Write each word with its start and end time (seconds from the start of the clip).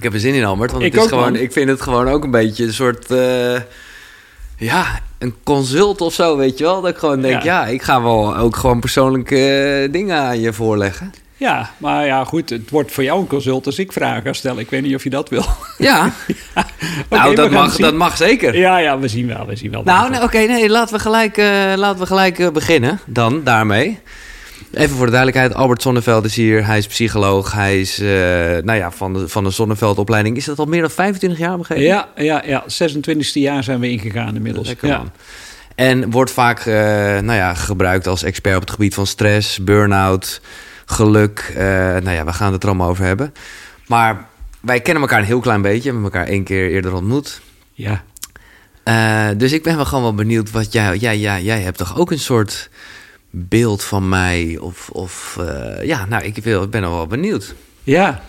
Ik 0.00 0.06
heb 0.06 0.14
er 0.14 0.20
zin 0.20 0.34
in, 0.34 0.44
Albert. 0.44 0.70
Want 0.72 0.82
Ik 0.84 0.92
het 0.92 1.02
is 1.02 1.08
gewoon, 1.08 1.32
man. 1.32 1.36
ik 1.40 1.52
vind 1.52 1.68
het 1.68 1.80
gewoon 1.80 2.08
ook 2.08 2.24
een 2.24 2.30
beetje 2.30 2.64
een 2.64 2.72
soort... 2.72 3.10
eh, 3.10 3.60
ja, 4.56 5.00
een 5.18 5.34
consult 5.44 6.00
of 6.00 6.14
zo, 6.14 6.36
weet 6.36 6.58
je 6.58 6.64
wel? 6.64 6.80
Dat 6.80 6.90
ik 6.90 6.96
gewoon 6.96 7.20
denk, 7.20 7.42
ja, 7.42 7.60
Ja. 7.64 7.66
ik 7.72 7.82
ga 7.82 8.02
wel 8.02 8.36
ook 8.36 8.56
gewoon 8.56 8.80
persoonlijke 8.80 9.36
eh, 9.84 9.92
dingen 9.92 10.18
aan 10.18 10.40
je 10.40 10.52
voorleggen. 10.52 11.12
Ja, 11.36 11.70
maar 11.76 12.06
ja, 12.06 12.24
goed. 12.24 12.50
Het 12.50 12.70
wordt 12.70 12.92
voor 12.92 13.02
jou 13.04 13.20
een 13.20 13.26
consult 13.26 13.66
als 13.66 13.78
ik 13.78 13.92
vragen 13.92 14.22
ga 14.22 14.32
stellen. 14.32 14.58
Ik 14.58 14.70
weet 14.70 14.82
niet 14.82 14.94
of 14.94 15.04
je 15.04 15.10
dat 15.10 15.28
wil. 15.28 15.44
Ja, 15.78 16.12
nou, 17.08 17.34
dat 17.34 17.50
mag, 17.50 17.72
zien. 17.72 17.82
dat 17.84 17.94
mag 17.94 18.16
zeker. 18.16 18.56
Ja, 18.58 18.78
ja, 18.78 18.98
we 18.98 19.08
zien 19.08 19.26
wel. 19.26 19.46
We 19.46 19.56
zien 19.56 19.70
wel. 19.70 19.82
Nou, 19.84 20.10
nee, 20.10 20.22
oké, 20.22 20.38
nee, 20.38 20.68
laten 20.68 20.94
we 20.94 21.00
gelijk, 21.00 21.36
eh, 21.36 21.72
laten 21.76 21.98
we 22.00 22.06
gelijk 22.06 22.52
beginnen 22.52 23.00
dan 23.06 23.44
daarmee. 23.44 23.98
Even 24.72 24.96
voor 24.96 25.06
de 25.06 25.12
duidelijkheid, 25.12 25.54
Albert 25.54 25.82
Sonneveld 25.82 26.24
is 26.24 26.36
hier. 26.36 26.66
Hij 26.66 26.78
is 26.78 26.86
psycholoog. 26.86 27.52
Hij 27.52 27.80
is 27.80 27.98
eh, 27.98 28.06
nou 28.62 28.72
ja, 28.72 28.90
van, 28.90 29.12
de, 29.12 29.28
van 29.28 29.44
de 29.44 29.50
Zonneveldopleiding. 29.50 30.36
Is 30.36 30.44
dat 30.44 30.58
al 30.58 30.66
meer 30.66 30.80
dan 30.80 30.90
25 30.90 31.38
jaar 31.38 31.58
begrepen? 31.58 31.84
Ja, 31.84 32.08
ja, 32.16 32.42
ja. 32.46 32.64
26e 32.64 33.32
jaar 33.32 33.64
zijn 33.64 33.80
we 33.80 33.90
ingegaan 33.90 34.34
inmiddels. 34.34 34.66
Lekker 34.66 34.88
ja. 34.88 34.96
man. 34.96 35.10
En 35.74 36.10
wordt 36.10 36.30
vaak 36.30 36.58
eh, 36.58 36.74
nou 37.18 37.32
ja, 37.32 37.54
gebruikt 37.54 38.06
als 38.06 38.22
expert 38.22 38.54
op 38.54 38.60
het 38.60 38.70
gebied 38.70 38.94
van 38.94 39.06
stress, 39.06 39.64
burn-out, 39.64 40.40
geluk. 40.84 41.52
Eh, 41.56 41.64
nou 41.64 42.10
ja, 42.10 42.24
we 42.24 42.32
gaan 42.32 42.52
het 42.52 42.62
er 42.62 42.68
allemaal 42.68 42.88
over 42.88 43.04
hebben. 43.04 43.34
Maar 43.86 44.26
wij 44.60 44.80
kennen 44.80 45.02
elkaar 45.02 45.18
een 45.18 45.24
heel 45.24 45.40
klein 45.40 45.62
beetje. 45.62 45.92
We 45.92 45.94
hebben 45.94 46.12
elkaar 46.12 46.26
één 46.26 46.44
keer 46.44 46.70
eerder 46.70 46.94
ontmoet. 46.94 47.40
Ja. 47.72 48.02
Dus 49.36 49.52
ik 49.52 49.62
ben 49.62 49.76
wel 49.76 49.84
gewoon 49.84 50.02
wel 50.02 50.14
benieuwd 50.14 50.50
wat 50.50 50.72
jij... 50.72 50.96
Ja, 50.98 51.10
ja, 51.10 51.38
jij 51.38 51.60
hebt 51.60 51.78
toch 51.78 51.98
ook 51.98 52.10
een 52.10 52.18
soort 52.18 52.70
beeld 53.30 53.84
van 53.84 54.08
mij? 54.08 54.58
Of, 54.60 54.88
of 54.92 55.36
eh, 55.40 55.84
ja, 55.86 56.06
nou, 56.06 56.24
ik, 56.24 56.36
wil, 56.36 56.62
ik 56.62 56.70
ben 56.70 56.84
al 56.84 56.96
wel 56.96 57.06
benieuwd. 57.06 57.54
Ja. 57.82 58.22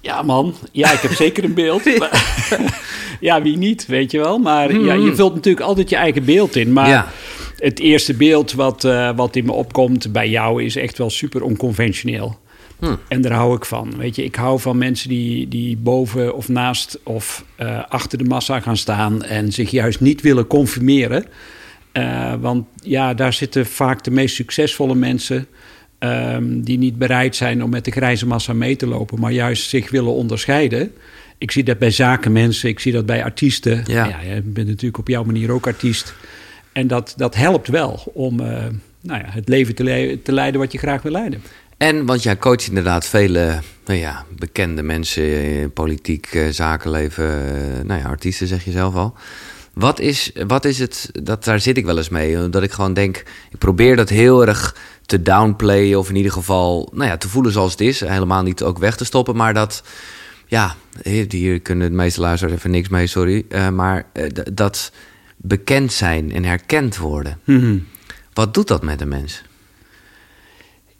Ja, 0.00 0.22
man. 0.22 0.54
Ja, 0.72 0.92
ik 0.92 1.00
heb 1.00 1.12
zeker 1.12 1.44
een 1.44 1.54
beeld. 1.54 1.82
ja, 3.20 3.42
wie 3.42 3.56
niet, 3.56 3.86
weet 3.86 4.10
je 4.10 4.18
wel. 4.18 4.38
Maar 4.38 4.78
ja, 4.80 4.94
je 4.94 5.14
vult 5.14 5.34
natuurlijk 5.34 5.66
altijd 5.66 5.90
je 5.90 5.96
eigen 5.96 6.24
beeld 6.24 6.56
in. 6.56 6.72
Maar 6.72 6.88
Ja. 6.88 7.08
het 7.56 7.78
eerste 7.78 8.14
beeld 8.14 8.52
wat, 8.52 8.84
eh, 8.84 9.10
wat 9.16 9.36
in 9.36 9.44
me 9.44 9.52
opkomt 9.52 10.12
bij 10.12 10.28
jou 10.28 10.62
is 10.64 10.76
echt 10.76 10.98
wel 10.98 11.10
super 11.10 11.42
onconventioneel. 11.42 12.38
Hm. 12.78 12.94
En 13.08 13.20
daar 13.20 13.32
hou 13.32 13.56
ik 13.56 13.64
van. 13.64 13.94
Weet 13.96 14.16
je, 14.16 14.24
ik 14.24 14.34
hou 14.34 14.60
van 14.60 14.78
mensen 14.78 15.08
die, 15.08 15.48
die 15.48 15.76
boven 15.76 16.34
of 16.34 16.48
naast 16.48 16.98
of 17.02 17.44
eh, 17.56 17.82
achter 17.88 18.18
de 18.18 18.24
massa 18.24 18.60
gaan 18.60 18.76
staan 18.76 19.22
en 19.24 19.52
zich 19.52 19.70
juist 19.70 20.00
niet 20.00 20.20
willen 20.20 20.46
conformeren. 20.46 21.24
Eh, 21.92 22.32
want 22.40 22.66
ja, 22.82 23.14
daar 23.14 23.32
zitten 23.32 23.66
vaak 23.66 24.04
de 24.04 24.10
meest 24.10 24.34
succesvolle 24.34 24.94
mensen. 24.94 25.46
ehm, 25.98 26.60
die 26.60 26.78
niet 26.78 26.98
bereid 26.98 27.36
zijn 27.36 27.62
om 27.64 27.70
met 27.70 27.84
de 27.84 27.90
grijze 27.90 28.26
massa 28.26 28.52
mee 28.52 28.76
te 28.76 28.86
lopen, 28.86 29.20
maar 29.20 29.32
juist 29.32 29.68
zich 29.68 29.90
willen 29.90 30.12
onderscheiden. 30.12 30.92
Ik 31.38 31.50
zie 31.50 31.64
dat 31.64 31.78
bij 31.78 31.90
zakenmensen, 31.90 32.68
ik 32.68 32.80
zie 32.80 32.92
dat 32.92 33.06
bij 33.06 33.24
artiesten. 33.24 33.82
Ja. 33.86 34.04
Ja. 34.08 34.34
je 34.34 34.42
bent 34.42 34.66
natuurlijk 34.66 34.98
op 34.98 35.08
jouw 35.08 35.24
manier 35.24 35.50
ook 35.52 35.66
artiest. 35.66 36.14
En 36.72 36.86
dat, 36.86 37.14
dat 37.16 37.34
helpt 37.34 37.68
wel 37.68 38.02
om 38.14 38.40
eh, 38.40 38.46
nou 39.00 39.20
ja, 39.20 39.26
het 39.28 39.48
leven 39.48 39.74
te, 39.74 39.84
le- 39.84 40.18
te 40.22 40.32
leiden 40.32 40.60
wat 40.60 40.72
je 40.72 40.78
graag 40.78 41.02
wil 41.02 41.12
leiden. 41.12 41.42
En, 41.76 42.06
want 42.06 42.22
jij 42.22 42.36
coacht 42.36 42.66
inderdaad 42.68 43.06
vele 43.06 43.58
nou 43.86 43.98
ja, 43.98 44.24
bekende 44.38 44.82
mensen, 44.82 45.44
in 45.44 45.72
politiek, 45.72 46.26
eh, 46.26 46.48
zakenleven, 46.48 47.26
nou 47.86 48.00
ja, 48.00 48.06
artiesten 48.08 48.46
zeg 48.46 48.64
je 48.64 48.70
zelf 48.70 48.94
al. 48.94 49.14
Wat 49.78 50.00
is, 50.00 50.32
wat 50.46 50.64
is 50.64 50.78
het, 50.78 51.10
dat, 51.22 51.44
daar 51.44 51.60
zit 51.60 51.76
ik 51.76 51.84
wel 51.84 51.96
eens 51.96 52.08
mee, 52.08 52.48
dat 52.48 52.62
ik 52.62 52.72
gewoon 52.72 52.94
denk, 52.94 53.16
ik 53.50 53.58
probeer 53.58 53.96
dat 53.96 54.08
heel 54.08 54.46
erg 54.46 54.76
te 55.06 55.22
downplayen 55.22 55.98
of 55.98 56.08
in 56.08 56.16
ieder 56.16 56.32
geval, 56.32 56.88
nou 56.92 57.08
ja, 57.08 57.16
te 57.16 57.28
voelen 57.28 57.52
zoals 57.52 57.70
het 57.70 57.80
is. 57.80 58.00
Helemaal 58.00 58.42
niet 58.42 58.62
ook 58.62 58.78
weg 58.78 58.96
te 58.96 59.04
stoppen, 59.04 59.36
maar 59.36 59.54
dat, 59.54 59.82
ja, 60.46 60.74
hier 61.28 61.60
kunnen 61.60 61.90
de 61.90 61.96
meeste 61.96 62.20
luisteraars 62.20 62.56
even 62.56 62.70
niks 62.70 62.88
mee, 62.88 63.06
sorry. 63.06 63.44
eh, 63.48 63.68
maar 63.68 64.06
eh, 64.12 64.24
dat 64.52 64.92
bekend 65.36 65.92
zijn 65.92 66.32
en 66.32 66.44
herkend 66.44 66.96
worden, 66.96 67.40
wat 68.32 68.54
doet 68.54 68.68
dat 68.68 68.82
met 68.82 69.00
een 69.00 69.08
mens? 69.08 69.42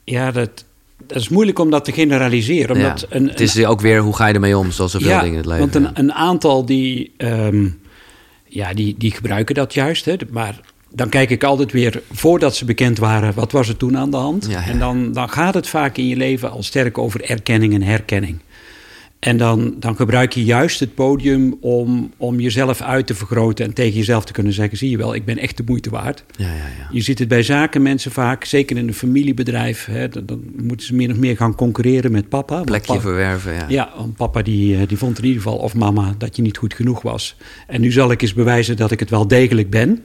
Ja, 0.04 0.30
dat, 0.30 0.64
dat 1.06 1.16
is 1.16 1.28
moeilijk 1.28 1.58
om 1.58 1.70
dat 1.70 1.84
te 1.84 1.92
generaliseren. 1.92 2.76
Omdat 2.76 3.00
Ja, 3.00 3.16
een, 3.16 3.28
het 3.28 3.40
is 3.40 3.64
ook 3.64 3.80
weer 3.80 4.00
hoe 4.00 4.16
ga 4.16 4.26
je 4.26 4.34
ermee 4.34 4.58
om, 4.58 4.70
zoals 4.70 4.92
zoveel 4.92 5.08
dingen 5.08 5.30
in 5.30 5.36
het 5.36 5.46
leven. 5.46 5.60
Want 5.60 5.74
een, 5.74 5.90
een 5.94 6.12
aantal 6.12 6.64
die, 6.64 7.12
ehm, 7.16 7.68
ja, 8.48 8.74
die, 8.74 8.94
die 8.98 9.10
gebruiken 9.10 9.54
dat 9.54 9.74
juist. 9.74 10.04
Hè, 10.04 10.16
maar 10.30 10.60
dan 10.90 11.08
kijk 11.08 11.30
ik 11.30 11.44
altijd 11.44 11.72
weer, 11.72 12.02
voordat 12.12 12.56
ze 12.56 12.64
bekend 12.64 12.98
waren, 12.98 13.34
wat 13.34 13.52
was 13.52 13.68
er 13.68 13.76
toen 13.76 13.96
aan 13.96 14.10
de 14.10 14.16
hand? 14.16 14.46
Ja, 14.46 14.60
ja. 14.60 14.66
En 14.66 14.78
dan, 14.78 15.12
dan 15.12 15.28
gaat 15.28 15.54
het 15.54 15.68
vaak 15.68 15.96
in 15.96 16.06
je 16.06 16.16
leven 16.16 16.50
al 16.50 16.62
sterk 16.62 16.98
over 16.98 17.30
erkenning 17.30 17.74
en 17.74 17.82
herkenning. 17.82 18.38
En 19.18 19.36
dan, 19.36 19.74
dan 19.78 19.96
gebruik 19.96 20.32
je 20.32 20.44
juist 20.44 20.80
het 20.80 20.94
podium 20.94 21.56
om, 21.60 22.12
om 22.16 22.40
jezelf 22.40 22.80
uit 22.80 23.06
te 23.06 23.14
vergroten 23.14 23.64
en 23.64 23.72
tegen 23.72 23.98
jezelf 23.98 24.24
te 24.24 24.32
kunnen 24.32 24.52
zeggen: 24.52 24.78
zie 24.78 24.90
je 24.90 24.96
wel, 24.96 25.14
ik 25.14 25.24
ben 25.24 25.38
echt 25.38 25.56
de 25.56 25.62
moeite 25.66 25.90
waard. 25.90 26.24
Ja, 26.36 26.46
ja, 26.46 26.54
ja. 26.54 26.88
Je 26.90 27.00
ziet 27.00 27.18
het 27.18 27.28
bij 27.28 27.42
zakenmensen 27.42 28.10
vaak, 28.10 28.44
zeker 28.44 28.76
in 28.76 28.88
een 28.88 28.94
familiebedrijf. 28.94 29.84
Hè, 29.84 30.08
dan, 30.08 30.26
dan 30.26 30.42
moeten 30.56 30.86
ze 30.86 30.94
meer 30.94 31.10
of 31.10 31.16
meer 31.16 31.36
gaan 31.36 31.54
concurreren 31.54 32.12
met 32.12 32.28
papa. 32.28 32.60
Plekje 32.60 33.00
verwerven, 33.00 33.54
ja. 33.54 33.64
ja, 33.68 33.92
want 33.96 34.16
papa 34.16 34.42
die, 34.42 34.76
eh, 34.76 34.88
die 34.88 34.98
vond 34.98 35.18
in 35.18 35.24
ieder 35.24 35.42
geval, 35.42 35.58
of 35.58 35.74
mama, 35.74 36.14
dat 36.18 36.36
je 36.36 36.42
niet 36.42 36.58
goed 36.58 36.74
genoeg 36.74 37.02
was. 37.02 37.36
En 37.66 37.80
nu 37.80 37.92
zal 37.92 38.10
ik 38.10 38.22
eens 38.22 38.34
bewijzen 38.34 38.76
dat 38.76 38.90
ik 38.90 39.00
het 39.00 39.10
wel 39.10 39.28
degelijk 39.28 39.70
ben. 39.70 40.02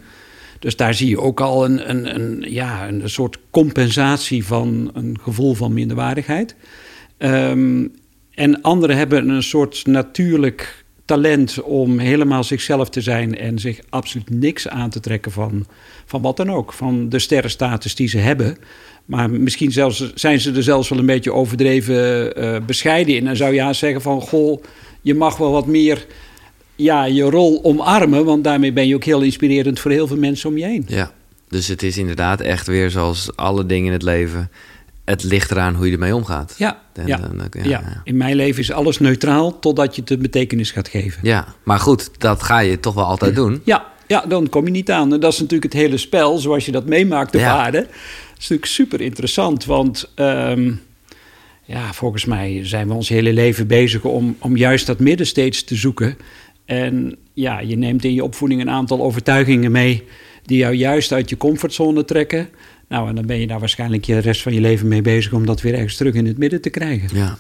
Dus 0.60 0.76
daar 0.76 0.94
zie 0.94 1.10
je 1.10 1.20
ook 1.20 1.42
al 1.42 1.66
een, 1.66 1.90
een, 1.90 2.16
een, 2.16 2.46
ja, 2.48 2.88
een 2.88 3.10
soort 3.10 3.38
compensatie 3.50 4.46
van 4.46 4.92
een 4.94 5.18
gevoel 5.22 5.54
van 5.54 5.74
minderwaardigheid. 5.74 6.56
Ehm, 7.18 7.86
en 8.36 8.62
anderen 8.62 8.98
hebben 8.98 9.30
een 9.30 9.44
soort 9.44 9.86
natuurlijk 9.86 10.84
talent 11.06 11.62
om 11.62 12.00
helemaal 12.00 12.44
zichzelf 12.44 12.90
te 12.90 13.02
zijn 13.02 13.38
en 13.38 13.60
zich 13.60 13.80
absoluut 13.90 14.30
niks 14.30 14.68
aan 14.68 14.90
te 14.90 15.00
trekken 15.00 15.32
van, 15.32 15.66
van 16.06 16.22
wat 16.22 16.38
dan 16.38 16.52
ook. 16.52 16.74
Van 16.74 17.10
de 17.10 17.20
sterrenstatus 17.20 17.96
die 17.96 18.08
ze 18.08 18.18
hebben. 18.18 18.58
Maar 19.06 19.30
misschien 19.30 19.72
zelfs, 19.72 20.14
zijn 20.14 20.40
ze 20.40 20.52
er 20.52 20.64
zelfs 20.64 20.90
wel 20.90 21.00
een 21.00 21.06
beetje 21.06 21.34
overdreven 21.34 22.36
eh, 22.36 22.66
bescheiden 22.66 23.16
in. 23.16 23.28
En 23.28 23.38
zou 23.38 23.54
je 23.54 23.62
haast 23.62 23.80
zeggen 23.80 24.02
van, 24.02 24.22
goh, 24.22 24.64
je 25.02 25.16
mag 25.16 25.38
wel 25.38 25.52
wat 25.52 25.68
meer 25.68 26.06
ja, 26.76 27.06
je 27.06 27.24
rol 27.24 27.64
omarmen. 27.64 28.26
Want 28.26 28.44
daarmee 28.44 28.74
ben 28.74 28.88
je 28.88 28.96
ook 28.96 29.04
heel 29.04 29.22
inspirerend 29.22 29.80
voor 29.80 29.92
heel 29.92 30.08
veel 30.08 30.18
mensen 30.18 30.50
om 30.50 30.58
je 30.58 30.66
heen. 30.66 30.86
Ja, 30.88 31.12
dus 31.48 31.68
het 31.68 31.84
is 31.84 31.98
inderdaad 31.98 32.42
echt 32.42 32.68
weer 32.68 32.90
zoals 32.90 33.36
alle 33.36 33.66
dingen 33.66 33.86
in 33.86 33.92
het 33.92 34.04
leven. 34.04 34.50
Het 35.06 35.24
ligt 35.24 35.52
eraan 35.52 35.76
hoe 35.76 35.86
je 35.86 35.92
ermee 35.94 36.16
omgaat. 36.16 36.56
Ja, 36.58 36.82
En 36.94 37.08
ja, 37.08 37.18
dan- 37.18 37.50
ja, 37.64 38.02
in 38.04 38.18
mijn 38.18 38.36
leven 38.36 38.62
is 38.62 38.72
alles 38.72 39.00
neutraal 39.00 39.60
totdat 39.60 39.96
je 39.96 40.02
het 40.02 40.10
een 40.10 40.22
betekenis 40.22 40.72
gaat 40.72 40.88
geven. 40.88 41.20
Ja, 41.24 41.48
maar 41.64 41.80
goed, 41.80 42.10
dat 42.18 42.44
ga 42.44 42.60
je 42.60 42.80
toch 42.80 42.94
wel 42.94 43.06
altijd 43.06 43.36
doen. 43.36 43.62
Ja, 43.66 43.86
ja, 44.08 44.26
dan 44.28 44.50
kom 44.50 44.66
je 44.66 44.72
niet 44.72 44.92
aan. 44.92 45.14
En 45.14 45.20
dat 45.20 45.34
is 45.34 45.40
natuurlijk 45.40 45.74
het 45.74 45.82
hele 45.82 45.98
spel 45.98 46.38
zoals 46.38 46.66
je 46.66 46.72
dat 46.72 46.86
meemaakt 46.86 47.36
op 47.36 47.42
aarde. 47.42 47.78
Dat 47.80 47.88
is 48.38 48.50
natuurlijk 48.50 48.66
super 48.66 49.02
interessant, 49.02 49.66
want 49.66 50.12
ehm, 50.16 50.72
ja, 51.64 51.94
volgens 51.94 52.26
mij 52.26 52.60
zijn 52.64 52.88
we 52.88 52.94
ons 52.94 53.10
hele 53.10 53.34
leven 53.34 53.68
bezig 53.68 54.04
om, 54.04 54.36
om 54.40 54.58
juist 54.58 54.86
dat 54.86 55.00
midden 55.00 55.28
steeds 55.28 55.64
te 55.64 55.76
zoeken. 55.76 56.18
En 56.66 57.16
ja, 57.34 57.60
je 57.60 57.76
neemt 57.78 58.04
in 58.04 58.14
je 58.14 58.24
opvoeding 58.24 58.62
een 58.62 58.70
aantal 58.70 59.02
overtuigingen 59.02 59.72
mee 59.72 60.04
die 60.46 60.58
jou 60.58 60.74
juist 60.74 61.12
uit 61.12 61.30
je 61.30 61.38
comfortzone 61.38 62.06
trekken. 62.06 62.50
Nou, 62.88 63.10
en 63.10 63.16
dan 63.16 63.26
ben 63.26 63.40
je 63.40 63.48
daar 63.48 63.60
waarschijnlijk 63.60 64.06
je 64.06 64.18
rest 64.18 64.42
van 64.42 64.54
je 64.54 64.62
leven 64.62 64.88
mee 64.88 65.02
bezig 65.02 65.34
om 65.34 65.46
dat 65.46 65.62
weer 65.62 65.74
ergens 65.74 65.96
terug 65.96 66.14
in 66.14 66.26
het 66.26 66.38
midden 66.38 66.62
te 66.62 66.70
krijgen. 66.70 67.18
Ja. 67.18 67.38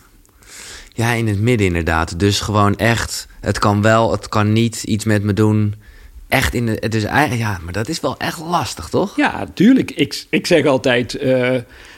Ja, 0.93 1.11
in 1.11 1.27
het 1.27 1.39
midden 1.39 1.67
inderdaad. 1.67 2.19
Dus 2.19 2.39
gewoon 2.39 2.75
echt, 2.75 3.27
het 3.39 3.59
kan 3.59 3.81
wel, 3.81 4.11
het 4.11 4.29
kan 4.29 4.53
niet 4.53 4.83
iets 4.83 5.05
met 5.05 5.23
me 5.23 5.33
doen. 5.33 5.75
Echt 6.27 6.53
in 6.53 6.65
de, 6.65 6.77
het 6.79 6.95
is 6.95 7.03
eigenlijk, 7.03 7.41
ja, 7.41 7.59
maar 7.63 7.73
dat 7.73 7.89
is 7.89 7.99
wel 7.99 8.17
echt 8.17 8.39
lastig, 8.39 8.89
toch? 8.89 9.17
Ja, 9.17 9.45
tuurlijk. 9.53 9.91
Ik, 9.91 10.25
ik 10.29 10.47
zeg 10.47 10.65
altijd, 10.65 11.15
eh, 11.15 11.55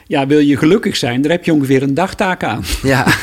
ja, 0.07 0.27
wil 0.27 0.39
je 0.39 0.57
gelukkig 0.57 0.95
zijn, 0.95 1.21
daar 1.21 1.31
heb 1.31 1.45
je 1.45 1.53
ongeveer 1.53 1.83
een 1.83 1.93
dagtaak 1.93 2.43
aan. 2.43 2.63
Ja, 2.83 3.05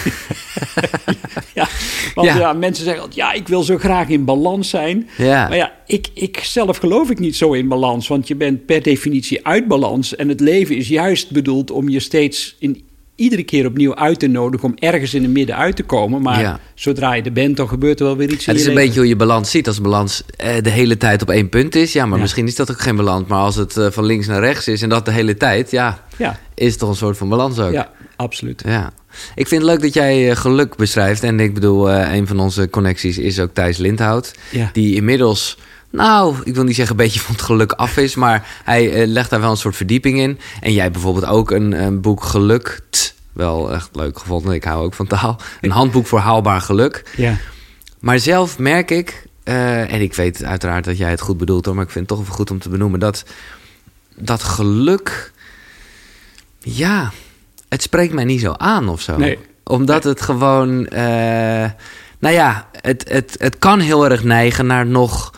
Ja, 1.55 1.69
want 2.15 2.29
Ja. 2.29 2.39
ja. 2.39 2.53
mensen 2.53 2.85
zeggen 2.85 3.03
altijd, 3.03 3.21
ja, 3.21 3.33
ik 3.33 3.49
wil 3.49 3.63
zo 3.63 3.79
graag 3.79 4.09
in 4.09 4.25
balans 4.25 4.69
zijn. 4.69 5.09
Ja. 5.19 5.49
Maar 5.49 5.57
ja, 5.57 5.73
ik, 5.87 6.09
ik 6.15 6.39
zelf 6.39 6.77
geloof 6.77 7.11
ik 7.11 7.19
niet 7.19 7.37
zo 7.37 7.53
in 7.53 7.69
balans. 7.69 8.09
Want 8.09 8.29
je 8.29 8.35
bent 8.35 8.67
per 8.67 8.83
definitie 8.83 9.47
uit 9.47 9.69
balans. 9.69 10.17
En 10.17 10.29
het 10.29 10.41
leven 10.41 10.77
is 10.77 10.89
juist 10.89 11.31
bedoeld 11.31 11.71
om 11.71 11.89
je 11.89 12.01
steeds 12.01 12.57
in, 12.59 12.85
iedere 13.15 13.43
keer 13.43 13.67
opnieuw 13.67 13.95
uit 13.95 14.19
te 14.19 14.27
nodigen... 14.27 14.69
om 14.69 14.75
ergens 14.79 15.15
in 15.15 15.23
het 15.23 15.33
midden 15.33 15.57
uit 15.57 15.77
te 15.77 15.83
komen. 15.83 16.23
Maar 16.23 16.41
Ja. 16.41 16.61
zodra 16.75 17.15
je 17.15 17.23
er 17.23 17.33
bent, 17.33 17.57
dan 17.57 17.69
gebeurt 17.69 18.01
er 18.01 18.07
wel 18.07 18.17
weer 18.17 18.31
iets 18.31 18.47
het 18.47 18.57
is 18.57 18.63
een 18.63 18.69
leven. 18.69 18.85
beetje 18.85 18.99
hoe 19.01 19.09
je 19.09 19.17
balans 19.17 19.51
ziet. 19.51 19.67
Als 19.67 19.81
balans 19.81 20.23
eh, 20.37 20.63
de 20.63 20.71
hele 20.71 20.97
tijd 20.97 21.23
op 21.23 21.31
één 21.31 21.49
punt 21.49 21.75
is, 21.75 21.93
ja, 21.93 22.05
maar 22.07 22.15
Ja. 22.17 22.23
misschien 22.23 22.47
is 22.47 22.55
dat 22.57 22.71
ook 22.71 22.81
geen 22.81 22.97
balans. 22.97 23.29
Maar 23.29 23.39
als 23.41 23.57
het 23.57 23.77
eh, 23.77 23.87
van 23.91 24.05
links 24.05 24.27
naar 24.27 24.41
rechts 24.41 24.69
is 24.69 24.83
en 24.83 24.89
dat 24.89 25.05
de 25.05 25.13
hele 25.13 25.37
tijd, 25.37 25.71
ja, 25.71 26.05
Ja, 26.17 26.39
is 26.55 26.71
het 26.71 26.79
toch 26.79 26.89
een 26.89 26.97
soort 26.97 27.17
van 27.17 27.29
balans 27.29 27.59
ook. 27.59 27.73
ja, 27.73 27.91
absoluut. 28.17 28.63
Ja. 28.67 28.93
Ik 29.35 29.49
vind 29.49 29.63
het 29.63 29.71
leuk 29.71 29.81
dat 29.81 29.95
jij 29.95 30.31
eh, 30.31 30.37
geluk 30.37 30.77
beschrijft. 30.77 31.23
En 31.23 31.41
ik 31.41 31.55
bedoel, 31.55 31.91
een 31.93 32.27
van 32.27 32.41
onze 32.41 32.71
connecties 32.71 33.19
is 33.19 33.41
ook 33.41 33.51
Thijs 33.55 33.77
Lindhout. 33.79 34.33
Die 34.73 34.95
inmiddels, 34.95 35.59
nou, 35.93 36.37
ik 36.45 36.55
wil 36.55 36.65
niet 36.65 36.77
zeggen 36.77 36.99
een 36.99 37.05
beetje 37.05 37.21
van 37.21 37.35
het 37.35 37.45
geluk 37.45 37.73
af 37.73 37.97
is. 37.97 38.15
Maar 38.15 38.61
hij 38.65 38.93
eh, 38.93 39.07
legt 39.09 39.31
daar 39.31 39.41
wel 39.41 39.51
een 39.51 39.57
soort 39.57 39.77
verdieping 39.77 40.19
in. 40.19 40.39
En 40.61 40.73
jij 40.73 40.91
bijvoorbeeld 40.91 41.27
ook 41.27 41.51
een, 41.51 41.73
een 41.83 42.01
boek 42.01 42.25
Gelukt 42.25 43.15
wel 43.33 43.73
echt 43.73 43.89
leuk 43.93 44.19
gevonden. 44.19 44.55
Ik 44.55 44.65
hou 44.65 44.85
ook 44.85 44.95
van 44.95 45.07
taal. 45.07 45.41
Een 45.61 45.71
handboek 45.71 46.07
voor 46.07 46.19
haalbaar 46.19 46.61
geluk. 46.61 47.13
Ja. 47.17 47.37
Maar 48.01 48.19
zelf 48.19 48.59
merk 48.59 48.91
ik, 48.91 49.27
eh, 49.43 49.93
en 49.93 50.01
ik 50.01 50.15
weet 50.15 50.45
uiteraard 50.45 50.85
dat 50.85 50.99
jij 50.99 51.11
het 51.11 51.21
goed 51.21 51.39
bedoelt 51.39 51.65
hoor, 51.65 51.75
maar 51.75 51.85
ik 51.85 51.91
vind 51.91 52.09
het 52.09 52.19
toch 52.19 52.27
even 52.27 52.39
goed 52.39 52.51
om 52.51 52.59
te 52.59 52.69
benoemen 52.69 53.01
dat 53.01 53.25
dat 54.17 54.43
geluk, 54.43 55.33
ja, 56.59 57.13
het 57.69 57.83
spreekt 57.83 58.13
mij 58.13 58.25
niet 58.25 58.41
zo 58.41 58.53
aan 58.53 58.89
of 58.89 59.01
zo. 59.01 59.17
Nee. 59.17 59.39
Omdat 59.65 60.05
het 60.05 60.21
gewoon, 60.21 60.87
eh, 60.87 61.71
nou 62.19 62.35
ja, 62.35 62.69
het, 62.81 63.09
het, 63.09 63.35
het 63.39 63.59
kan 63.59 63.81
heel 63.81 64.11
erg 64.11 64.25
neigen 64.25 64.67
naar 64.67 64.87
nog 64.87 65.33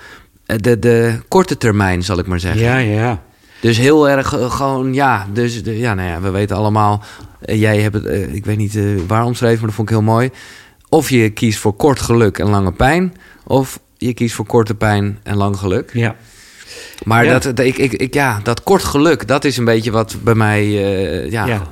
de, 0.46 0.78
de 0.78 1.18
korte 1.28 1.56
termijn, 1.56 2.02
zal 2.02 2.18
ik 2.18 2.26
maar 2.26 2.40
zeggen. 2.40 2.62
Ja, 2.62 2.76
ja. 2.76 3.22
Dus 3.60 3.78
heel 3.78 4.08
erg 4.08 4.34
eh, 4.36 4.50
gewoon, 4.50 4.94
ja, 4.94 5.26
dus 5.32 5.62
de, 5.62 5.78
ja, 5.78 5.94
nou 5.94 6.08
ja, 6.08 6.20
we 6.20 6.30
weten 6.30 6.56
allemaal, 6.56 7.02
eh, 7.40 7.60
jij 7.60 7.80
hebt 7.80 7.94
het, 7.94 8.04
eh, 8.06 8.34
ik 8.34 8.44
weet 8.44 8.56
niet 8.56 8.76
eh, 8.76 8.84
waar 9.06 9.24
omschreven, 9.24 9.56
maar 9.58 9.66
dat 9.66 9.74
vond 9.74 9.88
ik 9.88 9.94
heel 9.94 10.04
mooi. 10.04 10.30
Of 10.88 11.10
je 11.10 11.30
kiest 11.30 11.58
voor 11.58 11.74
kort 11.74 12.00
geluk 12.00 12.38
en 12.38 12.48
lange 12.48 12.72
pijn, 12.72 13.14
of 13.44 13.78
je 13.98 14.14
kiest 14.14 14.34
voor 14.34 14.46
korte 14.46 14.74
pijn 14.74 15.18
en 15.22 15.36
lang 15.36 15.56
geluk. 15.56 15.90
Ja. 15.92 16.16
Maar 17.04 17.24
Ja. 17.24 17.38
dat, 17.38 17.58
ik, 17.58 17.78
ik, 17.78 17.92
ik, 17.92 18.14
ja, 18.14 18.40
dat 18.42 18.62
kort 18.62 18.84
geluk, 18.84 19.26
dat 19.28 19.44
is 19.44 19.56
een 19.56 19.64
beetje 19.64 19.90
wat 19.90 20.16
bij 20.22 20.34
mij 20.34 20.60
eh, 20.62 21.30
ja, 21.30 21.46
Ja. 21.46 21.62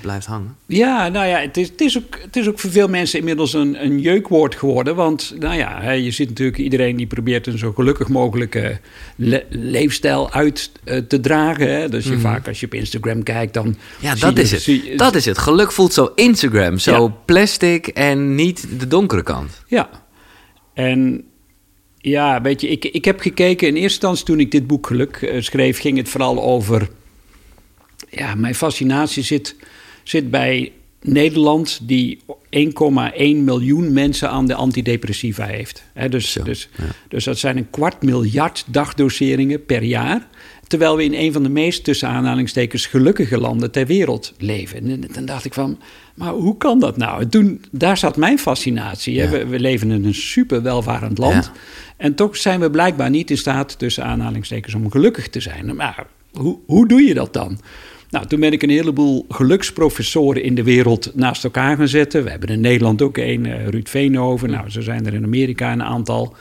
Blijft 0.00 0.26
hangen. 0.26 0.56
Ja, 0.66 1.08
nou 1.08 1.26
ja, 1.26 1.38
het 1.38 1.56
is, 1.56 1.68
het, 1.68 1.80
is 1.80 1.98
ook, 1.98 2.18
het 2.22 2.36
is 2.36 2.48
ook 2.48 2.58
voor 2.58 2.70
veel 2.70 2.88
mensen 2.88 3.18
inmiddels 3.18 3.52
een, 3.52 3.84
een 3.84 3.98
jeukwoord 4.00 4.54
geworden. 4.54 4.94
Want 4.96 5.34
nou 5.38 5.54
ja, 5.56 5.80
hè, 5.80 5.92
je 5.92 6.10
ziet 6.10 6.28
natuurlijk 6.28 6.58
iedereen 6.58 6.96
die 6.96 7.06
probeert 7.06 7.46
een 7.46 7.58
zo 7.58 7.72
gelukkig 7.72 8.08
mogelijke 8.08 8.80
le- 9.16 9.44
leefstijl 9.48 10.32
uit 10.32 10.72
eh, 10.84 10.98
te 10.98 11.20
dragen. 11.20 11.74
Hè. 11.74 11.88
Dus 11.88 12.04
je 12.06 12.18
vaak 12.18 12.48
als 12.48 12.60
je 12.60 12.66
op 12.66 12.74
Instagram 12.74 13.22
kijkt, 13.22 13.54
dan. 13.54 13.66
Mhm. 13.68 13.76
Ja, 14.00 14.14
dat 14.14 14.36
je- 14.36 14.42
is 14.42 14.66
het. 14.66 14.98
Dat 14.98 15.14
is 15.14 15.24
het. 15.24 15.38
Geluk 15.38 15.72
voelt 15.72 15.92
zo 15.92 16.12
Instagram, 16.14 16.78
zo 16.78 17.02
Ja. 17.04 17.14
plastic 17.24 17.86
en 17.86 18.34
niet 18.34 18.66
de 18.78 18.86
donkere 18.86 19.22
kant. 19.22 19.62
Ja. 19.66 19.88
En 20.74 21.24
ja, 21.98 22.40
weet 22.40 22.60
je, 22.60 22.68
ik, 22.68 22.84
ik 22.84 23.04
heb 23.04 23.20
gekeken 23.20 23.66
in 23.68 23.74
eerste 23.74 23.82
instantie 23.92 24.24
toen 24.24 24.40
ik 24.40 24.50
dit 24.50 24.66
boek 24.66 24.86
Geluk 24.86 25.16
eh, 25.16 25.40
schreef, 25.42 25.80
ging 25.80 25.96
het 25.96 26.08
vooral 26.08 26.42
over. 26.42 26.88
Ja, 28.10 28.34
mijn 28.34 28.54
fascinatie 28.54 29.22
zit, 29.22 29.56
zit 30.10 30.30
bij 30.30 30.72
Nederland, 31.02 31.80
die 31.82 32.20
1,1 32.50 33.36
miljoen 33.36 33.92
mensen 33.92 34.30
aan 34.30 34.46
de 34.46 34.54
antidepressiva 34.54 35.44
heeft. 35.44 35.84
Dus, 36.08 36.32
Zo, 36.32 36.42
dus, 36.42 36.68
ja. 36.76 36.84
dus 37.08 37.24
dat 37.24 37.38
zijn 37.38 37.56
een 37.56 37.70
kwart 37.70 38.02
miljard 38.02 38.64
dagdoseringen 38.66 39.64
per 39.64 39.82
jaar. 39.82 40.28
Terwijl 40.66 40.96
we 40.96 41.04
in 41.04 41.14
een 41.14 41.32
van 41.32 41.42
de 41.42 41.48
meest 41.48 41.84
tussen 41.84 42.08
aanhalingstekens 42.08 42.86
gelukkige 42.86 43.38
landen 43.38 43.70
ter 43.70 43.86
wereld 43.86 44.34
leven. 44.38 44.90
En 44.90 45.04
dan 45.12 45.24
dacht 45.24 45.44
ik 45.44 45.54
van, 45.54 45.78
maar 46.14 46.32
hoe 46.32 46.56
kan 46.56 46.80
dat 46.80 46.96
nou? 46.96 47.20
En 47.20 47.28
toen, 47.28 47.64
daar 47.70 47.96
zat 47.96 48.16
mijn 48.16 48.38
fascinatie. 48.38 49.14
Ja. 49.14 49.28
We, 49.28 49.46
we 49.46 49.60
leven 49.60 49.90
in 49.90 50.04
een 50.04 50.14
super 50.14 50.62
welvarend 50.62 51.18
land. 51.18 51.44
Ja. 51.44 51.52
En 51.96 52.14
toch 52.14 52.36
zijn 52.36 52.60
we 52.60 52.70
blijkbaar 52.70 53.10
niet 53.10 53.30
in 53.30 53.38
staat, 53.38 53.78
tussen 53.78 54.04
aanhalingstekens, 54.04 54.74
om 54.74 54.90
gelukkig 54.90 55.28
te 55.28 55.40
zijn. 55.40 55.76
Maar 55.76 56.06
hoe, 56.32 56.58
hoe 56.66 56.88
doe 56.88 57.02
je 57.02 57.14
dat 57.14 57.32
dan? 57.32 57.60
Nou, 58.10 58.26
toen 58.26 58.40
ben 58.40 58.52
ik 58.52 58.62
een 58.62 58.70
heleboel 58.70 59.24
geluksprofessoren 59.28 60.42
in 60.42 60.54
de 60.54 60.62
wereld 60.62 61.10
naast 61.14 61.44
elkaar 61.44 61.76
gaan 61.76 61.88
zetten. 61.88 62.24
We 62.24 62.30
hebben 62.30 62.48
in 62.48 62.60
Nederland 62.60 63.02
ook 63.02 63.16
een, 63.16 63.46
eh, 63.46 63.66
Ruud 63.68 63.88
Veenhoven. 63.88 64.50
Nou, 64.50 64.70
zo 64.70 64.80
zijn 64.80 65.06
er 65.06 65.14
in 65.14 65.24
Amerika 65.24 65.72
een 65.72 65.82
aantal. 65.82 66.34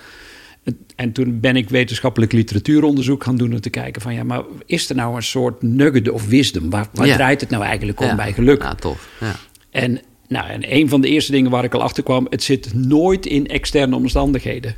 En- 0.64 0.78
En 0.96 1.12
toen 1.12 1.40
ben 1.40 1.56
ik 1.56 1.70
wetenschappelijk 1.70 2.32
literatuuronderzoek 2.32 3.24
gaan 3.24 3.38
doen 3.38 3.54
om 3.54 3.62
te 3.62 3.70
kijken 3.70 4.02
van 4.02 4.14
ja, 4.14 4.24
maar 4.24 4.42
is 4.66 4.90
er 4.90 4.96
nou 4.96 5.16
een 5.16 5.24
soort 5.24 5.62
nugget 5.62 6.10
of 6.10 6.28
wisdom? 6.28 6.70
Waar, 6.70 6.88
waar 6.94 7.08
Ja. 7.08 7.16
draait 7.16 7.42
het 7.42 7.50
nou 7.50 7.64
eigenlijk 7.64 8.00
om 8.00 8.06
Ja. 8.08 8.16
bij 8.16 8.34
geluk? 8.34 8.62
Ja, 8.64 8.76
tof. 8.76 9.10
Ja. 9.20 9.36
En, 9.72 10.00
nou, 10.28 10.50
en 10.50 10.76
een 10.76 10.90
van 10.90 11.02
de 11.02 11.08
eerste 11.08 11.32
dingen 11.32 11.52
waar 11.52 11.64
ik 11.64 11.74
al 11.74 11.82
achter 11.82 12.04
kwam, 12.04 12.28
het 12.30 12.44
zit 12.44 12.74
nooit 12.74 13.26
in 13.26 13.48
externe 13.48 13.96
omstandigheden. 13.96 14.76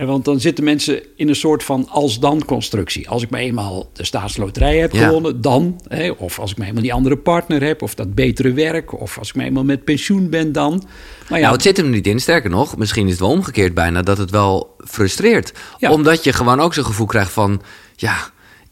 En 0.00 0.06
want 0.06 0.24
dan 0.24 0.40
zitten 0.40 0.64
mensen 0.64 1.02
in 1.16 1.28
een 1.28 1.36
soort 1.36 1.64
van 1.64 1.88
als-dan-constructie. 1.88 3.08
Als 3.08 3.22
ik 3.22 3.30
maar 3.30 3.40
eenmaal 3.40 3.90
de 3.92 4.04
staatsloterij 4.04 4.78
heb 4.78 4.92
Ja. 4.92 5.06
gewonnen, 5.06 5.40
dan. 5.40 5.80
Hè, 5.88 6.10
of 6.10 6.38
als 6.38 6.50
ik 6.50 6.56
maar 6.58 6.66
eenmaal 6.66 6.82
die 6.82 6.92
andere 6.92 7.16
partner 7.16 7.62
heb, 7.62 7.82
of 7.82 7.94
dat 7.94 8.14
betere 8.14 8.52
werk. 8.52 9.00
Of 9.00 9.18
als 9.18 9.28
ik 9.28 9.34
maar 9.34 9.46
eenmaal 9.46 9.64
met 9.64 9.84
pensioen 9.84 10.28
ben, 10.30 10.52
dan. 10.52 10.84
Maar 11.28 11.38
ja, 11.38 11.44
Nou, 11.44 11.52
het 11.52 11.62
zit 11.62 11.76
hem 11.76 11.90
niet 11.90 12.06
in. 12.06 12.20
Sterker 12.20 12.50
nog, 12.50 12.76
misschien 12.76 13.04
is 13.04 13.10
het 13.10 13.20
wel 13.20 13.30
omgekeerd 13.30 13.74
bijna 13.74 14.02
dat 14.02 14.18
het 14.18 14.30
wel 14.30 14.76
frustreert. 14.78 15.52
Ja. 15.78 15.92
Omdat 15.92 16.24
je 16.24 16.32
gewoon 16.32 16.60
ook 16.60 16.74
zo'n 16.74 16.84
gevoel 16.84 17.06
krijgt 17.06 17.32
van... 17.32 17.62
ja, 17.96 18.16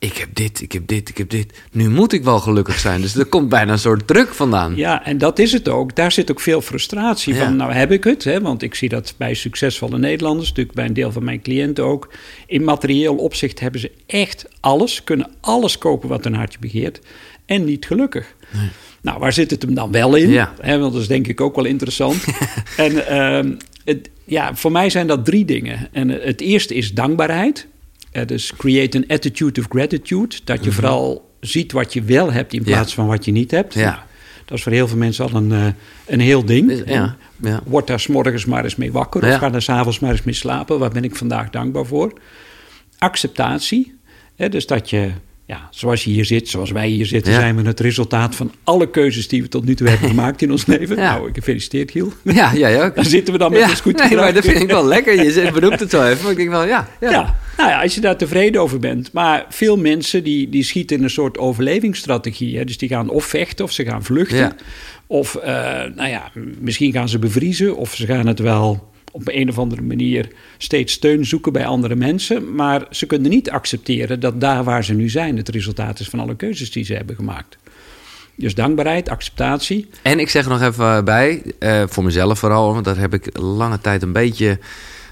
ik 0.01 0.17
heb 0.17 0.29
dit, 0.35 0.61
ik 0.61 0.73
heb 0.73 0.87
dit, 0.87 1.09
ik 1.09 1.19
heb 1.19 1.31
dit. 1.31 1.63
Nu 1.73 1.89
moet 1.91 2.13
ik 2.13 2.25
wel 2.25 2.39
gelukkig 2.39 2.79
zijn. 2.79 3.01
Dus 3.01 3.15
er 3.17 3.25
komt 3.27 3.49
bijna 3.49 3.73
een 3.73 3.79
soort 3.79 4.07
druk 4.07 4.35
vandaan. 4.35 4.77
Ja, 4.77 5.05
en 5.05 5.19
dat 5.19 5.39
is 5.39 5.53
het 5.53 5.69
ook. 5.69 5.97
Daar 5.97 6.13
zit 6.13 6.31
ook 6.31 6.41
veel 6.41 6.61
frustratie 6.61 7.35
Ja. 7.35 7.45
van. 7.45 7.57
Nou 7.57 7.73
heb 7.73 7.93
ik 7.93 8.05
het, 8.05 8.25
hè, 8.25 8.41
want 8.41 8.63
ik 8.63 8.75
zie 8.75 8.89
dat 8.89 9.15
bij 9.17 9.35
succesvolle 9.35 9.99
Nederlanders, 9.99 10.49
natuurlijk 10.49 10.77
bij 10.77 10.87
een 10.87 10.93
deel 10.93 11.13
van 11.13 11.25
mijn 11.25 11.43
cliënten 11.43 11.85
ook. 11.85 12.09
In 12.47 12.65
materieel 12.65 13.15
opzicht 13.17 13.61
hebben 13.61 13.81
ze 13.81 13.91
echt 14.07 14.47
alles, 14.61 15.05
kunnen 15.05 15.31
alles 15.41 15.79
kopen 15.79 16.09
wat 16.09 16.25
hun 16.25 16.35
hartje 16.35 16.59
begeert 16.59 17.01
en 17.47 17.65
niet 17.65 17.87
gelukkig. 17.87 18.35
Nou, 19.01 19.19
waar 19.19 19.33
zit 19.33 19.51
het 19.51 19.63
hem 19.63 19.75
dan 19.75 19.93
wel 19.93 20.15
in? 20.15 20.31
Ja. 20.31 20.53
Hè, 20.61 20.79
want 20.79 20.93
dat 20.93 21.03
is 21.03 21.09
denk 21.09 21.27
ik 21.27 21.41
ook 21.41 21.57
wel 21.57 21.65
interessant. 21.65 22.25
en 22.77 23.07
ehm, 23.07 23.53
het, 23.85 24.11
ja, 24.25 24.55
voor 24.55 24.73
mij 24.73 24.91
zijn 24.91 25.07
dat 25.07 25.25
drie 25.25 25.45
dingen. 25.45 25.89
En 25.93 26.09
het 26.09 26.41
eerste 26.41 26.75
is 26.75 26.95
dankbaarheid. 26.95 27.67
Eh, 28.13 28.27
dus 28.27 28.53
create 28.57 28.97
an 28.97 29.05
attitude 29.09 29.61
of 29.61 29.67
gratitude. 29.69 30.37
Dat 30.45 30.65
je 30.65 30.73
vooral 30.73 31.31
ziet 31.41 31.73
wat 31.73 31.93
je 31.93 32.03
wel 32.03 32.33
hebt 32.33 32.53
in 32.53 32.61
Mhm. 32.61 32.69
Ja. 32.69 32.75
plaats 32.77 32.95
van 32.95 33.07
wat 33.07 33.25
je 33.25 33.33
niet 33.33 33.51
hebt. 33.51 33.75
Ja. 33.75 34.07
Dat 34.45 34.57
is 34.59 34.63
voor 34.63 34.73
heel 34.73 34.89
veel 34.89 34.97
mensen 34.97 35.25
al 35.25 35.35
een, 35.35 35.53
eh, 35.53 35.67
een 36.07 36.21
heel 36.21 36.45
ding. 36.45 36.83
Ja, 36.87 37.17
ja. 37.43 37.61
Word 37.65 37.87
daar 37.87 38.01
's 38.01 38.07
morgens 38.07 38.45
maar 38.45 38.65
eens 38.65 38.77
mee 38.77 38.93
wakker 38.93 39.23
of 39.29 39.35
ga 39.37 39.51
daar 39.51 39.63
s'avonds 39.63 39.99
maar 39.99 40.11
eens 40.11 40.23
mee 40.23 40.35
slapen. 40.35 40.79
Waar 40.79 40.91
ben 40.91 41.05
ik 41.05 41.17
vandaag 41.17 41.51
dankbaar 41.51 41.87
voor? 41.87 42.13
Acceptatie. 42.99 43.95
Hè, 44.37 44.49
dus 44.49 44.67
dat 44.67 44.91
je, 44.91 45.11
ja, 45.49 45.69
zoals 45.71 46.05
je 46.05 46.11
hier 46.11 46.25
zit, 46.25 46.49
zoals 46.49 46.71
wij 46.71 46.89
hier 46.89 47.07
zitten, 47.07 47.33
Ja. 47.33 47.39
zijn 47.39 47.57
we 47.57 47.63
het 47.69 47.81
resultaat 47.81 48.35
van 48.35 48.53
alle 48.65 48.91
keuzes 48.91 49.29
die 49.29 49.43
we 49.43 49.49
tot 49.49 49.65
nu 49.65 49.75
toe 49.75 49.89
hebben 49.89 50.09
gemaakt 50.15 50.43
in 50.43 50.51
ons 50.51 50.67
leven. 50.67 50.97
Ja. 50.97 51.17
Nou, 51.17 51.31
gefeliciteerd 51.33 51.91
Giel. 51.91 52.13
Ja, 52.25 52.55
jij 52.57 52.85
ook. 52.85 52.95
Daar 52.95 53.05
zitten 53.05 53.33
we 53.33 53.39
dan 53.39 53.51
met 53.53 53.61
ja, 53.61 53.69
ons 53.71 53.81
goed 53.81 53.97
Nee, 54.09 54.17
maar 54.17 54.33
dat 54.35 54.45
vind 54.45 54.61
ik 54.61 54.69
wel 54.71 54.87
lekker. 54.87 55.23
Je 55.25 55.33
zegt- 55.33 55.53
benoemt 55.55 55.81
het 55.81 55.91
zo 55.91 56.07
even. 56.07 56.23
Maar 56.23 56.31
ik 56.31 56.37
denk 56.37 56.49
wel, 56.51 56.65
ja. 56.67 56.89
ja. 57.01 57.11
Ja. 57.11 57.37
nou 57.57 57.71
ja, 57.71 57.83
als 57.83 57.95
je 57.95 58.01
daar 58.01 58.17
tevreden 58.17 58.61
over 58.61 58.79
bent. 58.79 59.13
Maar 59.13 59.47
veel 59.49 59.77
mensen 59.77 60.25
die, 60.25 60.49
die 60.49 60.63
schieten 60.63 60.97
in 60.97 61.03
een 61.03 61.11
soort 61.11 61.39
overlevingsstrategie. 61.39 62.57
Hè? 62.59 62.65
Dus 62.65 62.79
die 62.79 62.89
gaan 62.89 63.09
of 63.09 63.25
vechten 63.25 63.65
of 63.65 63.73
ze 63.73 63.85
gaan 63.85 64.05
vluchten. 64.05 64.57
Of 65.07 65.35
eh, 65.35 65.53
nou 65.95 66.09
ja, 66.09 66.31
misschien 66.61 66.93
gaan 66.93 67.09
ze 67.09 67.19
bevriezen. 67.19 67.77
Of 67.77 67.95
ze 67.95 68.07
gaan 68.07 68.27
het 68.27 68.39
wel 68.39 68.91
op 69.13 69.23
een 69.29 69.49
of 69.49 69.59
andere 69.59 69.83
manier 69.83 70.29
steeds 70.59 70.93
steun 70.93 71.27
zoeken 71.27 71.53
bij 71.53 71.67
andere 71.67 71.95
mensen. 71.97 72.55
Maar 72.55 72.87
ze 72.91 73.07
kunnen 73.07 73.31
niet 73.31 73.51
accepteren 73.51 74.21
dat 74.21 74.41
daar 74.41 74.65
waar 74.65 74.85
ze 74.85 74.95
nu 74.95 75.09
zijn... 75.09 75.37
het 75.37 75.49
resultaat 75.49 76.01
is 76.01 76.09
van 76.09 76.21
alle 76.21 76.37
keuzes 76.37 76.71
die 76.71 76.85
ze 76.85 76.95
hebben 76.95 77.17
gemaakt. 77.17 77.57
Dus 78.35 78.55
dankbaarheid, 78.55 79.09
acceptatie. 79.09 79.89
En 80.03 80.19
ik 80.19 80.29
zeg 80.31 80.45
er 80.45 80.51
nog 80.51 80.63
even 80.63 81.05
bij, 81.05 81.43
eh, 81.59 81.83
voor 81.89 82.05
mezelf 82.05 82.39
vooral, 82.39 82.73
want 82.73 82.85
dat 82.85 82.97
heb 82.97 83.15
ik 83.15 83.39
lange 83.39 83.81
tijd 83.81 84.03
een 84.03 84.13
beetje 84.13 84.59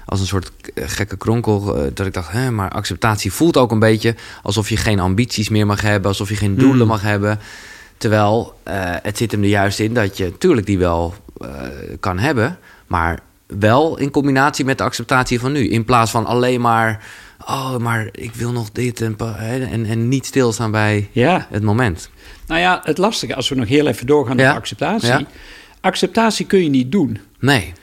als 0.05 0.19
een 0.19 0.25
soort 0.25 0.51
eh, 0.73 0.83
gekke 0.87 1.17
kronkel. 1.17 1.75
eh, 1.77 1.83
dat 1.93 2.07
ik 2.07 2.13
dacht, 2.13 2.31
hè, 2.31 2.51
maar 2.51 2.69
acceptatie 2.69 3.31
voelt 3.33 3.57
ook 3.57 3.71
een 3.71 3.79
beetje 3.79 4.15
alsof 4.43 4.69
je 4.69 4.77
geen 4.77 4.99
ambities 4.99 5.49
meer 5.49 5.65
mag 5.65 5.81
hebben, 5.81 6.09
alsof 6.09 6.29
je 6.29 6.35
geen 6.35 6.55
doelen 6.55 6.77
Hmm. 6.79 6.87
mag 6.87 7.01
hebben. 7.01 7.39
Terwijl 7.97 8.59
eh, 8.63 8.75
het 9.01 9.17
zit 9.17 9.31
hem 9.31 9.43
er 9.43 9.49
juist 9.49 9.79
in 9.79 9.93
dat 9.93 10.17
je 10.17 10.37
tuurlijk 10.37 10.65
die 10.67 10.77
wel 10.77 11.13
eh, 11.41 11.49
kan 11.99 12.19
hebben, 12.19 12.57
maar 12.87 13.19
wel 13.47 13.97
in 13.97 14.11
combinatie 14.11 14.65
met 14.65 14.77
de 14.77 14.83
acceptatie 14.83 15.39
van 15.39 15.51
nu. 15.51 15.69
In 15.69 15.85
plaats 15.85 16.11
van 16.11 16.25
alleen 16.25 16.61
maar, 16.61 17.03
oh, 17.47 17.77
maar 17.77 18.09
ik 18.11 18.33
wil 18.33 18.51
nog 18.51 18.71
dit 18.71 19.01
en, 19.01 19.15
en, 19.71 19.85
en 19.85 20.07
niet 20.07 20.25
stilstaan 20.25 20.71
bij 20.71 21.09
Ja, 21.11 21.47
het 21.51 21.63
moment. 21.63 22.09
nou 22.47 22.59
ja, 22.61 22.81
het 22.83 22.97
lastige, 22.97 23.35
als 23.35 23.49
we 23.49 23.55
nog 23.55 23.67
heel 23.67 23.87
even 23.87 24.07
doorgaan 24.07 24.37
Ja. 24.37 24.43
naar 24.47 24.55
acceptatie. 24.55 25.07
Ja. 25.07 25.21
Acceptatie 25.81 26.45
kun 26.45 26.63
je 26.63 26.69
niet 26.69 26.91
doen. 26.91 27.19
Nee, 27.39 27.73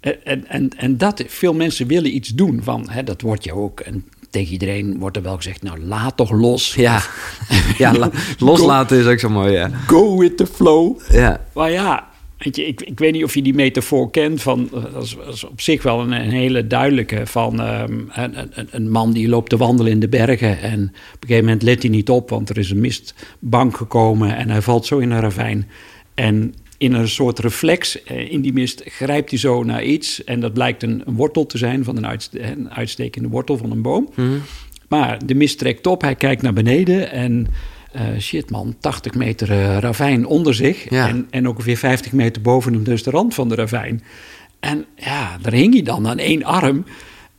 En, 0.00 0.24
en, 0.24 0.48
en, 0.48 0.70
en 0.76 0.98
dat, 0.98 1.22
veel 1.26 1.54
mensen 1.54 1.86
willen 1.86 2.14
iets 2.14 2.28
doen 2.28 2.60
van, 2.62 2.90
hè, 2.90 3.04
dat 3.04 3.20
wordt 3.20 3.44
je 3.44 3.54
ook. 3.54 3.80
En 3.80 4.04
tegen 4.30 4.52
iedereen 4.52 4.98
wordt 4.98 5.16
er 5.16 5.22
wel 5.22 5.36
gezegd, 5.36 5.62
nou 5.62 5.80
laat 5.84 6.16
toch 6.16 6.30
los. 6.30 6.74
ja, 6.74 7.02
ja 7.78 7.92
la- 7.94 8.10
loslaten 8.38 8.98
is 8.98 9.06
ook 9.06 9.18
zo 9.18 9.28
mooi, 9.28 9.52
ja. 9.52 9.70
Go 9.86 10.18
with 10.18 10.36
the 10.36 10.46
flow. 10.46 11.00
Ja, 11.10 11.40
Maar 11.54 11.70
ja, 11.70 12.08
weet 12.38 12.56
je, 12.56 12.66
ik, 12.66 12.80
ik 12.82 12.98
weet 12.98 13.12
niet 13.12 13.24
of 13.24 13.34
je 13.34 13.42
die 13.42 13.54
metafoor 13.54 14.10
kent 14.10 14.42
van, 14.42 14.68
eh, 14.74 14.82
dat 14.92 15.02
is, 15.02 15.16
dat 15.24 15.34
is 15.34 15.44
op 15.44 15.60
zich 15.60 15.82
wel 15.82 16.00
een, 16.00 16.12
een 16.12 16.30
hele 16.30 16.66
duidelijke 16.66 17.26
van 17.26 17.60
ehm, 17.60 17.92
een, 18.12 18.38
een, 18.38 18.68
een 18.70 18.90
man 18.90 19.12
die 19.12 19.28
loopt 19.28 19.50
te 19.50 19.56
wandelen 19.56 19.92
in 19.92 20.00
de 20.00 20.08
bergen 20.08 20.60
en 20.60 20.82
op 21.14 21.22
een 21.22 21.28
gegeven 21.28 21.44
moment 21.44 21.62
let 21.62 21.82
hij 21.82 21.90
niet 21.90 22.10
op, 22.10 22.30
want 22.30 22.48
er 22.48 22.58
is 22.58 22.70
een 22.70 22.80
mistbank 22.80 23.76
gekomen 23.76 24.36
en 24.36 24.50
hij 24.50 24.62
valt 24.62 24.86
zo 24.86 24.98
in 24.98 25.10
een 25.10 25.20
ravijn. 25.20 25.68
En 26.14 26.54
in 26.78 26.92
een 26.92 27.08
soort 27.08 27.38
reflex 27.38 28.02
eh, 28.02 28.30
in 28.32 28.40
die 28.40 28.52
mist 28.52 28.82
grijpt 28.84 29.30
hij 29.30 29.38
zo 29.38 29.62
naar 29.62 29.84
iets 29.84 30.24
en 30.24 30.40
dat 30.40 30.52
blijkt 30.52 30.82
een, 30.82 31.02
een 31.06 31.14
wortel 31.14 31.46
te 31.46 31.58
zijn 31.58 31.84
van 31.84 31.96
een, 31.96 32.06
uitste- 32.06 32.42
een 32.42 32.70
uitstekende 32.70 33.28
wortel 33.28 33.56
van 33.56 33.70
een 33.70 33.82
boom. 33.82 34.08
Maar 34.88 35.26
de 35.26 35.34
mist 35.34 35.58
trekt 35.58 35.86
op, 35.86 36.00
hij 36.02 36.14
kijkt 36.14 36.42
naar 36.42 36.52
beneden 36.52 37.10
en 37.10 37.46
eh, 37.94 38.18
shit 38.18 38.50
man, 38.50 38.76
80 38.80 39.14
meter 39.14 39.50
eh, 39.50 39.78
ravijn 39.78 40.26
onder 40.26 40.54
zich. 40.54 40.90
Ja. 40.90 41.08
En, 41.08 41.26
en 41.30 41.48
ongeveer 41.48 41.76
50 41.76 42.12
meter 42.12 42.42
boven 42.42 42.72
hem 42.72 42.84
dus 42.84 43.02
de 43.02 43.10
rand 43.10 43.34
van 43.34 43.48
de 43.48 43.54
ravijn. 43.54 44.02
En 44.60 44.84
ja, 44.96 45.38
daar 45.42 45.52
hing 45.52 45.72
hij 45.72 45.82
dan 45.82 46.08
aan 46.08 46.18
één 46.18 46.44
arm. 46.44 46.84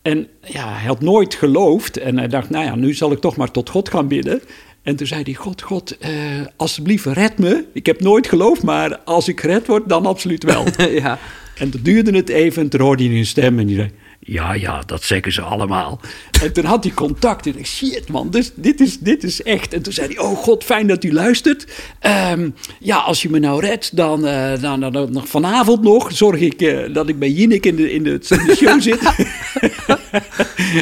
En 0.01 0.27
ja, 0.41 0.73
hij 0.73 0.87
had 0.87 1.01
nooit 1.01 1.33
geloofd. 1.33 1.97
En 1.97 2.17
hij 2.17 2.27
dacht, 2.27 2.49
nou 2.49 2.65
ja, 2.65 2.75
nu 2.75 2.93
zal 2.93 3.11
ik 3.11 3.19
toch 3.19 3.35
maar 3.35 3.51
tot 3.51 3.69
God 3.69 3.89
gaan 3.89 4.07
bidden. 4.07 4.41
En 4.83 4.95
toen 4.95 5.07
zei 5.07 5.23
hij, 5.23 5.33
God, 5.33 5.61
God, 5.61 5.97
eh, 5.97 6.11
alsjeblieft 6.55 7.05
red 7.05 7.37
me. 7.37 7.65
Ik 7.73 7.85
heb 7.85 8.01
nooit 8.01 8.27
geloofd, 8.27 8.63
maar 8.63 8.97
als 8.97 9.27
ik 9.27 9.39
gered 9.39 9.67
word, 9.67 9.89
dan 9.89 10.05
absoluut 10.05 10.43
wel. 10.43 10.65
ja. 11.01 11.19
En 11.57 11.69
toen 11.69 11.81
duurde 11.83 12.15
het 12.15 12.29
even 12.29 12.61
en 12.61 12.69
toen 12.69 12.81
hoorde 12.81 13.07
hij 13.07 13.17
een 13.17 13.25
stem 13.25 13.59
en 13.59 13.65
die 13.65 13.75
zei... 13.75 13.91
Ja, 14.27 14.53
ja, 14.53 14.83
dat 14.85 15.03
zeggen 15.03 15.31
ze 15.31 15.41
allemaal. 15.41 15.99
En 16.41 16.53
toen 16.53 16.65
had 16.65 16.83
hij 16.83 16.93
contact 16.93 17.45
en 17.45 17.51
ik 17.51 17.57
dacht, 17.57 17.69
shit 17.69 18.07
man, 18.07 18.29
dus 18.29 18.51
dit, 18.55 18.79
is, 18.79 18.99
dit 18.99 19.23
is 19.23 19.41
echt. 19.43 19.73
En 19.73 19.81
toen 19.81 19.93
zei 19.93 20.07
hij, 20.07 20.17
oh 20.17 20.37
god, 20.37 20.63
fijn 20.63 20.87
dat 20.87 21.03
u 21.03 21.13
luistert. 21.13 21.67
Ehm, 21.99 22.49
ja, 22.79 22.97
als 22.97 23.21
je 23.21 23.29
me 23.29 23.39
nou 23.39 23.61
redt, 23.61 23.95
dan, 23.95 24.25
eh, 24.25 24.61
dan, 24.61 24.79
dan, 24.79 24.91
dan 24.91 25.11
nog 25.11 25.27
vanavond 25.27 25.81
nog 25.81 26.11
zorg 26.11 26.39
ik 26.39 26.61
eh, 26.61 26.93
dat 26.93 27.09
ik 27.09 27.19
bij 27.19 27.29
Jinek 27.29 27.65
in 27.65 27.75
de, 27.75 27.91
in 27.91 28.03
de, 28.03 28.11
in 28.29 28.45
de 28.47 28.55
show 28.55 28.81
zit. 28.81 28.99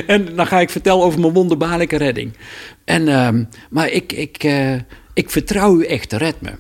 en 0.08 0.36
dan 0.36 0.48
ga 0.48 0.60
ik 0.60 0.70
vertellen 0.70 1.04
over 1.04 1.20
mijn 1.20 1.34
wonderbaarlijke 1.34 1.98
redding. 1.98 2.34
En, 2.86 3.08
ehm, 3.08 3.44
maar 3.70 3.90
ik, 3.90 4.14
ik, 4.14 4.44
eh, 4.44 4.76
ik 5.14 5.30
vertrouw 5.30 5.80
u 5.80 5.86
echt, 5.86 6.14
red 6.14 6.42
me. 6.42 6.52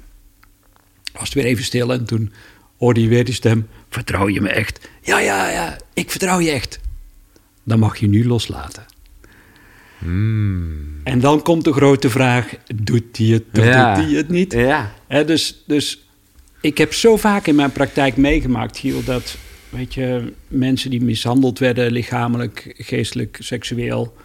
Was 1.13 1.23
het 1.23 1.33
weer 1.33 1.45
even 1.45 1.63
stil 1.63 1.93
en 1.93 2.05
toen 2.05 2.33
hoorde 2.77 3.01
je 3.01 3.07
weer 3.07 3.25
die 3.25 3.33
stem. 3.33 3.67
Vertrouw 3.93 4.29
je 4.29 4.41
me 4.41 4.49
echt? 4.49 4.89
Ja, 5.01 5.19
ja, 5.19 5.49
ja, 5.49 5.77
ik 5.93 6.11
vertrouw 6.11 6.39
je 6.39 6.51
echt. 6.51 6.79
Dan 7.63 7.79
mag 7.79 7.97
je 7.97 8.07
nu 8.07 8.27
loslaten. 8.27 8.85
En 11.03 11.19
dan 11.19 11.41
komt 11.41 11.63
de 11.63 11.73
grote 11.73 12.09
vraag: 12.09 12.53
doet 12.75 13.17
hij 13.17 13.27
het 13.27 13.43
of 13.59 13.65
Ja. 13.65 13.95
doet 13.95 14.05
hij 14.05 14.13
het 14.13 14.29
niet? 14.29 14.53
Ja. 14.53 14.93
Dus, 15.25 15.63
dus 15.67 16.07
ik 16.61 16.77
heb 16.77 16.93
zo 16.93 17.17
vaak 17.17 17.47
in 17.47 17.55
mijn 17.55 17.71
praktijk 17.71 18.17
meegemaakt, 18.17 18.77
Giel, 18.77 19.03
dat 19.03 19.37
weet 19.69 19.93
je, 19.93 20.33
mensen 20.47 20.89
die 20.89 21.01
mishandeld 21.01 21.59
werden, 21.59 21.91
lichamelijk, 21.91 22.73
geestelijk, 22.77 23.37
seksueel. 23.39 24.15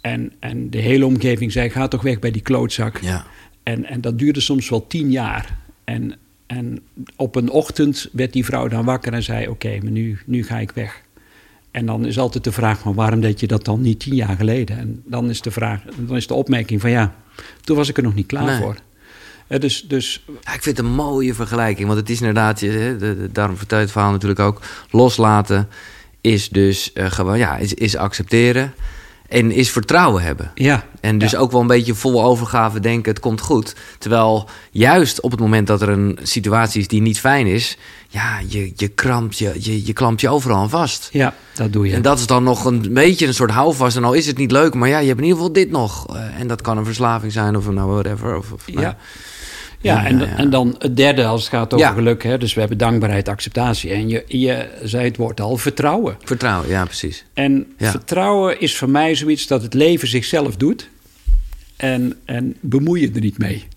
En, 0.00 0.32
en 0.40 0.70
de 0.70 0.78
hele 0.78 1.06
omgeving 1.06 1.52
zei: 1.52 1.70
ga 1.70 1.88
toch 1.88 2.02
weg 2.02 2.18
bij 2.18 2.30
die 2.30 2.42
klootzak. 2.42 2.98
Ja. 3.00 3.26
En, 3.62 3.84
en 3.84 4.00
dat 4.00 4.18
duurde 4.18 4.40
soms 4.40 4.68
wel 4.68 4.86
tien 4.86 5.10
jaar. 5.10 5.56
En, 5.84 6.14
en 6.56 6.78
op 7.16 7.34
een 7.36 7.50
ochtend 7.50 8.08
werd 8.12 8.32
die 8.32 8.44
vrouw 8.44 8.68
dan 8.68 8.84
wakker 8.84 9.12
en 9.12 9.22
zei: 9.22 9.48
Oké, 9.48 9.78
maar 9.82 9.90
nu, 9.92 10.18
nu 10.26 10.44
ga 10.44 10.58
ik 10.58 10.70
weg. 10.70 11.02
En 11.70 11.86
dan 11.86 12.06
is 12.06 12.18
altijd 12.18 12.44
de 12.44 12.52
vraag: 12.52 12.84
maar 12.84 12.94
waarom 12.94 13.20
deed 13.20 13.40
je 13.40 13.46
dat 13.46 13.64
dan 13.64 13.80
niet 13.80 14.00
tien 14.00 14.14
jaar 14.14 14.36
geleden? 14.36 14.78
En 14.78 15.02
dan 15.06 15.30
is 15.30 15.40
de 15.40 15.50
vraag, 15.50 15.80
dan 15.96 16.16
is 16.16 16.26
de 16.26 16.34
opmerking 16.34 16.80
van 16.80 16.90
ja, 16.90 17.14
toen 17.60 17.76
was 17.76 17.88
ik 17.88 17.96
er 17.96 18.02
nog 18.02 18.14
niet 18.14 18.26
klaar 18.26 18.44
Nee. 18.44 18.58
voor. 18.60 18.76
Dus, 19.58 19.82
dus 19.88 20.24
Ja, 20.26 20.54
ik 20.54 20.62
vind 20.62 20.76
het 20.76 20.86
een 20.86 20.92
mooie 20.92 21.34
vergelijking. 21.34 21.86
Want 21.86 22.00
het 22.00 22.10
is 22.10 22.18
inderdaad, 22.18 22.60
je- 22.60 22.96
de, 22.98 23.16
de, 23.16 23.28
daarom 23.32 23.56
vertel 23.56 23.78
je 23.78 23.82
het 23.84 23.92
verhaal 23.92 24.10
natuurlijk 24.10 24.40
ook. 24.40 24.60
Loslaten 24.90 25.68
is 26.20 26.48
dus 26.48 26.92
eh, 26.92 27.10
gewoon, 27.10 27.38
ja, 27.38 27.56
is, 27.56 27.74
is 27.74 27.96
accepteren. 27.96 28.72
En 29.32 29.50
is 29.50 29.70
vertrouwen 29.70 30.22
hebben. 30.22 30.50
ja. 30.54 30.84
En 31.00 31.18
dus 31.18 31.30
Ja. 31.30 31.38
ook 31.38 31.50
wel 31.52 31.60
een 31.60 31.66
beetje 31.66 31.94
vol 31.94 32.24
overgave 32.24 32.80
denken, 32.80 33.12
het 33.12 33.20
komt 33.20 33.40
goed. 33.40 33.74
Terwijl 33.98 34.48
juist 34.70 35.20
op 35.20 35.30
het 35.30 35.40
moment 35.40 35.66
dat 35.66 35.82
er 35.82 35.88
een 35.88 36.18
situatie 36.22 36.80
is 36.80 36.88
die 36.88 37.00
niet 37.00 37.20
fijn 37.20 37.46
is... 37.46 37.78
ja, 38.08 38.38
je, 38.46 38.72
je, 38.76 38.88
krampt 38.88 39.38
je, 39.38 39.52
je, 39.58 39.86
je 39.86 39.92
klampt 39.92 40.20
je 40.20 40.28
overal 40.28 40.56
aan 40.56 40.70
vast. 40.70 41.08
Ja, 41.12 41.34
dat 41.54 41.72
doe 41.72 41.86
je. 41.88 41.94
En 41.94 42.02
dat 42.02 42.18
is 42.18 42.26
dan 42.26 42.42
nog 42.42 42.64
een 42.64 42.92
beetje 42.92 43.26
een 43.26 43.34
soort 43.34 43.50
houvast. 43.50 43.96
En 43.96 44.04
al 44.04 44.12
is 44.12 44.26
het 44.26 44.36
niet 44.38 44.50
leuk, 44.52 44.74
maar 44.74 44.88
ja, 44.88 44.98
je 44.98 45.06
hebt 45.06 45.18
in 45.18 45.24
ieder 45.24 45.38
geval 45.38 45.52
dit 45.52 45.70
nog. 45.70 46.16
Eh, 46.16 46.40
en 46.40 46.46
dat 46.46 46.60
kan 46.60 46.78
een 46.78 46.84
verslaving 46.84 47.32
zijn 47.32 47.56
of 47.56 47.70
nou 47.70 47.90
whatever. 47.90 48.36
Of, 48.36 48.52
of, 48.52 48.66
nou, 48.66 48.80
ja. 48.80 48.96
Ja, 49.82 50.06
en, 50.06 50.36
en 50.36 50.50
dan 50.50 50.74
het 50.78 50.96
derde 50.96 51.24
als 51.24 51.40
het 51.40 51.50
gaat 51.50 51.74
over 51.74 51.86
Ja. 51.86 51.92
geluk. 51.92 52.22
Hè? 52.22 52.38
Dus 52.38 52.54
we 52.54 52.60
hebben 52.60 52.78
dankbaarheid, 52.78 53.28
acceptatie. 53.28 53.90
En 53.90 54.08
je, 54.08 54.24
je 54.26 54.68
zei 54.82 55.04
het 55.04 55.16
woord 55.16 55.40
al, 55.40 55.56
vertrouwen. 55.56 56.16
Vertrouwen, 56.24 56.68
ja, 56.68 56.84
precies. 56.84 57.24
En 57.34 57.66
Ja. 57.78 57.90
vertrouwen 57.90 58.60
is 58.60 58.76
voor 58.76 58.90
mij 58.90 59.14
zoiets 59.14 59.46
dat 59.46 59.62
het 59.62 59.74
leven 59.74 60.08
zichzelf 60.08 60.56
doet. 60.56 60.88
En, 61.76 62.16
en 62.24 62.56
bemoei 62.60 63.00
je 63.00 63.10
er 63.14 63.20
niet 63.20 63.38
mee. 63.38 63.64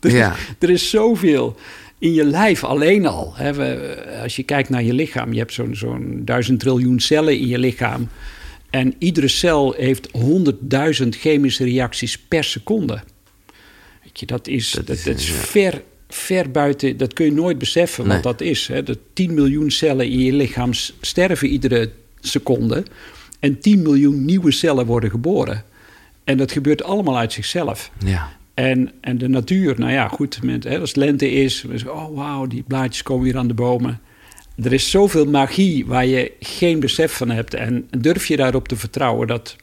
Er, 0.00 0.10
Ja. 0.16 0.34
er 0.58 0.70
is 0.70 0.90
zoveel 0.90 1.56
in 1.98 2.14
je 2.14 2.24
lijf 2.24 2.64
alleen 2.64 3.06
al. 3.06 3.32
Hè. 3.36 3.52
We, 3.54 3.96
als 4.22 4.36
je 4.36 4.42
kijkt 4.42 4.68
naar 4.68 4.82
je 4.82 4.92
lichaam, 4.92 5.32
je 5.32 5.38
hebt 5.38 5.52
zo'n 5.52 5.74
zo'n 5.74 6.22
duizend 6.24 6.60
triljoen 6.60 7.00
cellen 7.00 7.38
in 7.38 7.46
je 7.46 7.58
lichaam. 7.58 8.08
En 8.70 8.94
iedere 8.98 9.28
cel 9.28 9.72
heeft 9.78 10.08
honderdduizend 10.12 11.16
chemische 11.16 11.64
reacties 11.64 12.18
per 12.18 12.44
seconde. 12.44 13.00
Je, 14.18 14.26
dat 14.26 14.48
is, 14.48 14.70
dat, 14.70 14.88
is, 14.88 15.02
dat 15.02 15.18
is 15.18 15.28
ja. 15.28 15.34
ver, 15.34 15.82
ver 16.08 16.50
buiten, 16.50 16.96
dat 16.96 17.12
kun 17.12 17.24
je 17.24 17.32
nooit 17.32 17.58
beseffen 17.58 18.04
wat 18.04 18.12
Nee. 18.12 18.22
dat 18.22 18.40
is. 18.40 18.66
Hè. 18.68 18.82
De 18.82 18.98
10 19.12 19.34
miljoen 19.34 19.70
cellen 19.70 20.10
in 20.10 20.18
je 20.18 20.32
lichaam 20.32 20.72
sterven 21.00 21.48
iedere 21.48 21.90
seconde. 22.20 22.84
En 23.40 23.60
10 23.60 23.82
miljoen 23.82 24.24
nieuwe 24.24 24.50
cellen 24.50 24.86
worden 24.86 25.10
geboren. 25.10 25.64
En 26.24 26.36
dat 26.36 26.52
gebeurt 26.52 26.82
allemaal 26.82 27.18
uit 27.18 27.32
zichzelf. 27.32 27.90
Ja. 28.04 28.32
En, 28.54 28.92
en 29.00 29.18
de 29.18 29.28
natuur, 29.28 29.74
nou 29.78 29.92
ja, 29.92 30.08
goed, 30.08 30.42
met, 30.42 30.64
hè, 30.64 30.78
als 30.80 30.88
het 30.88 30.98
lente 30.98 31.30
is, 31.30 31.64
oh 31.86 32.16
wauw, 32.16 32.46
die 32.46 32.62
blaadjes 32.62 33.02
komen 33.02 33.24
weer 33.24 33.36
aan 33.36 33.48
de 33.48 33.54
bomen. 33.54 34.00
Er 34.62 34.72
is 34.72 34.90
zoveel 34.90 35.26
magie 35.26 35.86
waar 35.86 36.06
je 36.06 36.32
geen 36.40 36.80
besef 36.80 37.12
van 37.12 37.30
hebt. 37.30 37.54
En 37.54 37.88
durf 37.98 38.26
je 38.26 38.36
daarop 38.36 38.68
te 38.68 38.76
vertrouwen 38.76 39.26
dat 39.26 39.56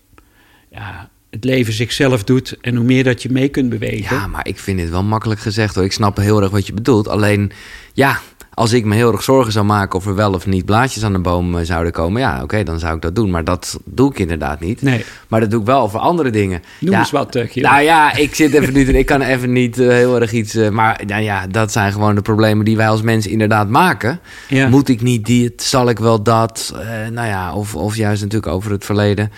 ja, 0.71 1.09
het 1.33 1.43
leven 1.43 1.73
zichzelf 1.73 2.23
doet 2.23 2.57
en 2.61 2.75
hoe 2.75 2.85
meer 2.85 3.03
dat 3.03 3.21
je 3.21 3.29
mee 3.31 3.49
kunt 3.49 3.69
bewegen. 3.69 4.15
ja, 4.15 4.27
maar 4.27 4.47
ik 4.47 4.59
vind 4.59 4.79
dit 4.79 4.89
wel 4.89 5.03
makkelijk 5.03 5.39
gezegd 5.39 5.75
hoor. 5.75 5.83
Ik 5.83 5.91
snap 5.91 6.17
heel 6.17 6.41
erg 6.41 6.51
wat 6.51 6.67
je 6.67 6.73
bedoelt. 6.73 7.07
Alleen, 7.07 7.51
ja, 7.93 8.19
als 8.53 8.73
ik 8.73 8.85
me 8.85 8.95
heel 8.95 9.11
erg 9.11 9.23
zorgen 9.23 9.51
zou 9.51 9.65
maken 9.65 9.99
of 9.99 10.05
er 10.05 10.15
wel 10.15 10.33
of 10.33 10.45
niet 10.45 10.65
blaadjes 10.65 11.03
aan 11.03 11.13
de 11.13 11.19
boom 11.19 11.57
eh, 11.57 11.65
zouden 11.65 11.91
komen, 11.91 12.21
ja, 12.21 12.43
oké, 12.43 12.63
dan 12.63 12.79
zou 12.79 12.95
ik 12.95 13.01
dat 13.01 13.15
doen. 13.15 13.29
Maar 13.29 13.43
dat 13.43 13.79
doe 13.85 14.11
ik 14.11 14.19
inderdaad 14.19 14.59
niet. 14.59 14.81
Nee. 14.81 15.05
Maar 15.27 15.39
dat 15.39 15.51
doe 15.51 15.59
ik 15.59 15.65
wel 15.65 15.89
voor 15.89 15.99
andere 15.99 16.29
dingen. 16.29 16.61
Noem 16.79 16.93
ja, 16.93 16.99
eens 16.99 17.11
wat, 17.11 17.35
uh, 17.35 17.53
Nou 17.53 17.81
ja, 17.81 18.15
ik 18.15 18.35
zit 18.35 18.53
even 18.53 18.73
niet, 18.73 18.89
ik 18.89 19.05
kan 19.05 19.21
even 19.21 19.51
niet 19.51 19.79
eh, 19.79 19.87
heel 19.87 20.21
erg 20.21 20.31
iets. 20.31 20.53
maar 20.53 21.01
nou 21.05 21.21
ja, 21.21 21.47
dat 21.47 21.71
zijn 21.71 21.91
gewoon 21.91 22.15
de 22.15 22.21
problemen 22.21 22.65
die 22.65 22.77
wij 22.77 22.89
als 22.89 23.01
mensen 23.01 23.31
inderdaad 23.31 23.69
maken. 23.69 24.19
Ja. 24.47 24.67
Moet 24.67 24.89
ik 24.89 25.01
niet 25.01 25.25
dit? 25.25 25.63
Zal 25.63 25.89
ik 25.89 25.99
wel 25.99 26.23
dat? 26.23 26.73
Nou 27.11 27.27
ja, 27.27 27.53
of, 27.53 27.75
of 27.75 27.95
juist 27.95 28.21
natuurlijk 28.21 28.51
over 28.51 28.71
het 28.71 28.85
verleden. 28.85 29.31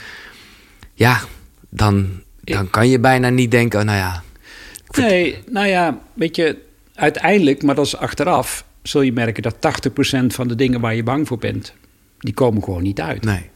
Ja, 0.94 1.20
dan, 1.76 2.10
dan 2.42 2.70
kan 2.70 2.90
je 2.90 3.00
bijna 3.00 3.30
niet 3.30 3.52
denken, 3.52 3.80
oh, 3.80 3.86
nou 3.86 3.98
ja. 3.98 4.24
Nee, 4.98 5.38
nou 5.50 5.68
ja, 5.68 6.00
weet 6.14 6.36
je, 6.36 6.58
uiteindelijk, 6.94 7.64
maar 7.64 7.76
dat 7.76 7.86
is 7.86 7.98
achteraf, 7.98 8.66
zul 8.82 9.02
je 9.02 9.14
merken 9.14 9.44
dat 9.44 9.56
80% 9.56 10.26
van 10.26 10.48
de 10.48 10.56
dingen 10.56 10.82
waar 10.82 10.96
je 10.96 11.04
bang 11.04 11.28
voor 11.28 11.38
bent, 11.38 11.74
die 12.20 12.34
komen 12.34 12.64
gewoon 12.64 12.84
niet 12.84 13.02
uit. 13.02 13.24
Nee. 13.24 13.50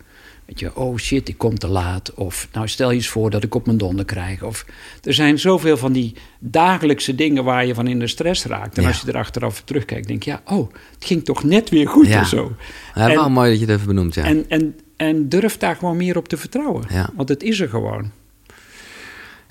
Weet 0.49 0.59
je, 0.59 0.75
oh 0.75 0.97
shit, 0.97 1.29
ik 1.29 1.37
kom 1.37 1.57
te 1.57 1.67
laat. 1.67 2.13
Of 2.13 2.47
nou 2.53 2.67
stel 2.67 2.89
je 2.89 2.95
eens 2.95 3.07
voor 3.07 3.29
dat 3.29 3.43
ik 3.43 3.55
op 3.55 3.65
mijn 3.65 3.77
donder 3.77 4.05
krijg. 4.05 4.43
Of 4.43 4.65
er 5.03 5.13
zijn 5.13 5.39
zoveel 5.39 5.77
van 5.77 5.91
die 5.91 6.13
dagelijkse 6.39 7.15
dingen 7.15 7.43
waar 7.43 7.65
je 7.65 7.73
van 7.73 7.87
in 7.87 7.99
de 7.99 8.07
stress 8.07 8.45
raakt. 8.45 8.75
En 8.77 8.81
Ja. 8.81 8.87
als 8.87 9.01
je 9.01 9.07
er 9.07 9.17
achteraf 9.17 9.61
terugkijkt, 9.61 10.07
denk 10.07 10.23
je, 10.23 10.31
ja, 10.31 10.41
oh, 10.45 10.73
het 10.95 11.05
ging 11.05 11.25
toch 11.25 11.43
net 11.43 11.69
weer 11.69 11.87
goed 11.87 12.07
Ja. 12.07 12.21
of 12.21 12.27
zo. 12.27 12.55
Ja, 12.95 13.09
En- 13.09 13.15
wel 13.15 13.29
mooi 13.29 13.49
dat 13.49 13.59
je 13.59 13.65
het 13.65 13.75
even 13.75 13.87
benoemt, 13.87 14.13
ja. 14.15 14.23
En, 14.23 14.45
en, 14.47 14.75
en 14.97 15.29
durf 15.29 15.57
daar 15.57 15.75
gewoon 15.75 15.97
meer 15.97 16.17
op 16.17 16.27
te 16.27 16.37
vertrouwen. 16.37 16.83
Ja. 16.89 17.09
Want 17.15 17.29
het 17.29 17.43
is 17.43 17.59
er 17.59 17.69
gewoon. 17.69 18.11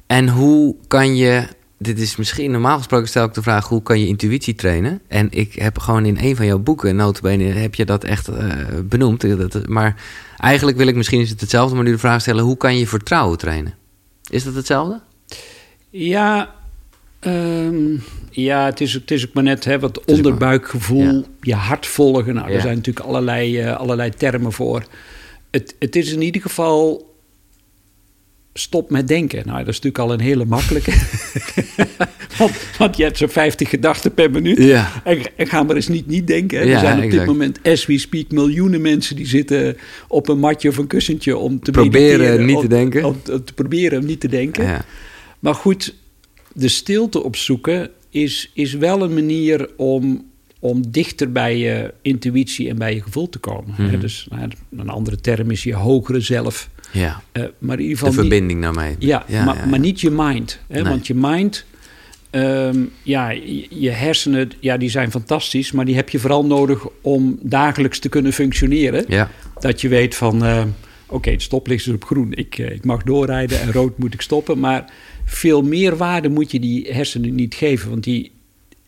En 0.06 0.28
hoe 0.28 0.76
kan 0.86 1.16
je, 1.16 1.46
dit 1.78 1.98
is 2.00 2.16
misschien 2.16 2.50
normaal 2.50 2.76
gesproken 2.76 3.08
stel 3.08 3.24
ik 3.24 3.34
de 3.34 3.42
vraag, 3.42 3.68
hoe 3.68 3.82
kan 3.82 4.00
je 4.00 4.06
intuïtie 4.06 4.54
trainen? 4.54 5.00
En 5.08 5.26
ik 5.30 5.54
heb 5.54 5.78
gewoon 5.78 6.04
in 6.06 6.18
een 6.20 6.36
van 6.36 6.46
jouw 6.46 6.58
boeken, 6.58 6.96
notabene, 6.96 7.44
heb 7.44 7.74
je 7.74 7.84
dat 7.84 8.04
echt 8.04 8.28
eh, 8.28 8.52
benoemd. 8.84 9.20
Dat, 9.52 9.68
maar 9.68 10.02
eigenlijk 10.38 10.76
wil 10.78 10.86
ik 10.86 10.94
misschien 10.96 11.20
is 11.20 11.30
het 11.30 11.40
hetzelfde, 11.40 11.74
maar 11.74 11.84
nu 11.84 11.90
de 11.90 11.98
vraag 11.98 12.20
stellen, 12.20 12.44
hoe 12.44 12.56
kan 12.56 12.76
je 12.78 12.86
vertrouwen 12.86 13.38
trainen? 13.38 13.74
Is 14.30 14.44
dat 14.44 14.54
hetzelfde? 14.54 15.00
Ja, 15.90 16.54
ehm, 17.20 17.96
ja 18.30 18.64
het, 18.64 18.80
is, 18.80 18.92
het 18.92 19.10
is 19.10 19.26
ook 19.26 19.32
maar 19.34 19.42
net 19.42 19.64
hè, 19.64 19.78
wat 19.78 19.96
maar- 20.06 20.16
onderbuikgevoel, 20.16 21.02
ja. 21.12 21.22
je 21.40 21.54
hart 21.54 21.86
volgen. 21.86 22.34
Nou, 22.34 22.48
Ja. 22.48 22.54
Er 22.54 22.60
zijn 22.60 22.76
natuurlijk 22.76 23.06
allerlei, 23.06 23.60
eh, 23.60 23.76
allerlei 23.76 24.10
termen 24.10 24.52
voor. 24.52 24.84
Het, 25.50 25.74
het 25.78 25.96
is 25.96 26.12
in 26.12 26.22
ieder 26.22 26.42
geval 26.42 27.07
stop 28.58 28.90
met 28.90 29.08
denken. 29.08 29.42
Nou, 29.46 29.58
dat 29.58 29.68
is 29.68 29.80
natuurlijk 29.80 29.98
al 29.98 30.12
een 30.12 30.20
hele 30.20 30.44
makkelijke. 30.44 30.92
want, 32.38 32.52
want 32.78 32.96
je 32.96 33.02
hebt 33.02 33.16
zo'n 33.18 33.28
50 33.28 33.68
gedachten 33.70 34.14
per 34.14 34.30
minuut. 34.30 34.58
Ja. 34.58 35.02
En, 35.04 35.18
en 35.36 35.46
ga 35.46 35.62
maar 35.62 35.76
eens 35.76 35.88
niet 35.88 36.06
niet 36.06 36.26
denken. 36.26 36.66
Ja, 36.66 36.72
er 36.74 36.78
zijn 36.80 37.04
op 37.04 37.10
dit 37.10 37.26
moment, 37.26 37.58
as 37.62 37.86
we 37.86 37.98
speak, 37.98 38.30
miljoenen 38.30 38.80
mensen 38.80 39.16
die 39.16 39.26
zitten 39.26 39.76
op 40.08 40.28
een 40.28 40.38
matje 40.38 40.68
of 40.68 40.76
een 40.76 40.86
kussentje 40.86 41.36
om 41.36 41.60
te 41.60 41.70
Proberen 41.70 42.46
niet 42.46 42.56
te 42.56 42.62
om- 42.62 42.68
denken. 42.68 43.04
Om, 43.04 43.16
om 43.30 43.44
te 43.44 43.52
proberen 43.52 44.00
om 44.00 44.06
niet 44.06 44.20
te 44.20 44.28
denken. 44.28 44.64
Ja. 44.64 44.84
Maar 45.38 45.54
goed, 45.54 45.94
de 46.52 46.68
stilte 46.68 47.22
opzoeken 47.22 47.90
is, 48.10 48.50
is 48.54 48.72
wel 48.74 49.02
een 49.02 49.14
manier 49.14 49.68
om, 49.76 50.24
om 50.58 50.90
dichter 50.90 51.32
bij 51.32 51.58
je 51.58 51.94
intuïtie 52.02 52.68
en 52.68 52.76
bij 52.76 52.94
je 52.94 53.02
gevoel 53.02 53.28
te 53.28 53.38
komen. 53.38 53.74
Mhm. 53.78 54.00
Dus 54.00 54.26
nou, 54.30 54.48
een 54.76 54.88
andere 54.88 55.16
term 55.20 55.50
is 55.50 55.62
je 55.62 55.74
hogere 55.74 56.20
zelf. 56.20 56.68
Ja, 56.92 57.22
Eh, 57.32 57.42
maar 57.58 57.76
in 57.78 57.82
ieder 57.82 57.98
de 57.98 58.04
geval 58.04 58.08
niet- 58.08 58.18
verbinding 58.30 58.62
daarmee. 58.62 58.96
ja, 58.98 59.24
ja, 59.28 59.44
maar, 59.44 59.56
ja, 59.56 59.66
maar 59.66 59.78
niet 59.78 60.00
je 60.00 60.10
mind. 60.10 60.58
Hè? 60.68 60.80
Nee. 60.82 60.90
Want 60.90 61.06
je 61.06 61.14
mind, 61.14 61.64
ehm, 62.30 62.78
ja, 63.02 63.30
je, 63.30 63.66
je 63.70 63.90
hersenen, 63.90 64.50
ja, 64.60 64.76
die 64.76 64.90
zijn 64.90 65.10
fantastisch, 65.10 65.72
maar 65.72 65.84
die 65.84 65.94
heb 65.94 66.08
je 66.08 66.18
vooral 66.18 66.44
nodig 66.46 66.86
om 67.00 67.38
dagelijks 67.42 67.98
te 67.98 68.08
kunnen 68.08 68.32
functioneren. 68.32 69.04
Ja, 69.08 69.30
Dat 69.60 69.80
je 69.80 69.88
weet 69.88 70.14
van, 70.14 70.44
eh, 70.44 70.62
oké, 71.06 71.30
het 71.30 71.42
stoplicht 71.42 71.86
is 71.86 71.92
op 71.92 72.04
groen, 72.04 72.32
ik, 72.34 72.58
eh, 72.58 72.70
ik 72.70 72.84
mag 72.84 73.02
doorrijden 73.02 73.60
en 73.60 73.72
rood 73.72 73.98
moet 73.98 74.14
ik 74.14 74.20
stoppen. 74.20 74.58
Maar 74.58 74.84
veel 75.24 75.62
meer 75.62 75.96
waarde 75.96 76.28
moet 76.28 76.50
je 76.50 76.60
die 76.60 76.86
hersenen 76.92 77.34
niet 77.34 77.54
geven, 77.54 77.90
want 77.90 78.04
die, 78.04 78.30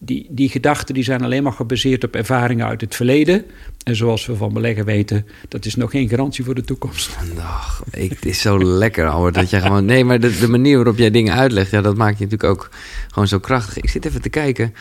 die, 0.02 0.26
die 0.30 0.49
gedachten 0.49 0.95
die 0.95 1.04
zijn 1.04 1.23
alleen 1.23 1.42
maar 1.42 1.52
gebaseerd 1.52 2.04
op 2.04 2.14
ervaringen 2.14 2.66
uit 2.66 2.80
het 2.80 2.95
verleden. 2.95 3.45
En 3.85 3.97
zoals 3.97 4.26
we 4.26 4.35
van 4.37 4.52
beleggen 4.52 4.85
weten, 4.85 5.26
dat 5.49 5.64
is 5.64 5.75
nog 5.75 5.90
geen 5.90 6.09
garantie 6.09 6.45
voor 6.45 6.54
de 6.54 6.64
toekomst. 6.64 7.16
Ach, 7.38 7.83
ik, 7.90 8.11
het 8.11 8.26
is 8.26 8.40
zo 8.40 8.64
lekker, 8.64 9.09
Albert, 9.09 9.35
dat 9.35 9.50
jij 9.50 9.61
gewoon... 9.61 9.85
Nee, 9.85 10.04
maar 10.04 10.21
de, 10.21 10.38
de 10.38 10.49
manier 10.49 10.76
waarop 10.76 10.99
jij 10.99 11.11
dingen 11.11 11.35
uitlegt, 11.35 11.71
ja, 11.71 11.80
dat 11.80 11.97
maakt 11.97 12.19
je 12.19 12.25
natuurlijk 12.25 12.50
ook 12.50 12.71
gewoon 13.09 13.28
zo 13.28 13.38
krachtig. 13.38 13.76
Ik 13.76 13.90
zit 13.90 14.04
even 14.04 14.23
te 14.23 14.28
kijken. 14.28 14.75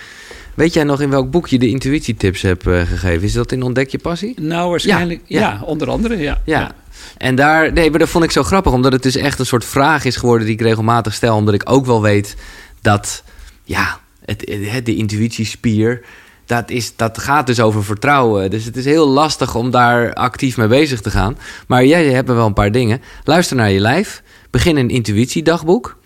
Weet 0.53 0.73
jij 0.73 0.83
nog 0.83 1.01
in 1.01 1.09
welk 1.09 1.31
boek 1.31 1.47
je 1.47 1.59
de 1.59 1.69
intuïtietips 1.69 2.41
hebt 2.41 2.67
eh, 2.67 2.81
gegeven? 2.81 3.23
Is 3.23 3.33
dat 3.33 3.51
in 3.51 3.63
Ontdek 3.63 3.89
je 3.89 3.97
passie? 3.97 4.41
Nou, 4.41 4.69
waarschijnlijk, 4.69 5.21
Ja, 5.25 5.39
ja, 5.39 5.49
ja. 5.49 5.63
onder 5.63 5.89
andere, 5.89 6.17
ja. 6.17 6.41
Ja. 6.45 6.71
En 7.17 7.35
daar, 7.35 7.73
nee, 7.73 7.89
maar 7.89 7.99
dat 7.99 8.09
vond 8.09 8.23
ik 8.23 8.31
zo 8.31 8.43
grappig, 8.43 8.71
omdat 8.71 8.91
het 8.91 9.03
dus 9.03 9.15
echt 9.15 9.39
een 9.39 9.45
soort 9.45 9.65
vraag 9.65 10.05
is 10.05 10.15
geworden 10.15 10.45
die 10.45 10.55
ik 10.55 10.61
regelmatig 10.61 11.13
stel, 11.13 11.35
omdat 11.35 11.53
ik 11.53 11.69
ook 11.69 11.85
wel 11.85 12.01
weet 12.01 12.35
dat, 12.81 13.23
ja, 13.63 13.99
het, 14.29 14.69
het, 14.71 14.85
de 14.85 14.95
intuïtiespier, 14.95 16.01
dat, 16.45 16.69
is, 16.69 16.95
dat 16.95 17.17
gaat 17.17 17.47
dus 17.47 17.59
over 17.59 17.83
vertrouwen. 17.83 18.49
Dus 18.49 18.65
het 18.65 18.77
is 18.77 18.85
heel 18.85 19.07
lastig 19.07 19.55
om 19.55 19.71
daar 19.71 20.13
actief 20.13 20.57
mee 20.57 20.67
bezig 20.67 21.01
te 21.01 21.11
gaan. 21.11 21.37
Maar 21.67 21.85
jij 21.85 22.05
hebt 22.05 22.27
wel 22.27 22.45
een 22.45 22.53
paar 22.53 22.71
dingen. 22.71 23.01
Luister 23.23 23.55
naar 23.55 23.71
je 23.71 23.79
lijf. 23.79 24.23
Begin 24.49 24.77
een 24.77 24.89
intuïtiedagboek. 24.89 25.97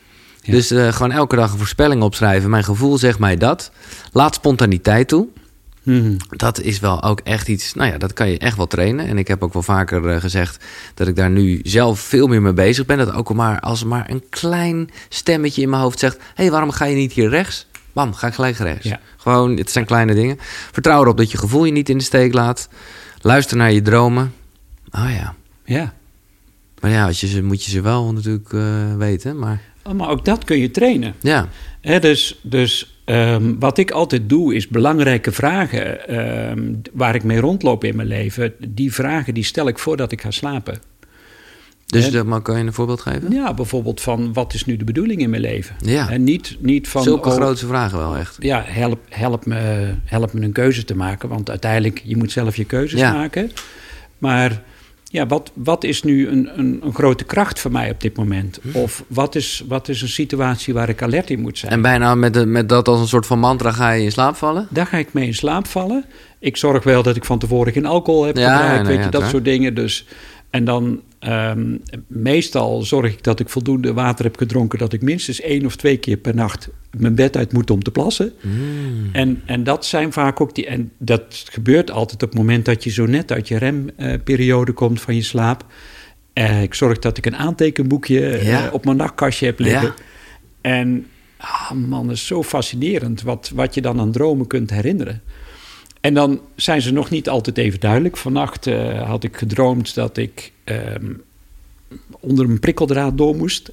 Ja. 0.42 0.54
Dus 0.54 0.72
eh, 0.72 0.88
gewoon 0.88 1.12
elke 1.12 1.36
dag 1.36 1.52
een 1.52 1.58
voorspelling 1.58 2.02
opschrijven. 2.02 2.50
Mijn 2.50 2.64
gevoel 2.64 2.98
zegt 2.98 3.20
mij 3.20 3.38
dat. 3.38 3.72
Laat 4.12 4.36
spontaniteit 4.36 5.08
toe. 5.08 5.28
Mhm. 5.84 6.18
Dat 6.30 6.60
is 6.60 6.80
wel 6.80 7.04
ook 7.04 7.20
echt 7.20 7.48
iets, 7.48 7.74
nou 7.74 7.92
ja, 7.92 7.98
dat 7.98 8.14
kan 8.14 8.30
je 8.30 8.38
echt 8.38 8.58
wel 8.58 8.68
trainen. 8.68 9.08
En 9.08 9.18
ik 9.18 9.28
heb 9.28 9.44
ook 9.44 9.54
wel 9.54 9.62
vaker 9.62 10.10
eh, 10.10 10.20
gezegd 10.20 10.66
dat 10.94 11.08
ik 11.08 11.16
daar 11.16 11.30
nu 11.30 11.60
zelf 11.64 12.00
veel 12.00 12.28
meer 12.28 12.42
mee 12.42 12.54
bezig 12.54 12.86
ben. 12.86 12.98
Dat 12.98 13.14
ook 13.14 13.30
al 13.30 13.36
maar 13.36 13.60
als 13.60 13.84
maar 13.84 14.10
een 14.10 14.24
klein 14.30 14.90
stemmetje 15.10 15.62
in 15.62 15.70
mijn 15.70 15.82
hoofd 15.82 16.00
zegt: 16.00 16.18
hé, 16.18 16.24
hey, 16.36 16.52
waarom 16.52 16.72
ga 16.72 16.86
je 16.86 16.96
niet 16.96 17.14
hier 17.14 17.30
rechts? 17.30 17.68
Bam, 17.94 18.14
ga 18.14 18.28
ik 18.28 18.34
gelijk 18.34 18.58
rechts. 18.58 18.88
Ja. 18.88 19.00
Gewoon, 19.18 19.58
het 19.58 19.72
zijn 19.72 19.86
kleine 19.86 20.14
dingen. 20.14 20.38
Vertrouw 20.72 21.02
erop 21.02 21.18
dat 21.18 21.32
je 21.32 21.38
gevoel 21.38 21.66
je 21.66 21.72
niet 21.72 21.90
in 21.90 21.98
de 21.98 22.04
steek 22.04 22.34
laat. 22.34 22.70
Luister 23.22 23.58
naar 23.58 23.72
je 23.72 23.82
dromen. 23.82 24.34
Oh 24.92 25.10
ja. 25.10 25.36
Ja. 25.66 25.94
Maar 26.80 26.92
ja, 26.92 27.06
als 27.06 27.20
je 27.22 27.28
ze, 27.28 27.44
moet 27.44 27.64
je 27.64 27.72
ze 27.72 27.82
wel 27.82 28.14
natuurlijk 28.14 28.54
eh, 28.54 28.96
weten. 28.98 29.40
Maar 29.40 29.62
Oh, 29.86 29.94
Maar 29.94 30.10
ook 30.10 30.26
dat 30.26 30.44
kun 30.44 30.58
je 30.60 30.72
trainen. 30.72 31.16
ja, 31.22 31.48
dus 32.00 32.40
dus 32.42 33.02
ehm, 33.06 33.54
wat 33.60 33.78
ik 33.78 33.92
altijd 33.92 34.30
doe, 34.30 34.56
is 34.56 34.68
belangrijke 34.68 35.32
vragen 35.32 36.08
ehm, 36.08 36.74
waar 36.94 37.16
ik 37.16 37.24
mee 37.24 37.40
rondloop 37.40 37.84
in 37.84 37.96
mijn 37.96 38.08
leven. 38.08 38.54
Die 38.68 38.94
vragen 38.94 39.34
die 39.34 39.44
stel 39.44 39.68
ik 39.68 39.80
voordat 39.80 40.12
ik 40.12 40.22
ga 40.22 40.32
slapen. 40.32 40.80
Dus 41.86 42.12
dat, 42.12 42.42
kan 42.42 42.58
je 42.58 42.64
een 42.64 42.74
voorbeeld 42.74 43.02
geven? 43.02 43.32
Ja, 43.32 43.54
bijvoorbeeld 43.54 44.02
van 44.02 44.34
wat 44.34 44.54
is 44.54 44.66
nu 44.66 44.78
de 44.78 44.84
bedoeling 44.84 45.22
in 45.22 45.30
mijn 45.30 45.42
leven? 45.42 45.76
Ja. 45.80 46.10
En 46.10 46.24
niet, 46.24 46.58
niet 46.60 46.88
van. 46.88 47.04
Zulke 47.04 47.30
oh, 47.30 47.36
grote 47.36 47.68
vragen 47.68 47.98
wel 47.98 48.18
echt. 48.18 48.38
Ja, 48.40 48.64
help, 48.66 49.00
help, 49.10 49.46
me, 49.46 49.94
help 50.06 50.34
me 50.34 50.42
een 50.42 50.52
keuze 50.52 50.86
te 50.86 50.96
maken. 50.96 51.30
Want 51.30 51.50
uiteindelijk, 51.50 52.02
je 52.04 52.18
moet 52.18 52.32
zelf 52.32 52.56
je 52.56 52.66
keuzes 52.66 53.00
Ja. 53.00 53.14
maken. 53.14 53.52
Maar 54.18 54.62
ja, 55.14 55.28
wat, 55.28 55.52
wat 55.54 55.84
is 55.84 56.04
nu 56.04 56.28
een, 56.28 56.50
een, 56.60 56.80
een 56.84 56.94
grote 56.94 57.24
kracht 57.24 57.60
voor 57.60 57.72
mij 57.72 57.92
op 57.92 58.02
dit 58.02 58.18
moment? 58.18 58.60
Of 58.74 59.04
wat 59.08 59.36
is, 59.36 59.64
wat 59.68 59.90
is 59.90 60.02
een 60.02 60.08
situatie 60.08 60.74
waar 60.74 60.90
ik 60.90 61.02
alert 61.02 61.30
in 61.30 61.42
moet 61.42 61.58
zijn? 61.58 61.72
En 61.72 61.82
bijna 61.82 62.16
met, 62.16 62.34
de, 62.34 62.46
met 62.46 62.70
dat 62.70 62.88
als 62.88 63.00
een 63.00 63.08
soort 63.08 63.26
van 63.26 63.40
mantra 63.40 63.72
ga 63.72 63.92
je 63.92 64.04
in 64.04 64.12
slaap 64.12 64.36
vallen? 64.36 64.68
Daar 64.70 64.86
ga 64.86 64.98
ik 64.98 65.14
mee 65.14 65.26
in 65.26 65.34
slaap 65.34 65.68
vallen. 65.68 66.06
Ik 66.40 66.58
zorg 66.58 66.84
wel 66.84 67.04
dat 67.04 67.16
ik 67.16 67.26
van 67.26 67.40
tevoren 67.40 67.74
geen 67.74 67.86
alcohol 67.86 68.24
heb 68.24 68.38
Ja, 68.38 68.58
gebruikt, 68.58 68.88
nee, 68.88 68.96
weet 68.96 69.06
je, 69.06 69.12
dat 69.12 69.30
soort 69.30 69.46
dingen. 69.46 69.76
Dus, 69.76 70.06
en 70.50 70.66
dan 70.66 71.02
ehm, 71.24 71.78
meestal 72.08 72.82
zorg 72.82 73.14
ik 73.14 73.24
dat 73.24 73.40
ik 73.40 73.50
voldoende 73.50 73.94
water 73.94 74.26
heb 74.26 74.38
gedronken... 74.38 74.80
dat 74.80 74.94
ik 74.94 75.02
minstens 75.02 75.42
één 75.42 75.66
of 75.66 75.76
twee 75.76 75.98
keer 75.98 76.18
per 76.18 76.36
nacht 76.36 76.70
mijn 76.98 77.16
bed 77.16 77.38
uit 77.38 77.54
moet 77.54 77.72
om 77.72 77.84
te 77.84 77.92
plassen. 77.92 78.34
Hmm. 78.42 79.10
En, 79.12 79.42
en 79.46 79.64
dat 79.64 79.86
zijn 79.86 80.14
vaak 80.14 80.42
ook 80.42 80.56
die... 80.56 80.66
En 80.66 80.92
dat 80.98 81.46
gebeurt 81.52 81.92
altijd 81.92 82.24
op 82.24 82.30
het 82.30 82.38
moment 82.38 82.66
dat 82.66 82.84
je 82.84 82.90
zo 82.90 83.06
net 83.06 83.32
uit 83.32 83.48
je 83.48 83.58
remperiode 83.58 84.72
komt 84.72 85.02
van 85.02 85.16
je 85.16 85.22
slaap. 85.22 85.66
Eh, 86.34 86.62
ik 86.62 86.74
zorg 86.74 87.00
dat 87.00 87.18
ik 87.18 87.26
een 87.26 87.36
aantekenboekje 87.36 88.28
eh, 88.28 88.74
op 88.74 88.86
mijn 88.86 88.98
nachtkastje 88.98 89.46
heb 89.46 89.60
liggen. 89.60 89.88
Ja. 89.88 89.94
En 90.62 91.08
ah, 91.38 91.72
man, 91.72 92.08
dat 92.08 92.16
is 92.16 92.28
zo 92.28 92.44
fascinerend 92.44 93.22
wat, 93.22 93.52
wat 93.56 93.74
je 93.74 93.82
dan 93.82 94.00
aan 94.00 94.12
dromen 94.12 94.48
kunt 94.48 94.70
herinneren. 94.70 95.22
En 96.04 96.14
dan 96.14 96.42
zijn 96.56 96.82
ze 96.82 96.92
nog 96.92 97.10
niet 97.10 97.30
altijd 97.30 97.58
even 97.58 97.80
duidelijk. 97.80 98.18
Vannacht 98.18 98.68
eh, 98.68 99.08
had 99.08 99.24
ik 99.24 99.38
gedroomd 99.38 99.96
dat 99.96 100.18
ik 100.18 100.52
ehm, 100.64 101.14
onder 102.20 102.50
een 102.50 102.60
prikkeldraad 102.60 103.18
door 103.18 103.36
moest. 103.36 103.72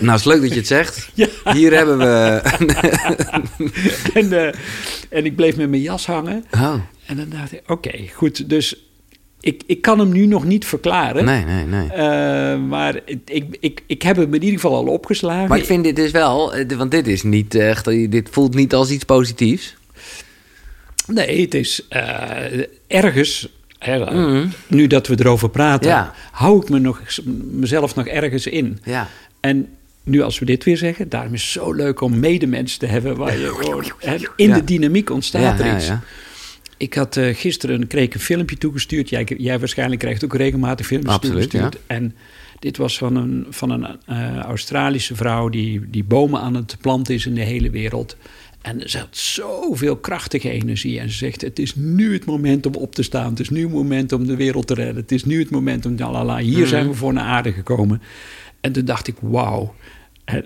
Nou, 0.00 0.18
is 0.18 0.24
leuk 0.24 0.40
dat 0.40 0.50
je 0.50 0.56
het 0.56 0.66
zegt. 0.66 1.08
Ja. 1.14 1.28
Hier 1.52 1.72
hebben 1.72 1.98
we... 1.98 2.40
en, 4.20 4.32
eh, 4.32 4.54
en 5.08 5.24
ik 5.24 5.36
bleef 5.36 5.56
met 5.56 5.70
mijn 5.70 5.82
jas 5.82 6.06
hangen. 6.06 6.44
Oh, 6.54 6.74
En 7.06 7.16
dan 7.16 7.28
dacht 7.28 7.52
ik, 7.52 7.62
oké, 7.66 7.92
goed. 8.14 8.48
Dus 8.48 8.86
ik, 9.40 9.62
ik 9.66 9.82
kan 9.82 9.98
hem 9.98 10.12
nu 10.12 10.26
nog 10.26 10.44
niet 10.44 10.64
verklaren. 10.64 11.24
nee, 11.24 11.44
nee, 11.44 11.64
nee. 11.64 11.88
Eh, 11.88 12.58
maar 12.58 13.00
ik, 13.24 13.56
ik, 13.60 13.82
ik 13.86 14.02
heb 14.02 14.16
hem 14.16 14.34
in 14.34 14.42
ieder 14.42 14.60
geval 14.60 14.76
al 14.76 14.86
opgeslagen. 14.86 15.48
Maar 15.48 15.58
ik 15.58 15.64
vind 15.64 15.84
dit 15.84 15.96
dus 15.96 16.10
wel... 16.10 16.54
Want 16.76 16.90
dit 16.90 17.06
is 17.06 17.22
niet 17.22 17.54
echt... 17.54 17.84
Dit 17.84 18.28
voelt 18.30 18.54
niet 18.54 18.74
als 18.74 18.90
iets 18.90 19.04
positiefs. 19.04 19.76
Nee, 21.14 21.40
het 21.40 21.54
is 21.54 21.86
eh, 21.88 22.64
ergens... 22.86 23.48
Hè, 23.78 23.98
Mhm. 23.98 24.46
Nu 24.66 24.86
dat 24.86 25.06
we 25.06 25.14
erover 25.18 25.50
praten, 25.50 25.90
Ja. 25.90 26.14
hou 26.30 26.62
ik 26.62 26.68
me 26.68 26.78
nog, 26.78 27.02
mezelf 27.50 27.94
nog 27.94 28.06
ergens 28.06 28.46
in. 28.46 28.78
Ja. 28.84 29.08
En 29.40 29.68
nu 30.04 30.20
als 30.22 30.38
we 30.38 30.44
dit 30.44 30.64
weer 30.64 30.76
zeggen, 30.76 31.08
daarom 31.08 31.34
is 31.34 31.42
het 31.42 31.50
zo 31.50 31.72
leuk 31.72 32.00
om 32.00 32.18
medemens 32.18 32.76
te 32.76 32.86
hebben... 32.86 33.16
waar 33.16 33.38
je 33.38 33.46
gewoon, 33.58 33.84
hè, 33.98 34.16
in 34.36 34.48
Ja. 34.48 34.54
de 34.54 34.64
dynamiek 34.64 35.10
ontstaat 35.10 35.60
er 35.60 35.76
iets. 35.76 35.86
ja. 35.86 36.00
Ik 36.76 36.94
had 36.94 37.16
eh, 37.16 37.34
gisteren 37.34 37.86
kreeg 37.86 38.04
ik 38.04 38.14
een 38.14 38.20
filmpje 38.20 38.56
toegestuurd. 38.58 39.08
Jij, 39.08 39.26
jij 39.36 39.58
waarschijnlijk 39.58 40.00
krijgt 40.00 40.24
ook 40.24 40.34
regelmatig 40.34 40.86
filmpjes 40.86 41.14
Absoluut, 41.14 41.50
toegestuurd. 41.50 41.82
En 41.86 42.14
dit 42.58 42.76
was 42.76 42.98
van 42.98 43.16
een, 43.16 43.46
van 43.50 43.70
een 43.70 43.86
eh, 44.06 44.36
Australische 44.38 45.14
vrouw 45.16 45.48
die, 45.48 45.80
die 45.90 46.04
bomen 46.04 46.40
aan 46.40 46.54
het 46.54 46.76
planten 46.80 47.14
is 47.14 47.26
in 47.26 47.34
de 47.34 47.40
hele 47.40 47.70
wereld. 47.70 48.16
En 48.62 48.90
ze 48.90 48.98
had 48.98 49.08
zoveel 49.10 49.96
krachtige 49.96 50.50
energie. 50.50 50.98
En 51.00 51.10
ze 51.10 51.16
zegt, 51.16 51.40
het 51.40 51.58
is 51.58 51.74
nu 51.74 52.12
het 52.12 52.24
moment 52.24 52.66
om 52.66 52.74
op 52.74 52.94
te 52.94 53.02
staan. 53.02 53.30
Het 53.30 53.40
is 53.40 53.50
nu 53.50 53.62
het 53.62 53.72
moment 53.72 54.12
om 54.12 54.26
de 54.26 54.36
wereld 54.36 54.66
te 54.66 54.74
redden. 54.74 54.96
Het 54.96 55.12
is 55.12 55.24
nu 55.24 55.38
het 55.38 55.50
moment 55.50 55.86
om... 55.86 55.94
Lalala, 55.98 56.38
hier 56.38 56.66
zijn 56.66 56.88
we 56.88 56.94
voor 56.94 57.12
naar 57.12 57.24
aarde 57.24 57.52
gekomen. 57.52 58.02
En 58.60 58.72
toen 58.72 58.84
dacht 58.84 59.08
ik, 59.08 59.16
wauw. 59.20 59.74
Eh, 60.24 60.36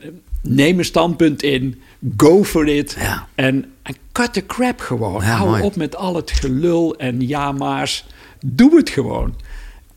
Neem 0.42 0.78
een 0.78 0.84
standpunt 0.84 1.42
in. 1.42 1.80
Go 2.16 2.44
for 2.44 2.68
it. 2.68 2.96
Ja. 2.98 3.28
En, 3.34 3.64
en 3.82 3.94
cut 4.12 4.32
the 4.32 4.46
crap 4.46 4.80
gewoon. 4.80 5.22
Ja, 5.22 5.36
Hou 5.36 5.50
mooi. 5.50 5.62
op 5.62 5.76
met 5.76 5.96
al 5.96 6.14
het 6.16 6.30
gelul 6.30 6.96
en 6.96 7.26
ja 7.28 7.52
maar's. 7.52 8.04
Doe 8.44 8.76
het 8.76 8.90
gewoon. 8.90 9.34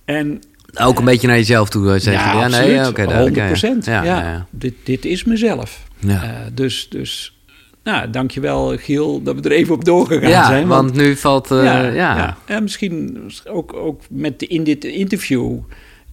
En 0.06 0.42
Ook 0.74 1.00
een 1.00 1.06
beetje 1.06 1.28
naar 1.28 1.36
jezelf 1.36 1.70
toe 1.70 1.94
eh, 1.94 2.00
zeggen. 2.00 2.32
ja, 2.32 2.40
Ja, 2.42 2.48
nee, 2.48 2.72
ja, 2.72 2.88
oké, 2.88 3.06
duidelijk, 3.06 3.58
100%. 3.58 3.84
Ja, 3.84 4.04
Ja. 4.04 4.48
Dit, 4.50 4.74
dit 4.84 5.06
is 5.06 5.24
mezelf. 5.24 5.84
Eh, 6.08 6.30
dus, 6.54 6.88
dus 6.90 7.39
nou, 7.84 8.10
dankjewel 8.10 8.78
Giel 8.78 9.24
dat 9.24 9.36
we 9.36 9.42
er 9.42 9.52
even 9.52 9.74
op 9.76 9.86
doorgegaan 9.86 10.30
Ja, 10.30 10.46
zijn. 10.46 10.68
want 10.68 10.94
nu 10.94 11.16
valt... 11.16 11.52
eh, 11.52 11.64
ja, 11.64 11.82
ja, 11.84 11.92
ja. 12.18 12.38
Ja, 12.48 12.60
misschien 12.60 13.18
ook, 13.48 13.74
ook 13.74 14.02
met 14.10 14.40
de, 14.40 14.48
in 14.48 14.64
dit 14.64 14.84
interview... 14.86 15.58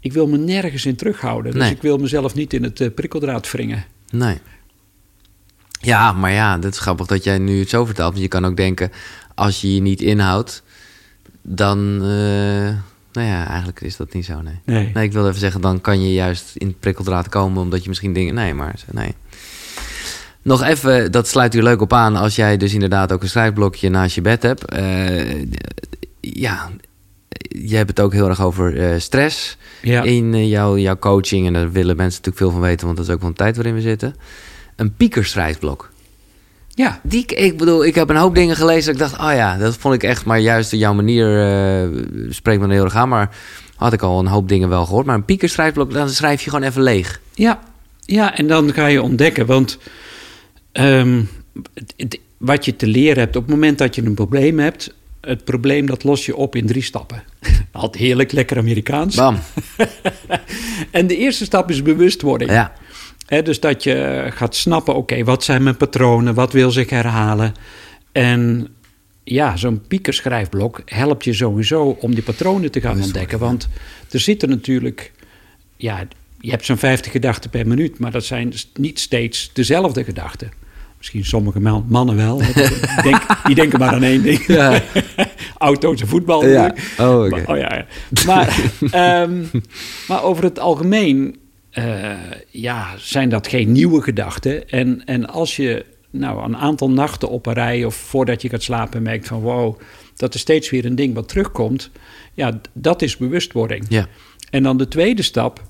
Ik 0.00 0.12
wil 0.12 0.26
me 0.26 0.36
nergens 0.38 0.86
in 0.86 0.96
terughouden. 0.96 1.52
Dus 1.52 1.62
Nee. 1.62 1.70
ik 1.70 1.82
wil 1.82 1.98
mezelf 1.98 2.34
niet 2.34 2.52
in 2.52 2.62
het 2.62 2.80
eh, 2.80 2.88
prikkeldraad 2.94 3.50
wringen. 3.50 3.84
Nee. 4.10 4.38
Ja, 5.80 6.12
maar 6.12 6.32
ja, 6.32 6.58
dat 6.58 6.72
is 6.72 6.78
grappig 6.78 7.06
dat 7.06 7.24
jij 7.24 7.38
nu 7.38 7.58
het 7.58 7.68
zo 7.68 7.84
vertelt. 7.84 8.10
Want 8.10 8.22
je 8.22 8.28
kan 8.28 8.44
ook 8.46 8.56
denken, 8.56 8.90
als 9.34 9.60
je 9.60 9.74
je 9.74 9.80
niet 9.80 10.00
inhoudt, 10.00 10.62
dan... 11.42 11.78
eh, 12.02 12.74
nou 13.12 13.28
ja, 13.28 13.46
eigenlijk 13.46 13.80
is 13.80 13.96
dat 13.96 14.12
niet 14.12 14.24
zo, 14.24 14.40
nee. 14.42 14.60
Nee. 14.64 14.90
Nee, 14.94 15.04
ik 15.04 15.12
wil 15.12 15.26
even 15.28 15.40
zeggen, 15.40 15.60
dan 15.60 15.80
kan 15.80 16.02
je 16.02 16.12
juist 16.12 16.56
in 16.56 16.66
het 16.66 16.80
prikkeldraad 16.80 17.28
komen... 17.28 17.62
omdat 17.62 17.82
je 17.82 17.88
misschien 17.88 18.12
dingen... 18.12 18.34
Nee, 18.34 18.54
maar 18.54 18.80
nee. 18.92 19.14
Nog 20.46 20.62
even, 20.62 21.12
dat 21.12 21.28
sluit 21.28 21.52
hier 21.52 21.62
leuk 21.62 21.80
op 21.80 21.92
aan... 21.92 22.16
als 22.16 22.36
jij 22.36 22.56
dus 22.56 22.74
inderdaad 22.74 23.12
ook 23.12 23.22
een 23.22 23.28
schrijfblokje 23.28 23.88
naast 23.88 24.14
je 24.14 24.20
bed 24.20 24.42
hebt. 24.42 24.64
Eh, 24.64 25.42
ja, 26.20 26.70
je 27.48 27.76
hebt 27.76 27.88
het 27.88 28.00
ook 28.00 28.12
heel 28.12 28.28
erg 28.28 28.42
over 28.42 28.80
eh, 28.80 28.98
stress 28.98 29.56
Ja. 29.82 30.02
in 30.02 30.34
eh, 30.34 30.48
jouw, 30.50 30.76
jouw 30.76 30.98
coaching. 30.98 31.46
En 31.46 31.52
daar 31.52 31.72
willen 31.72 31.96
mensen 31.96 32.22
natuurlijk 32.22 32.36
veel 32.36 32.50
van 32.50 32.60
weten... 32.60 32.86
want 32.86 32.98
dat 32.98 33.06
is 33.06 33.12
ook 33.12 33.20
van 33.20 33.30
de 33.30 33.36
tijd 33.36 33.56
waarin 33.56 33.74
we 33.74 33.80
zitten. 33.80 34.16
Een 34.76 34.94
piekerschrijfblok. 34.94 35.90
Ja. 36.68 37.00
Die, 37.02 37.26
ik 37.26 37.56
bedoel, 37.56 37.84
ik 37.84 37.94
heb 37.94 38.08
een 38.08 38.16
hoop 38.16 38.34
dingen 38.34 38.56
gelezen 38.56 38.98
dat 38.98 39.08
ik 39.08 39.16
dacht, 39.16 39.28
oh 39.30 39.36
ja, 39.36 39.56
dat 39.56 39.76
vond 39.76 39.94
ik 39.94 40.02
echt, 40.02 40.24
maar 40.24 40.38
juist 40.38 40.70
jouw 40.70 40.94
manier 40.94 41.26
spreekt 42.30 42.60
me 42.60 42.72
heel 42.72 42.84
erg 42.84 42.94
aan, 42.94 43.08
maar 43.08 43.36
had 43.76 43.92
ik 43.92 44.02
al 44.02 44.18
een 44.18 44.26
hoop 44.26 44.48
dingen 44.48 44.68
wel 44.68 44.86
gehoord. 44.86 45.06
Maar 45.06 45.14
een 45.14 45.24
piekerschrijfblok, 45.24 45.92
dan 45.92 46.08
schrijf 46.08 46.42
je 46.42 46.50
gewoon 46.50 46.68
even 46.68 46.82
leeg. 46.82 47.20
Ja, 47.34 47.60
ja 48.00 48.36
en 48.36 48.46
dan 48.46 48.72
ga 48.72 48.86
je 48.86 49.02
ontdekken, 49.02 49.46
want 49.46 49.78
um, 50.80 51.28
het, 51.96 52.20
wat 52.36 52.64
je 52.64 52.76
te 52.76 52.86
leren 52.86 53.18
hebt 53.18 53.36
op 53.36 53.42
het 53.42 53.50
moment 53.50 53.78
dat 53.78 53.94
je 53.94 54.02
een 54.02 54.14
probleem 54.14 54.58
hebt, 54.58 54.94
het 55.20 55.44
probleem 55.44 55.86
dat 55.86 56.04
los 56.04 56.26
je 56.26 56.36
op 56.36 56.56
in 56.56 56.66
drie 56.66 56.82
stappen. 56.82 57.22
Altijd 57.72 58.02
heerlijk, 58.02 58.32
lekker 58.32 58.58
Amerikaans. 58.58 59.16
Bam. 59.16 59.38
en 60.90 61.06
de 61.06 61.16
eerste 61.16 61.44
stap 61.44 61.70
is 61.70 61.82
bewustwording. 61.82 62.50
Ja. 62.50 62.72
dus 63.42 63.60
dat 63.60 63.82
je 63.82 64.26
gaat 64.30 64.54
snappen, 64.54 64.94
oké, 64.94 65.24
wat 65.24 65.44
zijn 65.44 65.62
mijn 65.62 65.76
patronen? 65.76 66.34
Wat 66.34 66.52
wil 66.52 66.70
zich 66.70 66.90
herhalen? 66.90 67.54
En 68.12 68.68
ja, 69.24 69.56
zo'n 69.56 69.82
piekerschrijfblok 69.88 70.82
helpt 70.84 71.24
je 71.24 71.32
sowieso 71.32 71.96
om 72.00 72.14
die 72.14 72.22
patronen 72.22 72.70
te 72.70 72.80
gaan 72.80 73.02
ontdekken. 73.02 73.38
Want 73.38 73.68
er 74.10 74.20
zitten 74.20 74.48
natuurlijk, 74.48 75.12
ja, 75.76 76.06
je 76.40 76.50
hebt 76.50 76.64
zo'n 76.64 76.76
50 76.76 77.12
gedachten 77.12 77.50
per 77.50 77.66
minuut, 77.66 77.98
maar 77.98 78.10
dat 78.10 78.24
zijn 78.24 78.52
niet 78.74 79.00
steeds 79.00 79.50
dezelfde 79.52 80.04
gedachten. 80.04 80.50
Misschien 80.96 81.24
sommige 81.24 81.60
mannen 81.88 82.16
wel. 82.16 82.38
die, 82.42 83.02
denken, 83.02 83.36
die 83.44 83.54
denken 83.54 83.78
maar 83.78 83.94
aan 83.94 84.02
één 84.02 84.22
ding. 84.22 84.46
Ja. 84.46 84.82
Auto's 85.58 86.00
en 86.00 86.08
voetbal. 86.08 86.46
Ja. 86.46 86.74
Oh, 86.98 87.24
okay. 87.24 87.28
maar, 87.28 87.48
oh, 87.48 87.56
ja, 87.56 87.74
ja. 87.74 87.86
Maar, 88.26 89.22
um, 89.22 89.50
maar 90.08 90.22
over 90.22 90.44
het 90.44 90.58
algemeen 90.58 91.36
uh, 91.72 92.12
ja, 92.50 92.94
zijn 92.96 93.28
dat 93.28 93.46
geen 93.46 93.72
nieuwe 93.72 94.02
gedachten. 94.02 94.68
En, 94.68 95.04
en 95.04 95.26
als 95.28 95.56
je 95.56 95.84
nou, 96.10 96.44
een 96.44 96.56
aantal 96.56 96.90
nachten 96.90 97.28
op 97.28 97.46
een 97.46 97.52
rij 97.52 97.84
of 97.84 97.94
voordat 97.94 98.42
je 98.42 98.48
gaat 98.48 98.62
slapen 98.62 99.02
merkt 99.02 99.26
van 99.26 99.40
wow, 99.40 99.80
dat 100.16 100.34
er 100.34 100.40
steeds 100.40 100.70
weer 100.70 100.84
een 100.84 100.94
ding 100.94 101.14
wat 101.14 101.28
terugkomt. 101.28 101.90
Ja, 102.34 102.60
dat 102.72 103.02
is 103.02 103.16
bewustwording. 103.16 103.84
Ja. 103.88 104.06
En 104.50 104.62
dan 104.62 104.76
de 104.76 104.88
tweede 104.88 105.22
stap 105.22 105.62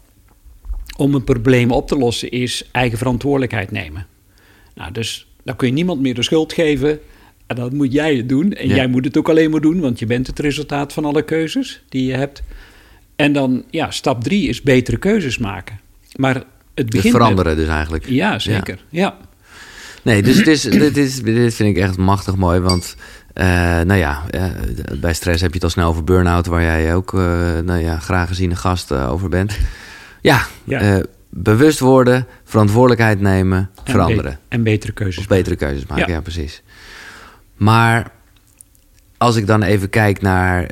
om 0.96 1.14
een 1.14 1.24
probleem 1.24 1.70
op 1.70 1.88
te 1.88 1.96
lossen 1.96 2.30
is 2.30 2.68
eigen 2.72 2.98
verantwoordelijkheid 2.98 3.70
nemen. 3.70 4.06
Nou, 4.76 4.92
dus 4.92 5.26
dan 5.44 5.56
kun 5.56 5.66
je 5.66 5.72
niemand 5.72 6.00
meer 6.00 6.14
de 6.14 6.22
schuld 6.22 6.52
geven. 6.52 6.98
En 7.46 7.56
dat 7.56 7.72
moet 7.72 7.92
jij 7.92 8.16
het 8.16 8.28
doen. 8.28 8.52
En 8.52 8.68
jij 8.68 8.86
moet 8.86 9.04
het 9.04 9.16
ook 9.16 9.28
alleen 9.28 9.50
maar 9.50 9.60
doen, 9.60 9.80
want 9.80 9.98
je 9.98 10.06
bent 10.06 10.26
het 10.26 10.38
resultaat 10.38 10.92
van 10.92 11.04
alle 11.04 11.22
keuzes 11.22 11.82
die 11.88 12.06
je 12.06 12.14
hebt. 12.14 12.42
En 13.16 13.32
dan, 13.32 13.64
ja, 13.70 13.90
stap 13.90 14.22
drie 14.22 14.48
is 14.48 14.62
betere 14.62 14.96
keuzes 14.96 15.38
maken. 15.38 15.80
Maar 16.16 16.42
het 16.74 16.90
begint. 16.90 17.14
veranderen 17.14 17.56
dus 17.56 17.68
eigenlijk. 17.68 18.08
Ja, 18.08 18.38
zeker. 18.38 18.84
Ja. 18.90 19.16
Nee, 20.02 20.22
dus 20.22 20.36
het 20.36 20.46
is, 20.46 20.62
dit, 20.86 20.96
is, 20.96 21.22
dit 21.22 21.54
vind 21.54 21.76
ik 21.76 21.82
echt 21.82 21.96
machtig 21.96 22.36
mooi, 22.36 22.60
want. 22.60 22.96
Uh, 23.34 23.44
nou 23.80 23.94
ja, 23.94 24.22
uh, 24.30 24.44
bij 25.00 25.14
stress 25.14 25.40
heb 25.40 25.50
je 25.50 25.54
het 25.54 25.64
al 25.64 25.70
snel 25.70 25.88
over 25.88 26.04
burn-out, 26.04 26.46
waar 26.46 26.62
jij 26.62 26.94
ook 26.94 27.12
uh, 27.12 27.20
nou 27.64 27.80
ja, 27.80 27.98
graag 27.98 28.28
geziene 28.28 28.56
gast 28.56 28.92
over 28.92 29.28
bent. 29.28 29.58
Ja, 30.20 30.46
ja 30.64 31.02
bewust 31.28 31.80
worden, 31.80 32.26
verantwoordelijkheid 32.44 33.20
nemen, 33.20 33.70
veranderen. 33.84 34.38
en 34.48 34.62
betere 34.62 34.92
keuzes 34.92 35.18
of 35.18 35.28
betere 35.28 35.56
keuzes 35.56 35.86
maken, 35.86 36.12
ja. 36.12 36.20
precies. 36.20 36.62
Maar 37.54 38.10
als 39.16 39.36
ik 39.36 39.46
dan 39.46 39.62
even 39.62 39.90
kijk 39.90 40.20
naar 40.20 40.62
uh, 40.62 40.68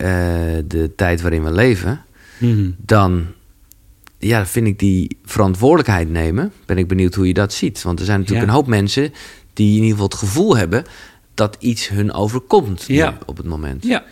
de 0.66 0.92
tijd 0.96 1.20
waarin 1.20 1.44
we 1.44 1.52
leven, 1.52 2.04
hmm. 2.38 2.74
dan 2.78 3.26
ja, 4.18 4.46
vind 4.46 4.66
ik 4.66 4.78
die 4.78 5.16
verantwoordelijkheid 5.24 6.10
nemen. 6.10 6.52
Ben 6.66 6.78
ik 6.78 6.88
benieuwd 6.88 7.14
hoe 7.14 7.26
je 7.26 7.34
dat 7.34 7.52
ziet. 7.52 7.82
Want 7.82 7.98
er 7.98 8.04
zijn 8.04 8.20
natuurlijk 8.20 8.48
een 8.48 8.54
hoop 8.54 8.66
mensen 8.66 9.12
die 9.52 9.68
in 9.68 9.74
ieder 9.74 9.90
geval 9.90 10.06
het 10.06 10.14
gevoel 10.14 10.56
hebben 10.56 10.84
dat 11.34 11.56
iets 11.58 11.88
hun 11.88 12.12
overkomt 12.12 12.84
ja. 12.86 13.18
op 13.26 13.36
het 13.36 13.46
moment. 13.46 13.84
Ja. 13.84 14.04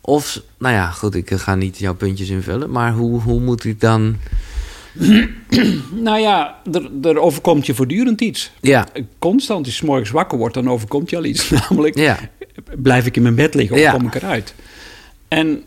Of, 0.00 0.42
nou 0.58 0.74
ja, 0.74 0.90
goed, 0.90 1.14
ik 1.14 1.30
ga 1.30 1.54
niet 1.54 1.78
jouw 1.78 1.94
puntjes 1.94 2.28
invullen, 2.28 2.70
maar 2.70 2.92
hoe, 2.92 3.20
hoe 3.20 3.40
moet 3.40 3.64
ik 3.64 3.80
dan 3.80 4.16
nou 6.08 6.18
ja, 6.20 6.60
er, 6.72 6.90
er, 7.02 7.18
overkomt 7.18 7.66
je 7.66 7.74
voortdurend 7.74 8.20
iets. 8.20 8.52
Ja. 8.60 8.86
Constant, 9.18 9.66
als 9.66 9.78
je 9.78 9.86
morgens 9.86 10.10
wakker 10.10 10.38
wordt, 10.38 10.54
dan 10.54 10.70
overkomt 10.70 11.10
je 11.10 11.16
al 11.16 11.24
iets. 11.24 11.50
Namelijk, 11.68 11.98
ja. 11.98 12.18
blijf 12.76 13.06
ik 13.06 13.16
in 13.16 13.22
mijn 13.22 13.34
bed 13.34 13.54
liggen 13.54 13.76
of 13.76 13.92
kom 13.92 14.06
ik 14.06 14.14
eruit? 14.14 14.54
En 15.28 15.62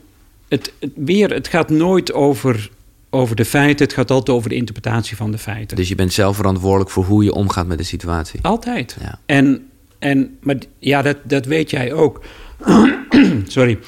het, 0.47 0.73
het, 0.79 0.91
weer, 0.95 1.29
het 1.33 1.47
gaat 1.47 1.69
nooit 1.69 2.13
over, 2.13 2.69
over 3.09 3.35
de 3.35 3.45
feiten. 3.45 3.85
Het 3.85 3.95
gaat 3.95 4.11
altijd 4.11 4.37
over 4.37 4.49
de 4.49 4.55
interpretatie 4.55 5.17
van 5.17 5.31
de 5.31 5.37
feiten. 5.37 5.77
Dus 5.77 5.89
je 5.89 5.95
bent 5.95 6.13
zelf 6.13 6.35
verantwoordelijk 6.35 6.89
voor 6.89 7.05
hoe 7.05 7.23
je 7.23 7.33
omgaat 7.33 7.67
met 7.67 7.77
de 7.77 7.83
situatie? 7.83 8.39
Altijd. 8.41 8.97
Ja. 9.01 9.19
En, 9.25 9.69
en, 9.99 10.37
maar 10.41 10.55
ja, 10.79 11.01
dat, 11.01 11.17
dat 11.23 11.45
weet 11.45 11.69
jij 11.69 11.93
ook. 11.93 12.21
Sorry. 13.47 13.79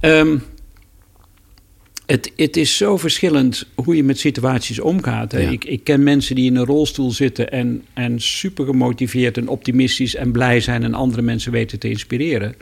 Um, 0.00 0.42
het, 2.06 2.32
het 2.36 2.56
is 2.56 2.76
zo 2.76 2.96
verschillend 2.96 3.66
hoe 3.74 3.96
je 3.96 4.04
met 4.04 4.18
situaties 4.18 4.80
omgaat. 4.80 5.32
Ik, 5.32 5.64
ik 5.64 5.84
ken 5.84 6.02
mensen 6.02 6.34
die 6.34 6.50
in 6.50 6.56
een 6.56 6.64
rolstoel 6.64 7.10
zitten 7.10 7.50
en, 7.50 7.84
en 7.94 8.20
super 8.20 8.64
gemotiveerd 8.64 9.36
en 9.36 9.48
optimistisch 9.48 10.14
en 10.14 10.32
blij 10.32 10.60
zijn 10.60 10.82
en 10.82 10.94
andere 10.94 11.22
mensen 11.22 11.52
weten 11.52 11.78
te 11.78 11.88
inspireren. 11.88 12.54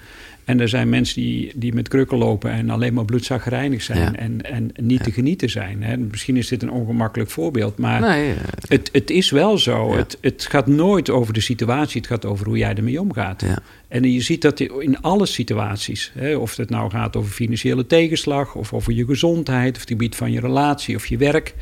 En 0.45 0.61
er 0.61 0.69
zijn 0.69 0.89
mensen 0.89 1.23
die, 1.23 1.53
die 1.55 1.75
met 1.75 1.89
krukken 1.89 2.19
lopen 2.19 2.51
en 2.51 2.71
alleen 2.71 2.95
maar 2.95 3.05
bloedzaggerijnig 3.05 3.83
zijn 3.83 4.17
en, 4.17 4.43
en 4.43 4.73
niet 4.81 5.03
te 5.03 5.13
genieten 5.13 5.51
zijn. 5.51 5.83
Hè. 5.83 5.97
Misschien 5.97 6.37
is 6.37 6.49
dit 6.49 6.63
een 6.63 6.71
ongemakkelijk 6.71 7.31
voorbeeld, 7.31 7.79
maar 7.79 8.01
nee, 8.01 8.35
het, 8.69 8.89
het 8.93 9.11
is 9.11 9.31
wel 9.31 9.59
zo. 9.59 9.97
Het, 9.97 10.19
het 10.21 10.47
gaat 10.51 10.67
nooit 10.67 11.11
over 11.11 11.33
de 11.35 11.41
situatie, 11.41 12.01
het 12.01 12.11
gaat 12.11 12.25
over 12.25 12.47
hoe 12.47 12.59
jij 12.59 12.75
ermee 12.75 13.01
omgaat. 13.01 13.45
En 13.89 14.13
je 14.13 14.21
ziet 14.21 14.43
dat 14.43 14.61
in 14.61 15.01
alle 15.01 15.27
situaties, 15.27 16.13
hè, 16.15 16.37
of 16.37 16.57
het 16.57 16.71
nou 16.71 16.91
gaat 16.91 17.17
over 17.17 17.33
financiële 17.33 17.87
tegenslag, 17.87 18.55
of 18.55 18.73
over 18.73 18.93
je 18.93 19.05
gezondheid, 19.05 19.75
of 19.75 19.81
het 19.81 19.91
gebied 19.91 20.17
van 20.17 20.33
je 20.33 20.41
relatie 20.41 20.97
of 20.97 21.07
je 21.07 21.17
werk. 21.17 21.55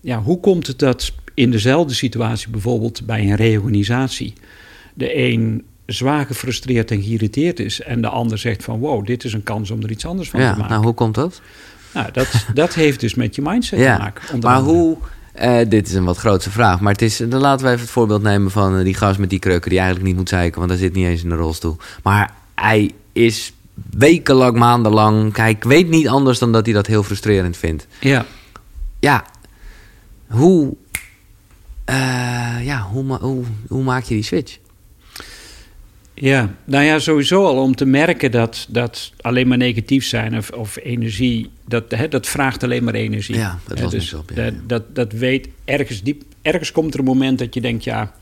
Ja, 0.00 0.22
hoe 0.22 0.40
komt 0.40 0.66
het 0.66 0.78
dat 0.78 1.12
in 1.34 1.50
dezelfde 1.50 1.94
situatie, 1.94 2.50
bijvoorbeeld 2.50 3.06
bij 3.06 3.20
een 3.20 3.36
reorganisatie, 3.36 4.32
de 4.94 5.18
een 5.18 5.64
zwaar 5.94 6.26
gefrustreerd 6.26 6.90
en 6.90 7.02
geïrriteerd 7.02 7.60
is. 7.60 7.80
En 7.80 8.00
de 8.00 8.08
ander 8.08 8.38
zegt 8.38 8.64
van 8.64 8.78
wow, 8.78 9.06
dit 9.06 9.24
is 9.24 9.32
een 9.32 9.42
kans 9.42 9.70
om 9.70 9.82
er 9.82 9.90
iets 9.90 10.06
anders 10.06 10.30
van 10.30 10.40
ja, 10.40 10.52
te 10.52 10.58
maken. 10.58 10.72
Nou, 10.72 10.84
hoe 10.84 10.94
komt 10.94 11.14
dat? 11.14 11.40
Nou, 11.94 12.12
dat, 12.12 12.46
dat 12.54 12.74
heeft 12.74 13.00
dus 13.00 13.14
met 13.14 13.34
je 13.34 13.42
mindset 13.42 13.78
ja, 13.88 13.96
te 13.96 14.02
maken. 14.02 14.40
Maar 14.40 14.60
hoe, 14.60 14.96
uh, 15.40 15.58
dit 15.68 15.88
is 15.88 15.94
een 15.94 16.04
wat 16.04 16.16
grootste 16.16 16.50
vraag, 16.50 16.80
maar 16.80 16.92
het 16.92 17.02
is, 17.02 17.16
dan 17.16 17.40
laten 17.40 17.66
we 17.66 17.72
even 17.72 17.82
het 17.82 17.92
voorbeeld 17.92 18.22
nemen 18.22 18.50
van 18.50 18.78
uh, 18.78 18.84
die 18.84 18.94
gast 18.94 19.18
met 19.18 19.30
die 19.30 19.38
kreuken 19.38 19.70
die 19.70 19.78
eigenlijk 19.78 20.08
niet 20.08 20.18
moet 20.18 20.28
zeiken, 20.28 20.58
want 20.58 20.70
hij 20.70 20.80
zit 20.80 20.94
niet 20.94 21.06
eens 21.06 21.22
in 21.22 21.28
de 21.28 21.34
rolstoel. 21.34 21.76
Maar 22.02 22.34
hij 22.54 22.92
is 23.12 23.52
wekenlang, 23.90 24.56
maandenlang, 24.56 25.32
kijk, 25.32 25.64
weet 25.64 25.88
niet 25.88 26.08
anders 26.08 26.38
dan 26.38 26.52
dat 26.52 26.64
hij 26.64 26.74
dat 26.74 26.86
heel 26.86 27.02
frustrerend 27.02 27.56
vindt. 27.56 27.86
Ja. 28.00 28.26
Ja, 29.00 29.24
hoe, 30.26 30.74
uh, 31.90 32.64
ja, 32.64 32.88
hoe, 32.92 33.18
hoe, 33.20 33.44
hoe 33.68 33.82
maak 33.82 34.04
je 34.04 34.14
die 34.14 34.24
switch? 34.24 34.58
Ja, 36.20 36.54
nou 36.64 36.84
ja, 36.84 36.98
sowieso 36.98 37.44
al 37.44 37.62
om 37.62 37.74
te 37.74 37.84
merken 37.84 38.30
dat, 38.30 38.66
dat 38.68 39.12
alleen 39.20 39.48
maar 39.48 39.58
negatief 39.58 40.04
zijn 40.04 40.36
of, 40.36 40.50
of 40.50 40.76
energie, 40.76 41.50
dat, 41.66 41.90
hè, 41.90 42.08
dat 42.08 42.26
vraagt 42.26 42.62
alleen 42.62 42.84
maar 42.84 42.94
energie. 42.94 43.36
Ja, 43.36 43.58
dat 43.66 43.80
was 43.80 43.90
dus 43.90 44.14
op. 44.14 44.30
Ja. 44.34 44.42
Dat, 44.44 44.54
dat, 44.66 44.94
dat 44.94 45.12
weet 45.12 45.48
ergens 45.64 46.02
diep, 46.02 46.22
ergens 46.42 46.72
komt 46.72 46.94
er 46.94 46.98
een 46.98 47.04
moment 47.04 47.38
dat 47.38 47.54
je 47.54 47.60
denkt, 47.60 47.84
ja, 47.84 48.14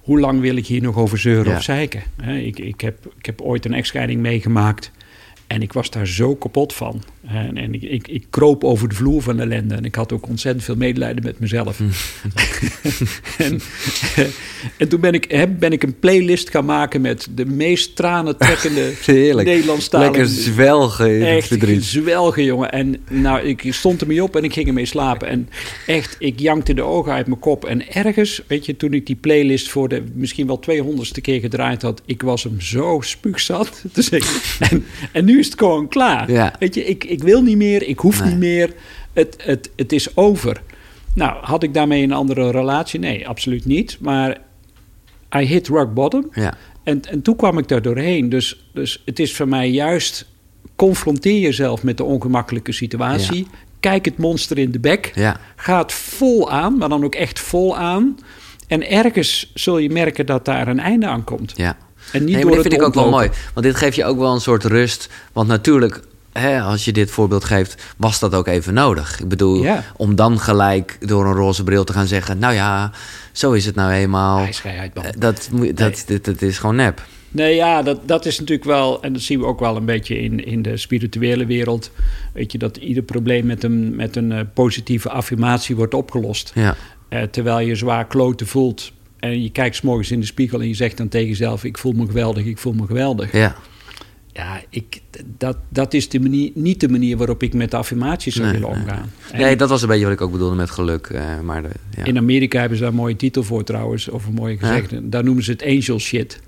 hoe 0.00 0.20
lang 0.20 0.40
wil 0.40 0.56
ik 0.56 0.66
hier 0.66 0.82
nog 0.82 0.96
over 0.96 1.18
zeuren 1.18 1.56
of 1.56 1.62
zeiken? 1.62 2.02
Ik, 2.26 2.58
ik, 2.58 2.80
heb, 2.80 3.06
ik 3.18 3.26
heb 3.26 3.40
ooit 3.40 3.64
een 3.64 3.74
echtscheiding 3.74 4.20
meegemaakt 4.20 4.90
en 5.46 5.62
ik 5.62 5.72
was 5.72 5.90
daar 5.90 6.06
zo 6.06 6.34
kapot 6.34 6.72
van. 6.72 7.02
En, 7.26 7.56
en 7.56 7.74
ik, 7.74 7.82
ik, 7.82 8.08
ik, 8.08 8.26
kroop 8.30 8.64
over 8.64 8.88
de 8.88 8.94
vloer 8.94 9.22
van 9.22 9.40
ellende. 9.40 9.74
En 9.74 9.84
ik 9.84 9.94
had 9.94 10.12
ook 10.12 10.28
ontzettend 10.28 10.64
veel 10.64 10.76
medelijden 10.76 11.24
met 11.24 11.38
mezelf. 11.38 11.78
Hm. 11.78 11.84
en, 13.44 13.60
en, 14.76 14.88
toen 14.88 15.00
ben 15.00 15.12
ik, 15.12 15.48
ben 15.58 15.72
ik 15.72 15.82
een 15.82 15.98
playlist 15.98 16.50
gaan 16.50 16.64
maken 16.64 17.00
met 17.00 17.28
de 17.34 17.46
meest 17.46 17.96
tranentrekkende 17.96 18.92
Nederlandstalige... 19.06 20.10
Lekker 20.10 20.26
zwelgen 20.26 21.26
Echt, 21.26 21.48
verdriet. 21.48 21.84
zwelgen, 21.84 22.44
jongen. 22.44 22.72
En 22.72 22.96
nou, 23.10 23.40
ik 23.40 23.66
stond 23.70 24.00
ermee 24.00 24.22
op 24.22 24.36
en 24.36 24.44
ik 24.44 24.52
ging 24.52 24.66
ermee 24.66 24.86
slapen. 24.86 25.28
En 25.28 25.48
echt, 25.86 26.16
ik 26.18 26.40
jankte 26.40 26.74
de 26.74 26.82
ogen 26.82 27.12
uit 27.12 27.26
mijn 27.26 27.40
kop. 27.40 27.64
En 27.64 27.92
ergens, 27.92 28.42
weet 28.46 28.66
je, 28.66 28.76
toen 28.76 28.92
ik 28.92 29.06
die 29.06 29.16
playlist 29.16 29.68
voor 29.68 29.88
de 29.88 30.02
misschien 30.14 30.46
wel 30.46 30.60
200ste 30.70 31.20
keer 31.20 31.40
gedraaid 31.40 31.82
had... 31.82 32.02
ik 32.06 32.22
was 32.22 32.42
hem 32.42 32.60
zo 32.60 33.00
spuugzat. 33.00 33.82
Dus 33.92 34.08
en, 34.10 34.84
en 35.12 35.24
nu 35.24 35.38
is 35.38 35.46
het 35.46 35.58
gewoon 35.58 35.88
klaar. 35.88 36.30
Ja. 36.30 36.54
Weet 36.58 36.74
je, 36.74 36.84
ik, 36.84 37.04
ik 37.12 37.22
wil 37.22 37.42
niet 37.42 37.56
meer, 37.56 37.82
ik 37.82 37.98
hoef 37.98 38.24
niet 38.24 38.38
meer. 38.38 38.72
Het, 39.12 39.36
het, 39.38 39.70
het 39.76 39.92
is 39.92 40.16
over. 40.16 40.62
Nou, 41.14 41.44
had 41.44 41.62
ik 41.62 41.74
daarmee 41.74 42.02
een 42.02 42.12
andere 42.12 42.50
relatie? 42.50 43.00
Nee, 43.00 43.28
absoluut 43.28 43.64
niet. 43.64 43.96
Maar 44.00 44.38
I 45.36 45.44
hit 45.44 45.68
rock 45.68 45.94
bottom. 45.94 46.28
Ja. 46.32 46.54
En, 46.84 47.00
en 47.10 47.22
toen 47.22 47.36
kwam 47.36 47.58
ik 47.58 47.68
daar 47.68 47.82
doorheen. 47.82 48.28
Dus, 48.28 48.70
dus 48.72 49.02
het 49.04 49.18
is 49.18 49.34
voor 49.36 49.48
mij 49.48 49.70
juist... 49.70 50.26
confronteer 50.76 51.40
jezelf 51.40 51.82
met 51.82 51.96
de 51.96 52.04
ongemakkelijke 52.04 52.72
situatie. 52.72 53.46
Kijk 53.80 54.04
het 54.04 54.18
monster 54.18 54.58
in 54.58 54.70
de 54.70 54.80
bek. 54.80 55.12
Ja. 55.14 55.40
Ga 55.56 55.78
het 55.78 55.92
vol 55.92 56.50
aan, 56.50 56.78
maar 56.78 56.88
dan 56.88 57.04
ook 57.04 57.14
echt 57.14 57.40
vol 57.40 57.76
aan. 57.76 58.18
En 58.68 58.90
ergens 58.90 59.50
zul 59.54 59.78
je 59.78 59.90
merken 59.90 60.26
dat 60.26 60.44
daar 60.44 60.68
een 60.68 60.80
einde 60.80 61.06
aan 61.06 61.24
komt. 61.24 61.52
Ja. 61.56 61.76
En 62.12 62.24
niet 62.24 62.34
Nee, 62.34 62.42
door 62.42 62.44
maar 62.44 62.44
dit 62.44 62.64
het 62.64 62.72
vind 62.72 62.74
ik 62.74 62.82
ook 62.82 62.94
wel 62.94 63.10
mooi. 63.10 63.30
Want 63.54 63.66
dit 63.66 63.76
geeft 63.76 63.96
je 63.96 64.04
ook 64.04 64.18
wel 64.18 64.34
een 64.34 64.40
soort 64.40 64.64
rust. 64.64 65.08
Want 65.32 65.48
natuurlijk, 65.48 66.00
hè, 66.32 66.60
als 66.60 66.84
je 66.84 66.92
dit 66.92 67.10
voorbeeld 67.10 67.44
geeft, 67.44 67.82
was 67.96 68.18
dat 68.18 68.34
ook 68.34 68.46
even 68.46 68.74
nodig. 68.74 69.20
Ik 69.20 69.28
bedoel, 69.28 69.62
Ja. 69.62 69.84
om 69.96 70.14
dan 70.14 70.38
gelijk 70.40 70.96
door 71.00 71.26
een 71.26 71.34
roze 71.34 71.64
bril 71.64 71.84
te 71.84 71.92
gaan 71.92 72.06
zeggen... 72.06 72.38
nou 72.38 72.54
ja, 72.54 72.90
zo 73.32 73.52
is 73.52 73.64
het 73.66 73.74
nou 73.74 73.92
eenmaal. 73.92 74.38
Eh, 74.38 74.80
Dat, 75.18 75.50
dat, 75.76 76.04
dat, 76.06 76.24
dat 76.24 76.42
is 76.42 76.58
gewoon 76.58 76.76
nep. 76.76 77.02
Nee, 77.30 77.54
ja, 77.54 77.82
dat, 77.82 78.08
dat 78.08 78.26
is 78.26 78.38
natuurlijk 78.38 78.68
wel, 78.68 79.02
en 79.02 79.12
dat 79.12 79.22
zien 79.22 79.38
we 79.38 79.46
ook 79.46 79.60
wel 79.60 79.76
een 79.76 79.84
beetje 79.84 80.20
in, 80.20 80.44
in 80.44 80.62
de 80.62 80.76
spirituele 80.76 81.46
wereld. 81.46 81.90
Weet 82.32 82.52
je, 82.52 82.58
dat 82.58 82.76
ieder 82.76 83.02
probleem 83.02 83.46
met 83.46 83.62
een, 83.64 83.96
met 83.96 84.16
een 84.16 84.32
eh, 84.32 84.40
positieve 84.54 85.10
affirmatie 85.10 85.76
wordt 85.76 85.94
opgelost. 85.94 86.52
Ja, 86.54 86.76
Eh, 87.08 87.22
terwijl 87.22 87.58
je 87.58 87.74
zwaar 87.74 88.06
kloten 88.06 88.46
voelt. 88.46 88.92
En 89.18 89.42
je 89.42 89.50
kijkt 89.50 89.76
's 89.76 89.80
morgens 89.80 90.10
in 90.10 90.20
de 90.20 90.26
spiegel 90.26 90.60
en 90.60 90.68
je 90.68 90.74
zegt 90.74 90.96
dan 90.96 91.08
tegen 91.08 91.28
jezelf: 91.28 91.64
Ik 91.64 91.78
voel 91.78 91.92
me 91.92 92.06
geweldig, 92.06 92.44
ik 92.44 92.58
voel 92.58 92.72
me 92.72 92.86
geweldig. 92.86 93.32
ja. 93.32 93.54
Ja, 94.32 94.60
ik, 94.70 95.00
dat, 95.38 95.56
dat 95.68 95.94
is 95.94 96.08
de 96.08 96.20
manier, 96.20 96.50
niet 96.54 96.80
de 96.80 96.88
manier 96.88 97.16
waarop 97.16 97.42
ik 97.42 97.54
met 97.54 97.74
affirmaties 97.74 98.34
zou 98.34 98.46
Nee, 98.46 98.54
willen 98.60 98.76
omgaan. 98.76 99.12
Nee, 99.32 99.56
dat 99.56 99.68
was 99.68 99.82
een 99.82 99.88
beetje 99.88 100.04
wat 100.04 100.12
ik 100.12 100.20
ook 100.20 100.32
bedoelde 100.32 100.56
met 100.56 100.70
geluk. 100.70 101.06
eh, 101.06 101.40
maar 101.40 101.62
de, 101.62 101.68
ja. 101.96 102.04
In 102.04 102.16
Amerika 102.16 102.58
hebben 102.58 102.76
ze 102.78 102.82
daar 102.82 102.92
een 102.92 102.98
mooie 102.98 103.16
titel 103.16 103.42
voor 103.42 103.64
trouwens, 103.64 104.08
of 104.08 104.26
een 104.26 104.34
mooie 104.34 104.56
gezegde. 104.58 105.08
Daar 105.08 105.24
noemen 105.24 105.44
ze 105.44 105.50
het 105.50 105.62
angel 105.64 105.98
shit. 105.98 106.40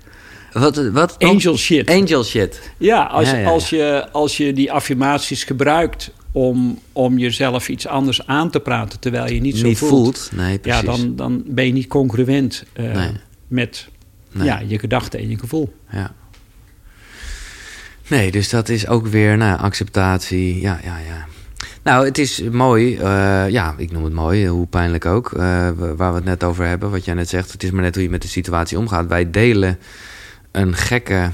Wat? 0.51 0.89
wat 0.91 1.15
Angel 1.19 1.57
shit. 1.57 1.89
Angel 1.89 2.23
shit. 2.23 2.71
Ja, 2.77 3.03
als, 3.03 3.29
Ja, 3.29 3.35
ja, 3.35 3.41
ja. 3.41 3.49
Als, 3.49 3.69
je, 3.69 4.07
als 4.11 4.37
je 4.37 4.53
die 4.53 4.71
affirmaties 4.71 5.43
gebruikt 5.43 6.11
om, 6.31 6.79
om 6.91 7.17
jezelf 7.17 7.69
iets 7.69 7.87
anders 7.87 8.27
aan 8.27 8.49
te 8.51 8.59
praten 8.59 8.99
terwijl 8.99 9.33
je 9.33 9.41
niet 9.41 9.57
zo 9.57 9.65
Niet 9.67 9.77
voelt, 9.77 9.91
voelt. 9.91 10.31
Nee, 10.35 10.59
ja, 10.63 10.81
precies. 10.81 10.85
dan, 11.01 11.15
dan 11.15 11.43
ben 11.47 11.65
je 11.65 11.73
niet 11.73 11.87
congruent 11.87 12.63
eh, 12.73 12.93
Nee. 12.93 13.11
met 13.47 13.87
ja, 14.31 14.59
je 14.67 14.79
gedachten 14.79 15.19
en 15.19 15.29
je 15.29 15.37
gevoel. 15.39 15.73
Ja. 15.91 16.13
Nee, 18.07 18.31
dus 18.31 18.49
dat 18.49 18.69
is 18.69 18.87
ook 18.87 19.07
weer 19.07 19.37
nou, 19.37 19.59
acceptatie. 19.59 20.61
Ja, 20.61 20.79
ja, 20.83 20.97
ja. 20.97 21.25
Nou, 21.83 22.05
het 22.05 22.17
is 22.17 22.41
mooi. 22.51 22.95
eh, 22.97 23.49
ja, 23.49 23.75
ik 23.77 23.91
noem 23.91 24.03
het 24.03 24.13
mooi, 24.13 24.47
hoe 24.47 24.67
pijnlijk 24.67 25.05
ook. 25.05 25.31
eh, 25.31 25.39
waar 25.95 26.09
we 26.09 26.15
het 26.15 26.23
net 26.25 26.43
over 26.43 26.65
hebben, 26.65 26.91
wat 26.91 27.05
jij 27.05 27.13
net 27.13 27.29
zegt. 27.29 27.51
Het 27.51 27.63
is 27.63 27.71
maar 27.71 27.81
net 27.83 27.93
hoe 27.95 28.03
je 28.03 28.09
met 28.09 28.21
de 28.21 28.27
situatie 28.27 28.77
omgaat. 28.77 29.07
Wij 29.07 29.31
delen 29.31 29.77
een 30.51 30.75
gekke, 30.75 31.29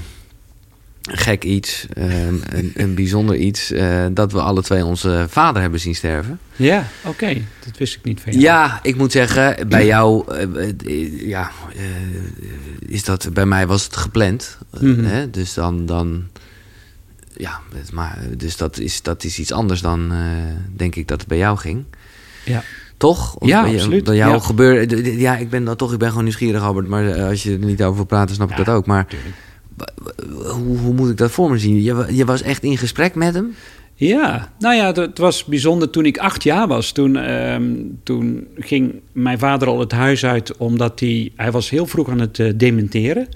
gek 1.02 1.44
iets, 1.44 1.86
eh, 1.92 2.26
een, 2.26 2.72
een 2.74 2.94
bijzonder 2.94 3.36
iets... 3.36 3.70
eh, 3.70 4.04
dat 4.10 4.32
we 4.32 4.40
alle 4.40 4.62
twee 4.62 4.84
onze 4.84 5.26
vader 5.28 5.62
hebben 5.62 5.80
zien 5.80 5.94
sterven. 5.94 6.38
Ja, 6.56 6.86
oké. 7.04 7.34
Dat 7.64 7.78
wist 7.78 7.94
ik 7.96 8.04
niet 8.04 8.20
van 8.20 8.32
jou. 8.32 8.44
Ja, 8.44 8.78
ik 8.82 8.96
moet 8.96 9.12
zeggen, 9.12 9.68
bij 9.68 9.86
jou, 9.86 10.24
eh, 10.34 10.68
eh, 10.86 11.28
ja, 11.28 11.50
eh, 11.76 11.82
is 12.88 13.04
dat, 13.04 13.28
bij 13.32 13.46
mij 13.46 13.66
was 13.66 13.84
het 13.84 13.96
gepland. 13.96 14.58
Eh, 14.74 14.80
Mhm. 14.80 15.04
hè? 15.04 15.30
Dus 15.30 15.54
dan, 15.54 15.86
dan, 15.86 16.24
ja, 17.36 17.60
maar, 17.92 18.18
dus 18.36 18.56
dat 18.56 18.78
is, 18.78 19.02
dat 19.02 19.24
is 19.24 19.38
iets 19.38 19.52
anders 19.52 19.80
dan, 19.80 20.12
eh, 20.12 20.18
denk 20.76 20.94
ik, 20.94 21.08
dat 21.08 21.18
het 21.20 21.28
bij 21.28 21.38
jou 21.38 21.58
ging. 21.58 21.84
Ja. 22.44 22.62
Toch? 22.96 23.34
Of 23.36 23.48
Ja, 23.48 23.62
bij, 23.62 23.72
absoluut, 23.72 24.04
Bij 24.04 24.16
jou 24.16 24.32
ja. 24.64 24.86
d- 24.86 25.20
ja, 25.20 25.36
ik 25.36 25.50
ben 25.50 25.64
dan 25.64 25.76
toch, 25.76 25.92
ik 25.92 25.98
ben 25.98 26.08
gewoon 26.08 26.24
nieuwsgierig, 26.24 26.62
Albert. 26.62 26.88
Maar 26.88 27.06
eh, 27.08 27.28
als 27.28 27.42
je 27.42 27.52
er 27.52 27.58
niet 27.58 27.82
over 27.82 27.96
wil 27.96 28.04
praten, 28.04 28.34
snap 28.34 28.50
ik 28.50 28.56
Ja, 28.58 28.64
dat 28.64 28.74
ook. 28.74 28.86
Maar 28.86 29.06
hoe, 30.50 30.78
hoe 30.78 30.94
moet 30.94 31.10
ik 31.10 31.16
dat 31.16 31.30
voor 31.30 31.50
me 31.50 31.58
zien? 31.58 31.82
Je, 31.82 32.06
je 32.10 32.24
was 32.24 32.42
echt 32.42 32.62
in 32.62 32.78
gesprek 32.78 33.14
met 33.14 33.34
hem? 33.34 33.54
Ja, 33.94 34.52
nou 34.58 34.74
ja, 34.74 34.92
het 34.92 35.18
was 35.18 35.44
bijzonder 35.44 35.90
toen 35.90 36.04
ik 36.06 36.18
acht 36.18 36.42
jaar 36.42 36.66
was. 36.68 36.92
Toen, 36.92 37.16
ehm, 37.16 37.72
toen 38.02 38.46
ging 38.58 38.94
mijn 39.12 39.38
vader 39.38 39.68
al 39.68 39.80
het 39.80 39.92
huis 39.92 40.24
uit 40.24 40.56
omdat 40.56 41.00
hij... 41.00 41.32
Hij 41.36 41.50
was 41.50 41.70
heel 41.70 41.86
vroeg 41.86 42.08
aan 42.10 42.18
het 42.20 42.38
eh, 42.38 42.52
dementeren. 42.56 43.28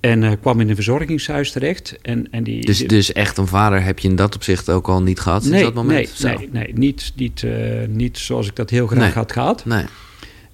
En 0.00 0.22
eh, 0.22 0.32
kwam 0.40 0.60
in 0.60 0.68
een 0.68 0.74
verzorgingshuis 0.74 1.52
terecht. 1.52 1.98
En, 2.02 2.26
en 2.30 2.44
die, 2.44 2.64
Dus, 2.66 2.78
dus 2.78 3.12
echt 3.12 3.38
een 3.38 3.46
vader 3.46 3.82
heb 3.82 3.98
je 3.98 4.08
in 4.08 4.16
dat 4.16 4.34
opzicht 4.34 4.70
ook 4.70 4.88
al 4.88 5.02
niet 5.02 5.20
gehad 5.20 5.42
sinds 5.42 5.56
nee, 5.56 5.64
dat 5.64 5.74
moment? 5.74 5.98
nee, 5.98 6.32
Zo. 6.32 6.38
nee, 6.38 6.48
nee, 6.52 6.72
niet, 6.74 7.12
niet, 7.16 7.42
eh, 7.42 7.52
niet 7.88 8.18
zoals 8.18 8.46
ik 8.46 8.56
dat 8.56 8.70
heel 8.70 8.86
graag 8.86 8.98
Nee. 8.98 9.12
had 9.12 9.32
gehad. 9.32 9.64
Nee. 9.64 9.84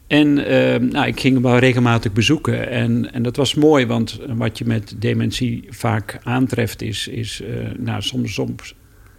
En 0.07 0.47
ehm, 0.47 0.89
nou, 0.89 1.07
ik 1.07 1.21
ging 1.21 1.35
hem 1.35 1.43
wel 1.43 1.59
regelmatig 1.59 2.13
bezoeken. 2.13 2.71
En, 2.71 3.13
en 3.13 3.23
dat 3.23 3.37
was 3.37 3.55
mooi, 3.55 3.87
want 3.87 4.21
wat 4.29 4.59
je 4.59 4.65
met 4.65 4.95
dementie 4.99 5.65
vaak 5.71 6.19
aantreft 6.23 6.83
is... 6.83 7.09
is 7.09 7.41
eh, 7.43 7.71
nou, 7.79 8.03
soms, 8.03 8.35
soms 8.35 8.75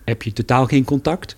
heb 0.05 0.23
je 0.23 0.33
totaal 0.33 0.65
geen 0.65 0.83
contact. 0.83 1.38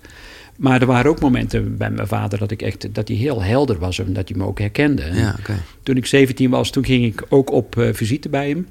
Maar 0.58 0.82
er 0.82 0.88
waren 0.88 1.12
ook 1.12 1.20
momenten 1.20 1.78
bij 1.78 1.92
mijn 1.92 2.08
vader 2.08 2.40
dat, 2.40 2.52
ik 2.52 2.62
echt, 2.62 2.96
dat 2.96 3.08
hij 3.08 3.18
heel 3.18 3.44
helder 3.44 3.80
was... 3.80 4.00
en 4.00 4.14
dat 4.14 4.30
hij 4.30 4.38
me 4.38 4.46
ook 4.46 4.60
herkende. 4.60 5.04
Ja. 5.14 5.36
Toen 5.84 5.98
ik 5.98 6.06
17 6.06 6.50
was, 6.50 6.72
toen 6.72 6.86
ging 6.86 7.06
ik 7.06 7.26
ook 7.30 7.52
op 7.52 7.90
visite 7.94 8.30
bij 8.30 8.50
hem. 8.50 8.68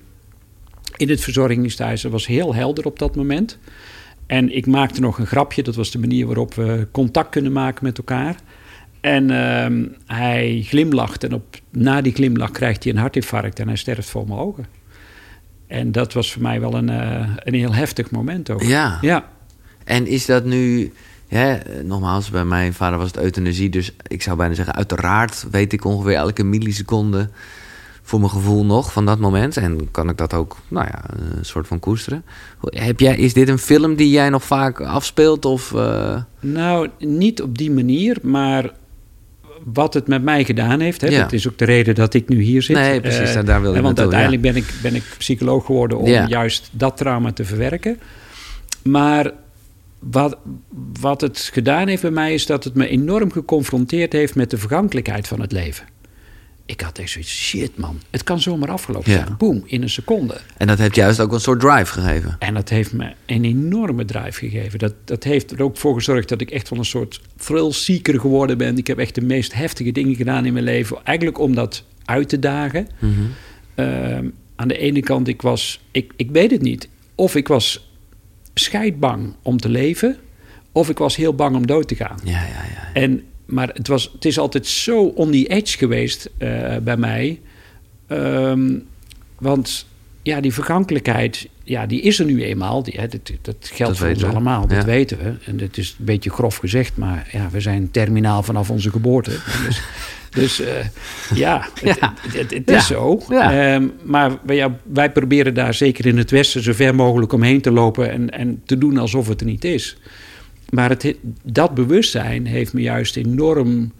In 0.96 1.08
het 1.08 1.20
verzorgingshuis. 1.20 2.02
Dat 2.02 2.12
was 2.12 2.26
heel 2.26 2.54
helder 2.54 2.84
op 2.84 2.98
dat 2.98 3.16
moment. 3.16 3.58
En 4.26 4.56
ik 4.56 4.66
maakte 4.66 5.00
nog 5.00 5.18
een 5.18 5.26
grapje. 5.26 5.62
Dat 5.62 5.74
was 5.74 5.90
de 5.90 5.98
manier 5.98 6.26
waarop 6.26 6.54
we 6.54 6.88
contact 6.90 7.30
kunnen 7.30 7.52
maken 7.52 7.84
met 7.84 7.98
elkaar. 7.98 8.36
En 9.00 9.30
ehm, 9.30 9.84
hij 10.06 10.62
glimlacht. 10.64 11.24
En 11.24 11.34
op, 11.34 11.56
na 11.70 12.00
die 12.00 12.12
glimlach 12.12 12.50
krijgt 12.50 12.84
hij 12.84 12.92
een 12.92 12.98
hartinfarct. 12.98 13.58
En 13.58 13.66
hij 13.66 13.76
sterft 13.76 14.10
voor 14.10 14.26
mijn 14.26 14.38
ogen. 14.38 14.66
En 15.66 15.92
dat 15.92 16.12
was 16.12 16.32
voor 16.32 16.42
mij 16.42 16.60
wel 16.60 16.74
een, 16.74 16.88
eh, 16.88 17.28
een 17.36 17.54
heel 17.54 17.74
heftig 17.74 18.10
moment 18.10 18.50
ook. 18.50 18.62
Ja. 18.62 18.98
Ja. 19.00 19.28
En 19.84 20.06
is 20.06 20.26
dat 20.26 20.44
nu, 20.44 20.92
hè, 21.28 21.58
nogmaals, 21.82 22.30
bij 22.30 22.44
mijn 22.44 22.72
vader 22.74 22.98
was 22.98 23.06
het 23.06 23.18
euthanasie, 23.18 23.68
dus 23.68 23.92
ik 24.06 24.22
zou 24.22 24.36
bijna 24.36 24.54
zeggen, 24.54 24.74
uiteraard 24.74 25.46
weet 25.50 25.72
ik 25.72 25.84
ongeveer 25.84 26.14
elke 26.14 26.44
milliseconde 26.44 27.28
voor 28.06 28.18
mijn 28.18 28.30
gevoel 28.30 28.64
nog 28.64 28.92
van 28.92 29.06
dat 29.06 29.18
moment. 29.18 29.56
En 29.56 29.88
kan 29.90 30.08
ik 30.08 30.16
dat 30.16 30.34
ook, 30.34 30.56
nou 30.68 30.86
ja, 30.92 31.04
een 31.38 31.44
soort 31.44 31.66
van 31.66 31.78
koesteren. 31.78 32.24
Heb 32.60 33.00
jij, 33.00 33.16
is 33.16 33.32
dit 33.32 33.48
een 33.48 33.58
film 33.58 33.94
die 33.94 34.10
jij 34.10 34.28
nog 34.30 34.44
vaak 34.44 34.80
afspeelt? 34.80 35.44
Of, 35.44 35.74
eh, 35.74 36.22
Nou, 36.40 36.88
niet 36.98 37.42
op 37.42 37.58
die 37.58 37.70
manier, 37.70 38.16
maar 38.22 38.70
wat 39.64 39.94
het 39.94 40.06
met 40.06 40.22
mij 40.22 40.44
gedaan 40.44 40.80
heeft. 40.80 41.00
Hè, 41.00 41.08
Ja. 41.08 41.20
Dat 41.22 41.32
is 41.32 41.48
ook 41.48 41.58
de 41.58 41.64
reden 41.64 41.94
dat 41.94 42.14
ik 42.14 42.28
nu 42.28 42.40
hier 42.40 42.62
zit. 42.62 42.76
Nee, 42.76 43.00
precies, 43.00 43.28
Eh, 43.28 43.34
daar- 43.34 43.44
daar 43.44 43.60
wilde 43.60 43.76
ik 43.76 43.82
Want 43.82 44.00
uiteindelijk 44.00 44.42
ben, 44.42 44.56
ik, 44.56 44.74
ben 44.82 44.94
ik 44.94 45.02
psycholoog 45.18 45.64
geworden 45.66 45.98
om 45.98 46.08
Ja. 46.08 46.26
juist 46.26 46.68
dat 46.72 46.96
trauma 46.96 47.32
te 47.32 47.44
verwerken. 47.44 47.98
Maar 48.82 49.32
wat, 49.98 50.36
wat 51.00 51.20
het 51.20 51.50
gedaan 51.52 51.88
heeft 51.88 52.02
bij 52.02 52.10
mij 52.10 52.34
is 52.34 52.46
dat 52.46 52.64
het 52.64 52.74
me 52.74 52.88
enorm 52.88 53.32
geconfronteerd 53.32 54.12
heeft 54.12 54.34
met 54.34 54.50
de 54.50 54.58
vergankelijkheid 54.58 55.28
van 55.28 55.40
het 55.40 55.52
leven. 55.52 55.84
Ik 56.66 56.80
had 56.80 56.98
echt 56.98 57.10
zoiets, 57.10 57.30
shit 57.46 57.76
man, 57.78 58.00
het 58.10 58.24
kan 58.24 58.40
zomaar 58.40 58.70
afgelopen 58.70 59.10
Ja. 59.12 59.16
zijn. 59.18 59.36
Boom, 59.38 59.62
in 59.66 59.82
een 59.82 59.90
seconde. 59.90 60.40
en 60.56 60.66
dat 60.66 60.78
heeft 60.78 60.94
juist 60.94 61.20
ook 61.20 61.32
een 61.32 61.40
soort 61.40 61.60
drive 61.60 61.92
gegeven. 61.92 62.36
En 62.38 62.54
dat 62.54 62.68
heeft 62.68 62.92
me 62.92 63.12
een 63.26 63.44
enorme 63.44 64.04
drive 64.04 64.38
gegeven. 64.48 64.78
Dat, 64.78 64.94
dat 65.04 65.24
heeft 65.24 65.50
er 65.50 65.62
ook 65.62 65.76
voor 65.76 65.94
gezorgd 65.94 66.28
dat 66.28 66.40
ik 66.40 66.50
echt 66.50 66.68
wel 66.68 66.78
een 66.78 66.84
soort 66.84 67.20
thrill-seeker 67.36 68.20
geworden 68.20 68.58
ben. 68.58 68.78
Ik 68.78 68.86
heb 68.86 68.98
echt 68.98 69.14
de 69.14 69.20
meest 69.20 69.54
heftige 69.54 69.92
dingen 69.92 70.14
gedaan 70.14 70.46
in 70.46 70.52
mijn 70.52 70.64
leven. 70.64 70.96
Eigenlijk 71.04 71.38
om 71.38 71.54
dat 71.54 71.84
uit 72.04 72.28
te 72.28 72.38
dagen. 72.38 72.88
Mhm. 72.98 73.12
Ehm, 73.74 74.28
aan 74.56 74.68
de 74.68 74.78
ene 74.78 75.00
kant, 75.00 75.28
ik 75.28 75.42
was... 75.42 75.80
Ik, 75.90 76.12
ik 76.16 76.30
weet 76.30 76.50
het 76.50 76.62
niet. 76.62 76.88
Of 77.14 77.34
ik 77.34 77.48
was 77.48 77.90
scheidbang 78.54 79.34
om 79.42 79.56
te 79.58 79.68
leven... 79.68 80.16
of 80.72 80.88
ik 80.88 80.98
was 80.98 81.16
heel 81.16 81.34
bang 81.34 81.56
om 81.56 81.66
dood 81.66 81.88
te 81.88 81.94
gaan. 81.94 82.18
Ja, 82.24 82.30
ja, 82.40 82.64
ja. 82.74 82.92
En, 82.92 83.22
maar 83.46 83.70
het, 83.74 83.88
was, 83.88 84.10
het 84.12 84.24
is 84.24 84.38
altijd 84.38 84.66
zo 84.66 85.02
on 85.04 85.30
the 85.30 85.46
edge 85.46 85.78
geweest 85.78 86.30
eh, 86.38 86.76
bij 86.82 86.96
mij. 86.96 87.40
Ehm, 88.06 88.72
want 89.38 89.86
ja, 90.22 90.40
die 90.40 90.52
vergankelijkheid, 90.52 91.48
ja, 91.64 91.86
die 91.86 92.00
is 92.00 92.18
er 92.18 92.24
nu 92.26 92.42
eenmaal. 92.44 92.82
Die, 92.82 92.94
hè, 92.96 93.08
dat, 93.08 93.30
dat 93.42 93.56
geldt 93.60 93.78
Dat 93.92 93.96
voor 93.96 94.08
ons 94.08 94.22
we. 94.22 94.26
allemaal, 94.28 94.66
dat 94.66 94.78
Ja. 94.78 94.84
weten 94.84 95.18
we. 95.18 95.32
En 95.44 95.56
dat 95.56 95.76
is 95.76 95.96
een 95.98 96.04
beetje 96.04 96.30
grof 96.30 96.56
gezegd, 96.56 96.96
maar 96.96 97.28
ja, 97.32 97.48
we 97.50 97.60
zijn 97.60 97.90
terminaal 97.90 98.42
vanaf 98.42 98.70
onze 98.70 98.90
geboorte. 98.90 99.30
Dus, 99.66 99.80
dus 100.30 100.60
eh, 100.60 100.74
ja, 101.34 101.68
het, 101.80 101.98
Ja. 102.00 102.14
het, 102.20 102.32
het- 102.36 102.50
het 102.50 102.62
Ja. 102.70 102.76
is 102.76 102.86
zo. 102.86 103.18
Ehm, 103.28 103.86
maar 104.02 104.38
wij, 104.42 104.70
wij 104.82 105.12
proberen 105.12 105.54
daar 105.54 105.74
zeker 105.74 106.06
in 106.06 106.18
het 106.18 106.30
Westen 106.30 106.62
zo 106.62 106.72
ver 106.72 106.94
mogelijk 106.94 107.32
omheen 107.32 107.60
te 107.60 107.70
lopen 107.70 108.10
en, 108.10 108.30
en 108.30 108.62
te 108.64 108.78
doen 108.78 108.98
alsof 108.98 109.28
het 109.28 109.40
er 109.40 109.46
niet 109.46 109.64
is. 109.64 109.96
Maar 110.70 110.88
het, 110.90 111.14
dat 111.42 111.74
bewustzijn 111.74 112.46
heeft 112.46 112.72
me 112.72 112.80
juist 112.80 113.16
enorm 113.16 113.92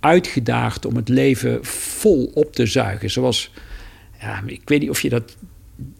uitgedaagd 0.00 0.86
om 0.86 0.96
het 0.96 1.08
leven 1.08 1.58
vol 1.64 2.30
op 2.34 2.52
te 2.54 2.66
zuigen. 2.66 3.10
Zoals, 3.10 3.50
ja, 4.20 4.42
ik 4.46 4.60
weet 4.64 4.80
niet 4.80 4.90
of 4.90 5.00
je 5.00 5.08
dat, 5.08 5.36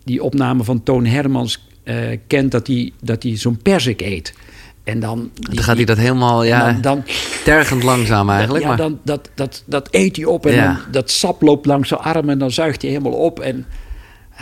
die 0.04 0.22
opname 0.22 0.64
van 0.64 0.82
Toon 0.82 1.06
Hermans 1.06 1.68
eh, 1.82 1.96
kent, 2.26 2.50
dat 2.50 2.66
hij 2.66 2.92
dat 3.02 3.24
zo'n 3.34 3.56
persik 3.62 4.00
eet. 4.00 4.34
En 4.84 5.00
dan, 5.00 5.30
die- 5.34 5.54
Dan 5.54 5.64
gaat 5.64 5.76
hij 5.76 5.84
dat 5.84 5.96
helemaal, 5.96 6.44
ja, 6.44 6.72
dan, 6.72 6.80
dan, 6.80 7.02
tergend 7.44 7.82
langzaam 7.82 8.30
eigenlijk. 8.30 8.62
ja, 8.62 8.68
maar, 8.68 8.76
dan, 8.76 9.00
dat, 9.04 9.30
dat, 9.34 9.62
dat 9.66 9.88
eet 9.90 10.16
hij 10.16 10.24
op 10.24 10.46
en 10.46 10.52
Ja. 10.54 10.66
dan, 10.66 10.78
dat 10.90 11.10
sap 11.10 11.42
loopt 11.42 11.66
langs 11.66 11.88
zijn 11.88 12.00
arm 12.00 12.28
en 12.28 12.38
dan 12.38 12.50
zuigt 12.50 12.82
hij 12.82 12.90
helemaal 12.90 13.12
op. 13.12 13.40
En 13.40 13.66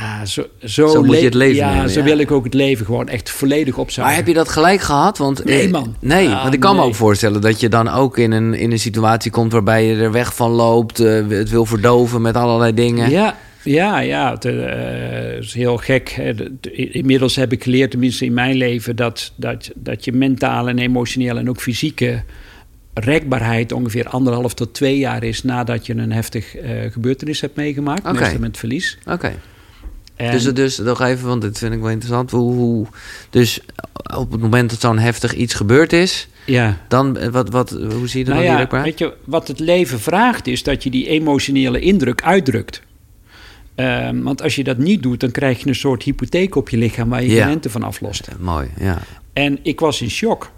Ah, 0.02 0.22
zo, 0.26 0.46
zo, 0.64 0.86
Zo 0.88 1.02
moet 1.02 1.18
je 1.18 1.24
het 1.24 1.34
leven 1.34 1.56
ja, 1.56 1.74
nemen, 1.74 1.90
zo 1.90 1.98
ja. 1.98 2.04
wil 2.04 2.18
ik 2.18 2.30
ook 2.30 2.44
het 2.44 2.54
leven 2.54 2.86
gewoon 2.86 3.08
echt 3.08 3.30
volledig 3.30 3.74
Maar 3.74 3.84
opzouden. 3.84 4.16
heb 4.16 4.26
je 4.26 4.34
dat 4.34 4.48
gelijk 4.48 4.80
gehad? 4.80 5.18
Want, 5.18 5.44
Nee, 5.44 5.64
eh, 5.64 5.70
man. 5.70 5.96
Nee, 6.00 6.28
Ah, 6.28 6.42
want 6.42 6.54
ik 6.54 6.60
kan 6.60 6.76
me 6.76 6.82
ook 6.82 6.94
voorstellen 6.94 7.40
dat 7.40 7.60
je 7.60 7.68
dan 7.68 7.88
ook 7.88 8.18
in 8.18 8.32
een, 8.32 8.54
in 8.54 8.72
een 8.72 8.78
situatie 8.78 9.30
komt 9.30 9.52
waarbij 9.52 9.86
je 9.86 9.96
er 10.02 10.12
weg 10.12 10.34
van 10.34 10.50
loopt, 10.50 11.00
eh, 11.00 11.28
het 11.28 11.50
wil 11.50 11.66
verdoven 11.66 12.22
met 12.22 12.36
allerlei 12.36 12.74
dingen. 12.74 13.10
Ja, 13.10 13.36
ja, 13.62 13.98
ja. 14.00 14.30
Het 14.32 14.44
eh, 14.44 15.36
is 15.38 15.54
heel 15.54 15.76
gek. 15.76 16.34
Inmiddels 16.72 17.36
heb 17.36 17.52
ik 17.52 17.62
geleerd, 17.62 17.90
tenminste 17.90 18.24
in 18.24 18.34
mijn 18.34 18.54
leven, 18.56 18.96
dat, 18.96 19.32
dat, 19.36 19.70
dat 19.74 20.04
je 20.04 20.12
mentale 20.12 20.70
en 20.70 20.78
emotionele 20.78 21.38
en 21.40 21.48
ook 21.48 21.60
fysieke 21.60 22.22
rekbaarheid 22.94 23.72
ongeveer 23.72 24.08
anderhalf 24.08 24.54
tot 24.54 24.74
twee 24.74 24.98
jaar 24.98 25.22
is 25.24 25.42
nadat 25.42 25.86
je 25.86 25.94
een 25.96 26.12
heftig 26.12 26.56
gebeurtenis 26.90 27.40
hebt 27.40 27.56
meegemaakt. 27.56 28.06
Oké. 28.06 28.20
Meestal 28.20 28.38
met 28.40 28.58
verlies. 28.58 28.98
Oké. 29.06 29.32
En- 30.22 30.32
Dus, 30.32 30.44
dus 30.44 30.78
nog 30.78 31.00
even, 31.00 31.28
want 31.28 31.42
dit 31.42 31.58
vind 31.58 31.74
ik 31.74 31.80
wel 31.80 31.90
interessant. 31.90 32.30
Hoe, 32.30 32.52
hoe, 32.54 32.86
dus 33.30 33.60
op 34.16 34.32
het 34.32 34.40
moment 34.40 34.70
dat 34.70 34.80
zo'n 34.80 34.98
heftig 34.98 35.34
iets 35.34 35.54
gebeurd 35.54 35.92
is, 35.92 36.28
ja. 36.46 36.78
dan, 36.88 37.18
eh, 37.18 37.28
wat, 37.28 37.50
wat, 37.50 37.70
hoe 37.70 38.08
zie 38.08 38.18
je 38.18 38.24
dat 38.24 38.34
Nou 38.34 38.46
dan 38.46 38.56
ja, 38.58 38.66
direct 38.66 38.84
weet 38.84 38.98
je, 38.98 39.14
wat 39.24 39.48
het 39.48 39.58
leven 39.58 40.00
vraagt 40.00 40.46
is 40.46 40.62
dat 40.62 40.82
je 40.82 40.90
die 40.90 41.08
emotionele 41.08 41.80
indruk 41.80 42.22
uitdrukt. 42.22 42.82
Ehm, 43.74 44.22
want 44.22 44.42
als 44.42 44.54
je 44.56 44.64
dat 44.64 44.78
niet 44.78 45.02
doet, 45.02 45.20
dan 45.20 45.30
krijg 45.30 45.62
je 45.62 45.68
een 45.68 45.74
soort 45.74 46.02
hypotheek 46.02 46.54
op 46.54 46.68
je 46.68 46.76
lichaam 46.76 47.08
waar 47.08 47.22
je 47.22 47.32
Ja. 47.32 47.46
rente 47.46 47.70
van 47.70 47.82
aflost. 47.82 48.28
Mooi, 48.40 48.68
ja. 48.78 48.98
En 49.32 49.58
ik 49.62 49.80
was 49.80 50.00
in 50.02 50.10
shock. 50.10 50.50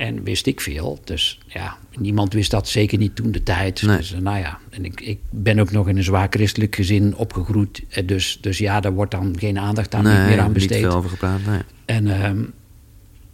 En 0.00 0.22
wist 0.22 0.46
ik 0.46 0.60
veel. 0.60 0.98
Dus 1.04 1.38
ja, 1.46 1.78
niemand 1.98 2.32
wist 2.32 2.50
dat 2.50 2.68
zeker 2.68 2.98
niet 2.98 3.16
toen 3.16 3.32
de 3.32 3.42
tijd. 3.42 3.82
Nee. 3.82 3.96
Dus 3.96 4.12
eh, 4.12 4.20
nou 4.20 4.38
ja, 4.38 4.58
en 4.70 4.84
ik, 4.84 5.00
ik 5.00 5.18
ben 5.30 5.58
ook 5.58 5.70
nog 5.70 5.88
in 5.88 5.96
een 5.96 6.02
zwaar 6.02 6.26
christelijk 6.30 6.74
gezin 6.74 7.16
opgegroeid. 7.16 7.82
Eh, 7.88 8.06
Dus, 8.06 8.38
dus 8.40 8.58
ja, 8.58 8.80
daar 8.80 8.92
wordt 8.92 9.10
dan 9.10 9.36
geen 9.38 9.58
aandacht 9.58 9.94
aan, 9.94 10.04
niet 10.04 10.12
meer 10.12 10.38
aan 10.38 10.44
niet 10.44 10.52
besteed. 10.52 10.80
veel 10.80 10.92
over 10.92 11.10
gepraat. 11.10 11.40
Nee. 11.46 11.60
En, 11.84 12.22
ehm, 12.22 12.42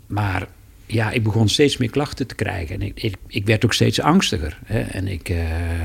maar 0.07 0.49
ja, 0.87 1.11
ik 1.11 1.23
begon 1.23 1.49
steeds 1.49 1.77
meer 1.77 1.91
klachten 1.91 2.27
te 2.27 2.35
krijgen. 2.35 2.75
En 2.75 2.83
ik, 2.83 3.03
ik, 3.03 3.17
ik 3.27 3.47
werd 3.47 3.65
ook 3.65 3.75
steeds 3.75 4.01
angstiger. 4.01 4.59
Hè? 4.65 4.81
En 4.81 5.09
ik, 5.09 5.29
eh, 5.29 5.83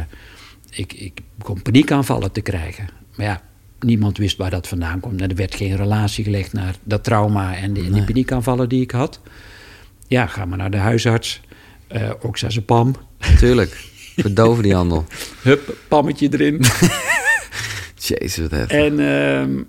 ik, 0.72 0.94
ik 0.94 1.20
begon 1.36 1.62
paniekaanvallen 1.62 2.32
te 2.32 2.42
krijgen. 2.42 2.88
Maar 3.16 3.26
ja, 3.26 3.42
niemand 3.80 4.18
wist 4.18 4.38
waar 4.38 4.50
dat 4.50 4.68
vandaan 4.68 5.00
kwam. 5.00 5.20
Er 5.20 5.36
werd 5.36 5.56
geen 5.56 5.76
relatie 5.76 6.24
gelegd 6.24 6.54
naar 6.54 6.76
dat 6.84 7.04
trauma 7.04 7.56
en 7.56 7.74
de, 7.74 7.82
en 7.84 7.92
die 7.92 8.04
paniekaanvallen 8.04 8.70
die 8.70 8.82
ik 8.82 8.92
had. 8.92 9.20
Ja, 10.12 10.28
ga 10.28 10.46
maar 10.46 10.58
naar 10.58 10.72
de 10.72 10.78
huisarts. 10.78 11.42
Ze 12.48 12.62
pam. 12.62 12.96
Tuurlijk. 13.38 13.90
Verdoven 14.16 14.64
die 14.64 14.74
handel. 14.74 15.06
Hup, 15.44 15.78
pammetje 15.88 16.30
erin. 16.32 16.62
Jezus, 18.08 18.38
wat 18.38 18.52
heftig. 18.52 18.78
En 18.78 19.00
ehm, 19.00 19.64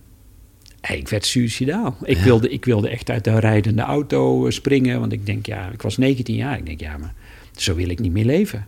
hey, 0.81 0.97
ik 0.99 1.09
werd 1.09 1.27
suicidaal. 1.27 1.97
Ik, 2.03 2.19
wilde, 2.19 2.49
ik 2.49 2.65
wilde 2.65 2.89
echt 2.89 3.11
uit 3.11 3.25
de 3.25 3.39
rijdende 3.39 3.83
auto 3.83 4.47
eh, 4.47 4.53
springen. 4.53 5.01
Want 5.01 5.13
ik 5.13 5.27
denk, 5.27 5.47
ja, 5.47 5.71
ik 5.73 5.83
was 5.83 5.97
19 5.97 6.35
jaar. 6.35 6.59
Ik 6.59 6.67
denk, 6.67 6.81
ja, 6.81 6.97
maar 6.97 7.15
zo 7.57 7.75
wil 7.75 7.89
ik 7.89 7.99
niet 7.99 8.13
meer 8.13 8.25
leven. 8.25 8.67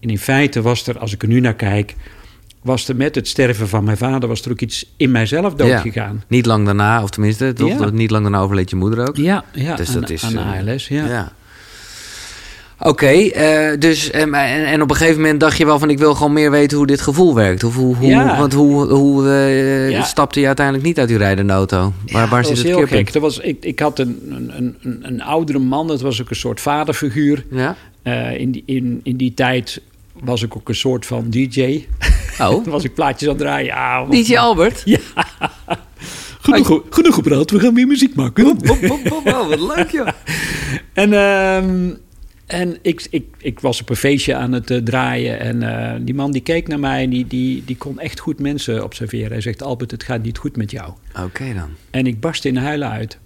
En 0.00 0.08
in 0.08 0.18
feite 0.18 0.62
was 0.62 0.86
er, 0.86 0.98
als 0.98 1.12
ik 1.12 1.22
er 1.22 1.28
nu 1.28 1.40
naar 1.40 1.56
kijk... 1.56 1.94
was 2.64 2.88
er 2.88 2.96
met 2.96 3.14
het 3.14 3.28
sterven 3.28 3.68
van 3.68 3.84
mijn 3.84 3.96
vader... 3.96 4.28
was 4.28 4.42
er 4.42 4.50
ook 4.50 4.60
iets 4.60 4.86
in 4.96 5.10
mijzelf 5.10 5.54
doodgegaan. 5.54 6.22
Niet 6.28 6.46
lang 6.46 6.64
daarna, 6.64 7.02
of 7.02 7.10
tenminste, 7.10 7.52
toch? 7.52 7.78
Ja. 7.78 7.90
Niet 7.90 8.10
lang 8.10 8.22
daarna 8.22 8.40
overleed 8.40 8.70
je 8.70 8.76
moeder 8.76 9.08
ook. 9.08 9.16
Ja, 9.16 9.44
ja, 9.52 9.76
Dus 9.76 9.94
aan, 9.94 10.00
dat 10.00 10.10
is, 10.10 10.24
aan 10.24 10.38
eh, 10.38 10.68
ALS, 10.72 10.88
ja. 10.88 11.32
Oké, 12.78 13.06
eh, 13.06 13.78
dus 13.78 14.10
en, 14.10 14.34
en, 14.34 14.82
op 14.82 14.90
een 14.90 14.96
gegeven 14.96 15.20
moment 15.20 15.40
dacht 15.40 15.56
je 15.56 15.64
wel 15.64 15.78
van 15.78 15.90
ik 15.90 15.98
wil 15.98 16.14
gewoon 16.14 16.32
meer 16.32 16.50
weten 16.50 16.76
hoe 16.76 16.86
dit 16.86 17.00
gevoel 17.00 17.34
werkt. 17.34 17.64
Of 17.64 17.74
hoe, 17.76 17.96
hoe, 17.96 18.08
Ja. 18.08 18.38
Want 18.38 18.52
hoe, 18.52 18.86
hoe 18.86 19.28
eh, 19.28 19.90
Ja. 19.90 20.02
stapte 20.02 20.40
je 20.40 20.46
uiteindelijk 20.46 20.86
niet 20.86 20.98
uit 20.98 21.08
die 21.08 21.16
rijdende 21.18 21.52
auto? 21.52 21.92
Waar, 22.06 22.28
waar 22.28 22.44
zit 22.44 22.50
was 22.50 22.58
het 22.58 22.68
heel 22.68 22.76
keerpunt? 22.76 23.04
gek. 23.04 23.12
Dat 23.12 23.22
was, 23.22 23.38
ik, 23.38 23.64
ik 23.64 23.78
had 23.78 23.98
een, 23.98 24.18
een, 24.28 24.76
een, 24.82 24.98
een 25.02 25.22
oudere 25.22 25.58
man, 25.58 25.86
dat 25.86 26.00
was 26.00 26.22
ook 26.22 26.30
een 26.30 26.36
soort 26.36 26.60
vaderfiguur. 26.60 27.44
Ja? 27.50 27.76
In, 28.36 28.50
die, 28.50 28.62
in, 28.66 29.00
in 29.02 29.16
die 29.16 29.34
tijd 29.34 29.80
was 30.20 30.42
ik 30.42 30.56
ook 30.56 30.68
een 30.68 30.74
soort 30.74 31.06
van 31.06 31.30
DJ. 31.30 31.86
Oh, 32.40 32.48
Toen 32.62 32.72
was 32.72 32.84
ik 32.84 32.94
plaatjes 32.94 33.28
aan 33.28 33.34
het 33.34 33.44
draaien. 33.44 33.66
Ja, 33.66 34.04
DJ 34.04 34.36
Albert? 34.36 34.82
Ja. 34.84 34.98
Genoeg, 36.40 36.82
genoeg 36.90 37.14
gepraat, 37.14 37.50
we 37.50 37.60
gaan 37.60 37.74
weer 37.74 37.86
muziek 37.86 38.14
maken. 38.14 38.44
Wat 38.44 39.76
leuk 39.76 39.90
joh. 39.90 40.08
En, 40.92 41.12
ehm, 41.12 41.90
en 42.46 42.78
ik, 42.82 43.06
ik, 43.10 43.24
ik 43.38 43.60
was 43.60 43.80
op 43.80 43.90
een 43.90 43.96
feestje 43.96 44.34
aan 44.34 44.52
het 44.52 44.70
eh, 44.70 44.78
draaien. 44.78 45.40
En 45.40 45.62
eh, 45.62 46.00
die 46.00 46.14
man 46.14 46.30
die 46.30 46.40
keek 46.40 46.68
naar 46.68 46.80
mij 46.80 47.02
en 47.02 47.10
die, 47.10 47.26
die, 47.26 47.62
die 47.64 47.76
kon 47.76 47.98
echt 47.98 48.20
goed 48.20 48.40
mensen 48.40 48.84
observeren. 48.84 49.30
Hij 49.30 49.40
zegt, 49.40 49.62
Albert, 49.62 49.90
het 49.90 50.02
gaat 50.02 50.22
niet 50.22 50.38
goed 50.38 50.56
met 50.56 50.70
jou. 50.70 50.92
Oké 51.24 51.54
dan. 51.54 51.68
En 51.90 52.06
ik 52.06 52.20
barstte 52.20 52.48
in 52.48 52.56
huilen 52.56 52.90
uit 52.90 53.18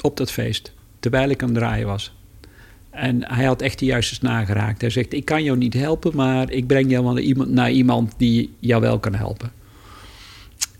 op 0.00 0.16
dat 0.16 0.32
feest, 0.32 0.72
terwijl 1.00 1.28
ik 1.28 1.42
aan 1.42 1.48
het 1.48 1.58
draaien 1.58 1.86
was. 1.86 2.14
En 2.92 3.32
hij 3.34 3.44
had 3.44 3.62
echt 3.62 3.78
de 3.78 3.84
juiste 3.84 4.14
snaar 4.14 4.46
geraakt. 4.46 4.80
Hij 4.80 4.90
zegt, 4.90 5.12
ik 5.12 5.24
kan 5.24 5.42
jou 5.42 5.58
niet 5.58 5.74
helpen, 5.74 6.16
maar 6.16 6.50
ik 6.50 6.66
breng 6.66 6.90
jou 6.90 7.04
wel 7.04 7.12
naar 7.12 7.22
iemand, 7.22 7.50
naar 7.50 7.70
iemand 7.70 8.14
die 8.16 8.50
jou 8.58 8.80
wel 8.80 8.98
kan 8.98 9.14
helpen. 9.14 9.52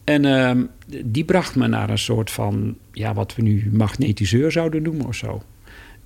En 0.05 0.25
ehm, 0.25 0.65
die 1.05 1.25
bracht 1.25 1.57
me 1.57 1.67
naar 1.67 1.91
een 1.91 1.99
soort 1.99 2.31
van, 2.31 2.77
ja, 2.93 3.15
wat 3.15 3.35
we 3.35 3.43
nu 3.43 3.69
magnetiseur 3.73 4.53
zouden 4.53 4.83
noemen 4.83 5.07
of 5.07 5.15
zo. 5.15 5.43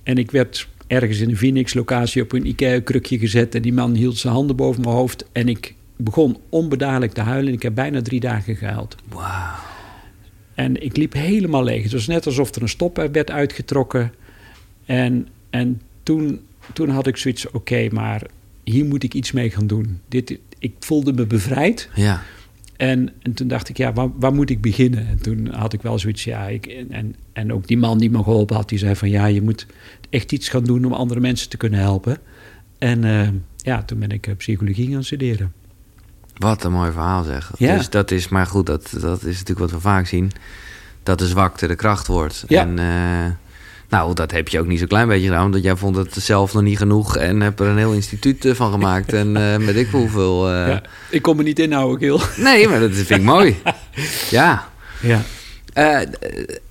En 0.03 0.17
ik 0.17 0.31
werd 0.31 0.67
ergens 0.87 1.19
in 1.19 1.29
een 1.29 1.37
Phoenix-locatie 1.37 2.21
op 2.21 2.31
een 2.31 2.45
IKEA-krukje 2.45 3.19
gezet... 3.19 3.55
en 3.55 3.61
die 3.61 3.73
man 3.73 3.95
hield 3.95 4.17
zijn 4.17 4.33
handen 4.33 4.55
boven 4.55 4.81
mijn 4.81 4.95
hoofd... 4.95 5.25
en 5.31 5.47
ik 5.47 5.75
begon 5.95 6.37
onbedadelijk 6.49 7.13
te 7.13 7.21
huilen 7.21 7.47
en 7.47 7.53
ik 7.53 7.63
heb 7.63 7.75
bijna 7.75 8.01
drie 8.01 8.19
dagen 8.19 8.55
gehuild. 8.55 8.95
Wauw. 9.09 9.55
En 10.53 10.83
ik 10.83 10.97
liep 10.97 11.13
helemaal 11.13 11.63
leeg. 11.63 11.83
Het 11.83 11.91
was 11.91 12.07
net 12.07 12.25
alsof 12.25 12.55
er 12.55 12.61
een 12.61 12.69
stop 12.69 13.07
werd 13.11 13.31
uitgetrokken. 13.31 14.13
En, 14.85 15.27
en 15.49 15.81
toen, 16.07 16.39
toen 16.73 16.89
had 16.89 17.07
ik 17.07 17.17
zoiets, 17.17 17.51
oké, 17.51 17.87
maar 17.91 18.21
hier 18.63 18.85
moet 18.85 19.03
ik 19.03 19.13
iets 19.13 19.31
mee 19.31 19.49
gaan 19.49 19.67
doen. 19.67 19.99
Dit, 20.07 20.39
ik 20.59 20.73
voelde 20.79 21.13
me 21.13 21.25
bevrijd. 21.25 21.89
Ja. 21.95 22.21
En, 22.77 23.09
en 23.21 23.33
toen 23.33 23.47
dacht 23.47 23.69
ik, 23.69 23.77
ja, 23.77 23.93
waar, 23.93 24.09
waar 24.19 24.33
moet 24.33 24.49
ik 24.49 24.61
beginnen? 24.61 25.07
En 25.07 25.21
toen 25.21 25.47
had 25.53 25.73
ik 25.73 25.81
wel 25.81 25.99
zoiets, 25.99 26.23
ja, 26.23 26.47
ik, 26.47 26.65
en, 26.65 27.15
en 27.33 27.53
ook 27.53 27.67
die 27.67 27.77
man 27.77 27.97
die 27.97 28.09
me 28.09 28.23
geholpen 28.23 28.55
had, 28.55 28.69
die 28.69 28.77
zei 28.77 28.95
van, 28.95 29.09
ja, 29.09 29.25
je 29.25 29.41
moet 29.41 29.65
echt 30.09 30.31
iets 30.31 30.49
gaan 30.49 30.63
doen 30.63 30.85
om 30.85 30.93
andere 30.93 31.19
mensen 31.19 31.49
te 31.49 31.57
kunnen 31.57 31.79
helpen. 31.79 32.17
En 32.77 33.03
eh, 33.03 33.27
ja, 33.57 33.83
toen 33.83 33.99
ben 33.99 34.09
ik 34.09 34.27
eh, 34.27 34.35
psychologie 34.35 34.91
gaan 34.91 35.03
studeren. 35.03 35.53
Wat 36.37 36.63
een 36.63 36.71
mooi 36.71 36.91
verhaal 36.91 37.23
zeg. 37.23 37.51
Ja. 37.57 37.77
Dus 37.77 37.89
dat 37.89 38.11
is, 38.11 38.27
maar 38.27 38.45
goed, 38.45 38.65
dat, 38.65 38.97
dat 39.01 39.23
is 39.23 39.37
natuurlijk 39.37 39.59
wat 39.59 39.71
we 39.71 39.79
vaak 39.79 40.07
zien. 40.07 40.31
Dat 41.03 41.19
de 41.19 41.27
zwakte 41.27 41.67
de 41.67 41.75
kracht 41.75 42.07
wordt. 42.07 42.43
Ja. 42.47 42.61
En 42.61 42.79
eh, 42.79 43.31
nou, 43.89 44.13
dat 44.13 44.31
heb 44.31 44.47
je 44.47 44.59
ook 44.59 44.67
niet 44.67 44.79
zo'n 44.79 44.87
klein 44.87 45.07
beetje 45.07 45.27
gedaan. 45.27 45.51
Want 45.51 45.63
jij 45.63 45.75
vond 45.75 45.95
het 45.95 46.13
zelf 46.13 46.53
nog 46.53 46.63
niet 46.63 46.77
genoeg 46.77 47.17
en 47.17 47.41
heb 47.41 47.59
er 47.59 47.67
een 47.67 47.77
heel 47.77 47.93
instituut 47.93 48.45
eh, 48.45 48.53
van 48.53 48.71
gemaakt. 48.71 49.13
en 49.13 49.37
eh 49.37 49.57
met 49.65 49.75
ik 49.75 49.87
hoeveel... 49.91 50.49
eh, 50.51 50.67
ja, 50.67 50.81
ik 51.09 51.21
kon 51.21 51.35
me 51.37 51.43
niet 51.43 51.59
inhouden, 51.59 51.99
Gil. 51.99 52.21
Nee, 52.43 52.67
maar 52.67 52.79
dat 52.79 52.91
vind 52.91 53.09
ik 53.09 53.21
mooi. 53.21 53.55
Ja. 54.29 54.67
Ja. 55.01 55.21
Eh, 55.73 55.99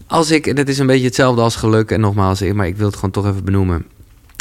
als 0.06 0.30
ik, 0.30 0.56
dat 0.56 0.68
is 0.68 0.78
een 0.78 0.86
beetje 0.86 1.04
hetzelfde 1.06 1.42
als 1.42 1.56
geluk. 1.56 1.90
En 1.90 2.00
nogmaals, 2.00 2.40
maar 2.40 2.66
ik 2.66 2.76
wil 2.76 2.86
het 2.86 2.94
gewoon 2.94 3.10
toch 3.10 3.26
even 3.26 3.44
benoemen. 3.44 3.86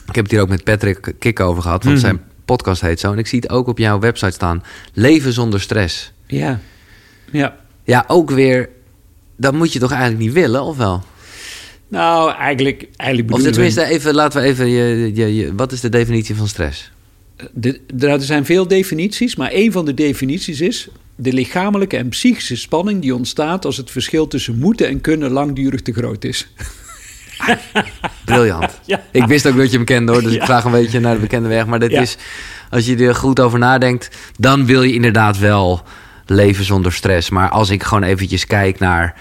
Ik 0.08 0.16
heb 0.16 0.24
het 0.24 0.32
hier 0.34 0.42
ook 0.42 0.50
met 0.50 0.64
Patrick 0.64 1.14
Kik 1.20 1.40
over 1.40 1.62
gehad. 1.62 1.84
Want 1.84 1.96
Mhm. 1.96 2.06
zijn 2.06 2.22
podcast 2.46 2.82
heet 2.82 3.00
zo. 3.00 3.12
En 3.12 3.18
ik 3.18 3.28
zie 3.28 3.40
het 3.40 3.50
ook 3.50 3.68
op 3.68 3.78
jouw 3.78 4.00
website 4.00 4.32
staan. 4.32 4.64
Leven 4.94 5.34
zonder 5.34 5.62
stress. 5.62 6.12
Ja. 6.28 6.60
Ja. 7.32 7.56
Ja, 7.84 8.04
ook 8.08 8.32
weer... 8.32 8.70
Dat 9.38 9.54
moet 9.54 9.74
je 9.74 9.80
toch 9.80 9.92
eigenlijk 9.92 10.22
niet 10.22 10.34
willen, 10.34 10.62
of 10.64 10.78
wel? 10.78 11.04
Nou, 11.88 12.32
eigenlijk, 12.34 12.88
eigenlijk 12.96 13.38
Of 13.38 13.44
we- 13.44 13.50
tenminste, 13.50 13.84
even, 13.86 14.14
laten 14.14 14.42
we 14.42 14.48
even... 14.48 14.70
Je, 14.70 15.12
je, 15.16 15.36
je- 15.36 15.56
wat 15.56 15.72
is 15.72 15.80
de 15.82 15.90
definitie 15.90 16.36
van 16.36 16.48
stress? 16.48 16.92
De, 17.54 17.80
er 18.00 18.22
zijn 18.22 18.46
veel 18.46 18.68
definities, 18.68 19.36
maar 19.36 19.50
een 19.54 19.72
van 19.72 19.86
de 19.86 19.94
definities 19.94 20.62
is... 20.62 20.88
de 21.16 21.34
lichamelijke 21.34 21.98
en 21.98 22.10
psychische 22.10 22.56
spanning 22.56 23.02
die 23.02 23.16
ontstaat... 23.16 23.66
als 23.66 23.78
het 23.78 23.92
verschil 23.92 24.28
tussen 24.28 24.58
moeten 24.58 24.88
en 24.88 25.02
kunnen 25.02 25.32
langdurig 25.32 25.82
te 25.82 25.94
groot 25.94 26.24
is. 26.24 26.48
Briljant. 28.26 28.80
Ja. 28.86 29.04
Ik 29.12 29.26
wist 29.26 29.48
ook 29.48 29.58
dat 29.58 29.70
je 29.72 29.76
hem 29.78 29.86
kende 29.86 30.12
hoor, 30.12 30.22
dus 30.22 30.34
ik 30.34 30.44
vraag 30.44 30.64
een 30.64 30.72
beetje 30.72 31.00
naar 31.00 31.14
de 31.16 31.20
bekende 31.22 31.48
weg. 31.50 31.66
Maar 31.66 31.80
dit 31.80 31.92
Ja. 31.92 32.02
is, 32.02 32.18
als 32.70 32.86
je 32.86 32.98
er 32.98 33.16
goed 33.16 33.40
over 33.40 33.60
nadenkt, 33.60 34.10
dan 34.40 34.66
wil 34.66 34.84
je 34.84 34.94
inderdaad 34.94 35.38
wel 35.38 35.84
leven 36.26 36.66
zonder 36.66 36.94
stress. 36.94 37.30
Maar 37.30 37.50
als 37.50 37.70
ik 37.70 37.84
gewoon 37.84 38.04
eventjes 38.04 38.46
kijk 38.46 38.80
naar, 38.80 39.16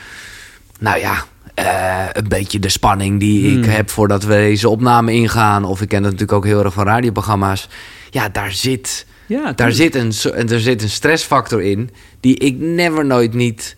nou 0.78 0.98
ja, 0.98 1.24
eh, 1.54 2.04
een 2.12 2.28
beetje 2.28 2.58
de 2.58 2.68
spanning 2.68 3.20
die 3.20 3.50
Hmm. 3.50 3.62
ik 3.62 3.70
heb 3.70 3.90
voordat 3.90 4.22
we 4.24 4.32
deze 4.34 4.68
opname 4.68 5.12
ingaan. 5.12 5.64
Of 5.64 5.80
ik 5.82 5.88
ken 5.88 6.02
het 6.02 6.12
natuurlijk 6.12 6.38
ook 6.38 6.44
heel 6.44 6.64
erg 6.64 6.72
van 6.74 6.84
radioprogramma's. 6.86 7.68
Ja, 8.10 8.28
daar 8.28 8.52
zit, 8.52 9.06
Ja, 9.26 9.52
daar 9.52 9.72
zit, 9.72 9.94
een, 9.94 10.12
er 10.48 10.60
zit 10.60 10.82
een 10.82 10.90
stressfactor 10.90 11.62
in 11.62 11.90
die 12.20 12.38
ik 12.38 12.58
never 12.58 13.06
nooit 13.06 13.34
niet 13.34 13.76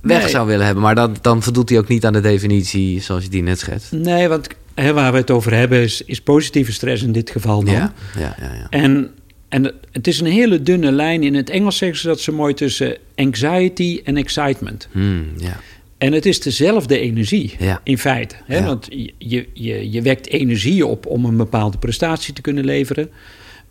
weg 0.00 0.20
Nee. 0.20 0.28
zou 0.28 0.46
willen 0.46 0.64
hebben. 0.66 0.82
Maar 0.82 0.94
dan, 0.94 1.16
dan 1.20 1.42
voldoet 1.42 1.68
hij 1.68 1.78
ook 1.78 1.88
niet 1.88 2.04
aan 2.06 2.12
de 2.12 2.20
definitie 2.20 3.00
zoals 3.00 3.22
je 3.22 3.28
die 3.30 3.42
net 3.42 3.58
schetst. 3.58 3.92
Nee, 3.92 4.28
want 4.28 4.46
hè, 4.74 4.92
waar 4.92 5.12
we 5.12 5.18
het 5.18 5.30
over 5.30 5.54
hebben 5.54 5.78
is, 5.82 6.02
is 6.02 6.20
positieve 6.20 6.72
stress 6.72 7.02
in 7.02 7.12
dit 7.12 7.30
geval 7.30 7.64
dan. 7.64 7.74
Ja, 7.74 7.92
ja, 8.18 8.36
ja. 8.40 8.52
ja. 8.54 8.66
En, 8.70 9.10
En 9.48 9.72
het- 9.92 10.06
is 10.06 10.20
een 10.20 10.26
hele 10.26 10.62
dunne 10.62 10.92
lijn. 10.92 11.22
In 11.22 11.34
het 11.34 11.50
Engels 11.50 11.76
zeggen 11.76 11.98
ze 11.98 12.06
dat 12.06 12.20
zo 12.20 12.32
mooi 12.32 12.54
tussen 12.54 12.96
anxiety 13.16 14.00
en 14.04 14.16
excitement. 14.16 14.88
Hmm, 14.92 15.26
ja. 15.36 15.60
En 16.02 16.12
het 16.12 16.26
is 16.26 16.40
dezelfde 16.40 16.98
energie, 16.98 17.54
Ja. 17.58 17.80
in 17.84 17.98
feite. 17.98 18.34
Hè? 18.44 18.56
Ja. 18.58 18.64
Want 18.64 18.88
je, 19.18 19.46
je, 19.52 19.90
je 19.90 20.02
wekt 20.02 20.28
energie 20.28 20.86
op 20.86 21.06
om 21.06 21.24
een 21.24 21.36
bepaalde 21.36 21.78
prestatie 21.78 22.34
te 22.34 22.40
kunnen 22.40 22.64
leveren. 22.64 23.10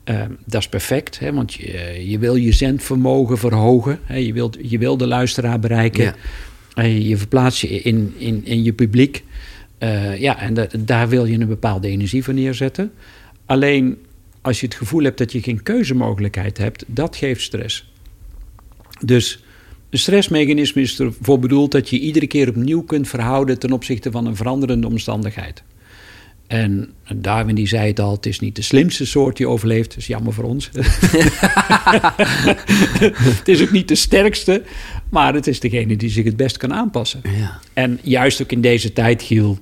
Eh, 0.04 0.22
dat 0.46 0.62
is 0.62 0.68
perfect, 0.70 1.20
hè? 1.20 1.34
want 1.34 1.54
je, 1.54 2.04
je 2.10 2.20
wil 2.20 2.36
je 2.36 2.52
zendvermogen 2.52 3.38
verhogen. 3.38 4.00
Hè? 4.04 4.16
Je, 4.16 4.34
wilt, 4.34 4.58
je 4.62 4.78
wil 4.78 4.98
de 4.98 5.08
luisteraar 5.08 5.60
bereiken. 5.60 6.04
Ja. 6.74 6.84
Je 6.84 7.18
verplaatst 7.18 7.62
je 7.62 7.68
in, 7.82 8.14
in, 8.18 8.46
in 8.46 8.64
je 8.64 8.74
publiek. 8.74 9.24
Eh, 9.78 10.20
ja, 10.20 10.40
en 10.40 10.54
da- 10.54 10.68
daar 10.80 11.10
wil 11.10 11.26
je 11.26 11.40
een 11.40 11.48
bepaalde 11.48 11.88
energie 11.88 12.24
voor 12.24 12.34
neerzetten. 12.34 12.92
Alleen 13.46 13.98
als 14.42 14.60
je 14.60 14.66
het 14.66 14.76
gevoel 14.76 15.04
hebt 15.04 15.18
dat 15.18 15.32
je 15.32 15.42
geen 15.42 15.64
keuzemogelijkheid 15.64 16.58
hebt, 16.58 16.84
dat 16.88 17.16
geeft 17.16 17.42
stress. 17.42 17.92
Dus 19.06 19.44
een 19.92 20.00
stressmechanisme 20.00 20.82
is 20.82 21.00
ervoor 21.00 21.40
bedoeld 21.40 21.72
dat 21.72 21.90
je 21.90 22.00
iedere 22.00 22.28
keer 22.28 22.50
opnieuw 22.50 22.82
kunt 22.82 23.08
verhouden 23.08 23.60
ten 23.60 23.72
opzichte 23.72 24.12
van 24.12 24.26
een 24.26 24.36
veranderende 24.36 24.88
omstandigheid. 24.88 25.64
En 26.48 26.94
Darwin 27.16 27.56
die 27.56 27.68
zei 27.68 27.88
het 27.88 28.00
al, 28.00 28.12
het 28.12 28.26
is 28.26 28.40
niet 28.40 28.56
de 28.56 28.62
slimste 28.62 29.06
soort 29.06 29.38
die 29.38 29.48
overleeft, 29.48 29.90
dat 29.90 29.98
is 29.98 30.08
jammer 30.08 30.34
voor 30.34 30.44
ons. 30.44 30.70
het 33.40 33.48
is 33.48 33.62
ook 33.62 33.72
niet 33.72 33.88
de 33.88 33.96
sterkste, 33.96 34.64
maar 35.10 35.34
het 35.34 35.48
is 35.48 35.60
degene 35.60 35.96
die 35.96 36.10
zich 36.10 36.24
het 36.24 36.36
best 36.38 36.58
kan 36.58 36.74
aanpassen. 36.74 37.22
Ja. 37.24 37.60
En 37.74 38.00
juist 38.02 38.42
ook 38.42 38.52
in 38.52 38.62
deze 38.62 38.94
tijd, 38.94 39.24
Giel, 39.24 39.60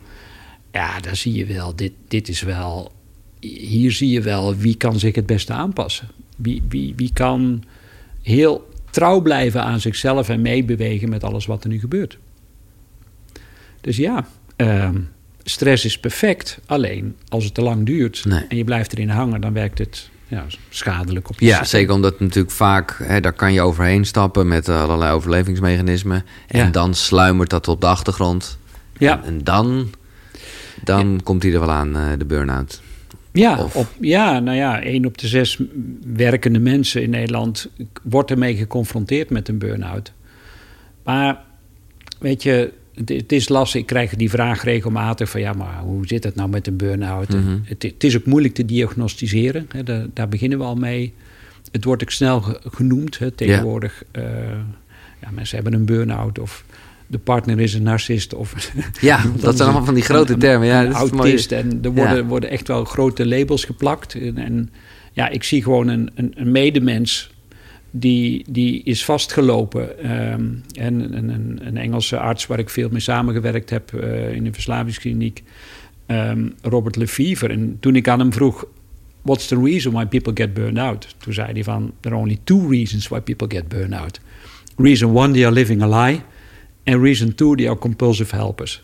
ja, 0.71 0.99
daar 0.99 1.15
zie 1.15 1.34
je 1.34 1.45
wel, 1.45 1.75
dit, 1.75 1.91
dit 2.07 2.27
is 2.27 2.41
wel, 2.41 2.91
hier 3.39 3.91
zie 3.91 4.09
je 4.09 4.21
wel 4.21 4.55
wie 4.55 4.75
kan 4.75 4.99
zich 4.99 5.15
het 5.15 5.25
beste 5.25 5.53
aanpassen. 5.53 6.07
Wie, 6.36 6.63
wie, 6.69 6.93
wie 6.95 7.13
kan 7.13 7.63
heel 8.21 8.68
trouw 8.89 9.21
blijven 9.21 9.63
aan 9.63 9.79
zichzelf 9.79 10.29
en 10.29 10.41
meebewegen 10.41 11.09
met 11.09 11.23
alles 11.23 11.45
wat 11.45 11.63
er 11.63 11.69
nu 11.69 11.79
gebeurt. 11.79 12.17
Dus 13.81 13.97
ja, 13.97 14.27
ehm, 14.55 14.95
stress 15.43 15.85
is 15.85 15.99
perfect, 15.99 16.59
alleen 16.65 17.15
als 17.29 17.43
het 17.43 17.53
te 17.53 17.61
lang 17.61 17.85
duurt 17.85 18.25
Nee. 18.25 18.45
en 18.49 18.57
je 18.57 18.63
blijft 18.63 18.93
erin 18.93 19.09
hangen, 19.09 19.41
dan 19.41 19.53
werkt 19.53 19.77
het 19.77 20.09
ja, 20.27 20.45
schadelijk 20.69 21.29
op 21.29 21.39
je 21.39 21.45
Ja, 21.45 21.57
systeem. 21.57 21.79
zeker 21.79 21.93
omdat 21.95 22.19
natuurlijk 22.19 22.53
vaak, 22.55 22.95
hè, 23.03 23.19
daar 23.19 23.33
kan 23.33 23.53
je 23.53 23.61
overheen 23.61 24.05
stappen 24.05 24.47
met 24.47 24.67
eh, 24.67 24.81
allerlei 24.81 25.13
overlevingsmechanismen. 25.13 26.25
En 26.47 26.59
Ja. 26.59 26.69
dan 26.69 26.93
sluimert 26.93 27.49
dat 27.49 27.67
op 27.67 27.81
de 27.81 27.87
achtergrond. 27.87 28.57
Ja. 28.97 29.17
En, 29.17 29.23
en 29.27 29.43
dan, 29.43 29.89
dan 30.83 31.19
komt 31.23 31.43
hij 31.43 31.53
er 31.53 31.59
wel 31.59 31.71
aan, 31.71 31.95
eh, 31.97 32.03
de 32.17 32.25
burn-out. 32.25 32.81
Ja, 33.32 33.63
Of- 33.63 33.75
op, 33.75 33.88
ja, 33.99 34.39
nou 34.39 34.57
ja, 34.57 34.82
één 34.82 35.05
op 35.05 35.17
de 35.17 35.27
zes 35.27 35.59
werkende 36.13 36.59
mensen 36.59 37.01
in 37.01 37.09
Nederland 37.09 37.69
wordt 38.03 38.32
ermee 38.32 38.55
geconfronteerd 38.55 39.30
met 39.30 39.47
een 39.47 39.57
burn-out. 39.57 40.13
Maar 41.03 41.41
weet 42.19 42.43
je, 42.43 42.71
het, 43.05 43.32
is 43.32 43.49
lastig. 43.49 43.82
Ik 43.82 43.88
krijg 43.88 44.15
die 44.15 44.30
vraag 44.30 44.63
regelmatig 44.63 45.30
van 45.30 45.41
ja, 45.41 45.53
maar 45.53 45.80
hoe 45.80 46.07
zit 46.07 46.23
het 46.23 46.36
nou 46.36 46.49
met 46.49 46.67
een 46.67 46.77
burn-out? 46.77 47.30
Mhm. 47.34 47.57
het, 47.63 47.84
het 47.84 48.03
is 48.03 48.17
ook 48.17 48.25
moeilijk 48.25 48.53
te 48.53 48.65
diagnosticeren. 48.65 49.65
Hè, 49.71 49.84
daar, 49.84 50.05
daar 50.13 50.30
beginnen 50.30 50.57
we 50.57 50.63
al 50.63 50.75
mee. 50.75 51.13
Het 51.71 51.84
wordt 51.84 52.01
ook 52.03 52.11
snel 52.11 52.41
ge- 52.41 52.59
genoemd 52.63 53.19
hè, 53.19 53.32
tegenwoordig. 53.32 54.03
eh, 54.11 54.23
ja, 55.21 55.30
mensen 55.32 55.55
hebben 55.55 55.73
een 55.73 55.86
burn-out 55.86 56.39
of 56.39 56.63
de 57.12 57.18
partner 57.18 57.60
is 57.60 57.74
een 57.74 57.84
narcist 57.84 58.34
of 58.34 58.72
Ja, 59.01 59.24
dat 59.41 59.55
zijn 59.55 59.68
allemaal 59.70 59.86
van 59.86 59.93
die 59.93 60.03
grote 60.03 60.34
een- 60.34 60.39
termen. 60.39 60.68
Ja, 60.68 60.84
dat 60.86 60.91
is 60.91 61.12
autist. 61.12 61.51
En 61.51 61.80
er 61.82 61.91
worden, 61.91 62.16
Ja. 62.16 62.24
worden 62.24 62.49
echt 62.49 62.68
wel 62.68 62.84
grote 62.86 63.28
labels 63.28 63.66
geplakt. 63.66 64.14
En, 64.16 64.38
en 64.38 64.70
ja, 65.14 65.30
ik 65.30 65.43
zie 65.43 65.64
gewoon 65.64 65.88
een, 65.88 66.10
een, 66.16 66.32
een 66.36 66.51
medemens 66.51 67.32
die, 67.91 68.45
die 68.49 68.82
is 68.84 69.05
vastgelopen. 69.05 69.99
Ehm, 69.99 70.45
en 70.74 71.18
een, 71.18 71.30
een, 71.30 71.60
een 71.64 71.78
Engelse 71.78 72.20
arts 72.20 72.47
waar 72.47 72.60
ik 72.60 72.70
veel 72.70 72.89
mee 72.91 72.99
samengewerkt 72.99 73.70
heb 73.70 73.93
eh, 73.93 74.32
in 74.34 74.45
een 74.45 74.53
verslavingskliniek, 74.53 75.43
ehm, 76.05 76.47
Robert 76.62 76.95
Lefevre. 76.95 77.47
En 77.53 77.78
toen 77.80 77.95
ik 77.95 78.07
aan 78.07 78.20
hem 78.20 78.34
vroeg, 78.34 78.66
what's 79.22 79.47
the 79.47 79.60
reason 79.64 79.91
why 79.93 80.05
people 80.05 80.32
get 80.36 80.53
burned 80.53 80.78
out? 80.78 81.16
Toen 81.18 81.34
zei 81.34 81.51
hij 81.53 81.64
van, 81.64 81.91
there 81.99 82.16
are 82.16 82.24
only 82.24 82.39
two 82.43 82.68
reasons 82.70 83.07
why 83.07 83.20
people 83.20 83.47
get 83.57 83.68
burned 83.68 83.93
out. 84.01 84.20
Reason 84.78 85.10
one, 85.16 85.34
they 85.34 85.43
are 85.45 85.53
living 85.53 85.82
a 85.82 86.05
lie. 86.05 86.22
En 86.89 87.01
reason 87.01 87.35
two, 87.35 87.55
they 87.55 87.67
are 87.67 87.77
compulsive 87.77 88.35
helpers. 88.35 88.79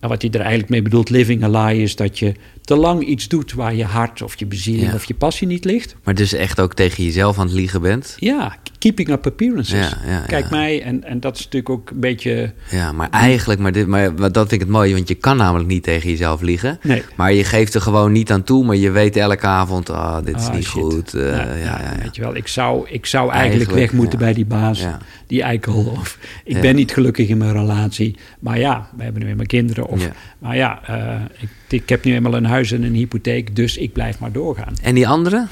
En 0.00 0.08
wat 0.08 0.22
hij 0.22 0.30
er 0.30 0.40
eigenlijk 0.40 0.70
mee 0.70 0.82
bedoelt, 0.82 1.10
living 1.10 1.44
a 1.44 1.48
lie, 1.48 1.82
is 1.82 1.96
dat 1.96 2.18
je 2.18 2.34
te 2.66 2.76
lang 2.76 3.04
iets 3.04 3.28
doet 3.28 3.52
waar 3.52 3.74
je 3.74 3.84
hart 3.84 4.22
of 4.22 4.38
je 4.38 4.46
bezieling 4.46 4.88
Ja. 4.88 4.94
of 4.94 5.04
je 5.04 5.14
passie 5.14 5.46
niet 5.46 5.64
ligt. 5.64 5.96
Maar 6.04 6.14
dus 6.14 6.32
echt 6.32 6.60
ook 6.60 6.74
tegen 6.74 7.04
jezelf 7.04 7.38
aan 7.38 7.46
het 7.46 7.54
liegen 7.54 7.80
bent. 7.80 8.14
Ja, 8.18 8.56
keeping 8.78 9.08
up 9.08 9.26
appearances. 9.26 9.88
Ja, 9.90 9.98
ja, 10.06 10.20
Kijk 10.26 10.50
mij, 10.50 10.82
en, 10.82 11.04
en 11.04 11.20
dat 11.20 11.34
is 11.36 11.44
natuurlijk 11.44 11.70
ook 11.70 11.90
een 11.90 12.00
beetje... 12.00 12.52
Ja, 12.70 12.92
maar 12.92 13.10
eigenlijk, 13.10 13.60
maar, 13.60 13.72
dit, 13.72 13.86
maar 13.86 14.14
maar 14.14 14.32
dat 14.32 14.48
vind 14.48 14.52
ik 14.52 14.66
het 14.66 14.76
mooie, 14.76 14.94
want 14.94 15.08
je 15.08 15.14
kan 15.14 15.36
namelijk 15.36 15.68
niet 15.68 15.82
tegen 15.82 16.10
jezelf 16.10 16.40
liegen. 16.40 16.78
Nee. 16.82 17.02
Maar 17.16 17.32
je 17.32 17.44
geeft 17.44 17.74
er 17.74 17.80
gewoon 17.80 18.12
niet 18.12 18.30
aan 18.32 18.42
toe, 18.42 18.64
maar 18.64 18.76
je 18.76 18.90
weet 18.90 19.16
elke 19.16 19.46
avond, 19.46 19.90
ah, 19.90 20.24
dit 20.24 20.36
is 20.36 20.46
Ah, 20.46 20.54
niet 20.54 20.64
shit. 20.64 20.82
goed. 20.82 21.14
eh, 21.14 21.22
ja, 21.30 21.36
ja, 21.44 21.80
ja, 21.82 21.94
Weet 22.02 22.16
je 22.16 22.22
wel, 22.22 22.36
ik 22.36 22.48
zou, 22.48 22.88
ik 22.90 23.06
zou 23.06 23.30
eigenlijk, 23.30 23.60
Eigenlijk, 23.70 23.90
weg 23.90 24.00
moeten 24.00 24.18
bij 24.18 24.32
die 24.32 24.46
baas, 24.46 24.84
die 25.26 25.42
eikel. 25.42 25.94
Of 25.98 26.18
ik 26.44 26.60
ben 26.60 26.74
niet 26.74 26.92
gelukkig 26.92 27.28
in 27.28 27.38
mijn 27.38 27.52
relatie. 27.52 28.16
Maar 28.40 28.58
ja, 28.58 28.88
we 28.96 29.02
hebben 29.02 29.22
nu 29.22 29.28
eenmaal 29.28 29.46
kinderen. 29.46 29.86
Of, 29.86 30.02
Ja. 30.04 30.12
Maar 30.38 30.56
ja, 30.56 30.80
eh, 30.86 31.20
ik, 31.40 31.48
ik 31.68 31.88
heb 31.88 32.04
nu 32.04 32.14
eenmaal 32.14 32.34
een 32.34 32.44
huis 32.44 32.72
en 32.72 32.82
een 32.82 32.94
hypotheek, 32.94 33.56
dus 33.56 33.76
ik 33.76 33.92
blijf 33.92 34.18
maar 34.18 34.32
doorgaan. 34.32 34.74
En 34.82 34.94
die 34.94 35.08
andere? 35.08 35.46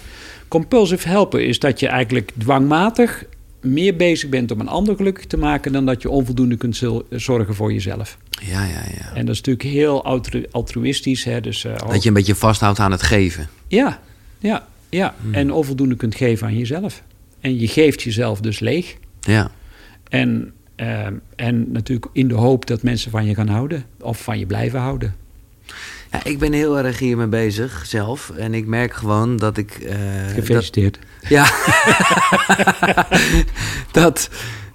Compulsive 0.48 1.08
helpen 1.08 1.46
is 1.46 1.58
dat 1.58 1.80
je 1.80 1.88
eigenlijk 1.88 2.30
dwangmatig 2.38 3.24
meer 3.60 3.96
bezig 3.96 4.28
bent 4.28 4.50
om 4.50 4.60
een 4.60 4.68
ander 4.68 4.96
gelukkig 4.96 5.26
te 5.26 5.36
maken 5.36 5.72
dan 5.72 5.86
dat 5.86 6.02
je 6.02 6.10
onvoldoende 6.10 6.56
kunt 6.56 6.82
zorgen 7.10 7.54
voor 7.54 7.72
jezelf. 7.72 8.18
Ja, 8.42 8.64
ja, 8.64 8.82
ja. 8.98 9.14
En 9.14 9.26
dat 9.26 9.34
is 9.34 9.40
natuurlijk 9.42 9.62
heel 9.62 10.04
altru- 10.04 10.46
altruïstisch. 10.50 11.24
Hè? 11.24 11.40
Dus, 11.40 11.64
eh, 11.64 11.76
Dat 11.76 12.02
je 12.02 12.08
een 12.08 12.14
beetje 12.14 12.34
vasthoudt 12.34 12.78
aan 12.78 12.90
het 12.90 13.02
geven. 13.02 13.48
Ja, 13.68 14.00
ja, 14.38 14.66
ja. 14.88 15.14
Hmm. 15.22 15.34
En 15.34 15.52
onvoldoende 15.52 15.96
kunt 15.96 16.14
geven 16.14 16.46
aan 16.46 16.56
jezelf. 16.58 17.02
En 17.40 17.60
je 17.60 17.68
geeft 17.68 18.02
jezelf 18.02 18.40
dus 18.40 18.58
leeg. 18.58 18.96
Ja. 19.20 19.50
En, 20.08 20.52
eh, 20.76 21.06
en 21.36 21.72
natuurlijk 21.72 22.06
in 22.12 22.28
de 22.28 22.34
hoop 22.34 22.66
dat 22.66 22.82
mensen 22.82 23.10
van 23.10 23.24
je 23.24 23.34
gaan 23.34 23.48
houden. 23.48 23.84
Of 24.00 24.22
van 24.22 24.38
je 24.38 24.46
blijven 24.46 24.80
houden. 24.80 25.14
Ja. 26.14 26.30
Ik 26.30 26.38
ben 26.38 26.52
heel 26.52 26.78
erg 26.78 26.98
hiermee 26.98 27.26
bezig 27.26 27.82
zelf. 27.86 28.32
En 28.36 28.54
ik 28.54 28.66
merk 28.66 28.94
gewoon 28.94 29.36
dat 29.36 29.56
ik... 29.56 29.70
eh, 29.70 29.96
dat, 30.26 30.34
Gefeliciteerd. 30.34 30.98
ja. 31.28 31.46
dat, 34.00 34.28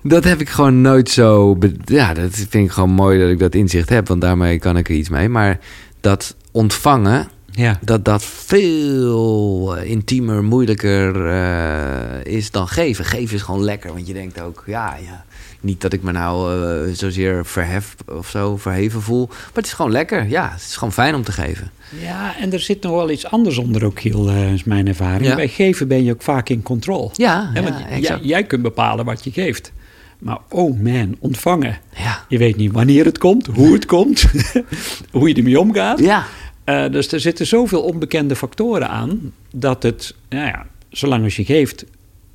dat 0.04 0.24
heb 0.24 0.40
ik 0.40 0.50
gewoon 0.50 0.82
nooit 0.82 1.10
zo... 1.10 1.58
Ja, 1.86 2.14
dat 2.14 2.32
vind 2.34 2.54
ik 2.54 2.72
gewoon 2.72 2.90
mooi 2.90 3.20
dat 3.20 3.30
ik 3.30 3.40
dat 3.40 3.56
inzicht 3.56 3.90
heb. 3.90 4.08
Want 4.08 4.22
daarmee 4.22 4.60
kan 4.60 4.78
ik 4.78 4.90
er 4.90 4.96
iets 4.96 5.10
mee. 5.10 5.30
Maar 5.30 5.60
dat 6.02 6.36
ontvangen... 6.52 7.28
Ja. 7.52 7.80
dat 7.82 8.06
dat 8.06 8.24
veel 8.24 9.76
intiemer, 9.76 10.44
moeilijker 10.44 11.26
eh, 11.28 12.34
is 12.34 12.52
dan 12.52 12.68
geven. 12.68 13.06
Geven 13.06 13.36
is 13.36 13.42
gewoon 13.42 13.64
lekker, 13.64 13.94
want 13.94 14.08
je 14.08 14.14
denkt 14.14 14.42
ook, 14.42 14.64
ja, 14.66 14.98
ja. 15.06 15.26
Niet 15.60 15.82
dat 15.82 15.94
ik 15.94 16.02
me 16.02 16.12
nou 16.12 16.64
eh, 16.64 16.94
zozeer 16.94 17.46
verhef 17.46 17.96
of 18.08 18.30
zo, 18.30 18.58
verheven 18.58 19.02
voel. 19.02 19.28
Maar 19.28 19.50
het 19.54 19.66
is 19.66 19.74
gewoon 19.74 19.92
lekker, 19.92 20.28
ja. 20.28 20.50
Het 20.52 20.62
is 20.62 20.76
gewoon 20.76 20.94
fijn 20.94 21.16
om 21.16 21.24
te 21.24 21.32
geven. 21.32 21.72
ja, 22.02 22.38
en 22.38 22.54
er 22.54 22.60
zit 22.60 22.82
nog 22.82 22.92
wel 22.92 23.10
iets 23.10 23.26
anders 23.26 23.58
onder 23.58 23.86
ook, 23.86 24.00
Giel, 24.00 24.30
eh, 24.30 24.54
is 24.54 24.64
mijn 24.64 24.88
ervaring. 24.88 25.26
Ja. 25.26 25.36
Bij 25.36 25.48
geven 25.48 25.88
ben 25.88 26.04
je 26.04 26.14
ook 26.14 26.22
vaak 26.22 26.50
in 26.50 26.64
controle. 26.64 27.10
Ja, 27.14 27.52
want 27.54 28.20
jij 28.22 28.44
kunt 28.44 28.62
bepalen 28.62 29.06
wat 29.06 29.24
je 29.24 29.32
geeft. 29.32 29.72
Maar 30.20 30.38
oh 30.50 30.80
man, 30.80 31.16
ontvangen. 31.20 31.78
Ja. 31.96 32.26
Je 32.28 32.38
weet 32.38 32.56
niet 32.56 32.72
wanneer 32.72 33.06
het 33.06 33.18
komt, 33.18 33.48
hoe 33.48 33.74
het 33.74 33.86
komt, 33.86 34.26
hoe 35.12 35.28
je 35.28 35.36
ermee 35.36 35.60
omgaat. 35.60 36.00
Ja. 36.00 36.26
Eh, 36.64 36.92
dus 36.92 37.12
er 37.12 37.20
zitten 37.20 37.48
zoveel 37.48 37.82
onbekende 37.82 38.36
factoren 38.36 38.90
aan 38.90 39.34
dat 39.52 39.84
het, 39.84 40.16
nou 40.30 40.46
ja, 40.46 40.66
zolang 40.90 41.24
als 41.24 41.36
je 41.36 41.46
geeft, 41.46 41.86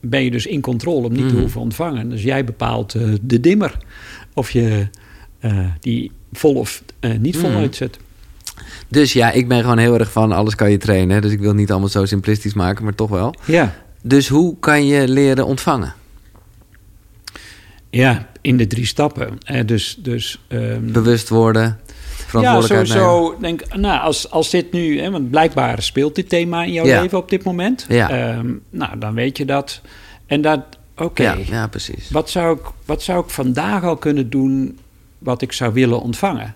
ben 0.04 0.24
je 0.24 0.30
dus 0.30 0.46
in 0.46 0.60
controle 0.60 1.06
om 1.06 1.12
niet 1.12 1.26
te 1.28 1.32
Mhm. 1.32 1.40
hoeven 1.40 1.60
ontvangen. 1.60 2.08
Dus 2.10 2.22
jij 2.22 2.44
bepaalt 2.44 2.94
eh, 2.94 3.08
de 3.22 3.40
dimmer 3.40 3.76
of 4.34 4.50
je 4.50 4.88
eh, 5.38 5.58
die 5.80 6.10
vol 6.32 6.54
of 6.54 6.82
eh, 7.00 7.10
niet 7.18 7.36
vol 7.36 7.48
Mhm. 7.50 7.58
uitzet. 7.58 7.98
Dus 8.88 9.12
ja, 9.12 9.30
ik 9.32 9.48
ben 9.48 9.60
gewoon 9.60 9.78
heel 9.78 9.98
erg 9.98 10.12
van 10.12 10.32
alles 10.32 10.54
kan 10.54 10.70
je 10.70 10.76
trainen. 10.78 11.22
Dus 11.22 11.32
ik 11.32 11.38
wil 11.38 11.48
het 11.48 11.56
niet 11.56 11.70
allemaal 11.70 11.88
zo 11.88 12.04
simplistisch 12.04 12.54
maken, 12.54 12.84
maar 12.84 12.94
toch 12.94 13.10
wel. 13.10 13.34
Ja. 13.46 13.74
Dus 14.02 14.28
hoe 14.28 14.56
kan 14.58 14.86
je 14.86 15.08
leren 15.08 15.46
ontvangen? 15.46 15.94
ja, 17.90 18.28
in 18.40 18.56
de 18.56 18.66
drie 18.66 18.86
stappen. 18.86 19.38
Eh, 19.44 19.66
dus 19.66 19.96
dus 20.02 20.40
ehm, 20.48 20.92
Bewust 20.92 21.28
worden, 21.28 21.78
ja, 22.42 22.52
nemen. 22.52 22.68
sowieso. 22.68 23.36
Denk, 23.40 23.74
nou, 23.76 24.00
als, 24.00 24.30
als 24.30 24.50
dit 24.50 24.72
nu, 24.72 25.00
hè, 25.00 25.10
want 25.10 25.30
blijkbaar 25.30 25.82
speelt 25.82 26.14
dit 26.14 26.28
thema 26.28 26.62
in 26.64 26.72
jouw 26.72 26.86
Ja. 26.86 27.00
leven 27.00 27.18
op 27.18 27.28
dit 27.28 27.44
moment. 27.44 27.86
Ja. 27.88 28.10
Ehm, 28.10 28.52
nou, 28.70 28.98
dan 28.98 29.14
weet 29.14 29.36
je 29.38 29.44
dat. 29.44 29.80
En 30.26 30.40
dat, 30.40 30.60
oké. 30.96 31.22
Ja, 31.22 31.36
ja, 31.46 31.66
precies. 31.66 32.10
Wat 32.10 32.30
zou, 32.30 32.56
ik, 32.56 32.64
wat 32.84 33.02
zou 33.02 33.24
ik 33.24 33.30
vandaag 33.30 33.84
al 33.84 33.96
kunnen 33.96 34.30
doen 34.30 34.78
wat 35.18 35.42
ik 35.42 35.52
zou 35.52 35.72
willen 35.72 36.00
ontvangen? 36.00 36.54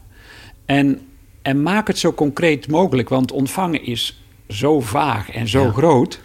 En, 0.67 1.01
en 1.43 1.63
maak 1.63 1.87
het 1.87 1.99
zo 1.99 2.13
concreet 2.13 2.69
mogelijk, 2.69 3.09
want 3.09 3.33
ontvangen 3.33 3.85
is 3.85 4.23
zo 4.49 4.81
vaag 4.81 5.31
en 5.31 5.49
zo 5.49 5.71
groot. 5.73 6.21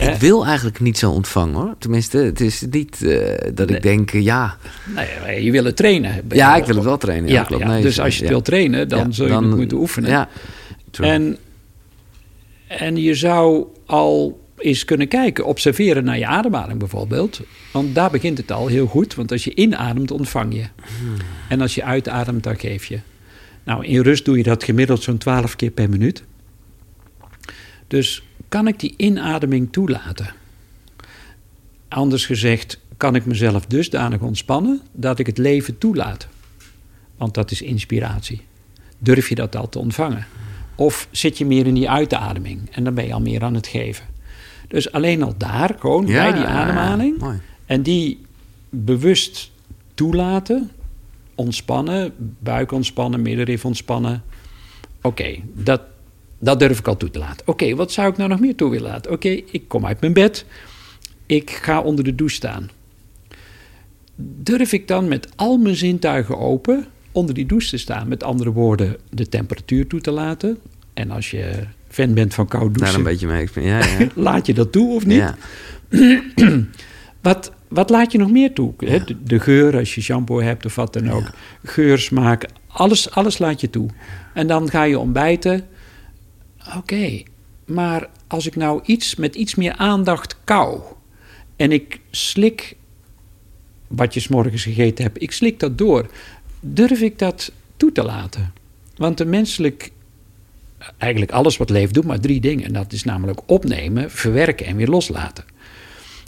Maar 0.00 0.12
ik 0.12 0.20
wil 0.20 0.46
eigenlijk 0.46 0.80
niet 0.80 0.98
zo 0.98 1.10
ontvangen 1.10 1.54
hoor. 1.54 1.74
Tenminste, 1.78 2.18
het 2.18 2.40
is 2.40 2.64
niet 2.70 3.02
eh, 3.02 3.50
dat 3.54 3.70
ik 3.70 3.82
denk, 3.82 4.12
eh, 4.12 4.22
ja. 4.22 4.56
Nee, 5.24 5.44
je 5.44 5.50
wil 5.50 5.64
het 5.64 5.76
trainen. 5.76 6.22
Ja, 6.28 6.56
ik 6.56 6.64
wil 6.64 6.74
het 6.74 6.84
wel 6.84 6.98
trainen. 6.98 7.28
Ja, 7.30 7.34
Ja, 7.34 7.42
klopt. 7.44 7.62
ja, 7.62 7.68
Nee, 7.68 7.82
dus 7.82 8.00
als 8.00 8.14
je 8.14 8.20
het 8.20 8.30
wil 8.30 8.42
trainen, 8.42 8.88
dan 8.88 9.14
zul 9.14 9.26
je 9.26 9.32
dan- 9.32 9.44
het 9.44 9.56
moeten 9.56 9.76
oefenen. 9.76 10.10
Ja, 10.10 10.28
true. 10.90 11.08
En, 11.10 11.36
en 12.68 12.96
je 12.96 13.14
zou 13.14 13.66
al 13.86 14.42
eens 14.58 14.84
kunnen 14.84 15.08
kijken, 15.08 15.44
observeren 15.46 16.04
naar 16.04 16.18
je 16.18 16.26
ademhaling 16.26 16.78
bijvoorbeeld. 16.78 17.40
Want 17.72 17.94
daar 17.94 18.10
begint 18.10 18.38
het 18.38 18.52
al 18.52 18.66
heel 18.66 18.86
goed. 18.86 19.14
Want 19.14 19.32
als 19.32 19.44
je 19.44 19.54
inademt, 19.54 20.10
ontvang 20.10 20.54
je. 20.54 20.64
En 21.48 21.60
als 21.60 21.74
je 21.74 21.84
uitademt, 21.84 22.42
dan 22.42 22.58
geef 22.58 22.84
je. 22.84 22.98
Nou, 23.64 23.84
in 23.86 24.00
rust 24.02 24.24
doe 24.24 24.36
je 24.36 24.42
dat 24.42 24.64
gemiddeld 24.64 25.02
zo'n 25.02 25.18
12 25.18 25.56
keer 25.56 25.70
per 25.70 25.88
minuut. 25.88 26.22
Dus 27.88 28.22
kan 28.54 28.66
ik 28.66 28.80
die 28.80 28.94
inademing 28.96 29.72
toelaten? 29.72 30.26
Anders 31.88 32.26
gezegd, 32.26 32.78
kan 32.96 33.14
ik 33.14 33.26
mezelf 33.26 33.66
dusdanig 33.66 34.20
ontspannen 34.20 34.80
dat 34.92 35.18
ik 35.18 35.26
het 35.26 35.38
leven 35.38 35.78
toelaat? 35.78 36.28
Want 37.16 37.34
dat 37.34 37.50
is 37.50 37.62
inspiratie. 37.62 38.40
Durf 38.98 39.28
je 39.28 39.34
dat 39.34 39.56
al 39.56 39.68
te 39.68 39.78
ontvangen? 39.78 40.26
Of 40.74 41.08
zit 41.10 41.38
je 41.38 41.46
meer 41.46 41.66
in 41.66 41.74
die 41.74 41.90
uitademing 41.90 42.60
en 42.70 42.84
dan 42.84 42.94
ben 42.94 43.06
je 43.06 43.12
al 43.12 43.20
meer 43.20 43.42
aan 43.42 43.54
het 43.54 43.66
geven? 43.66 44.06
Dus 44.68 44.92
alleen 44.92 45.22
al 45.22 45.34
daar, 45.36 45.76
gewoon 45.78 46.06
Ja, 46.06 46.22
bij 46.22 46.32
die 46.32 46.42
ja, 46.42 46.48
ademhaling. 46.48 47.22
En 47.66 47.82
die 47.82 48.20
bewust 48.70 49.50
toelaten, 49.94 50.70
ontspannen, 51.34 52.12
buik 52.38 52.72
ontspannen, 52.72 53.22
middenrif 53.22 53.64
ontspannen. 53.64 54.22
Oké, 55.00 55.36
dat, 55.54 55.80
dat 56.38 56.58
durf 56.58 56.78
ik 56.78 56.88
al 56.88 56.96
toe 56.96 57.10
te 57.10 57.18
laten. 57.18 57.46
Oké, 57.48 57.74
wat 57.74 57.92
zou 57.92 58.10
ik 58.10 58.16
nou 58.16 58.30
nog 58.30 58.40
meer 58.40 58.54
toe 58.54 58.70
willen 58.70 58.90
laten? 58.90 59.12
Oké, 59.12 59.28
ik 59.28 59.68
kom 59.68 59.86
uit 59.86 60.00
mijn 60.00 60.12
bed. 60.12 60.44
Ik 61.26 61.50
ga 61.50 61.80
onder 61.80 62.04
de 62.04 62.14
douche 62.14 62.34
staan. 62.34 62.70
Durf 64.16 64.72
ik 64.72 64.88
dan 64.88 65.08
met 65.08 65.28
al 65.36 65.56
mijn 65.56 65.76
zintuigen 65.76 66.38
open 66.38 66.86
onder 67.12 67.34
die 67.34 67.46
douche 67.46 67.68
te 67.68 67.78
staan? 67.78 68.08
Met 68.08 68.22
andere 68.22 68.52
woorden, 68.52 68.96
de 69.10 69.28
temperatuur 69.28 69.86
toe 69.86 70.00
te 70.00 70.10
laten. 70.10 70.58
En 70.94 71.10
als 71.10 71.30
je 71.30 71.66
fan 71.88 72.14
bent 72.14 72.34
van 72.34 72.48
koud 72.48 72.62
Daar 72.62 72.72
douchen, 72.72 72.98
een 72.98 73.04
beetje 73.04 73.26
mee. 73.26 73.48
Ja, 73.54 73.78
ja. 73.78 74.08
laat 74.30 74.46
je 74.46 74.54
dat 74.54 74.72
toe 74.72 74.94
of 74.94 75.06
niet? 75.06 75.16
Ja. 75.16 75.36
Wat, 77.24 77.52
wat 77.68 77.90
laat 77.90 78.12
je 78.12 78.18
nog 78.18 78.30
meer 78.30 78.52
toe? 78.52 78.72
De, 78.76 79.16
de 79.24 79.40
geur, 79.40 79.76
als 79.76 79.94
je 79.94 80.00
shampoo 80.00 80.40
hebt 80.40 80.64
of 80.64 80.74
wat 80.74 80.92
dan 80.92 81.10
ook. 81.10 81.30
Geur, 81.62 81.98
smaak, 81.98 82.46
alles, 82.66 83.10
alles 83.10 83.38
laat 83.38 83.60
je 83.60 83.70
toe. 83.70 83.88
En 84.34 84.46
dan 84.46 84.70
ga 84.70 84.82
je 84.82 84.98
ontbijten. 84.98 85.66
Oké, 86.76 87.22
maar 87.64 88.08
als 88.26 88.46
ik 88.46 88.56
nou 88.56 88.80
iets 88.84 89.14
met 89.14 89.34
iets 89.34 89.54
meer 89.54 89.72
aandacht 89.72 90.36
kou... 90.44 90.80
en 91.56 91.72
ik 91.72 92.00
slik 92.10 92.76
wat 93.86 94.14
je 94.14 94.20
s'morgens 94.20 94.62
gegeten 94.62 95.04
hebt, 95.04 95.22
ik 95.22 95.32
slik 95.32 95.60
dat 95.60 95.78
door... 95.78 96.10
durf 96.60 97.00
ik 97.00 97.18
dat 97.18 97.52
toe 97.76 97.92
te 97.92 98.02
laten? 98.02 98.52
Want 98.96 99.18
de 99.18 99.24
menselijk... 99.24 99.92
Eigenlijk 100.98 101.32
alles 101.32 101.56
wat 101.56 101.70
leeft 101.70 101.94
doet 101.94 102.04
maar 102.04 102.20
drie 102.20 102.40
dingen. 102.40 102.64
En 102.64 102.72
dat 102.72 102.92
is 102.92 103.04
namelijk 103.04 103.40
opnemen, 103.46 104.10
verwerken 104.10 104.66
en 104.66 104.76
weer 104.76 104.88
loslaten. 104.88 105.44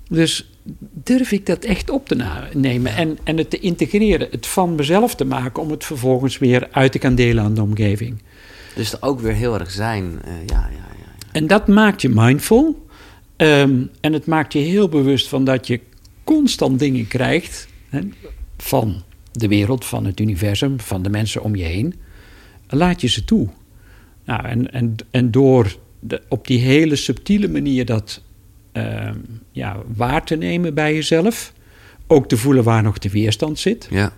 Dus 0.09 0.51
durf 0.93 1.33
ik 1.33 1.47
dat 1.47 1.65
echt 1.65 1.91
op 1.91 2.09
te 2.09 2.27
nemen 2.53 2.95
en, 2.95 3.19
en 3.25 3.37
het 3.37 3.51
te 3.51 3.59
integreren, 3.59 4.29
het 4.31 4.47
van 4.47 4.75
mezelf 4.75 5.15
te 5.15 5.25
maken 5.25 5.63
om 5.63 5.71
het 5.71 5.85
vervolgens 5.85 6.39
weer 6.39 6.69
uit 6.71 6.93
te 6.93 6.99
gaan 6.99 7.15
delen 7.15 7.45
aan 7.45 7.55
de 7.55 7.63
omgeving. 7.63 8.23
Dus 8.77 8.93
er 8.93 8.99
ook 9.03 9.21
weer 9.21 9.33
heel 9.33 9.59
erg 9.59 9.71
zijn. 9.71 10.19
eh, 10.25 10.33
ja, 10.47 10.61
ja, 10.61 10.69
ja, 10.71 10.87
ja. 10.99 11.33
En 11.33 11.47
dat 11.47 11.69
maakt 11.69 12.03
je 12.03 12.09
mindful 12.09 12.87
ehm, 13.37 13.83
en 14.01 14.13
het 14.13 14.27
maakt 14.27 14.53
je 14.53 14.59
heel 14.59 14.89
bewust 14.89 15.29
van 15.29 15.45
dat 15.45 15.67
je 15.67 15.81
constant 16.25 16.79
dingen 16.79 17.07
krijgt 17.09 17.69
hè, 17.89 18.01
van 18.57 19.03
de 19.33 19.49
wereld, 19.49 19.85
van 19.85 20.05
het 20.05 20.21
universum, 20.21 20.81
van 20.81 21.03
de 21.03 21.11
mensen 21.11 21.43
om 21.43 21.57
je 21.57 21.65
heen. 21.65 21.95
Laat 22.69 23.01
je 23.01 23.09
ze 23.09 23.25
toe. 23.25 23.49
Nou, 24.25 24.47
en, 24.47 24.73
en, 24.73 24.95
en 25.11 25.31
door 25.31 25.77
de, 26.01 26.23
op 26.29 26.47
die 26.47 26.59
hele 26.61 26.97
subtiele 26.97 27.49
manier 27.49 27.85
dat 27.85 28.23
ehm, 28.73 29.19
ja, 29.53 29.77
waar 29.95 30.25
te 30.25 30.37
nemen 30.37 30.75
bij 30.75 30.95
jezelf, 30.95 31.53
ook 32.07 32.29
te 32.29 32.37
voelen 32.37 32.65
waar 32.65 32.83
nog 32.83 32.99
de 32.99 33.11
weerstand 33.11 33.59
zit. 33.59 33.89
Ja. 33.91 34.13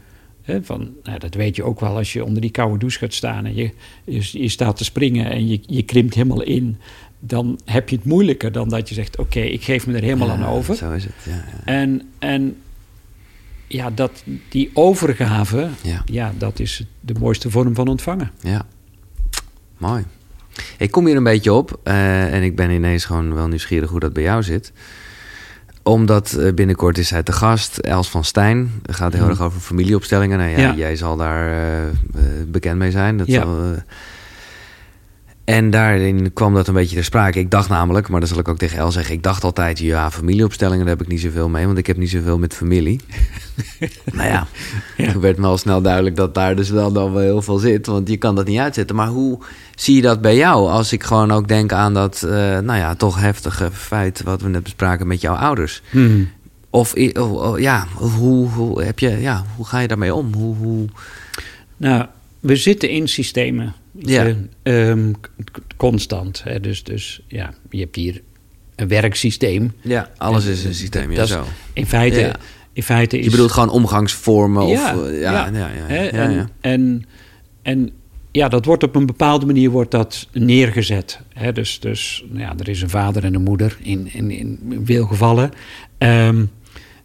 Van, 0.62 0.88
nou, 1.02 1.18
dat 1.18 1.34
weet 1.34 1.56
je 1.56 1.62
ook 1.62 1.80
wel 1.80 1.96
als 1.96 2.12
je 2.12 2.24
onder 2.24 2.40
die 2.40 2.50
koude 2.50 2.78
douche 2.78 2.98
gaat 2.98 3.14
staan 3.14 3.46
en 3.46 3.54
je, 3.54 3.70
je, 4.04 4.28
je 4.42 4.48
staat 4.48 4.76
te 4.76 4.84
springen 4.84 5.30
en 5.30 5.48
je, 5.48 5.60
je 5.66 5.82
krimpt 5.82 6.14
helemaal 6.14 6.42
in. 6.42 6.76
Dan 7.20 7.60
heb 7.64 7.88
je 7.88 7.96
het 7.96 8.04
moeilijker 8.04 8.52
dan 8.52 8.68
dat 8.68 8.88
je 8.88 8.94
zegt: 8.94 9.18
Oké, 9.18 9.40
ik 9.40 9.64
geef 9.64 9.86
me 9.86 9.94
er 9.94 10.02
helemaal 10.02 10.30
aan 10.30 10.44
over. 10.44 10.74
Zo 10.76 10.92
is 10.92 11.04
het, 11.04 11.14
ja. 11.24 11.32
ja. 11.32 11.64
En, 11.64 12.02
en 12.18 12.56
ja, 13.66 13.90
dat, 13.90 14.24
die 14.48 14.70
overgave, 14.72 15.68
Ja. 15.82 16.02
ja, 16.06 16.32
dat 16.38 16.60
is 16.60 16.84
de 17.00 17.14
mooiste 17.20 17.50
vorm 17.50 17.74
van 17.74 17.88
ontvangen. 17.88 18.30
Ja, 18.40 18.66
mooi. 19.78 20.04
Ik 20.78 20.90
kom 20.90 21.06
hier 21.06 21.16
een 21.16 21.22
beetje 21.22 21.52
op 21.52 21.80
eh, 21.82 22.34
en 22.34 22.42
ik 22.42 22.56
ben 22.56 22.70
ineens 22.70 23.04
gewoon 23.04 23.34
wel 23.34 23.48
nieuwsgierig 23.48 23.90
hoe 23.90 24.00
dat 24.00 24.12
bij 24.12 24.22
jou 24.22 24.42
zit. 24.42 24.72
Omdat 25.88 26.32
eh, 26.32 26.52
binnenkort 26.54 26.98
is 26.98 27.08
zij 27.08 27.22
te 27.22 27.32
gast, 27.32 27.78
Els 27.78 28.10
van 28.10 28.24
Stijn. 28.24 28.70
Het 28.86 28.96
gaat 28.96 29.12
heel 29.12 29.20
Mhm. 29.22 29.30
erg 29.30 29.42
over 29.42 29.60
familieopstellingen. 29.60 30.38
Nou 30.38 30.50
ja, 30.50 30.58
Ja. 30.58 30.74
jij 30.74 30.96
zal 30.96 31.16
daar 31.16 31.46
eh, 31.52 31.82
eh, 31.86 31.92
bekend 32.46 32.78
mee 32.78 32.90
zijn. 32.90 33.16
Dat 33.16 33.26
Ja. 33.26 33.42
zal, 33.42 33.56
en 35.54 35.70
daarin 35.70 36.32
kwam 36.32 36.54
dat 36.54 36.68
een 36.68 36.74
beetje 36.74 36.94
ter 36.94 37.04
sprake. 37.04 37.38
Ik 37.38 37.50
dacht 37.50 37.68
namelijk, 37.68 38.08
maar 38.08 38.20
dat 38.20 38.28
zal 38.28 38.38
ik 38.38 38.48
ook 38.48 38.58
tegen 38.58 38.78
El 38.78 38.92
zeggen... 38.92 39.14
ik 39.14 39.22
dacht 39.22 39.44
altijd, 39.44 39.78
ja, 39.78 40.10
familieopstellingen, 40.10 40.86
daar 40.86 40.96
heb 40.96 41.04
ik 41.04 41.12
niet 41.12 41.20
zoveel 41.20 41.48
mee... 41.48 41.66
want 41.66 41.78
ik 41.78 41.86
heb 41.86 41.96
niet 41.96 42.10
zoveel 42.10 42.38
met 42.38 42.54
familie. 42.54 43.00
nou 44.12 44.28
ja, 44.28 44.46
Ja. 44.96 45.12
toen 45.12 45.20
werd 45.20 45.38
me 45.38 45.46
al 45.46 45.58
snel 45.58 45.82
duidelijk 45.82 46.16
dat 46.16 46.34
daar 46.34 46.56
dus 46.56 46.70
wel 46.70 46.92
dan 46.92 47.12
wel 47.12 47.22
heel 47.22 47.42
veel 47.42 47.58
zit. 47.58 47.86
Want 47.86 48.08
je 48.08 48.16
kan 48.16 48.34
dat 48.34 48.46
niet 48.46 48.58
uitzetten. 48.58 48.96
Maar 48.96 49.08
hoe 49.08 49.38
zie 49.74 49.94
je 49.96 50.02
dat 50.02 50.20
bij 50.20 50.36
jou? 50.36 50.68
Als 50.70 50.92
ik 50.92 51.02
gewoon 51.02 51.32
ook 51.32 51.48
denk 51.48 51.72
aan 51.72 51.94
dat, 51.94 52.22
eh, 52.22 52.30
nou 52.58 52.78
ja, 52.78 52.94
toch 52.94 53.20
heftige 53.20 53.70
feit... 53.72 54.22
wat 54.22 54.42
we 54.42 54.48
net 54.48 54.62
bespraken 54.62 55.06
met 55.06 55.20
jouw 55.20 55.34
ouders. 55.34 55.82
Of, 56.70 56.96
i- 56.96 57.12
oh, 57.18 57.32
oh, 57.32 57.58
ja, 57.58 57.86
hoe, 57.94 58.48
hoe, 58.48 58.82
heb 58.82 58.98
je, 58.98 59.20
ja, 59.20 59.44
hoe 59.56 59.66
ga 59.66 59.78
je 59.78 59.88
daarmee 59.88 60.14
om? 60.14 60.34
Hoe, 60.34 60.56
hoe... 60.56 60.86
Nou, 61.76 62.06
we 62.40 62.56
zitten 62.56 62.88
in 62.90 63.08
systemen. 63.08 63.74
Ja. 63.98 64.34
ehm, 64.62 65.12
constant. 65.76 66.42
Hè, 66.44 66.60
dus, 66.60 66.84
dus 66.84 67.20
ja, 67.26 67.54
je 67.70 67.80
hebt 67.80 67.96
hier 67.96 68.22
een 68.76 68.88
werksysteem. 68.88 69.72
Ja, 69.80 70.10
alles 70.16 70.44
En, 70.46 70.50
is 70.52 70.64
een 70.64 70.74
systeem, 70.74 71.12
ja, 71.12 71.24
zo. 71.24 71.44
In 71.72 71.86
feite, 71.86 72.20
Ja. 72.20 72.36
in 72.72 72.82
feite 72.82 73.18
is... 73.18 73.24
Je 73.24 73.30
bedoelt 73.30 73.52
gewoon 73.52 73.70
omgangsvormen? 73.70 74.62
Of, 74.62 74.70
Ja, 74.70 74.94
eh, 74.94 75.20
ja, 75.20 75.32
ja, 75.32 75.46
ja, 75.46 75.68
ja, 75.68 75.84
Hè, 75.86 76.02
ja, 76.02 76.10
en. 76.10 76.50
En, 76.60 77.04
en 77.62 77.90
ja, 78.32 78.48
dat 78.48 78.64
wordt 78.64 78.82
op 78.82 78.94
een 78.96 79.06
bepaalde 79.06 79.46
manier 79.46 79.70
wordt 79.70 79.90
dat 79.90 80.28
neergezet. 80.32 81.20
Hè? 81.34 81.52
Dus, 81.52 81.80
dus 81.80 82.24
nou 82.28 82.40
ja, 82.40 82.54
er 82.58 82.68
is 82.68 82.82
een 82.82 82.90
vader 82.90 83.24
en 83.24 83.34
een 83.34 83.42
moeder 83.42 83.76
in, 83.82 84.08
in, 84.12 84.30
in 84.30 84.80
veel 84.84 85.06
gevallen. 85.06 85.50
Ehm, 85.98 86.44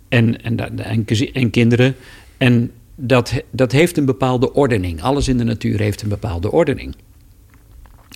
en, 0.10 0.42
en, 0.44 0.78
en, 0.84 1.06
en 1.34 1.50
kinderen. 1.50 1.96
En 2.38 2.72
dat, 2.96 3.44
dat 3.52 3.72
heeft 3.72 3.98
een 3.98 4.06
bepaalde 4.06 4.54
ordening. 4.54 5.02
Alles 5.02 5.28
in 5.28 5.38
de 5.38 5.44
natuur 5.44 5.80
heeft 5.80 6.02
een 6.02 6.10
bepaalde 6.10 6.52
ordening. 6.52 6.96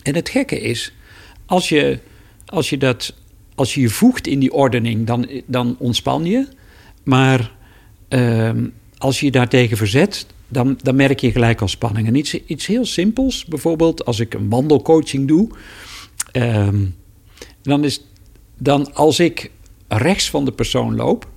En 0.04 0.16
het 0.16 0.30
gekke 0.30 0.60
is, 0.60 0.94
als 1.46 1.70
je, 1.70 2.00
als 2.46 2.70
je, 2.70 2.78
dat, 2.78 3.14
als 3.56 3.74
je 3.74 3.82
je 3.82 3.90
voegt 3.90 4.28
in 4.28 4.40
die 4.40 4.54
ordening, 4.54 5.08
dan, 5.08 5.30
dan 5.46 5.76
ontspan 5.80 6.26
je. 6.26 6.48
Maar 7.04 7.52
ehm, 8.08 8.68
als 8.98 9.20
je 9.20 9.26
je 9.26 9.32
daartegen 9.32 9.78
verzet, 9.78 10.26
dan, 10.48 10.80
dan 10.82 10.96
merk 10.96 11.20
je 11.20 11.32
gelijk 11.32 11.62
al 11.62 11.68
spanning. 11.68 12.08
En 12.08 12.16
iets, 12.16 12.34
iets 12.34 12.66
heel 12.66 12.86
simpels, 12.86 13.46
bijvoorbeeld 13.46 14.06
als 14.06 14.20
ik 14.20 14.34
een 14.34 14.50
wandelcoaching 14.50 15.28
doe, 15.28 15.50
ehm, 16.32 16.86
dan 17.62 17.84
is 17.84 18.02
dan 18.58 18.94
als 18.94 19.20
ik 19.20 19.52
rechts 19.88 20.30
van 20.30 20.46
de 20.46 20.52
persoon 20.52 20.96
loop, 20.96 21.28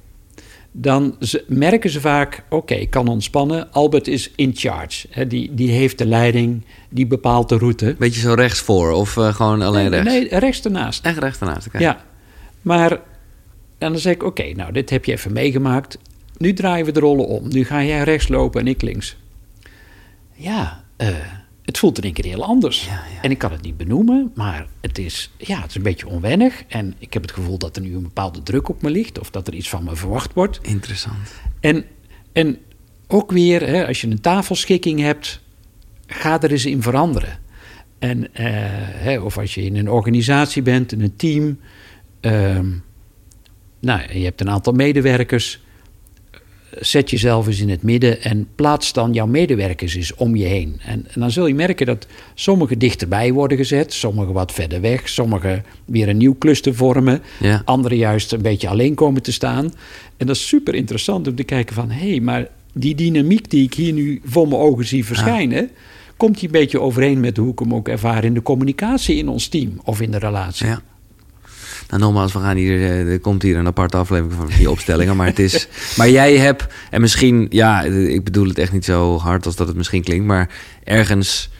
dan 0.73 1.16
merken 1.47 1.91
ze 1.91 2.01
vaak: 2.01 2.45
oké, 2.49 2.75
ik 2.75 2.91
kan 2.91 3.09
ontspannen. 3.09 3.73
Albert 3.73 4.09
is 4.09 4.31
in 4.37 4.51
charge. 4.55 5.27
Die, 5.27 5.55
die 5.55 5.71
heeft 5.71 5.99
de 5.99 6.07
leiding, 6.07 6.64
die 6.89 7.07
bepaalt 7.07 7.49
de 7.49 7.59
route. 7.59 7.95
Beetje 7.99 8.21
zo 8.21 8.35
rechts 8.35 8.61
voor 8.61 8.91
of 8.91 9.16
eh, 9.16 9.35
gewoon 9.35 9.62
alleen 9.62 9.91
nee, 9.91 10.01
rechts? 10.01 10.31
Nee, 10.31 10.39
rechts 10.39 10.64
ernaast. 10.64 11.05
Echt 11.05 11.18
rechts 11.18 11.41
ernaast, 11.41 11.66
oké. 11.66 11.79
Ja, 11.79 12.05
maar 12.62 12.91
en 13.79 13.93
dan 13.93 13.99
zeg 13.99 14.14
ik: 14.14 14.23
oké, 14.23 14.53
nou, 14.53 14.73
dit 14.73 14.91
heb 14.91 15.05
je 15.05 15.12
even 15.12 15.33
meegemaakt. 15.33 15.99
Nu 16.37 16.53
draaien 16.53 16.87
we 16.87 16.93
de 16.93 17.01
rollen 17.01 17.27
om. 17.27 17.49
Nu 17.49 17.64
ga 17.64 17.83
jij 17.83 18.03
rechts 18.03 18.29
lopen 18.29 18.61
en 18.61 18.66
ik 18.66 18.83
links. 18.83 19.16
Ja, 20.33 20.85
eh, 20.97 21.09
het 21.65 21.79
voelt 21.79 21.99
in 21.99 22.05
één 22.05 22.13
keer 22.13 22.25
heel 22.25 22.45
anders. 22.45 22.85
Ja, 22.85 22.93
ja. 22.93 23.23
En 23.23 23.31
ik 23.31 23.39
kan 23.39 23.53
het 23.53 23.63
niet 23.63 23.77
benoemen, 23.77 24.33
maar 24.35 24.67
het 24.81 24.99
is, 24.99 25.31
ja, 25.37 25.61
het 25.61 25.71
is 25.71 25.77
een 25.77 25.83
beetje 25.83 26.09
onwennig. 26.09 26.63
En 26.69 26.95
ik 26.99 27.13
heb 27.13 27.23
het 27.23 27.33
gevoel 27.33 27.59
dat 27.59 27.77
er 27.77 27.83
nu 27.83 27.95
een 27.95 28.03
bepaalde 28.03 28.43
druk 28.43 28.69
op 28.69 28.83
me 28.83 28.91
ligt. 28.91 29.19
Of 29.19 29.31
dat 29.31 29.47
er 29.47 29.55
iets 29.55 29.69
van 29.69 29.85
me 29.85 29.97
verwacht 29.97 30.33
wordt. 30.35 30.59
Interessant. 30.63 31.35
En, 31.61 31.85
en 32.33 32.59
ook 33.07 33.33
weer, 33.33 33.67
hè, 33.67 33.87
als 33.87 34.01
je 34.01 34.07
een 34.07 34.21
tafelschikking 34.21 35.01
hebt, 35.01 35.41
ga 36.07 36.41
er 36.43 36.51
eens 36.51 36.67
in 36.67 36.83
veranderen. 36.83 37.39
En, 37.99 38.35
eh, 38.35 38.45
hè, 39.03 39.19
of 39.21 39.39
als 39.39 39.55
je 39.55 39.63
in 39.63 39.77
een 39.77 39.91
organisatie 39.91 40.63
bent, 40.63 40.93
in 40.93 41.01
een 41.01 41.17
team, 41.17 41.59
ehm, 42.21 42.67
nou, 43.81 44.19
je 44.19 44.25
hebt 44.25 44.41
een 44.41 44.51
aantal 44.51 44.73
medewerkers. 44.73 45.61
Zet 46.79 47.11
jezelf 47.11 47.47
eens 47.47 47.61
in 47.61 47.68
het 47.71 47.83
midden 47.83 48.23
en 48.23 48.49
plaats 48.55 48.93
dan 48.93 49.12
jouw 49.12 49.27
medewerkers 49.27 49.95
eens 49.95 50.14
om 50.14 50.37
je 50.37 50.45
heen. 50.45 50.81
En, 50.85 51.07
en 51.12 51.21
dan 51.21 51.31
zul 51.31 51.47
je 51.47 51.55
merken 51.55 51.87
dat 51.87 52.07
sommigen 52.35 52.79
dichterbij 52.79 53.33
worden 53.33 53.57
gezet, 53.57 53.93
sommigen 53.93 54.33
wat 54.33 54.53
verder 54.53 54.81
weg, 54.81 55.09
sommigen 55.09 55.64
weer 55.85 56.09
een 56.09 56.16
nieuw 56.16 56.37
cluster 56.39 56.75
vormen, 56.75 57.23
Ja. 57.41 57.62
anderen 57.64 57.99
juist 57.99 58.33
een 58.33 58.43
beetje 58.43 58.68
alleen 58.68 58.95
komen 58.95 59.23
te 59.23 59.33
staan. 59.33 59.73
En 60.16 60.27
dat 60.27 60.37
is 60.37 60.49
super 60.49 60.75
interessant 60.75 61.29
om 61.29 61.35
te 61.35 61.45
kijken 61.45 61.75
van, 61.75 61.91
hé, 61.91 62.11
hey, 62.11 62.21
maar 62.21 62.49
die 62.73 62.95
dynamiek 62.95 63.51
die 63.51 63.64
ik 63.64 63.75
hier 63.75 63.93
nu 63.93 64.21
voor 64.25 64.49
mijn 64.49 64.61
ogen 64.61 64.85
zie 64.87 65.05
verschijnen, 65.05 65.71
komt 66.16 66.35
die 66.35 66.45
een 66.45 66.53
beetje 66.53 66.81
overeen 66.81 67.21
met 67.21 67.37
hoe 67.37 67.53
ik 67.53 67.59
hem 67.59 67.75
ook 67.75 67.89
ervaar 67.89 68.25
in 68.25 68.35
de 68.35 68.43
communicatie 68.43 69.16
in 69.16 69.29
ons 69.29 69.49
team 69.49 69.81
of 69.85 70.01
in 70.01 70.11
de 70.11 70.18
relatie. 70.18 70.66
Ja. 70.66 70.83
Nou, 71.91 72.03
nogmaals, 72.03 72.32
we 72.32 72.38
gaan 72.38 72.57
hier, 72.57 72.76
eh, 72.76 73.12
er 73.12 73.20
komt 73.20 73.43
hier 73.43 73.57
een 73.57 73.66
aparte 73.66 73.97
aflevering 73.97 74.34
van 74.34 74.49
die 74.59 74.70
opstellingen. 74.70 75.16
Maar, 75.16 75.26
het 75.26 75.38
is, 75.38 75.68
maar 75.97 76.11
jij 76.11 76.36
hebt, 76.36 76.66
en 76.91 77.01
misschien, 77.01 77.47
ja, 77.51 77.82
ik 77.82 78.24
bedoel 78.24 78.49
het 78.49 78.59
echt 78.59 78.72
niet 78.72 78.84
zo 78.84 79.18
hard 79.18 79.47
als 79.47 79.57
dat 79.57 79.66
het 79.66 79.76
misschien 79.76 80.03
klinkt, 80.03 80.26
maar 80.26 80.49
ergens, 80.84 81.51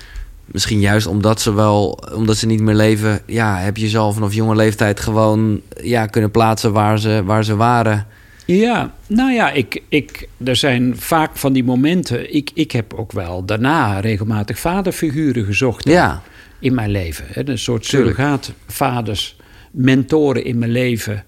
misschien 0.45 0.81
juist 0.81 1.07
omdat 1.07 1.41
ze 1.41 1.55
wel, 1.55 1.99
omdat 2.15 2.37
ze 2.37 2.47
niet 2.47 2.61
meer 2.61 2.75
leven, 2.75 3.21
ja, 3.27 3.59
heb 3.59 3.77
je 3.77 3.89
zelf 3.89 4.15
vanaf 4.15 4.35
jonge 4.35 4.57
leeftijd 4.57 5.01
gewoon 5.01 5.61
ja, 5.83 6.07
kunnen 6.07 6.31
plaatsen 6.31 6.73
waar 6.73 6.99
ze, 6.99 7.23
waar 7.25 7.45
ze 7.45 7.57
waren. 7.57 8.07
Ja, 8.45 8.95
nou 9.07 9.33
ja, 9.33 9.51
ik, 9.51 9.83
ik, 9.89 10.29
er 10.45 10.57
zijn 10.57 10.97
vaak 10.97 11.37
van 11.37 11.53
die 11.53 11.65
momenten. 11.65 12.35
Ik, 12.35 12.51
ik 12.55 12.73
heb 12.73 12.95
ook 12.95 13.13
wel 13.13 13.45
daarna 13.45 14.01
regelmatig 14.01 14.59
vaderfiguren 14.59 15.45
gezocht 15.45 15.89
Ja, 15.89 16.23
in 16.59 16.75
mijn 16.75 16.91
leven. 16.91 17.25
Hè. 17.29 17.49
Een 17.49 17.59
soort 17.59 17.87
surrogaatvaders, 17.87 19.37
mentoren 19.71 20.45
in 20.45 20.59
mijn 20.59 20.71
leven. 20.71 21.25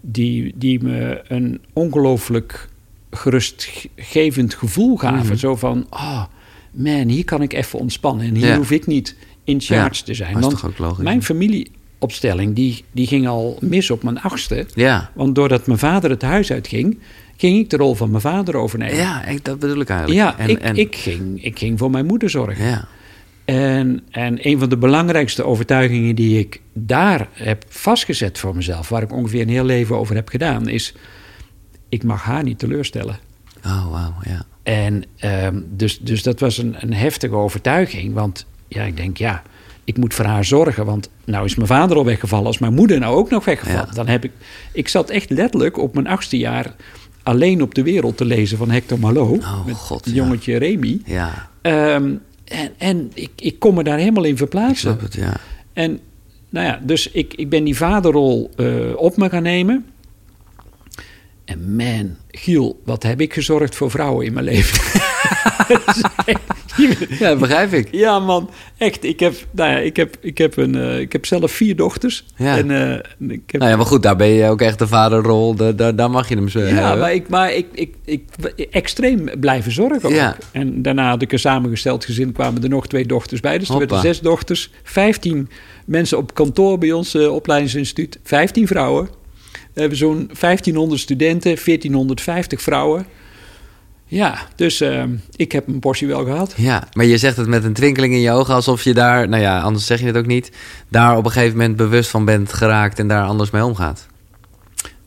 Die, 0.00 0.52
die 0.56 0.82
me 0.82 1.22
een 1.28 1.60
ongelooflijk 1.72 2.68
gerustgevend 3.10 4.54
gevoel 4.54 4.96
gaven. 4.96 5.26
Mhm. 5.26 5.36
Zo 5.36 5.56
van, 5.56 5.86
oh 5.90 6.24
man, 6.72 7.08
hier 7.08 7.24
kan 7.24 7.42
ik 7.42 7.52
even 7.52 7.78
ontspannen. 7.78 8.26
En 8.26 8.34
hier 8.34 8.46
Ja. 8.46 8.56
hoef 8.56 8.70
ik 8.70 8.86
niet 8.86 9.16
in 9.44 9.60
charge 9.60 9.94
Ja, 9.98 10.04
te 10.04 10.14
zijn. 10.14 10.40
Want 10.40 10.50
toch 10.50 10.66
ook 10.66 10.78
logisch, 10.78 11.04
mijn 11.04 11.22
familieopstelling, 11.22 12.54
die, 12.54 12.84
die 12.92 13.06
ging 13.06 13.28
al 13.28 13.58
mis 13.60 13.90
op 13.90 14.02
mijn 14.02 14.20
achtste. 14.20 14.66
ja. 14.74 15.10
Want 15.14 15.34
doordat 15.34 15.66
mijn 15.66 15.78
vader 15.78 16.10
het 16.10 16.22
huis 16.22 16.52
uitging, 16.52 16.98
ging 17.36 17.58
ik 17.58 17.70
de 17.70 17.76
rol 17.76 17.94
van 17.94 18.10
mijn 18.10 18.22
vader 18.22 18.56
overnemen. 18.56 18.96
Ja, 18.96 19.24
ik, 19.24 19.44
dat 19.44 19.58
bedoel 19.58 19.80
ik 19.80 19.88
eigenlijk. 19.88 20.20
Ja, 20.20 20.38
En- 20.38 20.48
ik, 20.48 20.58
en- 20.58 20.76
ik, 20.76 20.96
ging, 20.96 21.44
ik 21.44 21.58
ging 21.58 21.78
voor 21.78 21.90
mijn 21.90 22.06
moeder 22.06 22.30
zorgen. 22.30 22.64
Ja, 22.64 22.88
En, 23.46 24.02
en 24.10 24.38
een 24.48 24.58
van 24.58 24.68
de 24.68 24.76
belangrijkste 24.76 25.44
overtuigingen 25.44 26.14
die 26.14 26.38
ik 26.38 26.60
daar 26.72 27.28
heb 27.32 27.64
vastgezet 27.68 28.38
voor 28.38 28.56
mezelf, 28.56 28.88
waar 28.88 29.02
ik 29.02 29.12
ongeveer 29.12 29.40
een 29.40 29.48
heel 29.48 29.64
leven 29.64 29.98
over 29.98 30.14
heb 30.14 30.28
gedaan, 30.28 30.68
is: 30.68 30.94
ik 31.88 32.04
mag 32.04 32.22
haar 32.22 32.42
niet 32.42 32.58
teleurstellen. 32.58 33.18
oh 33.64 33.90
wauw, 33.90 34.14
ja. 34.24 34.44
En 34.62 35.04
ehm, 35.16 35.60
dus, 35.68 35.98
dus 35.98 36.22
dat 36.22 36.40
was 36.40 36.58
een, 36.58 36.76
een 36.78 36.92
heftige 36.92 37.34
overtuiging. 37.34 38.14
Want 38.14 38.46
ja, 38.68 38.82
ik 38.82 38.96
denk, 38.96 39.16
ja, 39.16 39.42
ik 39.84 39.96
moet 39.96 40.14
voor 40.14 40.24
haar 40.24 40.44
zorgen. 40.44 40.84
Want 40.84 41.10
nou 41.24 41.44
is 41.44 41.54
mijn 41.54 41.68
vader 41.68 41.96
al 41.96 42.04
weggevallen. 42.04 42.46
Als 42.46 42.58
mijn 42.58 42.74
moeder 42.74 42.98
nou 42.98 43.16
ook 43.16 43.30
nog 43.30 43.44
weggevallen. 43.44 43.86
Ja. 43.86 43.94
Dan 43.94 44.08
heb 44.08 44.24
ik... 44.24 44.30
Ik 44.72 44.88
zat 44.88 45.10
echt 45.10 45.30
letterlijk 45.30 45.78
op 45.78 45.94
mijn 45.94 46.06
achtste 46.06 46.38
jaar... 46.38 46.74
alleen 47.22 47.62
op 47.62 47.74
de 47.74 47.82
wereld 47.82 48.16
te 48.16 48.24
lezen 48.24 48.58
van 48.58 48.70
Hector 48.70 48.98
Malot. 48.98 49.38
Oh, 49.38 49.66
met 49.66 49.74
God, 49.74 50.04
het 50.04 50.14
ja. 50.14 50.22
jongetje 50.22 50.56
Remy. 50.56 51.00
Ja, 51.04 51.48
Ehm, 51.66 52.14
en 52.46 52.72
en 52.78 53.10
ik, 53.14 53.30
ik 53.36 53.58
kon 53.58 53.74
me 53.74 53.82
daar 53.82 53.98
helemaal 53.98 54.24
in 54.24 54.30
ik 54.30 54.36
verplaatsen. 54.36 54.90
snap 54.90 55.00
het, 55.00 55.14
ja. 55.14 55.36
En 55.72 56.00
nou 56.50 56.66
ja, 56.66 56.80
dus 56.82 57.10
ik, 57.10 57.34
ik 57.34 57.48
ben 57.48 57.64
die 57.64 57.76
vaderrol 57.76 58.50
eh, 58.56 58.96
op 58.96 59.16
me 59.16 59.28
gaan 59.28 59.42
nemen. 59.42 59.86
En 61.44 61.76
man, 61.76 62.16
Giel, 62.30 62.80
wat 62.84 63.02
heb 63.02 63.20
ik 63.20 63.32
gezorgd 63.32 63.74
voor 63.74 63.90
vrouwen 63.90 64.26
in 64.26 64.32
mijn 64.32 64.44
leven. 64.44 65.00
Ja, 67.18 67.36
begrijp 67.36 67.72
ik. 67.72 67.88
ja 67.90 68.18
man, 68.18 68.50
echt. 68.78 69.04
Ik 69.04 69.20
heb, 69.20 69.34
nou 69.50 69.70
ja, 69.70 69.78
ik 69.78 69.96
heb, 69.96 70.16
ik 70.20 70.38
heb, 70.38 70.56
een, 70.56 70.74
eh, 70.74 71.00
ik 71.00 71.12
heb 71.12 71.26
zelf 71.26 71.52
vier 71.52 71.76
dochters. 71.76 72.24
Ja. 72.36 72.56
En, 72.56 72.70
eh, 72.70 73.30
ik 73.30 73.50
heb, 73.50 73.60
Nou 73.60 73.70
ja, 73.70 73.76
maar 73.76 73.86
goed, 73.86 74.02
daar 74.02 74.16
ben 74.16 74.28
je 74.28 74.48
ook 74.48 74.60
echt 74.60 74.78
de 74.78 74.86
vaderrol. 74.86 75.54
Daar, 75.54 75.76
daar, 75.76 75.96
daar 75.96 76.10
mag 76.10 76.28
je 76.28 76.34
hem 76.34 76.48
zo 76.48 76.60
ja, 76.60 76.64
hebben. 76.66 76.98
maar, 76.98 77.14
ik, 77.14 77.28
maar 77.28 77.52
ik, 77.52 77.66
ik, 77.72 77.94
ik, 78.04 78.22
extreem 78.70 79.28
blijven 79.40 79.72
zorgen 79.72 80.08
ook. 80.08 80.14
Ja. 80.14 80.36
En 80.52 80.82
daarna 80.82 81.08
had 81.08 81.22
ik 81.22 81.32
een 81.32 81.38
samengesteld 81.38 82.04
gezin, 82.04 82.32
kwamen 82.32 82.62
er 82.62 82.68
nog 82.68 82.86
twee 82.86 83.06
dochters 83.06 83.40
bij. 83.40 83.58
Dus 83.58 83.68
er 83.68 83.78
werden 83.78 84.00
zes 84.00 84.20
dochters, 84.20 84.70
vijftien 84.82 85.48
mensen 85.86 86.18
op 86.18 86.34
kantoor 86.34 86.78
bij 86.78 86.92
ons 86.92 87.14
eh, 87.14 87.34
opleidingsinstituut. 87.34 88.18
Vijftien 88.22 88.66
vrouwen. 88.66 89.08
We 89.72 89.80
hebben 89.80 89.98
zo'n 89.98 90.30
1500 90.40 91.00
studenten, 91.00 91.56
1450 91.64 92.62
vrouwen. 92.62 93.06
Ja, 94.08 94.38
dus 94.56 94.80
eh, 94.80 95.04
ik 95.36 95.52
heb 95.52 95.66
een 95.68 95.78
portie 95.78 96.06
wel 96.06 96.24
gehad. 96.24 96.54
Ja, 96.56 96.88
maar 96.92 97.04
je 97.04 97.18
zegt 97.18 97.36
het 97.36 97.46
met 97.46 97.64
een 97.64 97.72
twinkeling 97.72 98.14
in 98.14 98.20
je 98.20 98.30
ogen, 98.30 98.54
alsof 98.54 98.82
je 98.82 98.94
daar, 98.94 99.28
nou 99.28 99.42
ja, 99.42 99.60
anders 99.60 99.86
zeg 99.86 100.00
je 100.00 100.06
het 100.06 100.16
ook 100.16 100.26
niet, 100.26 100.52
daar 100.88 101.16
op 101.16 101.24
een 101.24 101.30
gegeven 101.30 101.56
moment 101.56 101.76
bewust 101.76 102.10
van 102.10 102.24
bent 102.24 102.52
geraakt 102.52 102.98
en 102.98 103.08
daar 103.08 103.24
anders 103.24 103.50
mee 103.50 103.64
omgaat. 103.64 104.06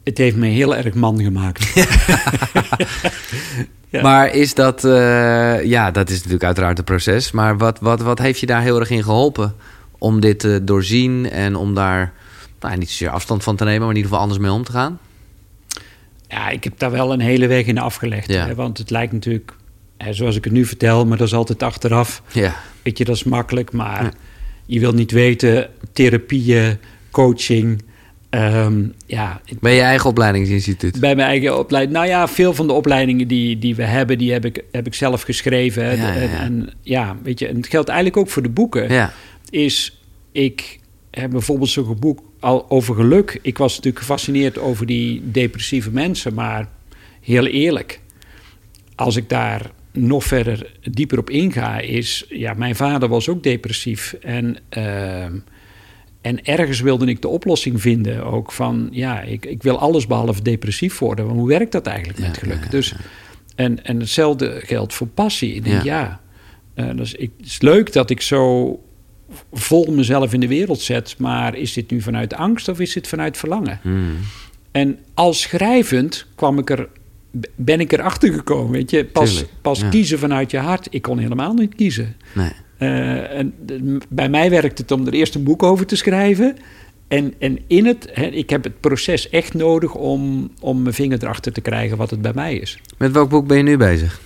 Het 0.03 0.17
heeft 0.17 0.35
me 0.35 0.47
heel 0.47 0.75
erg 0.75 0.93
man 0.93 1.21
gemaakt. 1.21 1.73
Ja. 3.89 4.01
Maar 4.01 4.33
is 4.33 4.53
dat, 4.53 4.83
eh, 4.83 5.63
ja, 5.63 5.91
dat 5.91 6.09
is 6.09 6.15
natuurlijk 6.15 6.43
uiteraard 6.43 6.77
een 6.77 6.83
proces, 6.83 7.31
maar 7.31 7.57
wat, 7.57 7.79
wat, 7.79 8.01
wat 8.01 8.19
heeft 8.19 8.39
je 8.39 8.45
daar 8.45 8.61
heel 8.61 8.79
erg 8.79 8.89
in 8.89 9.03
geholpen 9.03 9.55
om 9.97 10.19
dit 10.19 10.39
te 10.39 10.63
doorzien 10.63 11.31
en 11.31 11.55
om 11.55 11.75
daar, 11.75 12.13
nou, 12.59 12.77
niet 12.77 12.89
zozeer 12.89 13.09
afstand 13.09 13.43
van 13.43 13.55
te 13.55 13.63
nemen, 13.63 13.79
maar 13.79 13.89
in 13.89 13.95
ieder 13.95 14.09
geval 14.11 14.23
anders 14.23 14.41
mee 14.41 14.51
om 14.51 14.63
te 14.63 14.71
gaan? 14.71 14.99
Ja, 16.29 16.49
ik 16.49 16.63
heb 16.63 16.73
daar 16.79 16.91
wel 16.91 17.13
een 17.13 17.19
hele 17.19 17.47
weg 17.47 17.65
in 17.65 17.77
afgelegd. 17.77 18.31
Ja. 18.31 18.45
Hè, 18.47 18.55
want 18.55 18.77
het 18.77 18.89
lijkt 18.89 19.13
natuurlijk, 19.13 19.55
hè, 19.97 20.13
zoals 20.13 20.35
ik 20.35 20.43
het 20.43 20.53
nu 20.53 20.65
vertel, 20.65 21.05
maar 21.05 21.17
dat 21.17 21.27
is 21.27 21.33
altijd 21.33 21.63
achteraf. 21.63 22.21
Ja, 22.31 22.55
Weet 22.83 22.97
je, 22.97 23.05
dat 23.05 23.15
is 23.15 23.23
makkelijk, 23.23 23.71
maar 23.71 24.03
Ja. 24.03 24.11
je 24.65 24.79
wilt 24.79 24.95
niet 24.95 25.11
weten, 25.11 25.69
therapieën, 25.93 26.77
coaching. 27.11 27.81
ehm, 28.29 28.83
ja, 29.05 29.41
bij 29.59 29.75
je 29.75 29.81
eigen 29.81 30.09
opleidingsinstituut. 30.09 30.99
bij 30.99 31.15
mijn 31.15 31.27
eigen 31.27 31.59
opleiding. 31.59 31.95
Nou 31.97 32.07
ja, 32.07 32.27
veel 32.27 32.53
van 32.53 32.67
de 32.67 32.73
opleidingen 32.73 33.27
die, 33.27 33.59
die 33.59 33.75
we 33.75 33.83
hebben, 33.83 34.17
die 34.17 34.31
heb 34.31 34.45
ik, 34.45 34.63
heb 34.71 34.87
ik 34.87 34.93
zelf 34.93 35.21
geschreven. 35.21 35.83
hè. 35.83 35.91
Ja, 35.91 35.97
ja, 36.13 36.13
ja. 36.13 36.21
En, 36.21 36.29
en 36.39 36.69
ja, 36.81 37.17
weet 37.23 37.39
je, 37.39 37.47
en 37.47 37.55
het 37.55 37.67
geldt 37.67 37.87
eigenlijk 37.89 38.17
ook 38.19 38.29
voor 38.29 38.41
de 38.43 38.49
boeken. 38.49 38.91
Ja, 38.93 39.13
Is 39.49 40.01
ik 40.31 40.78
heb 41.19 41.31
bijvoorbeeld 41.31 41.69
zo'n 41.69 41.97
boek 41.99 42.19
al 42.39 42.69
over 42.69 42.95
geluk. 42.95 43.39
Ik 43.41 43.57
was 43.57 43.71
natuurlijk 43.75 43.99
gefascineerd 43.99 44.57
over 44.57 44.85
die 44.85 45.31
depressieve 45.31 45.91
mensen, 45.91 46.33
maar 46.33 46.67
heel 47.21 47.45
eerlijk, 47.45 48.01
als 48.95 49.15
ik 49.15 49.29
daar 49.29 49.71
nog 49.93 50.23
verder 50.23 50.71
dieper 50.91 51.17
op 51.19 51.29
inga, 51.29 51.79
is 51.79 52.25
ja, 52.29 52.53
mijn 52.53 52.75
vader 52.75 53.09
was 53.09 53.29
ook 53.29 53.43
depressief 53.43 54.13
en 54.13 54.57
ehm, 54.69 55.37
en 56.21 56.45
ergens 56.45 56.81
wilde 56.81 57.05
ik 57.05 57.21
de 57.21 57.27
oplossing 57.27 57.81
vinden 57.81 58.25
ook 58.25 58.51
van 58.51 58.87
ja, 58.91 59.21
ik, 59.21 59.45
ik 59.45 59.63
wil 59.63 59.79
alles 59.79 60.07
behalve 60.07 60.41
depressief 60.41 60.99
worden. 60.99 61.25
Want 61.25 61.37
hoe 61.37 61.47
werkt 61.47 61.71
dat 61.71 61.85
eigenlijk 61.87 62.19
Ja, 62.19 62.27
met 62.27 62.37
geluk? 62.37 62.57
ja, 62.57 62.63
ja, 62.63 62.69
dus 62.69 62.93
en, 63.55 63.83
en 63.85 63.99
hetzelfde 63.99 64.61
geldt 64.65 64.93
voor 64.93 65.07
passie. 65.07 65.53
Ik 65.53 65.63
denk, 65.63 65.83
Ja. 65.83 65.99
ja, 65.99 66.21
eh, 66.89 66.97
dus 66.97 67.13
ik, 67.13 67.31
het 67.37 67.45
is 67.45 67.61
leuk 67.61 67.93
dat 67.93 68.09
ik 68.09 68.21
zo 68.21 68.79
vol 69.53 69.91
mezelf 69.91 70.33
in 70.33 70.39
de 70.39 70.47
wereld 70.47 70.81
zet, 70.81 71.15
maar 71.17 71.55
is 71.55 71.73
dit 71.73 71.91
nu 71.91 72.01
vanuit 72.01 72.33
angst 72.33 72.67
of 72.67 72.79
is 72.79 72.93
dit 72.93 73.07
vanuit 73.07 73.37
verlangen? 73.37 73.79
Hmm. 73.81 74.17
En 74.71 74.99
als 75.13 75.41
schrijvend 75.41 76.25
kwam 76.35 76.59
ik 76.59 76.69
er, 76.69 76.87
ben 77.55 77.79
ik 77.79 77.91
erachter 77.91 78.33
gekomen, 78.33 78.71
weet 78.71 78.91
je. 78.91 79.05
Pas, 79.05 79.29
Tuurlijk, 79.29 79.51
pas 79.61 79.79
ja. 79.79 79.89
kiezen 79.89 80.19
vanuit 80.19 80.51
je 80.51 80.57
hart. 80.57 80.87
Ik 80.89 81.01
kon 81.01 81.17
helemaal 81.17 81.53
niet 81.53 81.75
kiezen. 81.75 82.15
nee. 82.33 82.51
Eh, 82.77 83.37
en 83.37 83.53
bij 84.09 84.29
mij 84.29 84.49
werkt 84.49 84.77
het 84.77 84.91
om 84.91 85.07
er 85.07 85.13
eerst 85.13 85.35
een 85.35 85.43
boek 85.43 85.63
over 85.63 85.85
te 85.85 85.95
schrijven. 85.95 86.55
En, 87.07 87.33
en 87.39 87.59
in 87.67 87.85
het, 87.85 88.09
hè, 88.13 88.25
ik 88.25 88.49
heb 88.49 88.63
het 88.63 88.79
proces 88.79 89.29
echt 89.29 89.53
nodig 89.53 89.95
om, 89.95 90.51
om 90.59 90.81
mijn 90.81 90.93
vinger 90.93 91.23
erachter 91.23 91.51
te 91.51 91.61
krijgen 91.61 91.97
wat 91.97 92.09
het 92.09 92.21
bij 92.21 92.31
mij 92.35 92.55
is. 92.55 92.79
Met 92.97 93.11
welk 93.11 93.29
boek 93.29 93.47
ben 93.47 93.57
je 93.57 93.63
nu 93.63 93.77
bezig? 93.77 94.21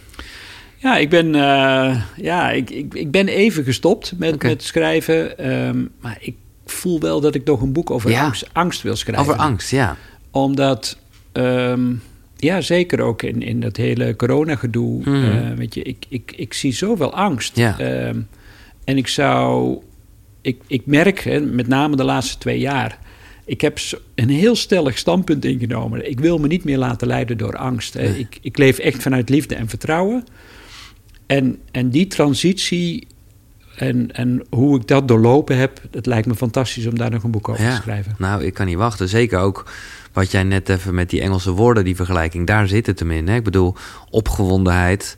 Ja, 0.83 0.97
ik 0.97 1.09
ben, 1.09 1.35
eh, 1.35 2.01
ja, 2.15 2.51
ik, 2.51 2.69
ik, 2.69 2.93
ik 2.93 3.11
ben 3.11 3.27
even 3.27 3.63
gestopt 3.63 4.13
met, 4.17 4.43
met 4.43 4.63
schrijven. 4.63 5.37
ehm, 5.37 5.85
maar 6.01 6.17
ik 6.19 6.35
voel 6.65 6.99
wel 6.99 7.21
dat 7.21 7.35
ik 7.35 7.45
nog 7.45 7.61
een 7.61 7.73
boek 7.73 7.91
over 7.91 8.09
Ja. 8.09 8.23
angst, 8.23 8.49
angst 8.53 8.81
wil 8.81 8.95
schrijven. 8.95 9.23
Over 9.23 9.35
angst, 9.35 9.71
ja. 9.71 9.97
Omdat, 10.31 10.97
ehm, 11.31 11.93
ja, 12.37 12.61
zeker 12.61 13.01
ook 13.01 13.21
in, 13.21 13.41
in 13.41 13.59
dat 13.59 13.77
hele 13.77 14.15
coronagedoe. 14.15 15.03
Eh, 15.03 15.57
weet 15.57 15.73
je, 15.73 15.81
ik, 15.83 16.05
ik, 16.09 16.33
ik 16.35 16.53
zie 16.53 16.73
zoveel 16.73 17.13
angst. 17.13 17.57
Ja. 17.57 17.79
Ehm, 17.79 18.19
en 18.83 18.97
ik 18.97 19.07
zou, 19.07 19.77
ik, 20.41 20.61
ik 20.67 20.85
merk, 20.85 21.19
hè, 21.19 21.39
met 21.39 21.67
name 21.67 21.95
de 21.95 22.03
laatste 22.03 22.37
twee 22.37 22.59
jaar, 22.59 22.99
ik 23.45 23.61
heb 23.61 23.77
een 24.15 24.29
heel 24.29 24.55
stellig 24.55 24.97
standpunt 24.97 25.45
ingenomen. 25.45 26.09
Ik 26.09 26.19
wil 26.19 26.37
me 26.37 26.47
niet 26.47 26.63
meer 26.63 26.77
laten 26.77 27.07
leiden 27.07 27.37
door 27.37 27.57
angst. 27.57 27.93
Hè. 27.93 28.01
Nee. 28.09 28.19
Ik, 28.19 28.37
ik 28.41 28.57
leef 28.57 28.77
echt 28.77 29.01
vanuit 29.01 29.29
liefde 29.29 29.55
en 29.55 29.69
vertrouwen. 29.69 30.23
En, 31.25 31.59
en 31.71 31.89
die 31.89 32.07
transitie 32.07 33.07
En, 33.75 34.11
en 34.11 34.45
hoe 34.49 34.79
ik 34.79 34.87
dat 34.87 35.07
doorlopen 35.07 35.57
heb, 35.57 35.81
het 35.91 36.05
lijkt 36.05 36.27
me 36.27 36.35
fantastisch 36.35 36.87
om 36.87 36.97
daar 36.97 37.11
nog 37.11 37.23
een 37.23 37.31
boek 37.31 37.49
over 37.49 37.69
te 37.69 37.75
schrijven. 37.81 38.15
Nou, 38.17 38.43
ik 38.43 38.53
kan 38.53 38.65
niet 38.65 38.77
wachten. 38.77 39.09
Zeker 39.09 39.39
ook 39.39 39.65
wat 40.13 40.31
jij 40.31 40.43
net 40.43 40.69
even 40.69 40.93
met 40.93 41.09
die 41.09 41.21
Engelse 41.21 41.51
woorden, 41.51 41.83
die 41.83 41.95
vergelijking, 41.95 42.47
daar 42.47 42.67
zit 42.67 42.85
het 42.85 42.99
hem 42.99 43.11
in. 43.11 43.27
Hè? 43.27 43.35
Ik 43.35 43.43
bedoel, 43.43 43.75
opgewondenheid, 44.09 45.17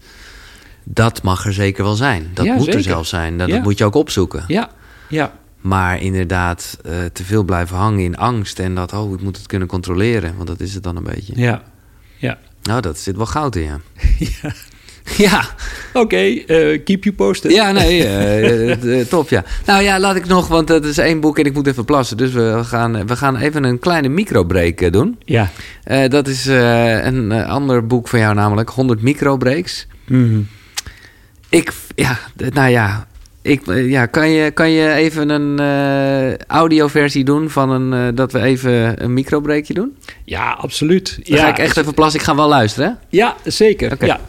dat 0.84 1.24
mag 1.24 1.46
er 1.46 1.54
zeker 1.54 1.84
wel 1.84 1.96
zijn. 1.96 2.32
Dat 2.34 2.46
moet 2.46 2.74
er 2.74 2.84
zelfs 2.84 3.10
zijn. 3.10 3.38
Dat, 3.38 3.50
dat, 3.50 3.64
moet 3.64 3.78
je 3.78 3.86
ook 3.86 3.96
opzoeken. 3.96 4.44
Ja, 4.48 4.70
ja. 5.10 5.34
Maar 5.62 6.02
inderdaad, 6.02 6.78
uh, 6.86 6.92
te 7.14 7.24
veel 7.24 7.44
blijven 7.44 7.78
hangen 7.78 8.00
in 8.00 8.18
angst 8.18 8.60
en 8.60 8.76
dat, 8.76 8.94
oh, 8.94 9.14
ik 9.14 9.22
moet 9.22 9.38
het 9.38 9.46
kunnen 9.46 9.68
controleren, 9.68 10.36
want 10.36 10.48
dat 10.48 10.60
is 10.60 10.74
het 10.74 10.84
dan 10.84 10.96
een 10.96 11.04
beetje. 11.04 11.34
Ja, 11.36 11.64
ja. 12.18 12.38
Nou, 12.62 12.82
dat 12.82 13.00
zit 13.00 13.16
wel 13.16 13.26
goud 13.26 13.56
in, 13.56 13.64
ja. 13.64 13.80
ja. 14.42 14.54
Ja. 15.18 15.46
Oké, 15.94 16.18
eh, 16.18 16.84
keep 16.84 17.04
you 17.04 17.16
posted. 17.16 17.52
Ja, 17.52 17.72
nee, 17.72 18.08
uh, 18.84 19.06
top, 19.06 19.30
ja. 19.30 19.44
Nou 19.66 19.84
ja, 19.84 20.00
laat 20.00 20.16
ik 20.16 20.26
nog, 20.26 20.48
want 20.48 20.68
dat 20.68 20.86
is 20.86 20.98
één 20.98 21.20
boek 21.20 21.40
en 21.40 21.46
ik 21.46 21.54
moet 21.54 21.68
even 21.68 21.86
plassen. 21.86 22.18
Dus 22.18 22.32
we 22.32 22.60
gaan, 22.64 23.08
we 23.08 23.16
gaan 23.16 23.38
even 23.38 23.64
een 23.64 23.80
kleine 23.80 24.10
microbreak 24.10 24.92
doen. 24.92 25.18
Ja. 25.26 25.50
dat 26.08 26.28
is 26.28 26.46
een 26.46 27.32
ander 27.32 27.88
boek 27.88 28.08
van 28.08 28.20
jou 28.20 28.34
namelijk, 28.34 28.70
100 28.70 29.02
microbreaks. 29.02 29.88
Mm 30.08 30.48
Ik, 31.50 31.72
ja, 31.96 32.20
nou 32.54 32.70
ja, 32.70 33.08
ik, 33.46 33.62
ja, 33.66 34.06
kan, 34.06 34.30
je, 34.30 34.52
kan 34.52 34.70
je 34.70 34.92
even 34.92 35.30
een 35.30 35.60
uh, 35.62 36.38
audioversie 36.38 37.24
doen 37.24 37.50
van 37.50 37.70
een, 37.70 38.08
uh, 38.08 38.16
dat 38.16 38.32
we 38.32 38.42
even 38.42 39.04
een 39.04 39.14
microbreakje 39.14 39.74
doen? 39.74 39.98
Ja, 40.24 40.52
absoluut. 40.52 41.20
Dan 41.24 41.38
ja, 41.38 41.44
ga 41.44 41.50
ik 41.50 41.58
echt 41.58 41.78
even 41.78 41.94
plassen. 41.94 42.20
Ik 42.20 42.26
ga 42.26 42.36
wel 42.36 42.48
luisteren. 42.48 42.90
Hè? 42.90 43.18
Ja, 43.18 43.36
zeker. 43.44 43.94
Okay. 43.94 44.08
Ja. 44.08 44.20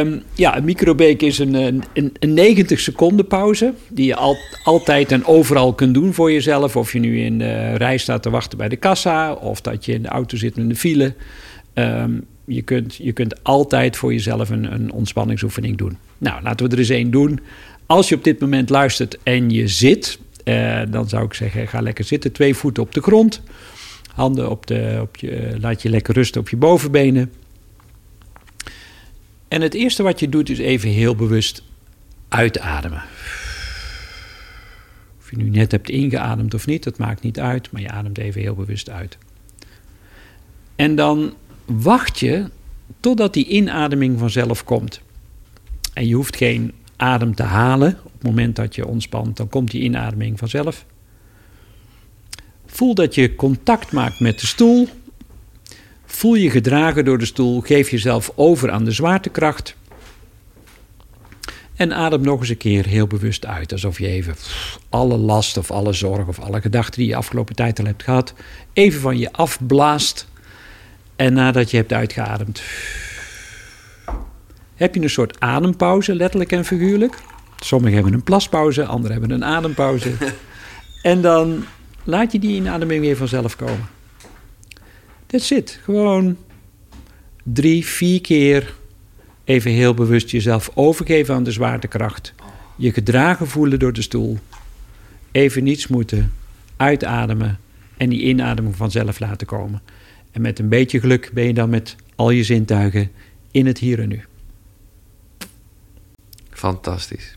Um, 0.00 0.22
ja, 0.34 0.56
een 0.56 0.64
microbreak 0.64 1.20
is 1.20 1.38
een, 1.38 1.54
een, 1.54 2.12
een 2.18 2.34
90 2.34 2.80
seconden 2.80 3.26
pauze 3.26 3.72
die 3.88 4.06
je 4.06 4.14
al, 4.14 4.36
altijd 4.64 5.12
en 5.12 5.24
overal 5.24 5.72
kunt 5.72 5.94
doen 5.94 6.14
voor 6.14 6.32
jezelf. 6.32 6.76
Of 6.76 6.92
je 6.92 6.98
nu 6.98 7.20
in 7.20 7.38
de 7.38 7.74
rij 7.74 7.96
staat 7.96 8.22
te 8.22 8.30
wachten 8.30 8.58
bij 8.58 8.68
de 8.68 8.76
kassa 8.76 9.32
of 9.32 9.60
dat 9.60 9.84
je 9.84 9.92
in 9.92 10.02
de 10.02 10.08
auto 10.08 10.36
zit 10.36 10.56
in 10.56 10.68
de 10.68 10.76
file. 10.76 11.14
Um, 11.74 12.24
je, 12.44 12.62
kunt, 12.62 12.94
je 12.94 13.12
kunt 13.12 13.44
altijd 13.44 13.96
voor 13.96 14.12
jezelf 14.12 14.50
een, 14.50 14.72
een 14.72 14.92
ontspanningsoefening 14.92 15.76
doen. 15.76 15.98
Nou, 16.18 16.42
laten 16.42 16.66
we 16.66 16.72
er 16.72 16.78
eens 16.78 16.88
één 16.88 17.10
doen. 17.10 17.40
Als 17.86 18.08
je 18.08 18.14
op 18.14 18.24
dit 18.24 18.40
moment 18.40 18.70
luistert 18.70 19.18
en 19.22 19.50
je 19.50 19.68
zit, 19.68 20.18
uh, 20.44 20.82
dan 20.88 21.08
zou 21.08 21.24
ik 21.24 21.34
zeggen: 21.34 21.68
ga 21.68 21.80
lekker 21.80 22.04
zitten. 22.04 22.32
Twee 22.32 22.54
voeten 22.54 22.82
op 22.82 22.94
de 22.94 23.00
grond. 23.00 23.42
Handen 24.14 24.50
op 24.50 24.66
de, 24.66 24.98
op 25.00 25.16
je, 25.16 25.56
laat 25.60 25.82
je 25.82 25.88
lekker 25.88 26.14
rusten 26.14 26.40
op 26.40 26.48
je 26.48 26.56
bovenbenen. 26.56 27.32
En 29.48 29.60
het 29.60 29.74
eerste 29.74 30.02
wat 30.02 30.20
je 30.20 30.28
doet 30.28 30.50
is 30.50 30.58
even 30.58 30.88
heel 30.88 31.16
bewust 31.16 31.62
uitademen. 32.28 33.02
Of 35.18 35.30
je 35.30 35.36
nu 35.36 35.48
net 35.48 35.72
hebt 35.72 35.88
ingeademd 35.88 36.54
of 36.54 36.66
niet, 36.66 36.84
dat 36.84 36.98
maakt 36.98 37.22
niet 37.22 37.40
uit, 37.40 37.70
maar 37.70 37.82
je 37.82 37.90
ademt 37.90 38.18
even 38.18 38.40
heel 38.40 38.54
bewust 38.54 38.90
uit. 38.90 39.18
En 40.76 40.94
dan 40.94 41.34
wacht 41.64 42.18
je 42.18 42.50
totdat 43.00 43.34
die 43.34 43.46
inademing 43.46 44.18
vanzelf 44.18 44.64
komt. 44.64 45.00
En 45.92 46.06
je 46.06 46.14
hoeft 46.14 46.36
geen 46.36 46.72
adem 46.96 47.34
te 47.34 47.42
halen. 47.42 47.98
Op 48.04 48.12
het 48.12 48.22
moment 48.22 48.56
dat 48.56 48.74
je 48.74 48.86
ontspant, 48.86 49.36
dan 49.36 49.48
komt 49.48 49.70
die 49.70 49.82
inademing 49.82 50.38
vanzelf. 50.38 50.84
Voel 52.66 52.94
dat 52.94 53.14
je 53.14 53.34
contact 53.34 53.92
maakt 53.92 54.20
met 54.20 54.40
de 54.40 54.46
stoel. 54.46 54.88
Voel 56.04 56.34
je 56.34 56.50
gedragen 56.50 57.04
door 57.04 57.18
de 57.18 57.24
stoel. 57.24 57.60
Geef 57.60 57.90
jezelf 57.90 58.32
over 58.34 58.70
aan 58.70 58.84
de 58.84 58.90
zwaartekracht. 58.90 59.76
En 61.76 61.94
adem 61.94 62.20
nog 62.20 62.40
eens 62.40 62.48
een 62.48 62.56
keer 62.56 62.86
heel 62.86 63.06
bewust 63.06 63.46
uit. 63.46 63.72
Alsof 63.72 63.98
je 63.98 64.06
even 64.06 64.34
alle 64.88 65.16
last 65.16 65.56
of 65.56 65.70
alle 65.70 65.92
zorg 65.92 66.26
of 66.26 66.38
alle 66.38 66.60
gedachten 66.60 67.00
die 67.00 67.08
je 67.08 67.16
afgelopen 67.16 67.54
tijd 67.54 67.78
al 67.78 67.84
hebt 67.84 68.02
gehad, 68.02 68.34
even 68.72 69.00
van 69.00 69.18
je 69.18 69.32
afblaast. 69.32 70.26
En 71.16 71.32
nadat 71.32 71.70
je 71.70 71.76
hebt 71.76 71.92
uitgeademd, 71.92 72.62
heb 74.76 74.94
je 74.94 75.00
een 75.00 75.10
soort 75.10 75.40
adempauze, 75.40 76.14
letterlijk 76.14 76.52
en 76.52 76.64
figuurlijk. 76.64 77.18
Sommigen 77.58 77.94
hebben 77.94 78.12
een 78.12 78.22
plaspauze, 78.22 78.84
anderen 78.84 79.18
hebben 79.18 79.30
een 79.30 79.44
adempauze. 79.44 80.12
en 81.02 81.20
dan 81.20 81.64
laat 82.04 82.32
je 82.32 82.38
die 82.38 82.56
inademing 82.56 83.00
weer 83.00 83.16
vanzelf 83.16 83.56
komen. 83.56 83.88
That's 85.26 85.50
it. 85.50 85.80
Gewoon 85.82 86.36
drie, 87.42 87.86
vier 87.86 88.20
keer 88.20 88.74
even 89.44 89.70
heel 89.70 89.94
bewust 89.94 90.30
jezelf 90.30 90.70
overgeven 90.74 91.34
aan 91.34 91.44
de 91.44 91.50
zwaartekracht. 91.50 92.34
Je 92.76 92.92
gedragen 92.92 93.46
voelen 93.46 93.78
door 93.78 93.92
de 93.92 94.02
stoel. 94.02 94.38
Even 95.30 95.64
niets 95.64 95.86
moeten. 95.86 96.32
Uitademen 96.76 97.58
en 97.96 98.08
die 98.08 98.22
inademing 98.22 98.76
vanzelf 98.76 99.18
laten 99.18 99.46
komen. 99.46 99.82
En 100.32 100.40
met 100.40 100.58
een 100.58 100.68
beetje 100.68 101.00
geluk 101.00 101.30
ben 101.34 101.44
je 101.44 101.54
dan 101.54 101.70
met 101.70 101.96
al 102.14 102.30
je 102.30 102.44
zintuigen 102.44 103.10
in 103.50 103.66
het 103.66 103.78
hier 103.78 104.00
en 104.00 104.08
nu. 104.08 104.22
Fantastisch. 106.56 107.36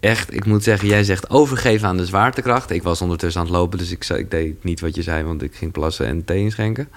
Echt, 0.00 0.34
ik 0.34 0.44
moet 0.44 0.62
zeggen, 0.62 0.88
jij 0.88 1.04
zegt 1.04 1.30
overgeven 1.30 1.88
aan 1.88 1.96
de 1.96 2.06
zwaartekracht. 2.06 2.70
Ik 2.70 2.82
was 2.82 3.00
ondertussen 3.00 3.40
aan 3.40 3.46
het 3.46 3.56
lopen, 3.56 3.78
dus 3.78 3.90
ik, 3.90 4.08
ik 4.08 4.30
deed 4.30 4.64
niet 4.64 4.80
wat 4.80 4.94
je 4.94 5.02
zei, 5.02 5.24
want 5.24 5.42
ik 5.42 5.54
ging 5.54 5.72
plassen 5.72 6.06
en 6.06 6.24
thee 6.24 6.38
inschenken. 6.38 6.88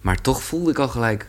Maar 0.00 0.20
toch 0.20 0.42
voelde 0.42 0.70
ik 0.70 0.78
al 0.78 0.88
gelijk, 0.88 1.26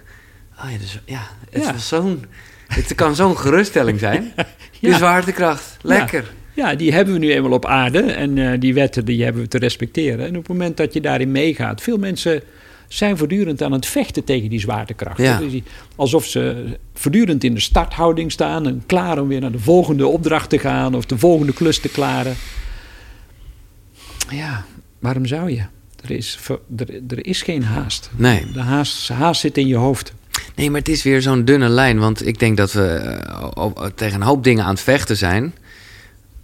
oh 0.64 0.72
ja, 0.72 0.78
dus, 0.78 1.00
ja 1.06 1.22
het 1.50 1.64
ja. 1.64 1.78
zo'n, 1.78 2.26
het 2.68 2.96
kan 2.96 3.16
zo'n 3.16 3.38
geruststelling 3.38 4.00
zijn. 4.00 4.24
ja. 4.36 4.46
De 4.80 4.94
zwaartekracht, 4.94 5.78
lekker. 5.82 6.34
Ja. 6.54 6.70
ja. 6.70 6.76
die 6.76 6.94
hebben 6.94 7.14
we 7.14 7.20
nu 7.20 7.34
eenmaal 7.34 7.52
op 7.52 7.66
aarde 7.66 8.02
en 8.02 8.38
uh, 8.38 8.60
die 8.60 8.74
wetten 8.74 9.06
die 9.06 9.24
hebben 9.24 9.42
we 9.42 9.48
te 9.48 9.58
respecteren. 9.58 10.26
En 10.26 10.38
op 10.38 10.48
het 10.48 10.48
moment 10.48 10.78
dat 10.78 10.94
je 10.94 11.02
daarin 11.02 11.32
meegaat, 11.32 11.82
veel 11.82 11.98
mensen 11.98 12.44
zijn 12.90 13.18
voortdurend 13.18 13.64
aan 13.64 13.72
het 13.72 13.86
vechten 13.86 14.24
tegen 14.24 14.50
die 14.50 14.60
zwaartekracht. 14.60 15.18
Ja. 15.18 15.42
alsof 15.96 16.26
ze 16.26 16.66
voortdurend 16.94 17.44
in 17.44 17.54
de 17.54 17.60
starthouding 17.60 18.32
staan 18.32 18.68
en 18.68 18.84
klaar 18.86 19.22
om 19.22 19.28
weer 19.28 19.42
naar 19.42 19.52
de 19.52 19.60
volgende 19.60 20.08
opdracht 20.08 20.50
te 20.50 20.60
gaan 20.60 20.96
of 20.96 21.06
de 21.06 21.18
volgende 21.18 21.54
klus 21.54 21.80
te 21.80 21.90
klaren. 21.90 22.36
Ja, 24.30 24.66
waarom 25.00 25.26
zou 25.26 25.52
je? 25.52 25.64
Er 26.04 26.12
is, 26.12 26.40
er, 26.78 27.02
er 27.08 27.26
is 27.26 27.42
geen 27.42 27.64
haast. 27.64 28.10
Nee. 28.16 28.52
De 28.54 28.60
haast, 28.60 29.08
haast 29.08 29.42
zit 29.42 29.58
in 29.58 29.68
je 29.68 29.76
hoofd. 29.76 30.14
Nee, 30.56 30.70
maar 30.70 30.80
het 30.80 30.90
is 30.90 31.04
weer 31.04 31.22
zo'n 31.22 31.46
dunne 31.46 31.70
lijn. 31.70 32.00
Want 32.00 32.26
ik 32.26 32.40
denk 32.40 32.58
dat 32.58 32.72
we 32.72 33.18
uh, 33.58 33.86
tegen 33.96 34.16
een 34.16 34.28
hoop 34.28 34.44
dingen 34.44 34.64
aan 34.64 34.70
het 34.74 34.82
vechten 34.82 35.18
zijn. 35.18 35.54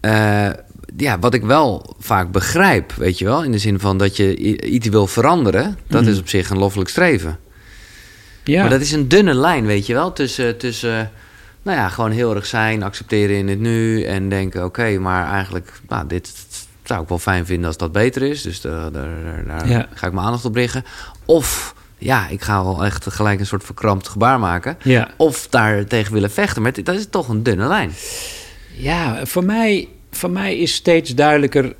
Uh, 0.01 0.49
ja, 0.97 1.19
wat 1.19 1.33
ik 1.33 1.43
wel 1.43 1.95
vaak 1.99 2.31
begrijp, 2.31 2.93
weet 2.93 3.17
je 3.17 3.25
wel, 3.25 3.43
in 3.43 3.51
de 3.51 3.57
zin 3.57 3.79
van 3.79 3.97
dat 3.97 4.17
je 4.17 4.35
iets 4.61 4.87
wil 4.87 5.07
veranderen, 5.07 5.77
dat 5.87 6.01
mhm. 6.01 6.11
is 6.11 6.19
op 6.19 6.29
zich 6.29 6.49
een 6.49 6.57
loffelijk 6.57 6.89
streven. 6.89 7.39
Ja. 8.43 8.61
Maar 8.61 8.69
dat 8.69 8.81
is 8.81 8.91
een 8.91 9.07
dunne 9.07 9.33
lijn, 9.33 9.65
weet 9.65 9.85
je 9.85 9.93
wel, 9.93 10.13
tussen, 10.13 10.57
tussen 10.57 11.11
nou 11.61 11.77
ja, 11.77 11.89
gewoon 11.89 12.11
heel 12.11 12.35
erg 12.35 12.45
zijn, 12.45 12.83
accepteren 12.83 13.35
in 13.35 13.47
het 13.47 13.59
nu 13.59 14.03
en 14.03 14.29
denken, 14.29 14.65
oké, 14.65 14.97
maar 14.99 15.31
eigenlijk, 15.31 15.71
nou, 15.87 16.07
dit 16.07 16.33
zou 16.83 17.01
ik 17.01 17.09
wel 17.09 17.19
fijn 17.19 17.45
vinden 17.45 17.67
als 17.67 17.77
dat 17.77 17.91
beter 17.91 18.21
is, 18.21 18.41
dus 18.41 18.61
daar, 18.61 18.91
daar, 18.91 19.43
daar 19.47 19.87
ga 19.93 20.07
ik 20.07 20.13
mijn 20.13 20.25
aandacht 20.25 20.45
op 20.45 20.55
richten. 20.55 20.85
Of 21.25 21.75
ja, 21.97 22.27
ik 22.27 22.41
ga 22.41 22.63
wel 22.63 22.85
echt 22.85 23.13
gelijk 23.13 23.39
een 23.39 23.45
soort 23.45 23.63
verkrampt 23.63 24.07
gebaar 24.07 24.39
maken. 24.39 24.77
Ja. 24.83 25.09
Of 25.17 25.47
daar 25.47 25.85
tegen 25.85 26.13
willen 26.13 26.31
vechten. 26.31 26.61
Maar 26.61 26.83
dat 26.83 26.95
is 26.95 27.07
toch 27.09 27.27
een 27.27 27.43
dunne 27.43 27.67
lijn. 27.67 27.91
Ja, 28.77 29.25
voor 29.25 29.43
mij 29.43 29.87
voor 30.15 30.31
mij 30.31 30.57
is 30.57 30.73
steeds 30.73 31.15
duidelijker 31.15 31.75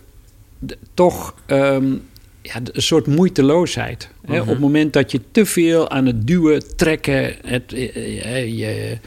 toch 0.93 1.35
um, 1.47 2.01
ja, 2.41 2.55
een 2.73 2.81
soort 2.81 3.07
moeiteloosheid. 3.07 4.09
hè? 4.25 4.41
Op 4.41 4.47
het 4.47 4.59
moment 4.59 4.93
dat 4.93 5.11
je 5.11 5.21
te 5.31 5.45
veel 5.45 5.89
aan 5.89 6.05
het 6.05 6.27
duwen, 6.27 6.75
trekken. 6.75 7.35
Het, 7.45 7.73
eh, 7.73 8.35
eh, 8.35 8.57
je, 8.57 8.97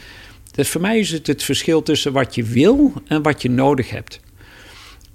dus 0.51 0.69
voor 0.69 0.81
mij 0.81 0.99
is 0.99 1.11
het 1.11 1.27
het 1.27 1.43
verschil 1.43 1.83
tussen 1.83 2.11
wat 2.11 2.35
je 2.35 2.43
wil 2.43 2.93
en 3.07 3.21
wat 3.21 3.41
je 3.41 3.49
nodig 3.49 3.89
hebt. 3.89 4.19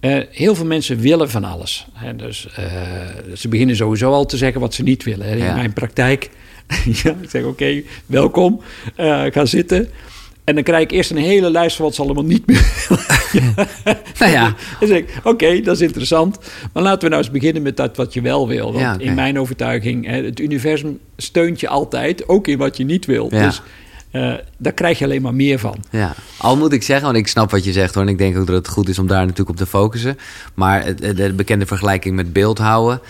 Uh, 0.01 0.23
heel 0.31 0.55
veel 0.55 0.67
mensen 0.67 0.99
willen 0.99 1.31
van 1.31 1.45
alles. 1.45 1.87
Hè? 1.93 2.17
Dus 2.17 2.47
uh, 2.59 3.37
ze 3.37 3.49
beginnen 3.49 3.77
sowieso 3.77 4.11
al 4.11 4.27
te 4.27 4.37
zeggen 4.37 4.61
wat 4.61 4.75
ze 4.75 4.83
niet 4.83 5.05
willen. 5.05 5.27
Hè? 5.27 5.33
In 5.33 5.45
ja. 5.45 5.55
mijn 5.55 5.73
praktijk. 5.73 6.31
ja, 7.03 7.17
ik 7.23 7.31
zeg: 7.31 7.45
Oké, 7.45 7.83
welkom. 8.07 8.61
Ga 8.97 9.45
zitten. 9.45 9.91
En 10.45 10.55
dan 10.55 10.65
krijg 10.65 10.83
ik 10.83 10.91
eerst 10.91 11.11
een 11.11 11.17
hele 11.17 11.51
lijst 11.51 11.77
van 11.77 11.85
wat 11.85 11.95
ze 11.95 12.03
allemaal 12.03 12.25
niet 12.25 12.47
meer 12.47 12.73
nou 14.19 14.33
ja. 14.33 14.55
Dan 14.81 14.89
zeg 14.89 14.99
ik, 14.99 15.21
oké, 15.23 15.61
dat 15.61 15.75
is 15.75 15.81
interessant. 15.81 16.39
Maar 16.73 16.83
laten 16.83 17.03
we 17.03 17.09
nou 17.09 17.23
eens 17.23 17.33
beginnen 17.33 17.63
met 17.63 17.77
dat 17.77 17.97
wat 17.97 18.15
je 18.15 18.21
wel 18.21 18.49
wil. 18.49 18.73
Want 18.73 18.79
ja, 18.79 18.99
in 18.99 19.15
mijn 19.15 19.39
overtuiging, 19.39 20.07
het 20.07 20.41
universum 20.41 20.99
steunt 21.17 21.61
je 21.61 21.69
altijd, 21.69 22.29
ook 22.29 22.47
in 22.47 22.59
wat 22.59 22.77
je 22.77 22.85
niet 22.85 23.07
wil. 23.07 23.29
Ja. 23.31 23.45
Dus 23.45 23.63
uh, 24.13 24.35
daar 24.57 24.73
krijg 24.73 24.99
je 24.99 25.05
alleen 25.05 25.23
maar 25.23 25.35
meer 25.35 25.59
van. 25.59 25.85
Ja, 25.91 26.15
al 26.37 26.57
moet 26.57 26.73
ik 26.73 26.83
zeggen, 26.83 27.07
want 27.07 27.19
ik 27.19 27.29
snap 27.29 27.51
wat 27.51 27.65
je 27.65 27.73
zegt 27.73 27.95
hoor. 27.95 28.03
En 28.03 28.09
ik 28.09 28.19
denk 28.19 28.37
ook 28.37 28.47
dat 28.47 28.57
het 28.57 28.69
goed 28.69 28.89
is 28.89 28.99
om 28.99 29.07
daar 29.07 29.21
natuurlijk 29.21 29.49
op 29.49 29.57
te 29.57 29.67
focussen. 29.67 30.19
Maar 30.55 30.97
de 30.97 31.33
bekende 31.37 31.67
vergelijking 31.67 32.17
met 32.17 32.33
beeldhouden. 32.33 33.01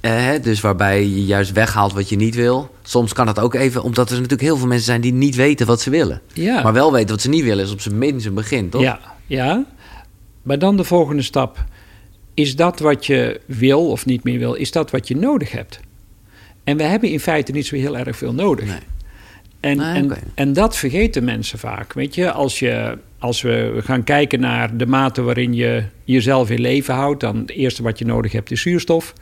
Uh, 0.00 0.30
dus 0.42 0.60
waarbij 0.60 1.00
je 1.00 1.24
juist 1.24 1.52
weghaalt 1.52 1.92
wat 1.92 2.08
je 2.08 2.16
niet 2.16 2.34
wil. 2.34 2.70
Soms 2.82 3.12
kan 3.12 3.26
dat 3.26 3.38
ook 3.40 3.54
even, 3.54 3.82
omdat 3.82 4.08
er 4.08 4.14
natuurlijk 4.14 4.42
heel 4.42 4.56
veel 4.56 4.66
mensen 4.66 4.86
zijn 4.86 5.00
die 5.00 5.12
niet 5.12 5.34
weten 5.34 5.66
wat 5.66 5.80
ze 5.80 5.90
willen. 5.90 6.20
Ja. 6.32 6.62
Maar 6.62 6.72
wel 6.72 6.92
weten 6.92 7.08
wat 7.08 7.20
ze 7.20 7.28
niet 7.28 7.44
willen, 7.44 7.64
is 7.64 7.72
op 7.72 7.80
zijn 7.80 7.98
minst 7.98 8.26
een 8.26 8.34
begin, 8.34 8.68
toch? 8.68 8.82
Ja, 8.82 9.00
ja. 9.26 9.64
Maar 10.42 10.58
dan 10.58 10.76
de 10.76 10.84
volgende 10.84 11.22
stap. 11.22 11.64
Is 12.34 12.56
dat 12.56 12.80
wat 12.80 13.06
je 13.06 13.40
wil 13.46 13.90
of 13.90 14.06
niet 14.06 14.24
meer 14.24 14.38
wil, 14.38 14.54
is 14.54 14.70
dat 14.70 14.90
wat 14.90 15.08
je 15.08 15.16
nodig 15.16 15.52
hebt? 15.52 15.80
En 16.64 16.76
we 16.76 16.82
hebben 16.82 17.10
in 17.10 17.20
feite 17.20 17.52
niet 17.52 17.66
zo 17.66 17.76
heel 17.76 17.98
erg 17.98 18.16
veel 18.16 18.32
nodig. 18.32 18.66
Nee. 18.66 18.78
En, 19.60 19.76
Nee, 19.76 19.94
en, 19.94 20.12
en 20.34 20.52
dat 20.52 20.76
vergeten 20.76 21.24
mensen 21.24 21.58
vaak. 21.58 21.92
Weet 21.92 22.14
je, 22.14 22.32
als, 22.32 22.58
je, 22.58 22.98
als 23.18 23.42
we 23.42 23.80
gaan 23.84 24.04
kijken 24.04 24.40
naar 24.40 24.76
de 24.76 24.86
mate 24.86 25.22
waarin 25.22 25.54
je 25.54 25.84
jezelf 26.04 26.50
in 26.50 26.60
leven 26.60 26.94
houdt, 26.94 27.20
dan 27.20 27.36
het 27.36 27.50
eerste 27.50 27.82
wat 27.82 27.98
je 27.98 28.04
nodig 28.04 28.32
hebt 28.32 28.50
is 28.50 28.62
zuurstof. 28.62 29.12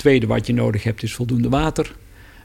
Tweede 0.00 0.26
wat 0.26 0.46
je 0.46 0.52
nodig 0.52 0.82
hebt 0.82 1.02
is 1.02 1.14
voldoende 1.14 1.48
water. 1.48 1.94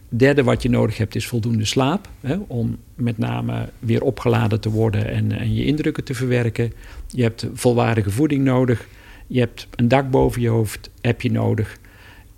Derde 0.09 0.43
wat 0.43 0.61
je 0.61 0.69
nodig 0.69 0.97
hebt 0.97 1.15
is 1.15 1.27
voldoende 1.27 1.65
slaap. 1.65 2.07
Hè, 2.21 2.37
om 2.47 2.77
met 2.95 3.17
name 3.17 3.69
weer 3.79 4.01
opgeladen 4.01 4.59
te 4.59 4.69
worden 4.69 5.07
en, 5.07 5.31
en 5.31 5.53
je 5.53 5.65
indrukken 5.65 6.03
te 6.03 6.13
verwerken. 6.13 6.73
Je 7.07 7.21
hebt 7.21 7.47
volwaardige 7.53 8.11
voeding 8.11 8.43
nodig. 8.43 8.87
Je 9.27 9.39
hebt 9.39 9.67
een 9.75 9.87
dak 9.87 10.09
boven 10.09 10.41
je 10.41 10.47
hoofd, 10.49 10.89
heb 11.01 11.21
je 11.21 11.31
nodig. 11.31 11.77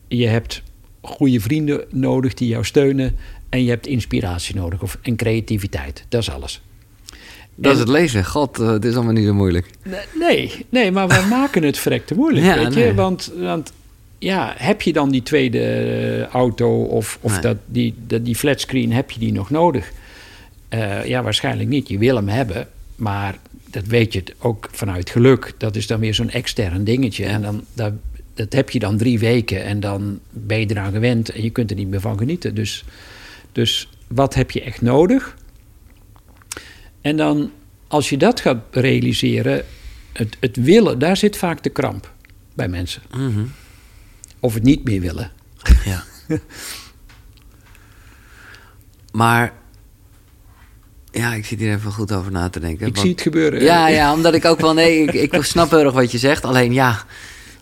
Je 0.07 0.27
hebt 0.27 0.63
goede 1.01 1.39
vrienden 1.39 1.83
nodig 1.89 2.33
die 2.33 2.47
jou 2.47 2.63
steunen. 2.65 3.15
En 3.49 3.63
je 3.63 3.69
hebt 3.69 3.87
inspiratie 3.87 4.55
nodig 4.55 4.81
of, 4.81 4.97
en 5.01 5.15
creativiteit. 5.15 6.05
Dat 6.09 6.21
is 6.21 6.29
alles. 6.29 6.61
Dat 7.55 7.73
is 7.73 7.79
het 7.79 7.89
leven. 7.89 8.25
God, 8.25 8.59
eh, 8.59 8.69
het 8.69 8.85
is 8.85 8.95
allemaal 8.95 9.13
niet 9.13 9.25
zo 9.25 9.33
moeilijk. 9.33 9.69
Nee, 10.19 10.65
nee 10.69 10.91
maar 10.91 11.07
we 11.07 11.25
maken 11.37 11.63
het 11.63 11.77
verrekte 11.77 12.15
moeilijk, 12.15 12.45
Ja, 12.45 12.55
weet 12.55 12.73
je. 12.73 12.79
nee. 12.79 12.93
Want, 12.93 13.31
want 13.37 13.71
ja, 14.19 14.53
heb 14.57 14.81
je 14.81 14.93
dan 14.93 15.09
die 15.11 15.23
tweede 15.23 16.27
auto 16.31 16.83
of, 16.83 17.17
of 17.21 17.31
Nee. 17.31 17.41
dat, 17.41 17.57
die, 17.65 17.93
dat, 18.07 18.25
die 18.25 18.35
flatscreen, 18.35 18.93
heb 18.93 19.11
je 19.11 19.19
die 19.19 19.31
nog 19.31 19.49
nodig? 19.49 19.91
Eh, 20.69 21.05
ja, 21.05 21.23
waarschijnlijk 21.23 21.69
niet. 21.69 21.87
Je 21.87 21.97
wil 21.97 22.15
hem 22.15 22.27
hebben, 22.27 22.67
maar 22.95 23.37
dat 23.69 23.85
weet 23.85 24.13
je 24.13 24.23
ook 24.37 24.69
vanuit 24.71 25.09
geluk. 25.09 25.53
Dat 25.57 25.75
is 25.75 25.87
dan 25.87 25.99
weer 25.99 26.13
zo'n 26.13 26.29
extern 26.29 26.83
dingetje. 26.83 27.25
En 27.25 27.41
dan, 27.41 27.63
dat, 27.73 27.93
dat 28.33 28.53
heb 28.53 28.69
je 28.69 28.79
dan 28.79 28.97
drie 28.97 29.19
weken 29.19 29.63
en 29.63 29.79
dan 29.79 30.19
ben 30.29 30.59
je 30.59 30.65
eraan 30.69 30.91
gewend 30.91 31.29
en 31.29 31.43
je 31.43 31.49
kunt 31.49 31.69
er 31.69 31.75
niet 31.75 31.87
meer 31.87 32.01
van 32.01 32.17
genieten. 32.17 32.55
Dus, 32.55 32.83
dus 33.51 33.89
wat 34.07 34.33
heb 34.33 34.51
je 34.51 34.61
echt 34.61 34.81
nodig? 34.81 35.37
En 37.01 37.17
dan, 37.17 37.51
als 37.87 38.09
je 38.09 38.17
dat 38.17 38.39
gaat 38.39 38.57
realiseren, 38.71 39.63
het, 40.13 40.37
het 40.39 40.55
willen, 40.55 40.99
daar 40.99 41.17
zit 41.17 41.37
vaak 41.37 41.63
de 41.63 41.69
kramp 41.69 42.11
bij 42.53 42.67
mensen. 42.67 43.01
Mhm. 43.11 43.43
Of 44.39 44.53
het 44.53 44.63
niet 44.63 44.83
meer 44.83 45.01
willen. 45.01 45.31
Ja. 45.85 46.03
maar, 49.11 49.53
ja, 51.11 51.33
ik 51.33 51.45
zit 51.45 51.59
hier 51.59 51.73
even 51.73 51.91
goed 51.91 52.11
over 52.11 52.31
na 52.31 52.49
te 52.49 52.59
denken. 52.59 52.85
Ik 52.87 52.93
want- 52.93 52.99
zie 53.05 53.11
het 53.11 53.21
gebeuren. 53.21 53.63
Ja, 53.63 53.87
ja, 53.87 54.13
omdat 54.13 54.33
ik 54.33 54.45
ook 54.45 54.59
wel, 54.59 54.73
nee, 54.73 55.01
ik, 55.03 55.33
ik 55.33 55.43
snap 55.43 55.69
heel 55.69 55.79
erg 55.83 55.93
wat 55.93 56.11
je 56.11 56.17
zegt. 56.17 56.45
Alleen 56.45 56.73
ja, 56.73 57.03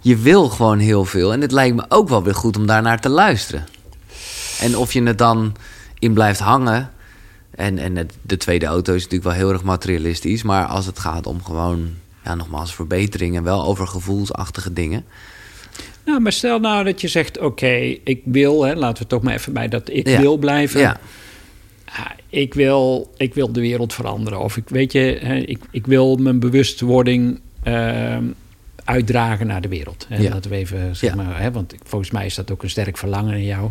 je 0.01 0.17
wil 0.17 0.49
gewoon 0.49 0.79
heel 0.79 1.05
veel. 1.05 1.33
En 1.33 1.41
het 1.41 1.51
lijkt 1.51 1.75
me 1.75 1.85
ook 1.89 2.09
wel 2.09 2.23
weer 2.23 2.35
goed 2.35 2.57
om 2.57 2.65
daarnaar 2.65 3.01
te 3.01 3.09
luisteren. 3.09 3.65
En 4.59 4.77
of 4.77 4.93
je 4.93 5.03
het 5.03 5.17
dan 5.17 5.55
in 5.99 6.13
blijft 6.13 6.39
hangen. 6.39 6.91
En, 7.51 7.77
en 7.77 7.95
het- 7.95 8.13
de 8.21 8.37
tweede 8.37 8.65
auto 8.65 8.93
is 8.93 9.03
natuurlijk 9.03 9.29
wel 9.29 9.39
heel 9.39 9.51
erg 9.51 9.63
materialistisch. 9.63 10.43
Maar 10.43 10.65
als 10.65 10.85
het 10.85 10.99
gaat 10.99 11.27
om 11.27 11.43
gewoon, 11.43 11.93
ja, 12.23 12.35
nogmaals, 12.35 12.75
verbetering 12.75 13.35
en 13.35 13.43
wel 13.43 13.65
over 13.65 13.87
gevoelsachtige 13.87 14.73
dingen. 14.73 15.05
Nou, 16.05 16.19
maar 16.21 16.31
stel 16.31 16.59
nou 16.59 16.83
dat 16.83 17.01
je 17.01 17.07
zegt, 17.07 17.37
oké, 17.39 17.75
ik 18.03 18.21
wil, 18.23 18.63
hè, 18.65 18.73
laten 18.73 19.03
we 19.03 19.09
toch 19.09 19.21
maar 19.21 19.33
even 19.33 19.53
bij 19.53 19.67
dat 19.67 19.89
ik 19.91 20.07
Ja. 20.07 20.19
wil 20.21 20.37
blijven. 20.37 20.79
Ja, 20.81 20.99
ik, 22.29 22.53
wil, 22.53 23.11
ik 23.17 23.33
wil 23.33 23.51
de 23.51 23.59
wereld 23.61 23.93
veranderen. 23.93 24.39
Of 24.39 24.57
ik 24.57 24.69
weet 24.69 24.91
je, 24.91 25.17
hè, 25.21 25.35
ik, 25.35 25.57
ik 25.71 25.85
wil 25.87 26.15
mijn 26.15 26.39
bewustwording 26.39 27.39
ehm, 27.63 28.23
uitdragen 28.83 29.47
naar 29.47 29.61
de 29.61 29.67
wereld. 29.67 30.05
Hè. 30.09 30.17
Ja. 30.21 30.29
Laten 30.29 30.51
we 30.51 30.57
even, 30.57 30.95
zeg 30.95 31.15
maar, 31.15 31.41
hè, 31.41 31.51
want 31.51 31.73
ik- 31.73 31.79
volgens 31.83 32.11
mij 32.11 32.25
is 32.25 32.35
dat 32.35 32.51
ook 32.51 32.63
een 32.63 32.69
sterk 32.69 32.97
verlangen 32.97 33.33
in 33.37 33.45
jou. 33.45 33.69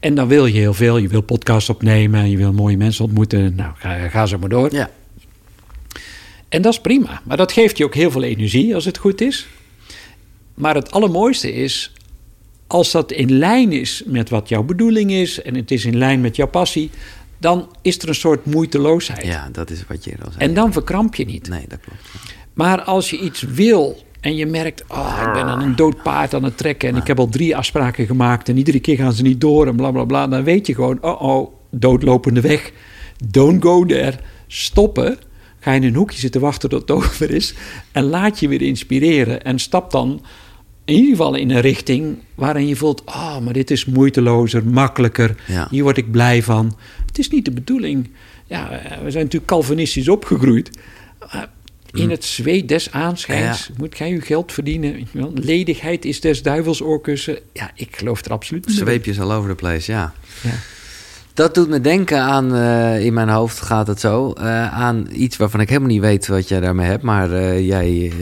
En 0.00 0.14
dan 0.14 0.28
wil 0.28 0.46
je 0.46 0.58
heel 0.58 0.74
veel. 0.74 0.96
Je 0.98 1.08
wil 1.08 1.20
podcasts 1.20 1.68
opnemen, 1.70 2.30
je 2.30 2.36
wil 2.36 2.52
mooie 2.52 2.76
mensen 2.76 3.04
ontmoeten. 3.04 3.54
Nou, 3.54 3.72
ga, 3.76 4.08
ga 4.08 4.26
zo 4.26 4.38
maar 4.38 4.48
door. 4.48 4.72
ja. 4.74 4.90
En 6.48 6.62
dat 6.62 6.72
is 6.72 6.80
prima. 6.80 7.20
Maar 7.24 7.36
dat 7.36 7.52
geeft 7.52 7.76
je 7.78 7.84
ook 7.84 7.94
heel 7.94 8.10
veel 8.10 8.22
energie 8.22 8.74
als 8.74 8.84
het 8.84 8.98
goed 8.98 9.20
is. 9.20 9.46
Maar 10.60 10.74
het 10.74 10.90
allermooiste 10.90 11.52
is 11.52 11.92
als 12.66 12.90
dat 12.90 13.12
in 13.12 13.32
lijn 13.38 13.72
is 13.72 14.02
met 14.06 14.30
wat 14.30 14.48
jouw 14.48 14.62
bedoeling 14.62 15.10
is 15.10 15.42
en 15.42 15.54
het 15.54 15.70
is 15.70 15.84
in 15.84 15.98
lijn 15.98 16.20
met 16.20 16.36
jouw 16.36 16.46
passie, 16.46 16.90
dan 17.38 17.68
is 17.82 17.98
er 17.98 18.08
een 18.08 18.14
soort 18.14 18.46
moeiteloosheid. 18.46 19.24
ja, 19.24 19.48
dat 19.52 19.70
is 19.70 19.84
wat 19.88 20.04
je 20.04 20.10
al 20.24 20.30
zei. 20.30 20.44
En 20.44 20.54
dan 20.54 20.72
verkramp 20.72 21.14
je 21.14 21.24
niet. 21.24 21.48
Nee, 21.48 21.64
dat 21.68 21.80
klopt. 21.80 22.00
Maar 22.54 22.82
als 22.82 23.10
je 23.10 23.18
iets 23.18 23.42
wil 23.42 24.02
en 24.20 24.36
je 24.36 24.46
merkt, 24.46 24.84
oh, 24.88 25.22
ik 25.26 25.32
ben 25.32 25.44
aan 25.44 25.62
een 25.62 25.76
dood 25.76 26.02
paard 26.02 26.34
aan 26.34 26.44
het 26.44 26.56
trekken 26.56 26.88
en 26.88 26.96
ik 26.96 27.06
heb 27.06 27.18
al 27.18 27.28
drie 27.28 27.56
afspraken 27.56 28.06
gemaakt 28.06 28.48
en 28.48 28.56
iedere 28.56 28.80
keer 28.80 28.96
gaan 28.96 29.12
ze 29.12 29.22
niet 29.22 29.40
door 29.40 29.66
en 29.66 29.76
bla 29.76 29.90
bla 29.90 30.04
bla, 30.04 30.28
dan 30.28 30.44
weet 30.44 30.66
je 30.66 30.74
gewoon, 30.74 30.98
oh 31.02 31.22
oh, 31.22 31.54
doodlopende 31.70 32.40
weg. 32.40 32.72
Don't 33.26 33.62
go 33.62 33.84
there. 33.84 34.18
Stoppen. 34.46 35.18
Ga 35.60 35.72
je 35.72 35.80
in 35.80 35.86
een 35.86 35.94
hoekje 35.94 36.18
zitten 36.18 36.40
wachten 36.40 36.68
tot 36.68 36.80
het 36.80 36.90
over 36.98 37.30
is 37.30 37.54
en 37.92 38.04
laat 38.04 38.40
je 38.40 38.48
weer 38.48 38.62
inspireren 38.62 39.44
en 39.44 39.58
stap 39.58 39.90
dan 39.90 40.22
in 40.90 40.96
ieder 40.96 41.10
geval 41.10 41.34
in 41.34 41.50
een 41.50 41.60
richting 41.60 42.18
waarin 42.34 42.66
je 42.66 42.76
voelt, 42.76 43.02
oh, 43.04 43.38
maar 43.38 43.52
dit 43.52 43.70
is 43.70 43.84
moeitelozer, 43.84 44.64
makkelijker. 44.66 45.34
Ja. 45.46 45.66
Hier 45.70 45.82
word 45.82 45.96
ik 45.96 46.10
blij 46.10 46.42
van. 46.42 46.76
Het 47.06 47.18
is 47.18 47.28
niet 47.30 47.44
de 47.44 47.50
bedoeling. 47.50 48.08
Ja, 48.46 48.70
eh, 48.70 48.90
we 49.02 49.10
zijn 49.10 49.24
natuurlijk 49.24 49.50
Calvinistisch 49.50 50.08
opgegroeid. 50.08 50.70
In 51.92 52.10
het 52.10 52.24
zweet 52.24 52.68
des 52.68 52.92
aanschijns 52.92 53.66
Ja. 53.66 53.74
moet 53.78 53.94
gij 53.94 54.10
uw 54.10 54.20
geld 54.20 54.52
verdienen. 54.52 55.06
je. 55.12 55.30
Ledigheid 55.34 56.04
is 56.04 56.20
des 56.20 56.42
duivels 56.42 56.82
oorkussen. 56.82 57.38
Ja, 57.52 57.70
ik 57.74 57.96
geloof 57.96 58.24
er 58.24 58.30
absoluut 58.32 58.66
niet 58.66 58.76
in. 58.78 58.82
Zweepjes 58.82 59.20
all 59.20 59.32
over 59.32 59.48
the 59.50 59.56
place, 59.56 59.92
ja. 59.92 60.14
Ja. 60.42 60.50
Dat 61.34 61.54
doet 61.54 61.68
me 61.68 61.80
denken 61.80 62.20
aan, 62.20 62.54
eh, 62.54 63.04
in 63.04 63.12
mijn 63.14 63.28
hoofd 63.28 63.60
gaat 63.60 63.86
het 63.86 64.00
zo, 64.00 64.32
eh, 64.32 64.72
aan 64.72 65.06
iets 65.12 65.36
waarvan 65.36 65.60
ik 65.60 65.68
helemaal 65.68 65.88
niet 65.88 66.00
weet 66.00 66.26
wat 66.26 66.48
jij 66.48 66.60
daarmee 66.60 66.86
hebt. 66.86 67.02
Maar 67.02 67.32
eh, 67.32 67.66
jij, 67.66 68.12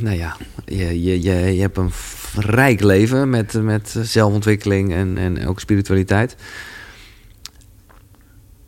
nou 0.00 0.16
ja, 0.16 0.36
je, 0.66 1.02
je, 1.02 1.22
je, 1.22 1.54
je 1.54 1.60
hebt 1.60 1.76
een 1.76 1.90
rijk 2.36 2.80
leven 2.80 3.30
met, 3.30 3.52
met 3.62 3.96
zelfontwikkeling 4.02 4.92
en, 4.92 5.18
en 5.18 5.46
ook 5.46 5.60
spiritualiteit. 5.60 6.36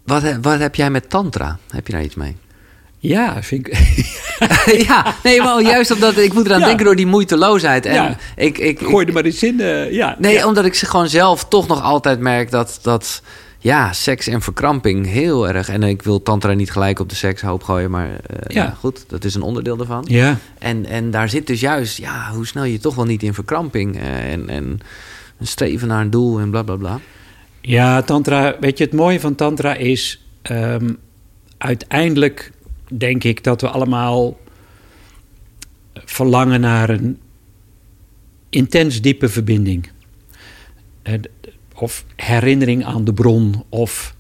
Wat, 0.05 0.23
wat 0.43 0.59
heb 0.59 0.75
jij 0.75 0.91
met 0.91 1.11
tantra? 1.11 1.59
Heb 1.71 1.87
je 1.87 1.93
daar 1.93 2.03
iets 2.03 2.15
mee? 2.15 2.37
Ja, 2.99 3.43
vind 3.43 3.67
ik. 3.67 3.77
ja, 4.89 5.15
nee, 5.23 5.43
maar 5.43 5.63
juist 5.63 5.91
omdat 5.91 6.17
ik 6.19 6.33
moet 6.33 6.47
eraan 6.47 6.61
Ja. 6.61 6.67
denken 6.67 6.85
door 6.85 6.97
die 6.97 7.07
moeiteloosheid. 7.07 7.87
En 7.87 7.95
Ja. 7.95 8.17
ik, 8.37 8.59
ik, 8.59 8.79
Gooi 8.79 9.07
er 9.07 9.13
maar 9.13 9.25
eens 9.25 9.43
in. 9.43 9.57
ja. 9.91 10.17
Nee, 10.19 10.35
ja. 10.35 10.47
omdat 10.47 10.65
ik 10.65 10.77
gewoon 10.77 11.09
zelf 11.09 11.45
toch 11.45 11.67
nog 11.69 11.83
altijd 11.83 12.21
merk 12.21 12.51
dat, 12.51 12.79
dat 12.83 13.23
ja, 13.65 13.93
seks 13.93 14.27
en 14.27 14.41
verkramping 14.43 15.07
heel 15.07 15.49
erg. 15.49 15.69
En 15.69 15.83
ik 15.83 16.03
wil 16.03 16.23
Tantra 16.23 16.53
niet 16.53 16.71
gelijk 16.71 16.99
op 16.99 17.09
de 17.09 17.15
sekshoop 17.15 17.63
gooien, 17.63 17.91
maar 17.91 18.09
eh, 18.09 18.55
Ja. 18.55 18.63
ja. 18.63 18.71
goed, 18.79 19.05
dat 19.09 19.25
is 19.25 19.35
een 19.35 19.43
onderdeel 19.43 19.77
daarvan. 19.77 20.05
Ja, 20.09 20.39
En, 20.59 20.87
en 20.87 21.11
daar 21.11 21.29
zit 21.29 21.47
dus 21.47 21.61
juist, 21.61 21.99
ja, 21.99 22.31
hoe 22.33 22.47
snel 22.47 22.65
je 22.65 22.79
toch 22.79 22.95
wel 22.95 23.05
niet 23.05 23.23
in 23.23 23.35
verkramping 23.35 23.97
eh, 23.97 24.33
en, 24.33 24.49
en 24.49 24.81
een 25.39 25.47
streven 25.47 25.89
naar 25.89 26.01
een 26.01 26.11
doel 26.11 26.39
en 26.41 26.51
bla 26.51 26.63
bla 26.63 26.77
bla. 26.77 27.01
Ja, 27.61 28.03
Tantra, 28.03 28.57
weet 28.61 28.79
je, 28.79 28.85
het 28.85 28.93
mooie 28.93 29.21
van 29.21 29.35
Tantra 29.35 29.75
is. 29.75 30.25
ehm, 30.43 30.93
uiteindelijk 31.59 32.53
denk 32.93 33.25
ik 33.25 33.45
dat 33.45 33.61
we 33.61 33.69
allemaal 33.69 34.39
verlangen 35.95 36.61
naar 36.61 36.91
een 36.91 37.19
intens 38.51 39.01
diepe 39.01 39.29
verbinding. 39.29 39.91
Of 41.75 42.05
herinnering 42.17 42.85
aan 42.85 43.05
de 43.05 43.13
bron, 43.13 43.65
of 43.69 44.15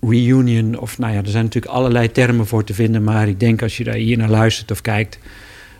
reunion, 0.00 0.78
of 0.78 0.98
nou 0.98 1.12
ja, 1.12 1.18
er 1.22 1.28
zijn 1.28 1.44
natuurlijk 1.44 1.72
allerlei 1.74 2.10
termen 2.12 2.46
voor 2.46 2.64
te 2.64 2.74
vinden, 2.74 3.04
maar 3.04 3.28
ik 3.28 3.40
denk 3.40 3.62
als 3.62 3.76
je 3.76 3.84
daar 3.84 3.94
hier 3.94 4.16
naar 4.16 4.28
luistert 4.30 4.70
of 4.70 4.80
kijkt, 4.80 5.18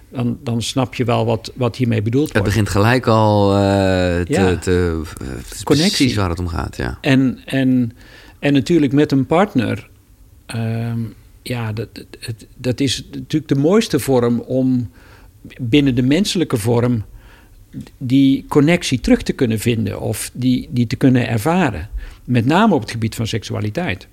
dan, 0.09 0.39
dan 0.43 0.63
snap 0.63 0.95
je 0.95 1.05
wel 1.05 1.25
wat, 1.27 1.53
wat 1.55 1.77
hiermee 1.77 2.03
bedoeld 2.03 2.25
Het 2.25 2.33
wordt. 2.33 2.49
begint 2.49 2.69
gelijk 2.69 3.07
al 3.07 3.53
eh, 3.55 3.59
te, 3.61 4.25
Ja. 4.29 4.57
te, 4.57 5.03
het 5.25 5.63
Connectie. 5.65 5.97
precies 5.97 6.15
waar 6.15 6.29
het 6.29 6.39
om 6.39 6.49
gaat, 6.49 6.77
ja. 6.77 6.99
En, 7.01 7.39
en, 7.45 7.93
en 8.39 8.53
natuurlijk 8.53 8.93
met 8.93 9.13
een 9.13 9.27
partner. 9.27 9.89
ehm, 10.47 10.99
ja, 11.43 11.73
dat, 11.73 11.89
dat, 11.95 12.47
dat 12.57 12.81
is 12.81 13.05
natuurlijk 13.13 13.49
de 13.49 13.61
mooiste 13.61 13.99
vorm 13.99 14.41
om 14.41 14.91
binnen 15.61 15.95
de 15.95 16.03
menselijke 16.03 16.57
vorm 16.57 17.05
die 17.99 18.45
connectie 18.49 19.01
terug 19.01 19.23
te 19.23 19.33
kunnen 19.33 19.59
vinden 19.59 20.01
of 20.01 20.31
die, 20.35 20.69
die 20.71 20.87
te 20.87 20.97
kunnen 20.97 21.29
ervaren. 21.29 21.89
Met 22.25 22.47
name 22.47 22.75
op 22.75 22.81
het 22.81 22.91
gebied 22.91 23.15
van 23.15 23.27
seksualiteit. 23.27 24.09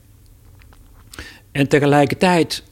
En 1.51 1.67
tegelijkertijd 1.67 2.63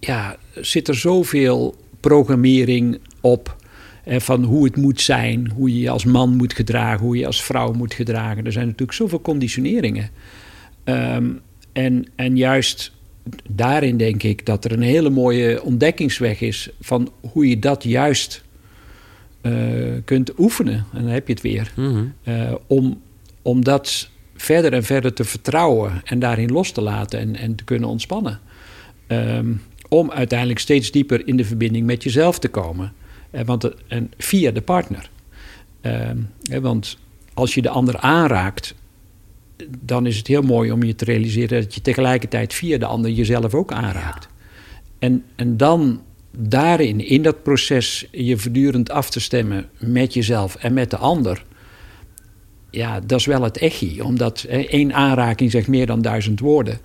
ja, 0.00 0.36
zit 0.54 0.88
er 0.88 0.94
zoveel 0.94 1.74
programmering 2.00 2.98
op. 3.20 3.56
eh, 4.04 4.20
Van 4.20 4.44
hoe 4.44 4.64
het 4.64 4.76
moet 4.76 5.00
zijn, 5.00 5.50
hoe 5.50 5.72
je 5.72 5.80
je 5.80 5.90
als 5.90 6.04
man 6.04 6.36
moet 6.36 6.54
gedragen, 6.54 7.04
hoe 7.06 7.16
je 7.16 7.26
als 7.26 7.42
vrouw 7.44 7.72
moet 7.72 7.94
gedragen. 7.94 8.44
Er 8.46 8.52
zijn 8.52 8.64
natuurlijk 8.66 8.98
zoveel 8.98 9.20
conditioneringen. 9.20 10.10
Ehm, 10.84 11.30
en, 11.72 12.06
en 12.16 12.36
juist 12.36 12.92
daarin 13.48 13.96
denk 13.96 14.22
ik 14.22 14.46
dat 14.46 14.64
er 14.64 14.72
een 14.72 14.82
hele 14.82 15.10
mooie 15.10 15.62
ontdekkingsweg 15.62 16.40
is 16.40 16.70
van 16.80 17.12
hoe 17.32 17.48
je 17.48 17.58
dat 17.58 17.84
juist 17.84 18.44
kunt 20.04 20.38
oefenen. 20.38 20.86
En 20.92 21.02
dan 21.02 21.10
heb 21.10 21.26
je 21.26 21.32
het 21.32 21.42
weer. 21.42 21.72
Mhm. 21.76 22.04
Uh, 22.24 22.54
om, 22.66 23.00
om 23.42 23.64
dat 23.64 24.08
verder 24.36 24.72
en 24.72 24.82
verder 24.82 25.12
te 25.12 25.24
vertrouwen 25.24 26.00
en 26.04 26.18
daarin 26.18 26.52
los 26.52 26.70
te 26.70 26.80
laten 26.80 27.18
en, 27.18 27.36
en 27.36 27.54
te 27.54 27.64
kunnen 27.64 27.88
ontspannen. 27.88 28.40
Um, 29.08 29.60
om 29.88 30.10
uiteindelijk 30.10 30.58
steeds 30.58 30.90
dieper 30.90 31.28
in 31.28 31.36
de 31.36 31.44
verbinding 31.44 31.86
met 31.86 32.02
jezelf 32.02 32.38
te 32.38 32.48
komen. 32.48 32.92
Uh, 33.32 33.40
want, 33.44 33.70
en 33.88 34.12
via 34.18 34.50
de 34.50 34.60
partner. 34.60 35.10
Um, 35.82 36.30
want 36.62 36.98
als 37.34 37.54
je 37.54 37.62
de 37.62 37.68
ander 37.68 37.98
aanraakt, 37.98 38.74
dan 39.78 40.06
is 40.06 40.16
het 40.16 40.26
heel 40.26 40.42
mooi 40.42 40.72
om 40.72 40.82
je 40.82 40.94
te 40.94 41.04
realiseren 41.04 41.62
dat 41.62 41.74
je 41.74 41.80
tegelijkertijd 41.80 42.54
via 42.54 42.78
de 42.78 42.86
ander 42.86 43.10
jezelf 43.10 43.54
ook 43.54 43.72
aanraakt. 43.72 44.28
Ja. 44.30 44.44
En, 44.98 45.24
en 45.36 45.56
dan 45.56 46.02
daarin, 46.36 47.06
in 47.06 47.22
dat 47.22 47.42
proces, 47.42 48.08
je 48.10 48.36
voortdurend 48.36 48.90
af 48.90 49.10
te 49.10 49.20
stemmen 49.20 49.68
met 49.78 50.14
jezelf 50.14 50.54
en 50.54 50.72
met 50.72 50.90
de 50.90 50.96
ander. 50.96 51.44
Ja, 52.70 53.00
dat 53.00 53.20
is 53.20 53.26
wel 53.26 53.42
het 53.42 53.58
echi, 53.58 54.00
omdat 54.02 54.44
hè, 54.48 54.58
één 54.58 54.94
aanraking 54.94 55.50
zegt 55.50 55.68
meer 55.68 55.86
dan 55.86 56.02
duizend 56.02 56.40
woorden. 56.40 56.78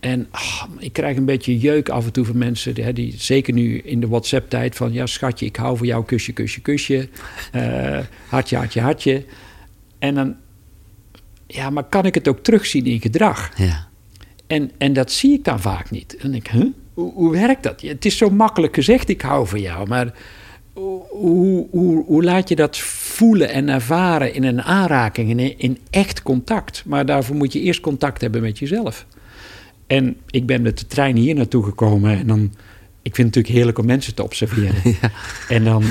En 0.00 0.26
ach, 0.30 0.68
ik 0.78 0.92
krijg 0.92 1.16
een 1.16 1.24
beetje 1.24 1.58
jeuk 1.58 1.88
af 1.88 2.04
en 2.04 2.12
toe 2.12 2.24
van 2.24 2.38
mensen, 2.38 2.74
die, 2.74 2.92
die 2.92 3.14
zeker 3.16 3.54
nu 3.54 3.78
in 3.78 4.00
de 4.00 4.08
WhatsApp-tijd, 4.08 4.76
van 4.76 4.92
ja, 4.92 5.06
schatje, 5.06 5.46
ik 5.46 5.56
hou 5.56 5.76
van 5.76 5.86
jou, 5.86 6.04
kusje, 6.04 6.32
kusje, 6.32 6.60
kusje, 6.60 7.08
uh, 7.54 7.98
hartje, 8.28 8.56
hartje, 8.56 8.80
hartje. 8.80 9.24
En 9.98 10.14
dan, 10.14 10.36
ja, 11.46 11.70
maar 11.70 11.84
kan 11.84 12.04
ik 12.04 12.14
het 12.14 12.28
ook 12.28 12.38
terugzien 12.38 12.86
in 12.86 13.00
gedrag? 13.00 13.58
Ja. 13.58 13.88
En, 14.46 14.70
en 14.78 14.92
dat 14.92 15.12
zie 15.12 15.32
ik 15.32 15.44
dan 15.44 15.60
vaak 15.60 15.90
niet. 15.90 16.16
En 16.16 16.34
ik, 16.34 16.48
huh? 16.48 16.66
Hoe, 16.94 17.12
hoe 17.12 17.32
werkt 17.32 17.62
dat? 17.62 17.80
Het 17.80 18.04
is 18.04 18.16
zo 18.16 18.30
makkelijk 18.30 18.74
gezegd, 18.74 19.08
ik 19.08 19.20
hou 19.20 19.46
van 19.46 19.60
jou, 19.60 19.88
maar 19.88 20.14
hoe, 20.72 21.66
hoe, 21.70 22.04
hoe 22.04 22.24
laat 22.24 22.48
je 22.48 22.56
dat 22.56 22.78
voelen 22.78 23.48
en 23.48 23.68
ervaren 23.68 24.34
in 24.34 24.44
een 24.44 24.62
aanraking, 24.62 25.30
in, 25.30 25.58
in 25.58 25.78
echt 25.90 26.22
contact? 26.22 26.82
Maar 26.86 27.06
daarvoor 27.06 27.36
moet 27.36 27.52
je 27.52 27.60
eerst 27.60 27.80
contact 27.80 28.20
hebben 28.20 28.42
met 28.42 28.58
jezelf. 28.58 29.06
En 29.86 30.16
ik 30.30 30.46
ben 30.46 30.62
met 30.62 30.78
de 30.78 30.86
trein 30.86 31.16
hier 31.16 31.34
naartoe 31.34 31.64
gekomen 31.64 32.18
en 32.18 32.26
dan... 32.26 32.52
Ik 33.02 33.14
vind 33.14 33.26
het 33.26 33.36
natuurlijk 33.36 33.54
heerlijk 33.54 33.78
om 33.78 33.86
mensen 33.86 34.14
te 34.14 34.22
observeren. 34.22 34.74
Ja. 35.00 35.10
En 35.48 35.64
dan, 35.64 35.84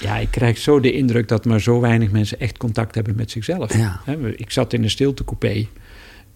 ja, 0.00 0.16
ik 0.16 0.30
krijg 0.30 0.58
zo 0.58 0.80
de 0.80 0.92
indruk 0.92 1.28
dat 1.28 1.44
maar 1.44 1.60
zo 1.60 1.80
weinig 1.80 2.10
mensen 2.10 2.40
echt 2.40 2.56
contact 2.56 2.94
hebben 2.94 3.16
met 3.16 3.30
zichzelf. 3.30 3.76
Ja. 3.76 4.00
Ik 4.36 4.50
zat 4.50 4.72
in 4.72 4.82
een 4.82 4.90
stiltecoupé 4.90 5.66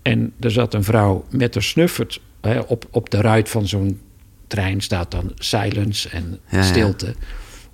en 0.07 0.33
er 0.41 0.51
zat 0.51 0.75
een 0.75 0.85
vrouw 0.85 1.25
met 1.31 1.55
een 1.55 1.63
snuffert 1.63 2.21
op, 2.67 2.89
op 2.91 3.11
de 3.11 3.21
ruit 3.21 3.49
van 3.49 3.69
zo'n 3.69 4.01
trein 4.47 4.81
staat 4.81 5.11
dan 5.11 5.33
silence 5.35 6.09
en 6.09 6.39
Ja, 6.51 6.59
ja. 6.59 6.63
stilte. 6.63 7.15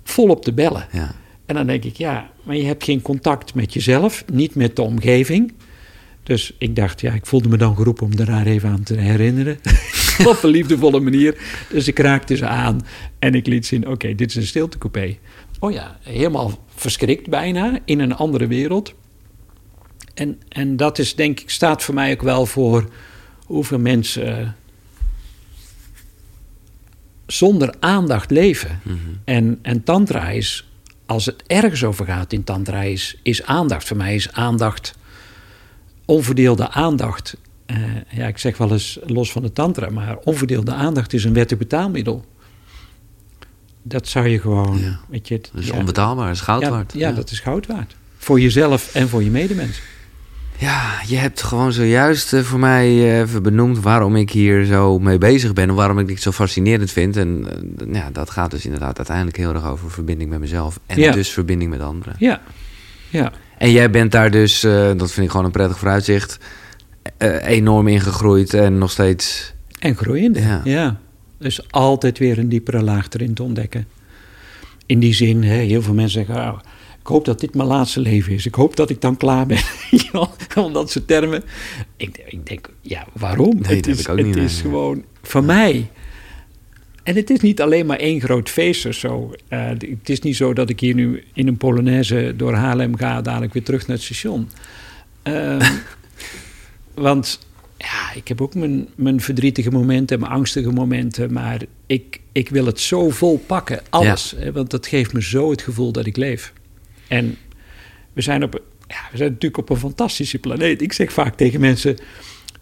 Volop 0.03 0.43
te 0.43 0.53
bellen. 0.53 0.87
Ja. 0.91 1.15
En 1.45 1.55
dan 1.55 1.67
denk 1.67 1.83
ik, 1.83 1.95
ja, 1.97 2.29
maar 2.43 2.55
je 2.55 2.63
hebt 2.63 2.83
geen 2.83 3.01
contact 3.01 3.53
met 3.53 3.73
jezelf, 3.73 4.23
niet 4.31 4.55
met 4.55 4.75
de 4.75 4.81
omgeving. 4.81 5.53
Dus 6.23 6.53
ik 6.57 6.75
dacht, 6.75 7.01
ja, 7.01 7.13
ik 7.13 7.25
voelde 7.25 7.49
me 7.49 7.57
dan 7.57 7.75
geroepen 7.75 8.05
om 8.05 8.15
daar 8.15 8.45
even 8.45 8.69
aan 8.69 8.83
te 8.83 8.95
herinneren. 8.95 9.59
Op 10.25 10.43
een 10.43 10.49
liefdevolle 10.49 10.99
manier. 10.99 11.37
Dus 11.69 11.87
ik 11.87 11.99
raakte 11.99 12.35
ze 12.35 12.47
aan 12.47 12.85
en 13.19 13.35
ik 13.35 13.47
liet 13.47 13.65
zien, 13.65 13.87
oké, 13.87 14.15
dit 14.15 14.29
is 14.29 14.35
een 14.35 14.45
stiltecoupé. 14.47 15.17
Oh 15.59 15.71
ja, 15.71 15.97
helemaal 16.01 16.65
verschrikt 16.75 17.29
bijna, 17.29 17.79
in 17.85 17.99
een 17.99 18.15
andere 18.15 18.47
wereld. 18.47 18.93
En, 20.13 20.41
en 20.49 20.77
dat 20.77 20.99
is, 20.99 21.15
denk 21.15 21.39
ik, 21.39 21.49
staat 21.49 21.83
voor 21.83 21.93
mij 21.93 22.11
ook 22.11 22.21
wel 22.21 22.45
voor 22.45 22.89
hoeveel 23.45 23.79
mensen 23.79 24.55
zonder 27.25 27.73
aandacht 27.79 28.31
leven. 28.31 28.79
Mhm. 28.83 28.97
En, 29.23 29.59
en 29.61 29.83
tantra 29.83 30.29
is, 30.29 30.67
als 31.05 31.25
het 31.25 31.43
ergens 31.47 31.83
over 31.83 32.05
gaat 32.05 32.33
in 32.33 32.43
tantra, 32.43 32.81
is, 32.81 33.19
is 33.23 33.43
aandacht. 33.43 33.87
Voor 33.87 33.97
mij 33.97 34.15
is 34.15 34.31
aandacht, 34.31 34.95
onverdeelde 36.05 36.69
aandacht. 36.69 37.37
Uh, 37.67 37.77
ja, 38.09 38.27
ik 38.27 38.37
zeg 38.37 38.57
wel 38.57 38.71
eens 38.71 38.99
los 39.05 39.31
van 39.31 39.41
de 39.41 39.53
tantra, 39.53 39.89
maar 39.89 40.17
onverdeelde 40.17 40.73
aandacht 40.73 41.13
is 41.13 41.23
een 41.23 41.33
wettig 41.33 41.57
betaalmiddel. 41.57 42.25
Dat 43.81 44.07
zou 44.07 44.27
je 44.27 44.39
gewoon, 44.39 44.79
Ja. 44.79 44.99
weet 45.09 45.27
je... 45.27 45.41
Dat 45.51 45.61
is 45.61 45.67
ja, 45.67 45.77
onbetaalbaar, 45.77 46.25
dat 46.27 46.35
is 46.35 46.41
goud 46.41 46.61
ja, 46.61 46.69
waard. 46.69 46.93
Ja, 46.93 47.11
dat 47.11 47.31
is 47.31 47.39
goud 47.39 47.67
waard. 47.67 47.95
Voor 48.17 48.39
jezelf 48.39 48.95
en 48.95 49.09
voor 49.09 49.23
je 49.23 49.29
medemens. 49.29 49.81
Ja, 50.63 50.91
je 51.07 51.15
hebt 51.15 51.41
gewoon 51.43 51.71
zojuist 51.73 52.33
eh, 52.33 52.41
voor 52.41 52.59
mij 52.59 52.85
eh, 52.87 53.19
even 53.19 53.43
benoemd 53.43 53.79
waarom 53.79 54.15
ik 54.15 54.29
hier 54.31 54.65
zo 54.65 54.99
mee 54.99 55.17
bezig 55.17 55.53
ben 55.53 55.69
en 55.69 55.75
waarom 55.75 55.99
ik 55.99 56.07
dit 56.07 56.21
zo 56.21 56.31
fascinerend 56.31 56.91
vind. 56.91 57.17
En 57.17 57.45
eh, 57.77 57.93
ja, 57.93 58.09
dat 58.11 58.29
gaat 58.29 58.51
dus 58.51 58.65
inderdaad 58.65 58.97
uiteindelijk 58.97 59.37
heel 59.37 59.53
erg 59.53 59.65
over 59.67 59.91
verbinding 59.91 60.29
met 60.29 60.39
mezelf 60.39 60.79
en 60.85 60.99
Ja. 60.99 61.11
dus 61.11 61.29
verbinding 61.29 61.69
met 61.71 61.81
anderen. 61.81 62.15
Ja, 62.19 62.41
ja. 63.09 63.31
En 63.57 63.71
jij 63.71 63.89
bent 63.89 64.11
daar 64.11 64.31
dus, 64.31 64.59
dat 64.97 65.11
vind 65.11 65.25
ik 65.25 65.29
gewoon 65.31 65.45
een 65.45 65.51
prettig 65.51 65.77
vooruitzicht, 65.77 66.37
eh, 67.17 67.47
enorm 67.47 67.87
ingegroeid 67.87 68.53
en 68.53 68.77
nog 68.77 68.91
steeds. 68.91 69.53
En 69.79 69.95
groeiende, 69.95 70.39
Ja. 70.41 70.61
ja. 70.63 70.99
Dus 71.39 71.71
altijd 71.71 72.17
weer 72.19 72.37
een 72.39 72.49
diepere 72.49 72.81
laag 72.81 73.07
erin 73.09 73.33
te 73.33 73.43
ontdekken. 73.43 73.87
In 74.85 74.99
die 74.99 75.13
zin, 75.13 75.43
hè, 75.43 75.55
heel 75.55 75.81
veel 75.81 75.93
mensen 75.93 76.25
zeggen... 76.25 76.45
"Ah, 76.45 76.59
ik 77.03 77.09
hoop 77.09 77.25
dat 77.25 77.39
dit 77.39 77.55
mijn 77.55 77.67
laatste 77.67 77.99
leven 77.99 78.33
is. 78.33 78.45
Ik 78.45 78.55
hoop 78.55 78.75
dat 78.75 78.89
ik 78.89 79.01
dan 79.01 79.17
klaar 79.17 79.45
ben. 79.45 79.59
Al 80.55 80.71
dat 80.71 80.91
soort 80.91 81.07
termen. 81.07 81.43
Ik, 81.97 82.23
ik 82.25 82.47
denk, 82.47 82.69
ja, 82.81 83.05
waarom? 83.13 83.59
Nee, 83.59 83.75
het 83.75 83.87
is, 83.87 83.97
heb 83.97 84.05
ik 84.05 84.11
ook 84.11 84.17
het 84.17 84.25
niet, 84.25 84.35
is 84.35 84.61
gewoon 84.61 85.03
voor 85.21 85.43
mij... 85.43 85.89
En 87.03 87.15
het 87.15 87.29
is 87.29 87.39
niet 87.39 87.61
alleen 87.61 87.85
maar 87.85 87.97
één 87.97 88.21
groot 88.21 88.49
feest 88.49 88.85
of 88.85 88.93
zo. 88.93 89.33
Eh, 89.47 89.67
het 89.67 90.09
is 90.09 90.19
niet 90.19 90.35
zo 90.35 90.53
dat 90.53 90.69
ik 90.69 90.79
hier 90.79 90.93
nu 90.93 91.23
in 91.33 91.47
een 91.47 91.57
Polonaise 91.57 92.33
door 92.37 92.53
Haarlem 92.53 92.97
ga... 92.97 93.21
dadelijk 93.21 93.53
weer 93.53 93.63
terug 93.63 93.87
naar 93.87 93.95
het 93.95 94.05
station. 94.05 94.49
Ehm, 95.21 95.71
want 96.93 97.39
ja, 97.77 98.13
ik 98.15 98.27
heb 98.27 98.41
ook 98.41 98.55
mijn, 98.55 98.87
mijn 98.95 99.21
verdrietige 99.21 99.71
momenten, 99.71 100.19
mijn 100.19 100.31
angstige 100.31 100.71
momenten. 100.71 101.33
Maar 101.33 101.61
ik, 101.85 102.19
ik 102.31 102.49
wil 102.49 102.65
het 102.65 102.79
zo 102.79 103.09
vol 103.09 103.43
pakken, 103.47 103.81
alles. 103.89 104.33
Hè, 104.37 104.51
want 104.51 104.69
dat 104.69 104.87
geeft 104.87 105.13
me 105.13 105.21
zo 105.23 105.49
het 105.49 105.61
gevoel 105.61 105.91
dat 105.91 106.05
ik 106.05 106.17
leef. 106.17 106.53
En 107.13 107.37
we 108.13 108.21
zijn, 108.21 108.43
op, 108.43 108.61
ja, 108.87 109.01
we 109.11 109.17
zijn 109.17 109.31
natuurlijk 109.31 109.61
op 109.61 109.69
een 109.69 109.77
fantastische 109.77 110.39
planeet. 110.39 110.81
Ik 110.81 110.93
zeg 110.93 111.13
vaak 111.13 111.35
tegen 111.35 111.59
mensen, 111.59 111.97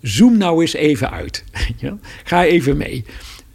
zoom 0.01 0.37
nou 0.37 0.61
eens 0.61 0.73
even 0.73 1.11
uit. 1.11 1.43
Ga 2.23 2.45
even 2.45 2.77
mee. 2.77 3.05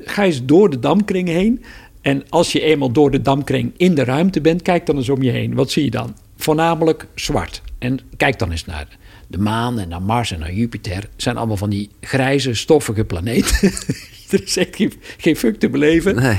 Ga 0.00 0.24
eens 0.24 0.44
door 0.44 0.70
de 0.70 0.78
damkring 0.78 1.28
heen. 1.28 1.64
En 2.00 2.24
als 2.28 2.52
je 2.52 2.60
eenmaal 2.60 2.90
door 2.90 3.10
de 3.10 3.22
damkring 3.22 3.72
in 3.76 3.94
de 3.94 4.04
ruimte 4.04 4.40
bent, 4.40 4.62
kijk 4.62 4.86
dan 4.86 4.96
eens 4.96 5.08
om 5.08 5.22
je 5.22 5.30
heen. 5.30 5.54
Wat 5.54 5.70
zie 5.70 5.84
je 5.84 5.90
dan? 5.90 6.16
Voornamelijk 6.36 7.06
zwart. 7.14 7.62
En 7.78 7.98
kijk 8.16 8.38
dan 8.38 8.50
eens 8.50 8.64
naar 8.64 8.88
de 9.26 9.38
maan 9.38 9.78
en 9.78 9.88
naar 9.88 10.02
Mars 10.02 10.32
en 10.32 10.38
naar 10.38 10.52
Jupiter. 10.52 10.96
Het 10.96 11.10
zijn 11.16 11.36
allemaal 11.36 11.56
van 11.56 11.70
die 11.70 11.90
grijze, 12.00 12.54
stoffige 12.54 13.04
planeten. 13.04 13.72
er 14.30 14.42
is 14.42 14.56
echt 14.56 14.76
geen, 14.76 14.92
geen 15.16 15.36
fuck 15.36 15.58
te 15.58 15.68
beleven. 15.68 16.14
Nee. 16.14 16.38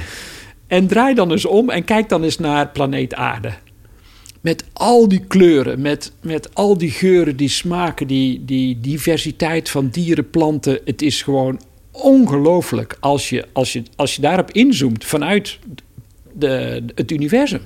En 0.68 0.88
draai 0.88 1.16
dan 1.16 1.32
eens 1.32 1.46
om 1.46 1.70
en 1.70 1.84
kijk 1.84 2.10
dan 2.10 2.24
eens 2.24 2.38
naar 2.38 2.68
planeet 2.68 3.14
Aarde. 3.14 3.54
Met 4.48 4.64
al 4.74 5.08
die 5.08 5.26
kleuren, 5.28 5.82
met, 5.82 6.12
met 6.22 6.56
al 6.56 6.78
die 6.78 6.92
geuren, 6.92 7.36
die 7.36 7.50
smaken, 7.50 8.08
die, 8.08 8.46
die 8.46 8.80
diversiteit 8.80 9.70
van 9.70 9.90
dieren, 9.90 10.30
planten. 10.30 10.80
Het 10.86 11.02
is 11.02 11.22
gewoon 11.22 11.62
ongelooflijk 11.92 12.98
als 13.00 13.30
je, 13.30 13.48
als, 13.54 13.74
je, 13.74 13.84
als 13.96 14.16
je 14.16 14.22
daarop 14.22 14.52
inzoomt 14.52 15.06
vanuit 15.06 15.60
de, 16.34 16.84
het 16.96 17.12
universum. 17.12 17.62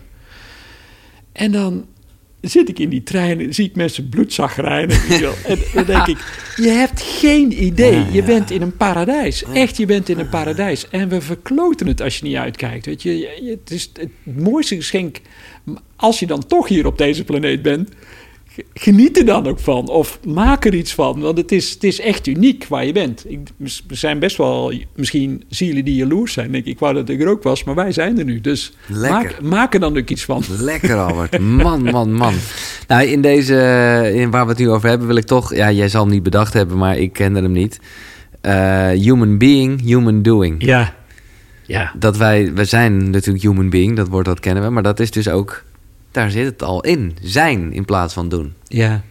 En 1.31 1.51
dan 1.51 1.85
zit 2.41 2.69
ik 2.69 2.79
in 2.79 2.89
die 2.89 3.03
trein 3.03 3.39
en 3.39 3.53
zie 3.53 3.65
ik 3.65 3.75
mensen 3.75 4.09
bloedzagrijnen. 4.09 4.97
En 5.45 5.57
dan 5.73 5.85
denk 5.85 6.07
ik, 6.07 6.17
je 6.55 6.69
hebt 6.69 7.01
geen 7.01 7.63
idee. 7.63 7.99
Ja, 7.99 8.07
Je 8.11 8.23
bent 8.23 8.51
in 8.51 8.61
een 8.61 8.77
paradijs. 8.77 9.43
Echt, 9.53 9.77
je 9.77 9.85
bent 9.85 10.09
in 10.09 10.19
een 10.19 10.29
paradijs. 10.29 10.89
En 10.89 11.09
we 11.09 11.21
verkloten 11.21 11.87
het 11.87 12.01
als 12.01 12.17
je 12.17 12.25
niet 12.25 12.35
uitkijkt. 12.35 12.85
Weet 12.85 13.01
je, 13.01 13.57
het 13.61 13.71
is 13.71 13.89
het 13.93 14.09
mooiste 14.23 14.75
geschenk. 14.75 15.21
Als 15.95 16.19
je 16.19 16.27
dan 16.27 16.45
toch 16.45 16.67
hier 16.67 16.85
op 16.85 16.97
deze 16.97 17.23
planeet 17.23 17.61
bent, 17.61 17.89
geniet 18.73 19.17
er 19.17 19.25
dan 19.25 19.47
ook 19.47 19.59
van. 19.59 19.87
Of 19.89 20.19
maak 20.25 20.65
er 20.65 20.73
iets 20.73 20.93
van. 20.93 21.19
Want 21.19 21.37
het 21.37 21.51
is, 21.51 21.71
het 21.71 21.83
is 21.83 21.99
echt 21.99 22.27
uniek 22.27 22.65
waar 22.67 22.85
je 22.85 22.91
bent. 22.91 23.25
Ik, 23.27 23.39
er 23.89 23.97
zijn 23.97 24.19
best 24.19 24.37
wel 24.37 24.73
misschien 24.95 25.43
zielen 25.49 25.85
die 25.85 25.95
jaloers 25.95 26.33
zijn. 26.33 26.51
Denk 26.51 26.65
ik, 26.65 26.71
ik 26.71 26.79
wou 26.79 26.93
dat 26.93 27.09
ik 27.09 27.21
er 27.21 27.27
ook 27.27 27.43
was, 27.43 27.63
maar 27.63 27.75
wij 27.75 27.91
zijn 27.91 28.19
er 28.19 28.25
nu. 28.25 28.41
Dus 28.41 28.73
maak, 28.87 29.41
maak 29.41 29.73
er 29.73 29.79
dan 29.79 29.97
ook 29.97 30.09
iets 30.09 30.23
van. 30.23 30.43
Lekker, 30.59 30.97
Albert. 31.07 31.39
Man, 31.39 31.83
man, 31.83 32.13
man. 32.13 32.33
Nou, 32.87 33.03
in 33.03 33.21
deze, 33.21 34.11
in 34.13 34.31
waar 34.31 34.43
we 34.43 34.49
het 34.49 34.59
nu 34.59 34.69
over 34.69 34.89
hebben, 34.89 35.07
wil 35.07 35.15
ik 35.15 35.25
toch... 35.25 35.55
Ja, 35.55 35.71
jij 35.71 35.89
zal 35.89 36.01
hem 36.01 36.11
niet 36.11 36.23
bedacht 36.23 36.53
hebben, 36.53 36.77
maar 36.77 36.97
ik 36.97 37.13
kende 37.13 37.41
hem 37.41 37.51
niet. 37.51 37.79
Eh, 38.41 38.89
human 38.89 39.37
being, 39.37 39.81
human 39.81 40.21
doing. 40.21 40.63
Ja, 40.65 40.93
ja. 41.65 41.91
Dat 41.97 42.17
wij, 42.17 42.53
we 42.53 42.65
zijn 42.65 43.09
natuurlijk 43.09 43.43
human 43.43 43.69
being, 43.69 43.95
dat 43.95 44.07
woord 44.07 44.25
dat 44.25 44.39
kennen 44.39 44.63
we. 44.63 44.69
Maar 44.69 44.83
dat 44.83 44.99
is 44.99 45.11
dus 45.11 45.29
ook, 45.29 45.63
daar 46.11 46.31
zit 46.31 46.45
het 46.45 46.63
al 46.63 46.81
in. 46.83 47.17
Zijn 47.21 47.73
in 47.73 47.85
plaats 47.85 48.13
van 48.13 48.29
doen. 48.29 48.53
Ja. 48.67 49.03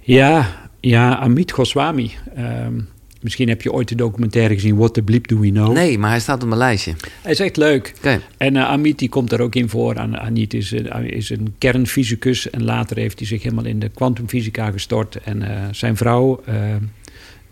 Ja, 0.00 0.68
ja, 0.80 1.16
Amit 1.18 1.52
Goswami. 1.52 2.10
ehm, 2.34 2.80
Misschien 3.20 3.48
heb 3.48 3.62
je 3.62 3.72
ooit 3.72 3.88
de 3.88 3.94
documentaire 3.94 4.54
gezien 4.54 4.76
What 4.76 4.94
the 4.94 5.02
Bleep 5.02 5.28
Do 5.28 5.38
We 5.38 5.50
Know? 5.50 5.72
Nee, 5.72 5.98
maar 5.98 6.10
hij 6.10 6.20
staat 6.20 6.42
op 6.42 6.48
mijn 6.48 6.58
lijstje. 6.60 6.94
Hij 7.22 7.32
is 7.32 7.40
echt 7.40 7.56
leuk. 7.56 7.92
Oké. 7.96 8.20
En 8.36 8.54
uh, 8.54 8.68
Amit 8.68 8.98
die 8.98 9.08
komt 9.08 9.32
er 9.32 9.40
ook 9.40 9.54
in 9.54 9.68
voor. 9.68 9.98
An- 9.98 10.18
Amit 10.18 10.54
is, 10.54 10.72
uh, 10.72 11.00
is 11.04 11.30
een 11.30 11.54
kernfysicus 11.58 12.50
en 12.50 12.64
later 12.64 12.96
heeft 12.96 13.18
hij 13.18 13.28
zich 13.28 13.42
helemaal 13.42 13.64
in 13.64 13.78
de 13.78 13.88
kwantumfysica 13.88 14.70
gestort. 14.70 15.16
En 15.16 15.42
uh, 15.42 15.48
zijn 15.70 15.96
vrouw, 15.96 16.40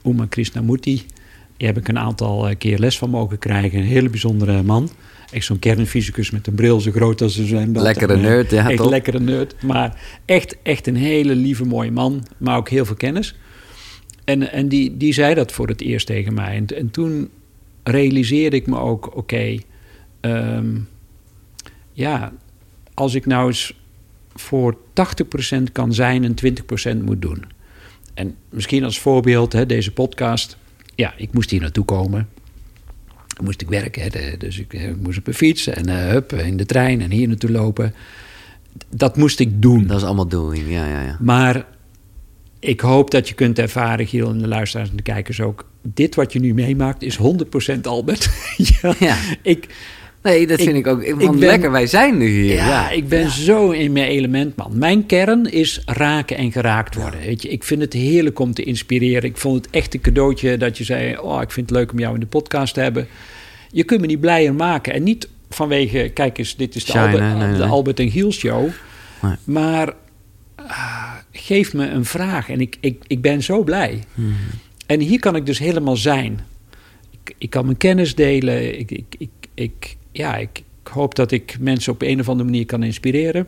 Uma 0.05 0.27
Krishnamurti, 0.29 1.03
die 1.57 1.67
heb 1.67 1.77
ik 1.79 1.89
een 1.89 1.99
aantal 1.99 2.57
keer 2.59 2.79
les 2.79 2.99
van 2.99 3.11
mogen 3.11 3.39
krijgen. 3.39 3.79
Een 3.79 3.85
hele 3.85 4.09
bijzondere 4.11 4.63
man. 4.63 4.91
Echt 5.35 5.45
zo'n 5.45 5.59
kernfysicus 5.59 6.31
met 6.31 6.47
een 6.47 6.55
bril 6.55 6.81
zo 6.81 6.91
groot 6.91 7.23
als 7.23 7.37
een 7.37 7.47
zwembad. 7.47 7.83
Lekkere 7.83 8.17
nerd, 8.17 8.51
ja 8.51 8.71
Echt 8.71 8.85
lekkere 8.85 9.21
nerd. 9.21 9.63
Maar 9.63 10.01
echt, 10.25 10.57
echt 10.63 10.87
een 10.87 10.97
hele 10.97 11.35
lieve 11.35 11.65
mooie 11.65 11.91
man. 11.91 12.27
Maar 12.39 12.57
ook 12.57 12.69
heel 12.69 12.85
veel 12.85 12.95
kennis. 12.95 13.35
En, 14.25 14.53
en 14.53 14.69
die, 14.69 14.97
die 14.97 15.13
zei 15.13 15.35
dat 15.35 15.53
voor 15.53 15.69
het 15.69 15.81
eerst 15.81 16.07
tegen 16.07 16.35
mij. 16.35 16.57
En, 16.57 16.67
en 16.67 16.91
toen 16.91 17.31
realiseerde 17.83 18.57
ik 18.57 18.67
me 18.67 18.79
ook, 18.79 19.07
oké, 19.07 19.17
okay, 19.17 19.65
um, 20.21 20.89
ja, 21.93 22.33
als 22.95 23.15
ik 23.15 23.27
nou 23.27 23.47
eens 23.47 23.81
voor 24.35 24.77
80% 25.59 25.63
kan 25.73 25.93
zijn 25.93 26.25
en 26.25 26.35
20% 27.01 27.05
moet 27.05 27.23
doen. 27.23 27.45
En 28.15 28.37
misschien 28.49 28.85
als 28.85 28.99
voorbeeld, 28.99 29.53
hè, 29.53 29.67
deze 29.67 29.93
podcast. 29.93 30.57
Ja, 30.95 31.15
ik 31.17 31.33
moest 31.33 31.51
hier 31.51 31.61
naartoe 31.61 31.85
komen. 31.85 32.29
Moest 33.43 33.61
ik 33.61 33.69
werken, 33.69 34.03
hè, 34.03 34.37
dus 34.37 34.59
ik, 34.59 34.73
ik, 34.73 34.97
moest 35.03 35.19
op 35.19 35.27
een 35.27 35.35
fiets 35.35 35.67
en 35.67 35.89
uh, 35.89 35.97
hup, 35.97 36.33
in 36.33 36.57
de 36.57 36.67
trein 36.67 37.01
en 37.01 37.11
hier 37.11 37.29
naartoe 37.29 37.51
lopen. 37.51 37.95
Dat 38.89 39.17
moest 39.17 39.41
ik 39.41 39.63
doen. 39.63 39.87
Dat 39.87 39.97
is 39.97 40.05
allemaal 40.05 40.29
doing, 40.29 40.63
ja, 40.69 40.87
ja, 40.87 41.03
ja. 41.03 41.17
Maar 41.21 41.67
ik 42.59 42.81
hoop 42.81 43.11
dat 43.11 43.29
je 43.29 43.35
kunt 43.35 43.59
ervaren, 43.59 44.07
Giel 44.07 44.31
en 44.31 44.39
de 44.39 44.49
luisteraars 44.49 44.91
en 44.91 44.97
de 44.97 45.03
kijkers 45.03 45.41
ook. 45.41 45.69
Dit 45.83 46.15
wat 46.15 46.33
je 46.33 46.41
nu 46.41 46.55
meemaakt 46.55 47.03
is 47.03 47.19
100% 47.77 47.81
Albert. 47.83 48.31
ja, 48.81 48.95
ja. 48.99 49.17
Ik, 49.43 49.69
nee, 50.25 50.47
dat 50.47 50.59
ik, 50.59 50.65
vind 50.65 50.77
ik 50.77 50.87
ook. 50.87 51.03
Ik 51.03 51.17
ben, 51.17 51.39
lekker, 51.39 51.71
wij 51.71 51.87
zijn 51.87 52.17
nu 52.17 52.29
hier. 52.29 52.55
Ja, 52.55 52.67
ja. 52.67 52.91
ik 52.91 53.09
ben 53.09 53.21
ja. 53.21 53.29
zo 53.29 53.71
in 53.71 53.93
mijn 53.93 54.09
element, 54.09 54.57
man. 54.57 54.79
Mijn 54.79 55.07
kern 55.07 55.53
is 55.53 55.83
raken 55.87 56.37
en 56.37 56.53
geraakt 56.53 56.95
worden. 56.95 57.21
Weet 57.21 57.43
je, 57.43 57.49
ik 57.49 57.65
vind 57.65 57.81
het 57.81 57.93
heerlijk 57.93 58.39
om 58.39 58.55
te 58.55 58.63
inspireren. 58.63 59.23
Ik 59.23 59.37
vond 59.37 59.65
het 59.65 59.75
echt 59.75 59.95
een 59.95 60.01
cadeautje 60.01 60.57
dat 60.57 60.79
je 60.79 60.85
zei: 60.85 61.19
Oh, 61.19 61.43
ik 61.43 61.51
vind 61.51 61.69
het 61.69 61.79
leuk 61.79 61.93
om 61.93 61.99
jou 61.99 62.15
in 62.15 62.21
de 62.21 62.27
podcast 62.27 62.75
te 62.75 62.81
hebben. 62.81 63.07
Je 63.71 63.85
kunt 63.85 64.01
me 64.01 64.07
niet 64.07 64.21
blijer 64.21 64.55
maken. 64.55 64.93
En 64.93 65.03
niet 65.03 65.29
vanwege, 65.55 66.11
kijk 66.15 66.39
eens, 66.39 66.57
dit 66.57 66.75
is 66.75 66.85
de, 66.85 66.91
Shine, 66.91 67.05
Albert, 67.05 67.23
nee, 67.23 67.35
nee, 67.35 67.53
de 67.53 67.59
nee. 67.59 67.69
Albert 67.69 68.01
en 68.01 68.11
Giel 68.11 68.33
show. 68.33 68.69
Maar 69.45 69.95
uh, 70.61 71.13
geef 71.33 71.75
me 71.75 71.89
een 71.89 72.05
vraag 72.05 72.51
en 72.51 72.61
ik, 72.61 72.77
ik, 72.81 73.03
ik 73.07 73.21
ben 73.21 73.43
zo 73.43 73.63
blij. 73.63 74.03
Hmm. 74.15 74.35
En 74.87 75.01
hier 75.01 75.19
kan 75.21 75.37
ik 75.37 75.47
dus 75.47 75.59
helemaal 75.59 75.97
zijn. 75.97 76.41
Ik, 77.11 77.35
ik 77.39 77.51
kan 77.51 77.65
mijn 77.65 77.77
kennis 77.77 78.15
delen. 78.15 78.79
Ik, 78.79 78.91
ik, 78.91 79.15
ik, 79.19 79.31
ik, 79.55 79.97
ja, 80.17 80.37
ik, 80.37 80.59
ik 80.83 80.89
hoop 80.91 81.15
dat 81.15 81.31
ik 81.31 81.57
mensen 81.61 81.93
op 81.93 82.03
een 82.03 82.21
of 82.21 82.29
andere 82.29 82.51
manier 82.51 82.67
kan 82.67 82.83
inspireren. 82.83 83.47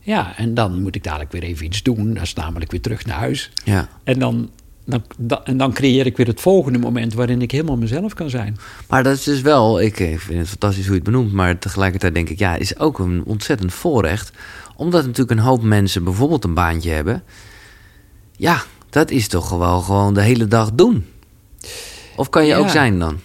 Ja, 0.00 0.36
en 0.36 0.54
dan 0.54 0.82
moet 0.82 0.94
ik 0.94 1.04
dadelijk 1.04 1.32
weer 1.32 1.42
even 1.42 1.66
iets 1.66 1.82
doen. 1.82 2.14
Dan 2.14 2.22
is 2.22 2.34
namelijk 2.34 2.70
weer 2.70 2.80
terug 2.80 3.06
naar 3.06 3.18
huis. 3.18 3.50
Ja. 3.64 3.88
En 4.04 4.18
dan, 4.18 4.50
dan, 4.84 5.02
dan, 5.18 5.44
en 5.44 5.56
dan 5.56 5.72
creëer 5.72 6.06
ik 6.06 6.16
weer 6.16 6.26
het 6.26 6.40
volgende 6.40 6.78
moment 6.78 7.14
waarin 7.14 7.42
ik 7.42 7.50
helemaal 7.50 7.76
mezelf 7.76 8.14
kan 8.14 8.30
zijn. 8.30 8.56
Maar 8.88 9.02
dat 9.02 9.16
is 9.16 9.22
dus 9.22 9.40
wel, 9.40 9.80
ik 9.80 9.96
vind 9.96 10.38
het 10.38 10.48
fantastisch 10.48 10.84
hoe 10.84 10.94
je 10.94 11.00
het 11.00 11.10
benoemt, 11.10 11.32
maar 11.32 11.58
tegelijkertijd 11.58 12.14
denk 12.14 12.28
ik, 12.28 12.38
ja, 12.38 12.56
is 12.56 12.78
ook 12.78 12.98
een 12.98 13.22
ontzettend 13.24 13.72
voorrecht. 13.72 14.32
Omdat 14.76 15.02
natuurlijk 15.02 15.38
een 15.38 15.46
hoop 15.46 15.62
mensen 15.62 16.04
bijvoorbeeld 16.04 16.44
een 16.44 16.54
baantje 16.54 16.90
hebben. 16.90 17.22
Ja, 18.36 18.62
dat 18.90 19.10
is 19.10 19.28
toch 19.28 19.48
gewoon, 19.48 19.82
gewoon 19.82 20.14
de 20.14 20.22
hele 20.22 20.46
dag 20.46 20.72
doen. 20.72 21.06
Of 22.16 22.28
kan 22.28 22.42
je 22.42 22.48
ja. 22.48 22.58
ook 22.58 22.68
zijn 22.68 22.98
dan? 22.98 23.20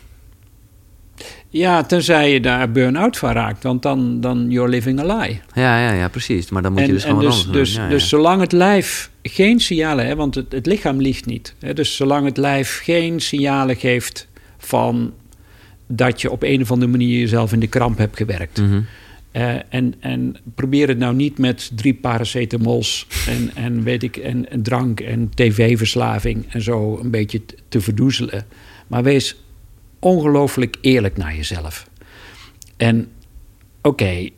Ja, 1.53 1.83
tenzij 1.83 2.33
je 2.33 2.39
daar 2.39 2.71
burn-out 2.71 3.17
van 3.17 3.31
raakt, 3.31 3.63
want 3.63 3.81
dan, 3.81 4.21
dan 4.21 4.45
you're 4.49 4.69
living 4.69 4.99
a 4.99 5.17
lie. 5.17 5.41
Ja, 5.53 5.79
ja, 5.79 5.91
ja, 5.91 6.07
precies. 6.07 6.49
Maar 6.49 6.61
dan 6.61 6.71
moet 6.71 6.81
en, 6.81 6.87
je 6.87 6.93
dus 6.93 7.03
gewoon 7.03 7.19
dus, 7.19 7.45
anders 7.45 7.57
dus, 7.57 7.75
ja, 7.75 7.89
dus 7.89 8.01
ja. 8.01 8.07
zolang 8.07 8.41
het 8.41 8.51
lijf 8.51 9.11
geen 9.23 9.59
signalen, 9.59 10.05
hè, 10.05 10.15
want 10.15 10.35
het, 10.35 10.51
het 10.51 10.65
lichaam 10.65 11.01
liegt 11.01 11.25
niet. 11.25 11.55
Hè, 11.59 11.73
dus 11.73 11.95
zolang 11.95 12.25
het 12.25 12.37
lijf 12.37 12.79
geen 12.83 13.19
signalen 13.19 13.75
geeft 13.75 14.27
van 14.57 15.13
dat 15.87 16.21
je 16.21 16.31
op 16.31 16.43
een 16.43 16.61
of 16.61 16.71
andere 16.71 16.91
manier 16.91 17.19
jezelf 17.19 17.53
in 17.53 17.59
de 17.59 17.67
kramp 17.67 17.97
hebt 17.97 18.17
gewerkt. 18.17 18.57
Mm 18.61 18.69
-hmm. 18.69 18.85
uh, 19.31 19.53
en, 19.69 19.93
en 19.99 20.35
probeer 20.55 20.87
het 20.87 20.97
nou 20.97 21.15
niet 21.15 21.37
met 21.37 21.71
drie 21.75 21.93
paracetamols 21.93 23.07
en, 23.27 23.51
en, 23.55 23.83
weet 23.83 24.03
ik, 24.03 24.17
en, 24.17 24.49
en 24.49 24.61
drank 24.61 24.99
en 24.99 25.31
tv-verslaving 25.35 26.45
en 26.49 26.61
zo 26.61 26.99
een 27.03 27.11
beetje 27.11 27.41
te 27.69 27.81
verdoezelen. 27.81 28.45
Maar 28.87 29.03
wees 29.03 29.35
ongelooflijk 30.01 30.77
eerlijk 30.81 31.17
naar 31.17 31.35
jezelf. 31.35 31.89
En 32.77 33.07
oké, 33.81 33.87
okay, 34.03 34.31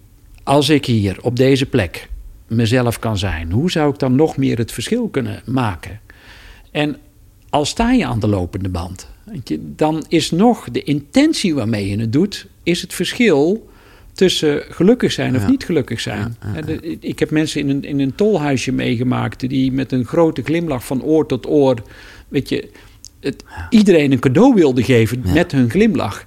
als 0.43 0.69
ik 0.69 0.85
hier 0.85 1.17
op 1.21 1.35
deze 1.35 1.65
plek 1.65 2.09
mezelf 2.47 2.99
kan 2.99 3.17
zijn, 3.17 3.51
hoe 3.51 3.71
zou 3.71 3.93
ik 3.93 3.99
dan 3.99 4.15
nog 4.15 4.37
meer 4.37 4.57
het 4.57 4.71
verschil 4.71 5.07
kunnen 5.07 5.41
maken? 5.45 5.99
En 6.71 6.97
al 7.49 7.65
sta 7.65 7.91
je 7.91 8.05
aan 8.05 8.19
de 8.19 8.27
lopende 8.27 8.69
band, 8.69 9.09
dan 9.59 10.05
is 10.07 10.31
nog 10.31 10.69
de 10.71 10.83
intentie 10.83 11.55
waarmee 11.55 11.89
je 11.89 11.99
het 11.99 12.13
doet, 12.13 12.47
is 12.63 12.81
het 12.81 12.93
verschil 12.93 13.69
tussen 14.13 14.63
gelukkig 14.69 15.11
zijn 15.11 15.35
of 15.35 15.41
Ja. 15.41 15.49
niet 15.49 15.63
gelukkig 15.63 15.99
zijn. 15.99 16.37
Ja, 16.53 16.61
ja, 16.67 16.77
Ik 16.99 17.19
heb 17.19 17.29
mensen 17.29 17.61
in 17.61 17.69
een, 17.69 17.83
in 17.83 17.99
een 17.99 18.15
tolhuisje 18.15 18.71
meegemaakt 18.71 19.49
die 19.49 19.71
met 19.71 19.91
een 19.91 20.05
grote 20.05 20.41
glimlach 20.43 20.85
van 20.85 21.03
oor 21.03 21.27
tot 21.27 21.47
oor, 21.47 21.81
weet 22.27 22.49
je, 22.49 22.69
het, 23.23 23.43
iedereen 23.69 24.11
een 24.11 24.19
cadeau 24.19 24.53
wilden 24.53 24.83
geven 24.83 25.21
Ja. 25.25 25.33
met 25.33 25.51
hun 25.51 25.69
glimlach. 25.69 26.25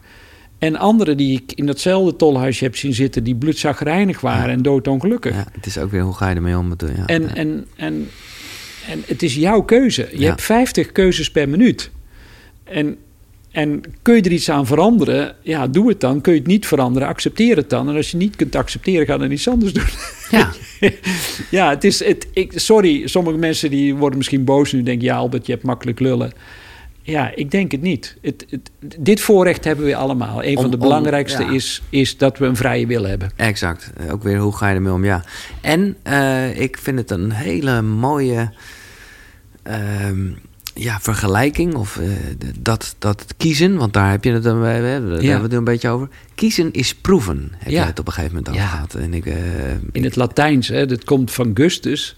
En 0.58 0.76
anderen 0.76 1.16
die 1.16 1.40
ik 1.42 1.52
in 1.52 1.66
datzelfde 1.66 2.16
tolhuisje 2.16 2.64
heb 2.64 2.76
zien 2.76 2.94
zitten, 2.94 3.24
die 3.24 3.34
bloedzagrijnig 3.34 4.20
waren 4.20 4.50
en 4.50 4.62
doodongelukkig. 4.62 5.34
Ja, 5.34 5.46
het 5.52 5.66
is 5.66 5.78
ook 5.78 5.90
weer 5.90 6.02
hoe 6.02 6.14
ga 6.14 6.28
je 6.28 6.34
ermee 6.34 6.58
om. 6.58 6.74
Ja, 6.96 7.06
En, 7.06 7.22
ja. 7.22 7.34
en, 7.34 7.66
en, 7.76 8.08
en 8.88 9.02
het 9.06 9.22
is 9.22 9.34
jouw 9.34 9.62
keuze. 9.62 10.08
Je 10.12 10.18
Ja. 10.20 10.28
hebt 10.28 10.42
50 10.42 10.92
keuzes 10.92 11.30
per 11.30 11.48
minuut. 11.48 11.90
En, 12.64 12.96
en 13.50 13.80
kun 14.02 14.14
je 14.14 14.22
er 14.22 14.32
iets 14.32 14.50
aan 14.50 14.66
veranderen? 14.66 15.34
Ja, 15.42 15.66
doe 15.66 15.88
het 15.88 16.00
dan. 16.00 16.20
Kun 16.20 16.32
je 16.32 16.38
het 16.38 16.48
niet 16.48 16.66
veranderen? 16.66 17.08
Accepteer 17.08 17.56
het 17.56 17.70
dan. 17.70 17.88
En 17.88 17.96
als 17.96 18.10
je 18.10 18.16
niet 18.16 18.36
kunt 18.36 18.54
accepteren, 18.56 19.06
ga 19.06 19.16
dan 19.18 19.30
iets 19.30 19.48
anders 19.48 19.72
doen. 19.72 19.84
Ja. 20.30 20.52
ja, 21.50 21.70
het 21.70 21.84
is. 21.84 22.04
Het, 22.04 22.26
ik, 22.32 22.52
sorry, 22.54 23.06
sommige 23.06 23.36
mensen 23.38 23.70
die 23.70 23.94
worden 23.94 24.16
misschien 24.18 24.44
boos 24.44 24.72
nu. 24.72 24.82
Denken, 24.82 25.04
ja, 25.06 25.16
Albert, 25.16 25.46
je 25.46 25.52
hebt 25.52 25.64
makkelijk 25.64 26.00
lullen. 26.00 26.32
Ja, 27.06 27.32
ik 27.34 27.50
denk 27.50 27.70
het 27.72 27.80
niet. 27.80 28.16
Het, 28.22 28.46
het, 28.50 28.70
dit 28.98 29.20
voorrecht 29.20 29.64
hebben 29.64 29.84
we 29.86 29.96
allemaal. 29.96 30.44
Een 30.44 30.54
van 30.54 30.70
de 30.70 30.76
om- 30.76 30.82
belangrijkste 30.82 31.42
ja. 31.44 31.50
is, 31.52 31.82
is 31.90 32.16
dat 32.16 32.38
we 32.38 32.46
een 32.46 32.56
vrije 32.56 32.86
wil 32.86 33.04
hebben. 33.04 33.30
Exact. 33.36 33.92
Ook 34.10 34.22
weer 34.22 34.38
hoe 34.38 34.56
ga 34.56 34.68
je 34.68 34.74
ermee 34.74 34.92
om, 34.92 35.04
ja. 35.04 35.24
En 35.60 35.96
eh, 36.02 36.60
ik 36.60 36.78
vind 36.78 36.98
het 36.98 37.10
een 37.10 37.32
hele 37.32 37.82
mooie 37.82 38.50
ehm, 39.62 40.28
ja, 40.74 41.00
vergelijking. 41.00 41.74
Of 41.74 41.96
eh, 41.96 42.06
dat, 42.60 42.94
dat 42.98 43.24
kiezen, 43.36 43.76
want 43.76 43.92
daar 43.92 44.10
heb 44.10 44.24
je 44.24 44.32
het 44.32 44.42
dan, 44.42 44.60
daar 44.62 44.72
hebben 44.74 45.10
we 45.18 45.30
het 45.42 45.50
nu 45.50 45.56
een 45.56 45.64
beetje 45.64 45.88
over. 45.88 46.08
Kiezen 46.34 46.72
is 46.72 46.94
proeven, 46.94 47.52
heb 47.58 47.72
Ja. 47.72 47.80
je 47.80 47.86
het 47.86 47.98
op 47.98 48.06
een 48.06 48.12
gegeven 48.12 48.36
moment 48.36 48.56
Ja. 48.56 48.66
gehad. 48.66 48.94
En 48.94 49.14
ik, 49.14 49.26
eh, 49.26 49.34
In 49.92 50.04
het 50.04 50.16
Latijns, 50.16 50.68
hè, 50.68 50.86
dat 50.86 51.04
komt 51.04 51.30
van 51.30 51.50
Gustus. 51.54 52.16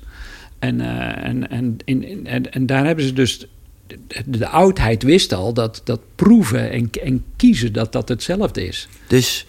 En, 0.58 0.80
en, 0.80 1.50
en, 1.50 1.76
en, 2.24 2.52
en 2.52 2.66
daar 2.66 2.86
hebben 2.86 3.04
ze 3.04 3.12
dus. 3.12 3.46
De, 3.88 4.22
de 4.26 4.48
oudheid 4.48 5.02
wist 5.02 5.32
al 5.34 5.52
dat, 5.52 5.80
dat 5.84 6.00
proeven 6.14 6.70
en, 6.70 6.90
en 7.02 7.24
kiezen 7.36 7.72
dat 7.72 7.92
dat 7.92 8.08
hetzelfde 8.08 8.66
is. 8.66 8.88
Dus 9.06 9.46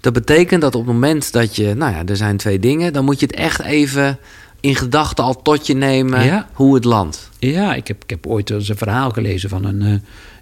dat 0.00 0.12
betekent 0.12 0.60
dat 0.60 0.74
op 0.74 0.84
het 0.86 0.92
moment 0.94 1.32
dat 1.32 1.56
je, 1.56 1.74
nou 1.74 1.92
ja, 1.92 2.04
er 2.04 2.16
zijn 2.16 2.36
twee 2.36 2.58
dingen, 2.58 2.92
dan 2.92 3.04
moet 3.04 3.20
je 3.20 3.26
het 3.26 3.34
echt 3.34 3.62
even 3.62 4.18
in 4.60 4.74
gedachten 4.74 5.24
al 5.24 5.42
tot 5.42 5.66
je 5.66 5.74
nemen 5.74 6.24
Ja. 6.24 6.48
hoe 6.52 6.74
het 6.74 6.84
landt. 6.84 7.30
Ja, 7.38 7.74
ik 7.74 7.88
heb, 7.88 8.02
ik 8.02 8.10
heb 8.10 8.26
ooit 8.26 8.50
eens 8.50 8.68
een 8.68 8.76
verhaal 8.76 9.10
gelezen 9.10 9.48
van 9.48 9.64
een 9.64 9.82
eh, 9.82 9.94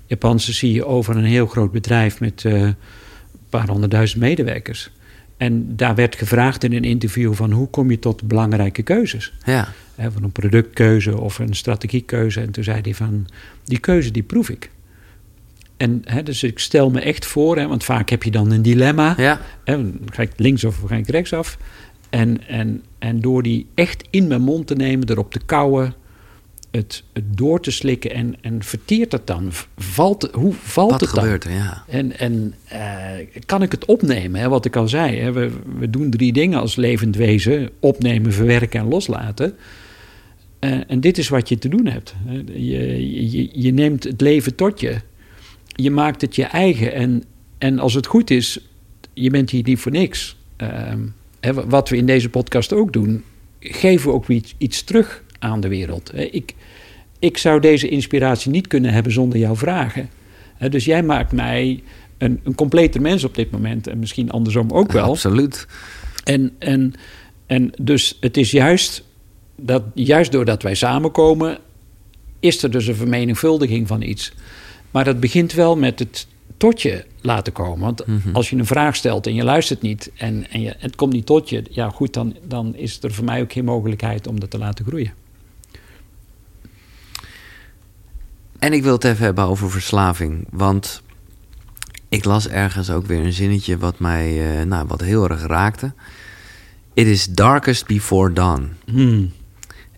Japanse 0.06 0.54
CEO 0.54 1.02
van 1.02 1.16
een 1.16 1.24
heel 1.24 1.46
groot 1.46 1.72
bedrijf 1.72 2.20
met 2.20 2.44
eh, 2.44 2.52
een 2.52 2.76
paar 3.50 3.68
honderdduizend 3.68 4.20
medewerkers. 4.20 4.90
En 5.36 5.76
daar 5.76 5.94
werd 5.94 6.16
gevraagd 6.16 6.64
in 6.64 6.72
een 6.72 6.84
interview 6.84 7.34
van 7.34 7.50
hoe 7.52 7.68
kom 7.68 7.90
je 7.90 7.98
tot 7.98 8.22
belangrijke 8.22 8.82
keuzes? 8.82 9.32
Ja, 9.44 9.68
Hè, 9.96 10.10
van 10.10 10.22
een 10.22 10.32
productkeuze 10.32 11.20
of 11.20 11.38
een 11.38 11.54
strategiekeuze. 11.54 12.40
En 12.40 12.50
toen 12.50 12.64
zei 12.64 12.80
hij 12.82 12.94
van, 12.94 13.26
die 13.64 13.78
keuze 13.78 14.10
die 14.10 14.22
proef 14.22 14.48
ik. 14.48 14.70
En 15.76 16.02
hè, 16.04 16.22
dus 16.22 16.42
ik 16.42 16.58
stel 16.58 16.90
me 16.90 17.00
echt 17.00 17.26
voor, 17.26 17.56
hè, 17.56 17.66
want 17.66 17.84
vaak 17.84 18.10
heb 18.10 18.22
je 18.22 18.30
dan 18.30 18.50
een 18.50 18.62
dilemma. 18.62 19.14
ja, 19.16 19.40
Hè, 19.64 19.92
ga 20.06 20.22
ik 20.22 20.32
links 20.36 20.64
of 20.64 20.82
ga 20.86 20.94
ik 20.96 21.08
rechtsaf? 21.08 21.58
En, 22.10 22.46
en, 22.48 22.82
en 22.98 23.20
door 23.20 23.42
die 23.42 23.66
echt 23.74 24.04
in 24.10 24.26
mijn 24.26 24.42
mond 24.42 24.66
te 24.66 24.74
nemen, 24.74 25.10
erop 25.10 25.32
te 25.32 25.40
kauwen, 25.46 25.94
het, 26.70 27.02
het 27.12 27.36
door 27.36 27.60
te 27.60 27.70
slikken 27.70 28.10
en, 28.10 28.34
en 28.40 28.62
verteert 28.62 29.12
het 29.12 29.26
dan? 29.26 29.52
Valt, 29.76 30.28
hoe 30.32 30.52
valt 30.62 30.90
wat 30.90 31.00
het 31.00 31.10
dan? 31.10 31.18
gebeurt 31.18 31.44
er? 31.44 31.52
Ja. 31.52 31.84
En, 31.88 32.18
en 32.18 32.54
eh, 32.64 33.40
kan 33.46 33.62
ik 33.62 33.72
het 33.72 33.84
opnemen? 33.84 34.40
Hè? 34.40 34.48
Wat 34.48 34.64
ik 34.64 34.76
al 34.76 34.88
zei, 34.88 35.18
hè? 35.18 35.32
We, 35.32 35.50
we 35.78 35.90
doen 35.90 36.10
drie 36.10 36.32
dingen 36.32 36.60
als 36.60 36.76
levend 36.76 37.16
wezen: 37.16 37.70
opnemen, 37.80 38.32
verwerken 38.32 38.80
en 38.80 38.88
loslaten. 38.88 39.54
Eh, 40.58 40.78
en 40.86 41.00
dit 41.00 41.18
is 41.18 41.28
wat 41.28 41.48
je 41.48 41.58
te 41.58 41.68
doen 41.68 41.86
hebt. 41.86 42.14
Je, 42.54 43.30
je, 43.30 43.48
je 43.52 43.72
neemt 43.72 44.04
het 44.04 44.20
leven 44.20 44.54
tot 44.54 44.80
je. 44.80 44.96
Je 45.66 45.90
maakt 45.90 46.20
het 46.20 46.36
je 46.36 46.44
eigen. 46.44 46.92
En, 46.92 47.24
en 47.58 47.78
als 47.78 47.94
het 47.94 48.06
goed 48.06 48.30
is, 48.30 48.60
je 49.14 49.30
bent 49.30 49.50
hier 49.50 49.62
niet 49.62 49.78
voor 49.78 49.92
niks. 49.92 50.36
Ehm, 50.56 51.00
wat 51.66 51.88
we 51.88 51.96
in 51.96 52.06
deze 52.06 52.30
podcast 52.30 52.72
ook 52.72 52.92
doen, 52.92 53.22
geven 53.60 54.08
we 54.08 54.14
ook 54.14 54.28
iets, 54.28 54.54
iets 54.58 54.82
terug 54.82 55.22
aan 55.38 55.60
de 55.60 55.68
wereld. 55.68 56.10
Ik, 56.14 56.54
ik 57.18 57.38
zou 57.38 57.60
deze 57.60 57.88
inspiratie 57.88 58.50
niet 58.50 58.66
kunnen 58.66 58.92
hebben 58.92 59.12
zonder 59.12 59.38
jouw 59.38 59.56
vragen. 59.56 60.08
Dus 60.70 60.84
jij 60.84 61.02
maakt 61.02 61.32
mij 61.32 61.82
een, 62.18 62.40
een 62.44 62.54
completer 62.54 63.00
mens 63.00 63.24
op 63.24 63.34
dit 63.34 63.50
moment. 63.50 63.86
En 63.86 63.98
misschien 63.98 64.30
andersom 64.30 64.70
ook 64.70 64.92
wel. 64.92 65.04
Absoluut. 65.04 65.66
En, 66.24 66.52
en, 66.58 66.92
en 67.46 67.70
dus 67.80 68.16
het 68.20 68.36
is 68.36 68.50
juist 68.50 69.04
dat 69.56 69.82
juist 69.94 70.32
doordat 70.32 70.62
wij 70.62 70.74
samenkomen, 70.74 71.58
is 72.40 72.62
er 72.62 72.70
dus 72.70 72.86
een 72.86 72.94
vermenigvuldiging 72.94 73.86
van 73.86 74.02
iets. 74.02 74.32
Maar 74.90 75.04
dat 75.04 75.20
begint 75.20 75.52
wel 75.52 75.76
met 75.76 75.98
het 75.98 76.26
tot 76.56 76.82
je 76.82 77.04
laten 77.20 77.52
komen. 77.52 77.80
Want 77.80 78.06
mhm. 78.06 78.34
als 78.34 78.50
je 78.50 78.56
een 78.56 78.66
vraag 78.66 78.96
stelt 78.96 79.26
en 79.26 79.34
je 79.34 79.44
luistert 79.44 79.82
niet 79.82 80.10
en, 80.16 80.50
en 80.50 80.60
je, 80.60 80.74
het 80.78 80.96
komt 80.96 81.12
niet 81.12 81.26
tot 81.26 81.48
je, 81.48 81.62
ja 81.70 81.90
goed, 81.90 82.12
dan, 82.12 82.36
dan 82.42 82.74
is 82.74 83.02
er 83.02 83.14
voor 83.14 83.24
mij 83.24 83.40
ook 83.40 83.52
geen 83.52 83.64
mogelijkheid 83.64 84.26
om 84.26 84.40
dat 84.40 84.50
te 84.50 84.58
laten 84.58 84.84
groeien. 84.84 85.12
En 88.58 88.72
ik 88.72 88.82
wil 88.82 88.92
het 88.92 89.04
even 89.04 89.24
hebben 89.24 89.44
over 89.44 89.70
verslaving. 89.70 90.46
Want 90.50 91.02
ik 92.08 92.24
las 92.24 92.48
ergens 92.48 92.90
ook 92.90 93.06
weer 93.06 93.24
een 93.24 93.32
zinnetje 93.32 93.78
wat 93.78 93.98
mij 93.98 94.58
uh, 94.58 94.66
nou, 94.66 94.86
wat 94.86 95.00
heel 95.00 95.28
erg 95.28 95.46
raakte. 95.46 95.92
It 96.94 97.06
is 97.06 97.26
darkest 97.26 97.86
before 97.86 98.32
dawn. 98.32 98.76
Hmm. 98.84 99.32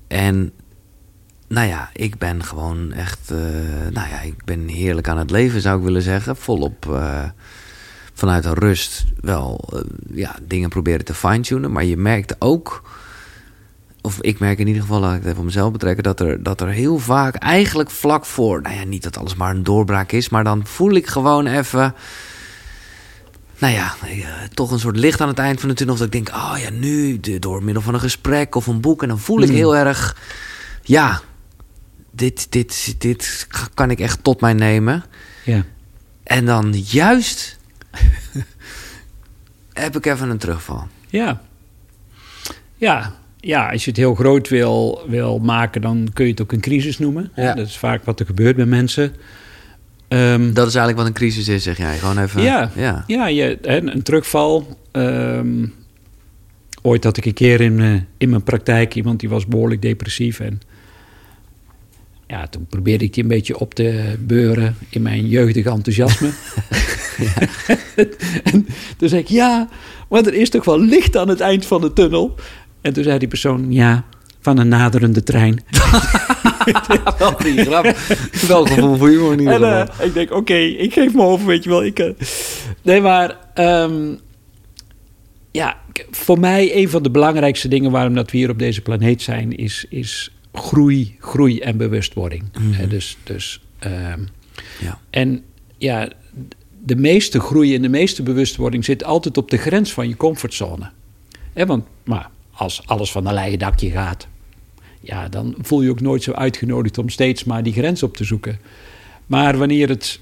En 0.09 0.53
nou 1.49 1.69
ja, 1.69 1.91
ik 1.93 2.19
ben 2.19 2.45
gewoon 2.45 2.93
echt. 2.93 3.31
Uh, 3.33 3.39
nou 3.93 4.09
ja, 4.09 4.21
ik 4.21 4.45
ben 4.45 4.69
heerlijk 4.69 5.09
aan 5.09 5.19
het 5.19 5.31
leven, 5.31 5.61
zou 5.61 5.79
ik 5.79 5.85
willen 5.85 6.03
zeggen. 6.03 6.37
Volop 6.37 6.87
uh, 6.87 7.25
vanuit 8.13 8.45
een 8.45 8.55
rust 8.55 9.05
wel 9.21 9.69
uh, 9.73 9.81
ja, 10.11 10.37
dingen 10.43 10.69
proberen 10.69 11.05
te 11.05 11.15
fine-tunen. 11.15 11.73
Maar 11.73 11.85
je 11.85 11.97
merkt 11.97 12.37
ook. 12.39 12.83
Of 14.01 14.21
ik 14.21 14.39
merk 14.39 14.59
in 14.59 14.67
ieder 14.67 14.83
geval, 14.83 15.01
laat 15.01 15.15
ik 15.15 15.19
het 15.19 15.27
even 15.27 15.39
op 15.39 15.45
mezelf 15.45 15.73
betrekken, 15.73 16.03
dat 16.03 16.21
er, 16.21 16.43
dat 16.43 16.61
er 16.61 16.69
heel 16.69 16.99
vaak 16.99 17.35
eigenlijk 17.35 17.91
vlak 17.91 18.25
voor. 18.25 18.63
Nou 18.63 18.75
ja, 18.75 18.85
niet 18.85 19.03
dat 19.03 19.19
alles 19.19 19.35
maar 19.35 19.55
een 19.55 19.63
doorbraak 19.63 20.13
is, 20.13 20.29
maar 20.29 20.45
dan 20.45 20.67
voel 20.67 20.91
ik 20.91 21.07
gewoon 21.07 21.47
even 21.47 21.95
nou 23.59 23.75
ja, 23.75 23.95
toch 24.55 24.71
een 24.71 24.79
soort 24.79 24.97
licht 24.97 25.21
aan 25.21 25.29
het 25.29 25.39
eind 25.39 25.61
van 25.61 25.69
de 25.69 25.75
tunnel. 25.75 25.97
Dat 25.97 26.07
ik 26.07 26.13
denk, 26.13 26.29
oh 26.29 26.55
ja, 26.63 26.71
nu 26.71 27.21
door 27.21 27.63
middel 27.63 27.83
van 27.83 27.95
een 27.95 28.01
gesprek 28.01 28.55
of 28.55 28.67
een 28.67 28.81
boek. 28.81 29.03
En 29.03 29.09
dan 29.09 29.19
voel 29.19 29.41
ik 29.41 29.49
hmm. 29.49 29.57
heel 29.57 29.77
erg, 29.77 30.17
ja, 30.83 31.21
dit, 32.11 32.53
dit, 32.53 32.95
dit 32.99 33.47
kan 33.75 33.91
ik 33.91 34.01
echt 34.01 34.25
tot 34.25 34.41
mij 34.41 34.53
nemen. 34.53 35.05
Ja. 35.45 35.65
En 36.23 36.45
dan 36.45 36.73
juist 36.73 37.59
heb 39.73 39.97
ik 39.97 40.07
even 40.07 40.31
een 40.31 40.39
terugval. 40.39 40.89
Ja. 41.09 41.43
Ja, 42.77 43.15
ja, 43.41 43.71
als 43.71 43.85
je 43.85 43.91
het 43.91 43.99
heel 43.99 44.15
groot 44.15 44.49
wil, 44.49 45.05
wil 45.07 45.39
maken, 45.39 45.81
dan 45.81 46.11
kun 46.13 46.25
je 46.25 46.31
het 46.31 46.43
ook 46.43 46.53
een 46.53 46.61
crisis 46.61 46.99
noemen. 46.99 47.31
Ja. 47.35 47.55
Dat 47.55 47.67
is 47.67 47.79
vaak 47.79 48.05
wat 48.05 48.21
er 48.21 48.27
gebeurt 48.27 48.57
bij 48.57 48.67
mensen. 48.67 49.15
Um, 50.09 50.55
dat 50.55 50.67
is 50.67 50.75
eigenlijk 50.75 50.97
wat 50.97 51.07
een 51.07 51.13
crisis 51.13 51.49
is, 51.49 51.63
zeg 51.63 51.79
jij. 51.79 51.99
Gewoon 51.99 52.19
even. 52.19 52.43
Ja, 52.43 52.71
ja. 52.75 53.05
ja 53.07 53.27
je, 53.27 53.59
een 53.63 54.03
terugval. 54.03 54.79
Um, 54.93 55.75
ooit 56.83 57.05
had 57.05 57.17
ik 57.17 57.25
een 57.25 57.35
keer 57.35 57.61
in, 57.61 57.79
uh, 57.79 58.01
in 58.17 58.31
mijn 58.31 58.43
praktijk 58.43 58.95
iemand 58.95 59.21
die 59.21 59.29
was 59.29 59.47
behoorlijk 59.47 59.83
depressief. 59.83 60.41
En 60.41 60.61
ja, 62.27 62.47
toen 62.47 62.67
probeerde 62.67 63.05
ik 63.05 63.15
die 63.15 63.23
een 63.23 63.29
beetje 63.29 63.59
op 63.59 63.75
te 63.75 64.17
beuren 64.19 64.77
in 64.89 65.03
mijn 65.03 65.29
jeugdige 65.29 65.71
enthousiasme. 65.71 66.31
en 68.53 68.67
toen 68.97 69.09
zei 69.09 69.21
ik, 69.21 69.29
ja, 69.29 69.69
maar 70.09 70.27
er 70.27 70.35
is 70.35 70.51
toch 70.51 70.65
wel 70.65 70.81
licht 70.81 71.17
aan 71.17 71.29
het 71.29 71.41
eind 71.41 71.67
van 71.67 71.81
de 71.81 71.93
tunnel. 71.93 72.35
En 72.81 72.93
toen 72.93 73.05
zei 73.05 73.19
die 73.19 73.29
persoon, 73.29 73.73
ja, 73.73 74.05
van 74.49 74.59
een 74.59 74.69
naderende 74.69 75.23
trein. 75.23 75.61
wel 77.19 77.37
die 77.37 77.65
grap. 77.65 77.97
Wel 78.47 78.65
gevoel 78.65 78.97
voor 78.97 79.09
humor 79.09 79.33
in 79.33 79.49
en, 79.49 79.61
uh, 79.61 79.87
ik 80.03 80.15
denk, 80.15 80.33
oké, 80.33 80.55
ik 80.55 80.93
geef 80.93 81.15
me 81.15 81.23
over, 81.23 81.47
weet 81.47 81.65
je 81.65 81.71
wel. 81.71 81.85
Ik, 81.85 81.99
uh... 81.99 82.11
Nee, 82.83 83.01
maar... 83.01 83.37
Um, 83.55 84.19
ja, 85.51 85.77
voor 86.11 86.39
mij 86.39 86.77
een 86.77 86.89
van 86.89 87.03
de 87.03 87.11
belangrijkste 87.11 87.69
dingen... 87.69 87.91
waarom 87.91 88.15
dat 88.15 88.31
we 88.31 88.37
hier 88.37 88.51
op 88.51 88.59
deze 88.59 88.81
planeet 88.81 89.23
zijn... 89.23 89.57
is, 89.57 89.87
is 89.89 90.33
groei, 90.53 91.17
groei 91.21 91.61
en 91.61 91.77
bewustwording. 91.77 92.45
Mm 92.59 92.89
dus... 92.89 93.17
dus 93.25 93.61
um, 93.87 94.29
ja. 94.81 94.99
En 95.11 95.43
ja, 95.79 96.09
de 96.85 96.97
meeste 96.97 97.41
groei 97.41 97.75
en 97.75 97.83
de 97.83 97.89
meeste 97.89 98.23
bewustwording... 98.23 98.85
zit 98.85 99.05
altijd 99.05 99.37
op 99.37 99.51
de 99.51 99.57
grens 99.57 99.93
van 99.93 100.09
je 100.09 100.17
comfortzone. 100.17 100.91
He, 101.53 101.67
want 101.67 101.85
maar 102.05 102.31
als 102.53 102.83
alles 102.87 103.11
van 103.11 103.27
een 103.27 103.35
leien 103.35 103.59
dakje 103.59 103.91
gaat 103.91 104.29
ja, 105.09 105.29
dan 105.29 105.55
voel 105.59 105.83
je 105.83 105.91
ook 105.91 106.01
nooit 106.01 106.23
zo 106.23 106.33
uitgenodigd 106.33 106.99
om 106.99 107.09
steeds 107.09 107.45
maar 107.45 107.63
die 107.63 107.73
grens 107.73 108.03
op 108.03 108.17
te 108.17 108.25
zoeken. 108.25 108.59
Maar 109.27 109.59
wanneer 109.59 109.89
het 109.89 110.21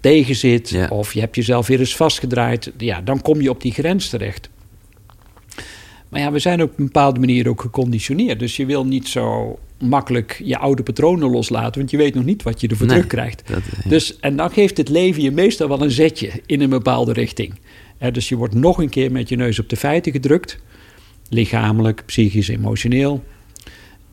tegen 0.00 0.36
zit 0.36 0.88
of 0.88 1.14
je 1.14 1.20
hebt 1.20 1.36
jezelf 1.36 1.66
weer 1.66 1.78
eens 1.78 1.96
vastgedraaid, 1.96 2.72
ja, 2.78 3.00
dan 3.00 3.22
kom 3.22 3.40
je 3.40 3.50
op 3.50 3.60
die 3.60 3.72
grens 3.72 4.08
terecht. 4.08 4.50
Maar 6.08 6.20
ja, 6.20 6.32
we 6.32 6.38
zijn 6.38 6.62
op 6.62 6.78
een 6.78 6.84
bepaalde 6.84 7.20
manier 7.20 7.48
ook 7.48 7.60
geconditioneerd. 7.60 8.38
Dus 8.38 8.56
je 8.56 8.66
wil 8.66 8.86
niet 8.86 9.08
zo 9.08 9.58
makkelijk 9.78 10.40
je 10.44 10.58
oude 10.58 10.82
patronen 10.82 11.30
loslaten, 11.30 11.78
want 11.78 11.90
je 11.90 11.96
weet 11.96 12.14
nog 12.14 12.24
niet 12.24 12.42
wat 12.42 12.60
je 12.60 12.68
ervoor 12.68 12.86
nee, 12.86 12.96
terugkrijgt. 12.96 13.42
dus, 13.88 14.18
en 14.20 14.36
dan 14.36 14.50
geeft 14.50 14.76
het 14.76 14.88
leven 14.88 15.22
je 15.22 15.30
meestal 15.30 15.68
wel 15.68 15.82
een 15.82 15.90
zetje 15.90 16.30
in 16.46 16.60
een 16.60 16.70
bepaalde 16.70 17.12
richting. 17.12 17.54
dus 18.12 18.28
je 18.28 18.36
wordt 18.36 18.54
nog 18.54 18.78
een 18.78 18.88
keer 18.88 19.12
met 19.12 19.28
je 19.28 19.36
neus 19.36 19.58
op 19.58 19.68
de 19.68 19.76
feiten 19.76 20.12
gedrukt, 20.12 20.58
lichamelijk, 21.28 22.02
psychisch, 22.06 22.48
emotioneel. 22.48 23.22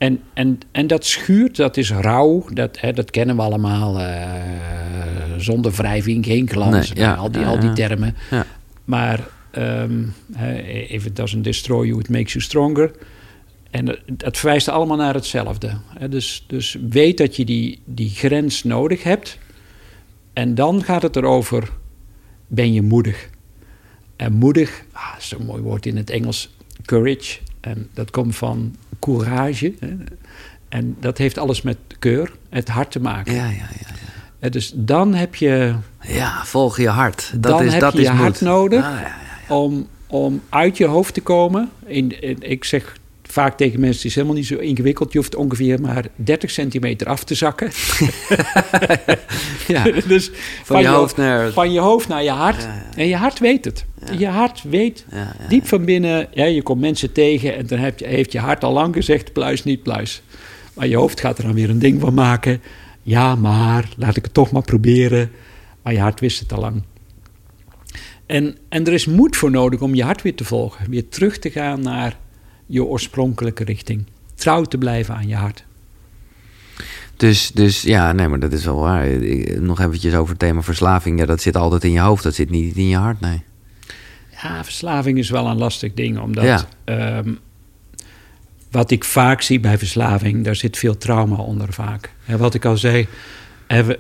En, 0.01 0.21
en, 0.33 0.59
en 0.71 0.87
dat 0.87 1.05
schuurt, 1.05 1.55
dat 1.55 1.77
is 1.77 1.91
rauw, 1.91 2.45
dat, 2.53 2.79
hè, 2.79 2.93
dat 2.93 3.11
kennen 3.11 3.35
we 3.35 3.41
allemaal. 3.41 3.99
Uh, 3.99 4.05
zonder 5.37 5.71
wrijving, 5.71 6.25
geen 6.25 6.49
glans, 6.49 6.91
ja, 6.93 7.13
al, 7.13 7.31
die, 7.31 7.45
al 7.45 7.59
die 7.59 7.73
termen. 7.73 8.15
Ja. 8.31 8.45
Maar 8.85 9.27
um, 9.57 10.13
if 10.87 11.05
it 11.05 11.15
doesn't 11.15 11.43
destroy 11.43 11.87
you, 11.87 11.99
it 11.99 12.09
makes 12.09 12.33
you 12.33 12.43
stronger. 12.43 12.91
En 13.71 13.97
dat 14.05 14.37
verwijst 14.37 14.69
allemaal 14.69 14.97
naar 14.97 15.13
hetzelfde. 15.13 15.77
Dus, 16.09 16.43
dus 16.47 16.77
weet 16.89 17.17
dat 17.17 17.35
je 17.35 17.45
die, 17.45 17.81
die 17.85 18.09
grens 18.09 18.63
nodig 18.63 19.03
hebt. 19.03 19.37
En 20.33 20.55
dan 20.55 20.83
gaat 20.83 21.01
het 21.01 21.15
erover, 21.15 21.69
ben 22.47 22.73
je 22.73 22.81
moedig? 22.81 23.29
En 24.15 24.33
moedig, 24.33 24.83
ah, 24.91 25.17
zo'n 25.19 25.45
mooi 25.45 25.61
woord 25.61 25.85
in 25.85 25.97
het 25.97 26.09
Engels, 26.09 26.55
courage. 26.85 27.39
En 27.59 27.89
dat 27.93 28.11
komt 28.11 28.35
van 28.35 28.75
courage. 29.01 29.73
Hè. 29.79 29.95
En 30.69 30.95
dat 30.99 31.17
heeft 31.17 31.37
alles 31.37 31.61
met 31.61 31.77
keur, 31.99 32.31
het 32.49 32.67
hart 32.67 32.91
te 32.91 32.99
maken. 32.99 33.33
Ja, 33.33 33.45
ja, 33.45 33.51
ja. 33.51 33.95
ja. 34.39 34.49
Dus 34.49 34.71
dan 34.75 35.13
heb 35.13 35.35
je... 35.35 35.75
Ja, 36.01 36.45
volg 36.45 36.77
je 36.77 36.89
hart. 36.89 37.31
Dat 37.35 37.51
dan 37.51 37.65
is, 37.65 37.71
heb 37.71 37.81
dat 37.81 37.93
je 37.93 37.99
is 37.99 38.07
je 38.07 38.13
hart 38.13 38.41
nodig 38.41 38.85
ah, 38.85 38.99
om, 39.47 39.87
om 40.07 40.41
uit 40.49 40.77
je 40.77 40.85
hoofd 40.85 41.13
te 41.13 41.21
komen. 41.21 41.69
In, 41.85 42.15
ik 42.39 42.63
zeg 42.63 42.97
vaak 43.31 43.57
tegen 43.57 43.79
mensen, 43.79 43.97
het 43.97 44.05
is 44.05 44.15
helemaal 44.15 44.35
niet 44.35 44.45
zo 44.45 44.55
ingewikkeld. 44.55 45.11
Je 45.11 45.17
hoeft 45.17 45.35
ongeveer 45.35 45.81
maar 45.81 46.05
30 46.15 46.51
centimeter 46.51 47.07
af 47.07 47.23
te 47.23 47.35
zakken. 47.35 47.71
ja. 49.67 49.83
dus 50.07 50.31
van, 50.63 50.81
je, 50.81 50.87
hoofd 50.87 51.17
naar... 51.17 51.51
Van 51.51 51.71
je 51.71 51.79
hoofd 51.79 52.07
naar 52.07 52.23
je 52.23 52.29
hart. 52.29 52.67
En 52.95 53.07
je 53.07 53.15
hart 53.15 53.39
weet 53.39 53.65
het. 53.65 53.85
Je 54.17 54.27
hart 54.27 54.63
weet 54.63 55.05
diep 55.49 55.67
van 55.67 55.85
binnen... 55.85 56.27
Ja, 56.31 56.45
je 56.45 56.61
komt 56.61 56.81
mensen 56.81 57.11
tegen 57.11 57.55
en 57.55 57.67
dan 57.67 57.79
heb 57.79 57.99
je, 57.99 58.07
heeft 58.07 58.31
je 58.31 58.39
hart 58.39 58.63
al 58.63 58.73
lang 58.73 58.93
gezegd... 58.93 59.33
pluis, 59.33 59.63
niet 59.63 59.83
pluis. 59.83 60.21
Maar 60.73 60.87
je 60.87 60.95
hoofd 60.95 61.19
gaat 61.19 61.37
er 61.37 61.43
dan 61.43 61.53
weer 61.53 61.69
een 61.69 61.79
ding 61.79 62.01
van 62.01 62.13
maken. 62.13 62.61
Ja, 63.03 63.35
maar 63.35 63.89
laat 63.97 64.15
ik 64.15 64.23
het 64.23 64.33
toch 64.33 64.51
maar 64.51 64.61
proberen. 64.61 65.31
Maar 65.81 65.93
je 65.93 65.99
hart 65.99 66.19
wist 66.19 66.39
het 66.39 66.53
al 66.53 66.59
lang. 66.59 66.83
En, 68.25 68.57
en 68.69 68.85
er 68.85 68.93
is 68.93 69.05
moed 69.05 69.35
voor 69.35 69.51
nodig 69.51 69.81
om 69.81 69.95
je 69.95 70.03
hart 70.03 70.21
weer 70.21 70.35
te 70.35 70.43
volgen. 70.43 70.89
Weer 70.89 71.09
terug 71.09 71.39
te 71.39 71.49
gaan 71.49 71.81
naar 71.81 72.17
je 72.71 72.83
oorspronkelijke 72.83 73.63
richting. 73.63 74.05
Trouw 74.35 74.63
te 74.63 74.77
blijven 74.77 75.15
aan 75.15 75.27
je 75.27 75.35
hart. 75.35 75.63
Dus, 77.17 77.51
dus 77.51 77.81
ja, 77.81 78.11
nee, 78.11 78.27
maar 78.27 78.39
dat 78.39 78.51
is 78.51 78.65
wel 78.65 78.79
waar. 78.79 79.07
Nog 79.59 79.79
eventjes 79.79 80.13
over 80.13 80.29
het 80.29 80.39
thema 80.39 80.61
verslaving. 80.61 81.19
Ja, 81.19 81.25
dat 81.25 81.41
zit 81.41 81.55
altijd 81.55 81.83
in 81.83 81.91
je 81.91 81.99
hoofd, 81.99 82.23
dat 82.23 82.35
zit 82.35 82.49
niet 82.49 82.75
in 82.75 82.87
je 82.87 82.97
hart, 82.97 83.19
nee. 83.19 83.41
Ja, 84.41 84.63
verslaving 84.63 85.17
is 85.17 85.29
wel 85.29 85.47
een 85.47 85.57
lastig 85.57 85.93
ding, 85.93 86.19
omdat... 86.19 86.43
Ja. 86.43 86.65
Ehm, 86.83 87.33
wat 88.71 88.91
ik 88.91 89.03
vaak 89.03 89.41
zie 89.41 89.59
bij 89.59 89.77
verslaving, 89.77 90.43
daar 90.43 90.55
zit 90.55 90.77
veel 90.77 90.97
trauma 90.97 91.35
onder 91.35 91.73
vaak. 91.73 92.13
En 92.25 92.37
wat 92.37 92.53
ik 92.53 92.65
al 92.65 92.77
zei, 92.77 93.07
we, 93.67 93.99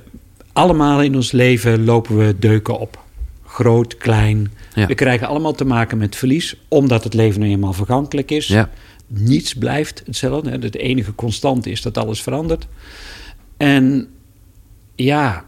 allemaal 0.53 1.01
in 1.01 1.15
ons 1.15 1.31
leven 1.31 1.83
lopen 1.83 2.17
we 2.17 2.35
deuken 2.39 2.79
op. 2.79 3.03
groot, 3.51 3.97
klein. 3.97 4.51
Ja. 4.75 4.87
We 4.87 4.95
krijgen 4.95 5.27
allemaal 5.27 5.53
te 5.53 5.65
maken 5.65 5.97
met 5.97 6.15
verlies, 6.15 6.55
omdat 6.67 7.03
het 7.03 7.13
leven 7.13 7.41
nu 7.41 7.49
eenmaal 7.49 7.73
vergankelijk 7.73 8.31
is. 8.31 8.47
Ja. 8.47 8.69
Niets 9.07 9.53
blijft 9.53 10.01
hetzelfde. 10.05 10.49
hè. 10.49 10.57
Het 10.57 10.75
enige 10.75 11.15
constant 11.15 11.65
is 11.65 11.81
dat 11.81 11.97
alles 11.97 12.21
verandert. 12.21 12.67
En 13.57 14.07
ja, 14.95 15.45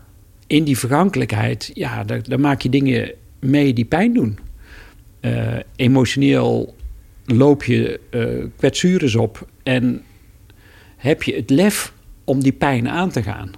in 0.48 0.64
die 0.64 0.78
vergankelijkheid, 0.78 1.72
ja, 1.74 2.04
daar, 2.04 2.24
daar 2.24 2.40
maak 2.40 2.62
je 2.62 2.70
dingen 2.70 3.12
mee 3.40 3.74
die 3.74 3.86
pijn 3.86 4.14
doen. 4.14 4.40
Eh, 5.20 5.56
emotioneel 5.76 6.76
loop 7.26 7.64
je 7.64 8.00
eh 8.10 8.50
kwetsures 8.58 9.16
op 9.16 9.48
en 9.64 10.02
heb 10.98 11.24
je 11.24 11.36
het 11.36 11.50
lef 11.50 11.94
om 12.24 12.44
die 12.44 12.52
pijn 12.52 12.90
aan 12.90 13.10
te 13.10 13.24
gaan. 13.24 13.52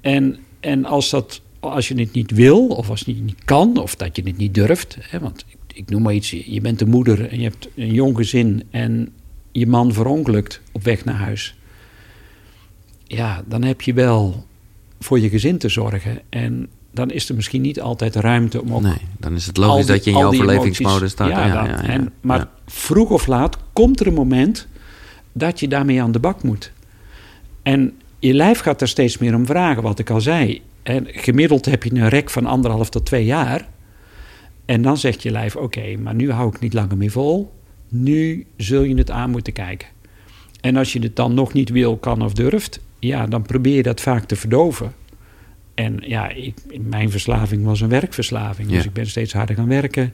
En, 0.00 0.38
en 0.60 0.84
als, 0.84 1.10
dat, 1.10 1.40
als 1.72 1.88
je 1.88 1.94
het 2.00 2.12
niet 2.12 2.30
wil, 2.30 2.66
of 2.66 2.90
als 2.90 3.00
je 3.00 3.12
het 3.14 3.22
niet 3.24 3.44
kan, 3.44 3.76
of 3.76 3.94
dat 3.96 4.16
je 4.16 4.22
het 4.24 4.36
niet 4.36 4.54
durft. 4.54 4.96
Hè, 5.00 5.18
want 5.18 5.44
ik, 5.48 5.56
ik 5.76 5.90
noem 5.90 6.02
maar 6.02 6.14
iets, 6.14 6.30
je 6.30 6.60
bent 6.60 6.80
een 6.80 6.88
moeder 6.90 7.28
en 7.30 7.36
je 7.38 7.42
hebt 7.44 7.68
een 7.74 7.92
jong 7.92 8.16
gezin 8.16 8.62
en 8.70 9.12
je 9.52 9.66
man 9.66 9.92
verongelukt 9.92 10.60
op 10.72 10.82
weg 10.84 11.04
naar 11.04 11.14
huis. 11.14 11.56
Ja, 13.04 13.42
dan 13.48 13.62
heb 13.62 13.80
je 13.80 13.92
wel 13.92 14.44
voor 15.00 15.20
je 15.20 15.28
gezin 15.28 15.58
te 15.58 15.68
zorgen. 15.68 16.20
En 16.28 16.68
dan 16.92 17.10
is 17.10 17.28
er 17.28 17.34
misschien 17.34 17.60
niet 17.62 17.80
altijd 17.80 18.14
ruimte 18.14 18.62
om 18.62 18.74
ook 18.74 18.82
Nee, 18.82 18.92
dan 19.18 19.34
is 19.34 19.46
het 19.46 19.56
logisch 19.56 19.86
die- 19.86 19.94
dat 19.94 20.04
je 20.04 20.10
in 20.10 20.16
je 20.16 20.24
overlevingsmodus 20.24 21.10
staat. 21.10 21.28
Ja, 21.28 21.46
Ja, 21.46 21.64
ja, 21.64 21.82
En, 21.82 22.12
maar 22.20 22.48
vroeg 22.66 23.10
of 23.10 23.26
laat 23.26 23.56
komt 23.72 24.00
er 24.00 24.06
een 24.06 24.14
moment 24.14 24.66
dat 25.32 25.60
je 25.60 25.68
daarmee 25.68 26.02
aan 26.02 26.12
de 26.12 26.18
bak 26.18 26.42
moet. 26.42 26.72
En 27.62 27.92
je 28.18 28.34
lijf 28.34 28.58
gaat 28.60 28.80
er 28.80 28.88
steeds 28.88 29.18
meer 29.18 29.34
om 29.34 29.46
vragen, 29.46 29.82
wat 29.82 29.98
ik 29.98 30.10
al 30.10 30.20
zei. 30.20 30.62
En 30.86 31.06
gemiddeld 31.10 31.64
heb 31.64 31.82
je 31.82 31.94
een 31.94 32.08
rek 32.08 32.30
van 32.30 32.46
anderhalf 32.46 32.90
tot 32.90 33.06
twee 33.06 33.24
jaar. 33.24 33.68
En 34.64 34.82
dan 34.82 34.96
zegt 34.98 35.22
je 35.22 35.30
lijf: 35.30 35.56
Oké, 35.56 35.96
maar 35.96 36.14
nu 36.14 36.30
hou 36.30 36.48
ik 36.54 36.60
niet 36.60 36.72
langer 36.72 36.96
meer 36.96 37.10
vol. 37.10 37.52
Nu 37.88 38.46
zul 38.56 38.82
je 38.82 38.94
het 38.94 39.10
aan 39.10 39.30
moeten 39.30 39.52
kijken. 39.52 39.88
En 40.60 40.76
als 40.76 40.92
je 40.92 40.98
het 41.02 41.16
dan 41.16 41.34
nog 41.34 41.52
niet 41.52 41.68
wil, 41.68 41.96
kan 41.96 42.22
of 42.22 42.32
durft, 42.32 42.80
ja, 42.98 43.26
dan 43.26 43.42
probeer 43.42 43.74
je 43.76 43.82
dat 43.82 44.00
vaak 44.00 44.24
te 44.24 44.36
verdoven. 44.36 44.92
En 45.74 45.96
ja, 46.00 46.28
ik, 46.28 46.54
mijn 46.80 47.10
verslaving 47.10 47.64
was 47.64 47.80
een 47.80 47.88
werkverslaving. 47.88 48.68
Dus 48.68 48.82
Ja. 48.82 48.84
ik 48.88 48.92
ben 48.92 49.06
steeds 49.06 49.32
harder 49.32 49.56
gaan 49.56 49.68
werken. 49.68 50.12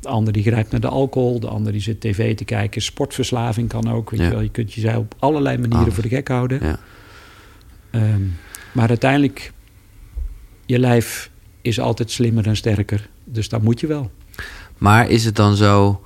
De 0.00 0.08
ander 0.08 0.32
die 0.32 0.42
grijpt 0.42 0.70
naar 0.70 0.80
de 0.80 0.88
alcohol. 0.88 1.40
De 1.40 1.48
ander 1.48 1.72
die 1.72 1.80
zit 1.80 2.00
tv 2.00 2.34
te 2.36 2.44
kijken. 2.44 2.82
Sportverslaving 2.82 3.68
kan 3.68 3.90
ook. 3.90 4.10
Weet 4.10 4.20
Ja. 4.20 4.26
je, 4.26 4.32
wel. 4.32 4.40
je 4.42 4.50
kunt 4.50 4.72
jezelf 4.74 4.96
op 4.96 5.14
allerlei 5.18 5.56
manieren 5.56 5.80
Alles. 5.82 5.94
voor 5.94 6.02
de 6.02 6.08
gek 6.08 6.28
houden. 6.28 6.58
Ja. 6.62 6.78
Ehm, 7.90 8.22
maar 8.72 8.88
uiteindelijk, 8.88 9.52
je 10.66 10.78
lijf 10.78 11.30
is 11.62 11.80
altijd 11.80 12.10
slimmer 12.10 12.46
en 12.46 12.56
sterker. 12.56 13.08
Dus 13.24 13.48
dat 13.48 13.62
moet 13.62 13.80
je 13.80 13.86
wel. 13.86 14.10
Maar 14.78 15.10
is 15.10 15.24
het 15.24 15.36
dan 15.36 15.56
zo, 15.56 16.02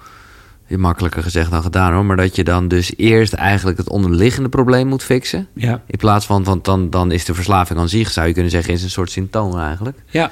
makkelijker 0.69 1.23
gezegd 1.23 1.51
dan 1.51 1.63
gedaan 1.63 1.93
hoor, 1.93 2.05
maar 2.05 2.17
dat 2.17 2.37
je 2.37 2.45
dan 2.45 2.69
dus 2.69 2.93
eerst 2.97 3.33
eigenlijk 3.33 3.79
het 3.79 3.89
onderliggende 3.89 4.49
probleem 4.49 4.87
moet 4.87 5.03
fixen? 5.03 5.49
Ja, 5.53 5.83
In 5.87 5.99
plaats 5.99 6.27
van, 6.27 6.45
want 6.45 6.65
dan, 6.65 6.91
dan 6.91 7.13
is 7.13 7.25
de 7.25 7.35
verslaving 7.35 7.79
aan 7.79 7.89
zich, 7.89 8.11
zou 8.11 8.27
je 8.27 8.33
kunnen 8.33 8.51
zeggen, 8.51 8.75
is 8.75 8.83
een 8.83 8.91
soort 8.91 9.11
symptoom 9.11 9.59
eigenlijk. 9.59 9.99
ja. 10.07 10.31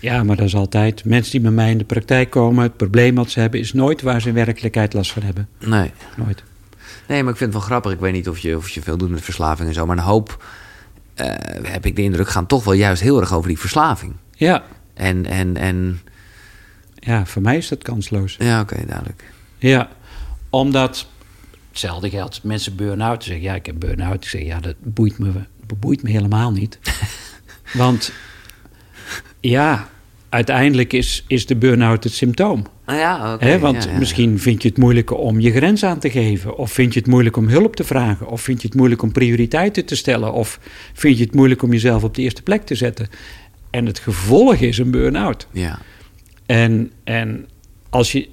ja 0.00 0.22
maar 0.22 0.36
dat 0.36 0.46
is 0.46 0.54
altijd. 0.54 1.04
Mensen 1.04 1.32
die 1.32 1.40
bij 1.40 1.50
mij 1.50 1.70
in 1.70 1.78
de 1.78 1.84
praktijk 1.84 2.30
komen, 2.30 2.62
het 2.62 2.76
probleem 2.76 3.14
wat 3.14 3.30
ze 3.30 3.40
hebben, 3.40 3.60
is 3.60 3.72
nooit 3.72 4.02
waar 4.02 4.20
ze 4.20 4.28
in 4.28 4.34
werkelijkheid 4.34 4.92
last 4.92 5.12
van 5.12 5.22
hebben. 5.22 5.48
Nee. 5.58 5.90
Nooit. 6.16 6.42
Nee, 7.08 7.22
maar 7.22 7.32
ik 7.32 7.38
vind 7.38 7.52
het 7.52 7.58
wel 7.60 7.68
grappig. 7.68 7.92
Ik 7.92 8.00
weet 8.00 8.12
niet 8.12 8.28
of 8.28 8.38
je, 8.38 8.56
of 8.56 8.68
je 8.68 8.82
veel 8.82 8.96
doet 8.96 9.10
met 9.10 9.20
verslaving 9.20 9.68
en 9.68 9.74
zo, 9.74 9.86
maar 9.86 9.96
een 9.96 10.02
hoop, 10.02 10.44
heb 11.62 11.86
ik 11.86 11.96
de 11.96 12.02
indruk, 12.02 12.28
gaan 12.28 12.46
toch 12.46 12.64
wel 12.64 12.74
juist 12.74 13.02
heel 13.02 13.20
erg 13.20 13.32
over 13.32 13.48
die 13.48 13.58
verslaving. 13.58 14.16
Ja, 14.32 14.64
En, 14.94 15.26
en, 15.26 15.56
en 15.56 16.00
ja 16.94 17.26
voor 17.26 17.42
mij 17.42 17.56
is 17.56 17.68
dat 17.68 17.82
kansloos. 17.82 18.36
ja, 18.38 18.60
oké, 18.60 18.86
duidelijk. 18.86 19.32
Ja, 19.58 19.88
omdat 20.50 21.06
hetzelfde 21.68 22.10
geldt. 22.10 22.42
Mensen 22.42 22.76
burn-out 22.76 23.24
zeggen, 23.24 23.42
ja, 23.42 23.54
ik 23.54 23.66
heb 23.66 23.78
burn-out. 23.78 24.24
Ik 24.24 24.30
zeg, 24.30 24.42
ja, 24.42 24.60
dat 24.60 24.74
boeit 24.78 25.18
me, 25.18 25.32
dat 25.66 25.80
boeit 25.80 26.02
me 26.02 26.10
helemaal 26.10 26.52
niet. 26.52 26.78
Want 27.72 28.12
ja, 29.40 29.88
uiteindelijk 30.28 30.92
is, 30.92 31.24
is 31.26 31.46
de 31.46 31.56
burn-out 31.56 32.04
het 32.04 32.12
symptoom. 32.12 32.66
Nou 32.86 32.98
ja, 32.98 33.38
want 33.58 33.84
ja, 33.84 33.90
ja. 33.90 33.98
misschien 33.98 34.38
vind 34.38 34.62
je 34.62 34.68
het 34.68 34.78
moeilijk 34.78 35.18
om 35.18 35.40
je 35.40 35.52
grens 35.52 35.84
aan 35.84 35.98
te 35.98 36.10
geven. 36.10 36.56
Of 36.56 36.72
vind 36.72 36.92
je 36.94 36.98
het 36.98 37.08
moeilijk 37.08 37.36
om 37.36 37.48
hulp 37.48 37.76
te 37.76 37.84
vragen. 37.84 38.28
Of 38.28 38.40
vind 38.40 38.62
je 38.62 38.68
het 38.68 38.76
moeilijk 38.76 39.02
om 39.02 39.12
prioriteiten 39.12 39.84
te 39.84 39.96
stellen. 39.96 40.32
Of 40.32 40.60
vind 40.92 41.18
je 41.18 41.24
het 41.24 41.34
moeilijk 41.34 41.62
om 41.62 41.72
jezelf 41.72 42.04
op 42.04 42.14
de 42.14 42.22
eerste 42.22 42.42
plek 42.42 42.62
te 42.62 42.74
zetten. 42.74 43.08
En 43.70 43.86
het 43.86 43.98
gevolg 43.98 44.54
is 44.54 44.78
een 44.78 44.90
burn-out. 44.90 45.46
Ja, 45.50 45.78
En, 46.46 46.90
en, 47.04 47.48
als 47.90 48.12
je, 48.12 48.28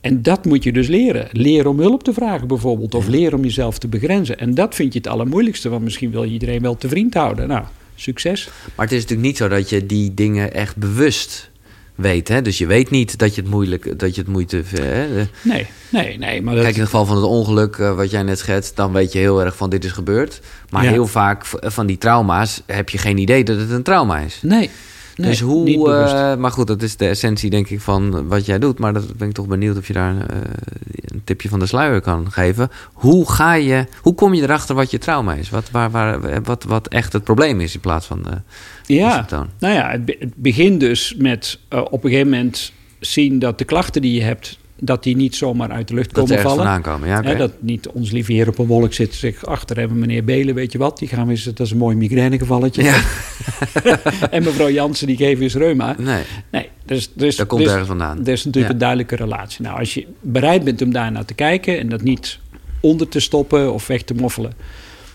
en 0.00 0.22
dat 0.22 0.44
moet 0.44 0.62
je 0.62 0.72
dus 0.72 0.88
leren. 0.88 1.28
Leren 1.32 1.70
om 1.70 1.78
hulp 1.78 2.02
te 2.02 2.12
vragen 2.12 2.48
bijvoorbeeld. 2.48 2.94
Of 2.94 3.08
leren 3.08 3.38
om 3.38 3.44
jezelf 3.44 3.78
te 3.78 3.88
begrenzen. 3.88 4.38
En 4.38 4.54
dat 4.54 4.74
vind 4.74 4.92
je 4.92 4.98
het 4.98 5.08
allermoeilijkste. 5.08 5.68
Want 5.68 5.82
misschien 5.82 6.10
wil 6.10 6.24
je 6.24 6.32
iedereen 6.32 6.62
wel 6.62 6.76
te 6.76 6.88
vriend 6.88 7.14
houden. 7.14 7.48
Nou, 7.48 7.64
succes. 7.94 8.48
maar 8.74 8.86
het 8.86 8.94
is 8.94 9.00
natuurlijk 9.00 9.28
niet 9.28 9.36
zo 9.36 9.48
dat 9.48 9.68
je 9.68 9.86
die 9.86 10.14
dingen 10.14 10.54
echt 10.54 10.76
bewust 10.76 11.52
weet. 11.94 12.28
Hè? 12.28 12.42
Dus 12.42 12.58
je 12.58 12.66
weet 12.66 12.90
niet 12.90 13.18
dat 13.18 13.34
je 13.34 13.40
het 13.40 13.50
moeilijk, 13.50 13.98
dat 13.98 14.14
je 14.14 14.20
het 14.20 14.30
moeite. 14.30 14.62
Hè? 14.68 15.14
De- 15.14 15.26
Nee, 15.42 15.66
nee, 15.90 16.18
nee. 16.18 16.42
Maar 16.42 16.54
dat, 16.54 16.62
Kijk, 16.62 16.74
in 16.74 16.80
het 16.80 16.90
geval 16.90 17.06
van 17.06 17.16
het 17.16 17.24
ongeluk, 17.24 17.76
eh, 17.76 17.94
wat 17.94 18.10
jij 18.10 18.22
net 18.22 18.38
schetst, 18.38 18.76
dan 18.76 18.92
weet 18.92 19.12
je 19.12 19.18
heel 19.18 19.42
erg 19.44 19.56
van 19.56 19.70
dit 19.70 19.84
is 19.84 19.92
gebeurd. 19.92 20.40
Maar 20.70 20.84
Ja. 20.84 20.90
heel 20.90 21.06
vaak 21.06 21.44
van 21.60 21.86
die 21.86 21.98
trauma's 21.98 22.62
heb 22.66 22.88
je 22.88 22.98
geen 22.98 23.18
idee 23.18 23.44
dat 23.44 23.58
het 23.58 23.70
een 23.70 23.82
trauma 23.82 24.18
is. 24.18 24.38
nee, 24.42 24.70
nee, 25.16 25.30
dus 25.30 25.40
hoe. 25.40 25.64
niet 25.64 25.86
eh, 25.86 26.36
maar 26.36 26.50
goed, 26.50 26.66
dat 26.66 26.82
is 26.82 26.96
de 26.96 27.06
essentie, 27.08 27.50
denk 27.50 27.68
ik, 27.68 27.80
van 27.80 28.28
wat 28.28 28.46
jij 28.46 28.58
doet. 28.58 28.78
Maar 28.78 28.92
dat 28.92 29.16
ben 29.16 29.28
ik 29.28 29.34
toch 29.34 29.46
benieuwd 29.46 29.76
of 29.76 29.86
je 29.86 29.92
daar 29.92 30.16
eh, 30.16 30.36
een 31.04 31.20
tipje 31.24 31.48
van 31.48 31.58
de 31.58 31.66
sluier 31.66 32.00
kan 32.00 32.32
geven. 32.32 32.70
Hoe 32.92 33.30
ga 33.32 33.54
je. 33.54 33.86
Hoe 34.02 34.14
kom 34.14 34.34
je 34.34 34.42
erachter 34.42 34.74
wat 34.74 34.90
je 34.90 34.98
trauma 34.98 35.34
is? 35.34 35.50
Wat, 35.50 35.70
waar, 35.70 35.90
waar, 35.90 36.42
wat, 36.42 36.64
wat 36.64 36.88
echt 36.88 37.12
het 37.12 37.24
probleem 37.24 37.60
is 37.60 37.74
in 37.74 37.80
plaats 37.80 38.06
van. 38.06 38.22
de 38.22 38.30
de 38.86 38.94
Ja, 38.94 39.26
nou 39.58 39.74
ja, 39.74 39.90
het, 39.90 40.04
be- 40.04 40.16
het 40.18 40.34
begint 40.36 40.80
dus 40.80 41.14
met 41.18 41.58
eh, 41.68 41.80
op 41.90 42.04
een 42.04 42.10
gegeven 42.10 42.30
moment 42.30 42.72
zien 43.00 43.38
dat 43.38 43.58
de 43.58 43.64
klachten 43.64 44.02
die 44.02 44.14
je 44.14 44.22
hebt, 44.22 44.58
dat 44.80 45.02
die 45.02 45.16
niet 45.16 45.36
zomaar 45.36 45.70
uit 45.70 45.88
de 45.88 45.94
lucht 45.94 46.14
Dat 46.14 46.28
komen 46.28 46.42
vallen. 46.42 46.82
komen. 46.82 47.08
Ja, 47.08 47.22
dat 47.22 47.52
niet 47.60 47.88
ons 47.88 48.10
lieve 48.10 48.32
heer 48.32 48.48
op 48.48 48.58
een 48.58 48.66
wolk 48.66 48.92
zit 48.92 49.14
zegt, 49.14 49.46
achter 49.46 49.78
hebben 49.78 49.98
meneer 49.98 50.24
Belen, 50.24 50.54
weet 50.54 50.72
je 50.72 50.78
wat, 50.78 50.98
die 50.98 51.08
gaan 51.08 51.24
we 51.26 51.30
eens, 51.30 51.44
dat 51.44 51.60
is 51.60 51.70
een 51.70 51.76
mooi 51.78 51.96
migrainegevalletje. 51.96 52.82
Ja, 52.82 53.00
en 54.30 54.42
mevrouw 54.42 54.70
Jansen, 54.70 55.06
die 55.06 55.16
geven 55.16 55.42
eens 55.42 55.54
reuma. 55.54 55.94
nee, 55.98 56.22
Nee, 56.50 56.68
dus, 56.84 57.10
dus, 57.14 57.36
dat 57.36 57.46
komt 57.46 57.60
dus, 57.62 57.70
ergens 57.70 57.88
vandaan. 57.88 58.18
er 58.26 58.32
is 58.32 58.44
natuurlijk 58.44 58.66
Ja. 58.66 58.72
een 58.72 58.78
duidelijke 58.78 59.16
relatie. 59.16 59.62
Nou, 59.62 59.78
als 59.78 59.94
je 59.94 60.06
bereid 60.20 60.64
bent 60.64 60.82
om 60.82 60.92
daar 60.92 61.12
naar 61.12 61.24
te 61.24 61.34
kijken 61.34 61.78
en 61.78 61.88
dat 61.88 62.02
niet 62.02 62.38
onder 62.80 63.08
te 63.08 63.20
stoppen 63.20 63.72
of 63.72 63.86
weg 63.86 64.02
te 64.02 64.14
moffelen. 64.14 64.52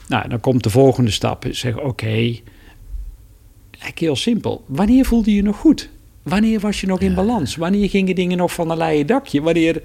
Nou, 0.07 0.29
dan 0.29 0.39
komt 0.39 0.63
de 0.63 0.69
volgende 0.69 1.11
stap. 1.11 1.45
Zeg, 1.51 1.77
oké, 1.77 2.05
eigenlijk 2.05 3.99
heel 3.99 4.15
simpel. 4.15 4.63
Wanneer 4.67 5.05
voelde 5.05 5.29
je 5.29 5.35
je 5.35 5.41
nog 5.43 5.57
goed? 5.57 5.89
Wanneer 6.29 6.59
was 6.59 6.81
je 6.81 6.87
nog 6.87 6.99
in 6.99 7.13
balans? 7.13 7.55
Wanneer 7.55 7.89
gingen 7.89 8.15
dingen 8.15 8.37
nog 8.37 8.53
van 8.53 8.71
een 8.71 8.77
leien 8.77 9.07
dakje? 9.07 9.41
Wanneer 9.41 9.81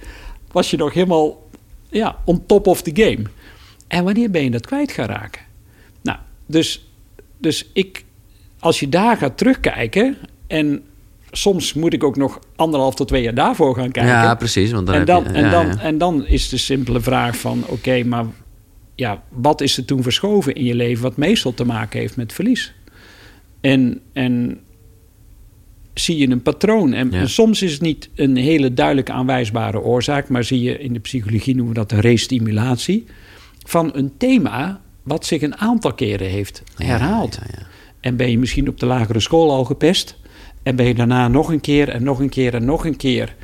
was 0.52 0.70
je 0.70 0.76
nog 0.76 0.94
helemaal 0.94 1.48
ja, 1.90 2.16
on 2.24 2.46
top 2.46 2.66
of 2.66 2.82
the 2.82 2.90
game? 2.94 3.22
En 3.88 4.04
wanneer 4.04 4.30
ben 4.30 4.44
je 4.44 4.50
dat 4.50 4.66
kwijt 4.66 4.92
gaan 4.92 5.06
raken? 5.06 5.42
Nou, 6.02 6.18
dus, 6.46 6.88
dus 7.38 7.70
ik, 7.72 8.04
als 8.58 8.80
je 8.80 8.88
daar 8.88 9.16
gaat 9.16 9.38
terugkijken... 9.38 10.16
en 10.46 10.82
soms 11.30 11.72
moet 11.72 11.92
ik 11.92 12.04
ook 12.04 12.16
nog 12.16 12.38
anderhalf 12.56 12.94
tot 12.94 13.08
twee 13.08 13.22
jaar 13.22 13.34
daarvoor 13.34 13.74
gaan 13.74 13.90
kijken... 13.90 14.12
Ja, 14.12 14.34
precies. 14.34 14.72
Want 14.72 14.86
dan 14.86 14.94
en, 14.94 15.04
dan, 15.04 15.22
je, 15.22 15.28
en, 15.28 15.50
dan, 15.50 15.66
ja. 15.66 15.78
en 15.78 15.98
dan 15.98 16.26
is 16.26 16.48
de 16.48 16.56
simpele 16.56 17.00
vraag 17.00 17.36
van... 17.36 17.64
oké, 17.66 18.04
maar 18.04 18.24
ja, 18.94 19.22
wat 19.28 19.60
is 19.60 19.76
er 19.76 19.84
toen 19.84 20.02
verschoven 20.02 20.54
in 20.54 20.64
je 20.64 20.74
leven... 20.74 21.02
wat 21.02 21.16
meestal 21.16 21.54
te 21.54 21.64
maken 21.64 22.00
heeft 22.00 22.16
met 22.16 22.32
verlies? 22.32 22.74
En, 23.60 24.00
en 24.12 24.60
zie 25.94 26.16
je 26.18 26.28
een 26.30 26.42
patroon. 26.42 26.92
En, 26.92 27.10
Ja. 27.10 27.18
en 27.18 27.28
soms 27.28 27.62
is 27.62 27.72
het 27.72 27.80
niet 27.80 28.08
een 28.14 28.36
hele 28.36 28.74
duidelijk 28.74 29.10
aanwijsbare 29.10 29.80
oorzaak... 29.80 30.28
maar 30.28 30.44
zie 30.44 30.62
je 30.62 30.78
in 30.78 30.92
de 30.92 30.98
psychologie 30.98 31.54
noemen 31.54 31.74
we 31.74 31.80
dat 31.80 31.92
een 31.92 32.00
restimulatie... 32.00 33.04
van 33.66 33.90
een 33.94 34.12
thema 34.18 34.80
wat 35.02 35.26
zich 35.26 35.42
een 35.42 35.56
aantal 35.56 35.92
keren 35.94 36.28
heeft 36.28 36.62
herhaald. 36.76 37.34
ja, 37.34 37.46
ja. 37.58 37.66
En 38.00 38.16
ben 38.16 38.30
je 38.30 38.38
misschien 38.38 38.68
op 38.68 38.80
de 38.80 38.86
lagere 38.86 39.20
school 39.20 39.50
al 39.50 39.64
gepest. 39.64 40.16
En 40.62 40.76
ben 40.76 40.86
je 40.86 40.94
daarna 40.94 41.28
nog 41.28 41.48
een 41.48 41.60
keer 41.60 41.88
en 41.88 42.02
nog 42.02 42.18
een 42.18 42.28
keer 42.28 42.54
en 42.54 42.64
nog 42.64 42.84
een 42.84 42.96
keer 42.96 43.34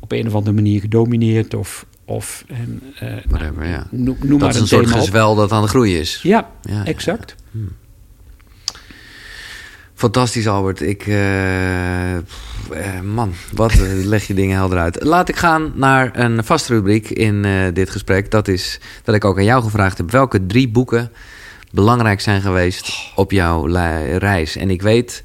op 0.00 0.12
een 0.12 0.26
of 0.26 0.34
andere 0.34 0.54
manier 0.54 0.80
gedomineerd 0.80 1.54
of. 1.54 1.86
of 2.04 2.44
en, 2.48 2.82
eh, 2.98 3.14
Whatever, 3.28 3.86
noem, 3.90 4.16
noem 4.20 4.28
Dat 4.28 4.38
maar 4.38 4.48
is 4.48 4.54
een, 4.56 4.60
een 4.62 4.68
soort 4.68 4.90
gezwel 4.90 5.34
dat 5.34 5.52
aan 5.52 5.62
de 5.62 5.68
groei 5.68 5.98
is. 5.98 6.20
Ja, 6.22 6.50
exact. 6.84 7.34
Fantastisch, 9.96 10.48
Albert. 10.48 10.80
Ik, 10.80 11.06
eh, 11.06 12.16
eh, 12.16 12.22
man, 13.04 13.32
wat 13.52 13.72
eh, 13.72 13.78
leg 14.12 14.26
je 14.26 14.34
dingen 14.34 14.56
helder 14.56 14.78
uit. 14.78 15.02
Laat 15.02 15.28
ik 15.28 15.36
gaan 15.36 15.72
naar 15.74 16.10
een 16.18 16.44
vaste 16.44 16.74
rubriek 16.74 17.10
in 17.10 17.46
dit 17.72 17.90
gesprek. 17.90 18.30
Dat 18.30 18.48
is 18.48 18.80
dat 19.04 19.14
ik 19.14 19.24
ook 19.24 19.36
aan 19.36 19.44
jou 19.44 19.62
gevraagd 19.62 19.98
heb 19.98 20.10
welke 20.10 20.46
drie 20.46 20.68
boeken 20.68 21.10
belangrijk 21.70 22.20
zijn 22.20 22.40
geweest 22.40 23.12
op 23.14 23.30
jouw 23.30 23.66
reis. 24.18 24.56
En 24.56 24.70
ik 24.70 24.82
weet, 24.82 25.22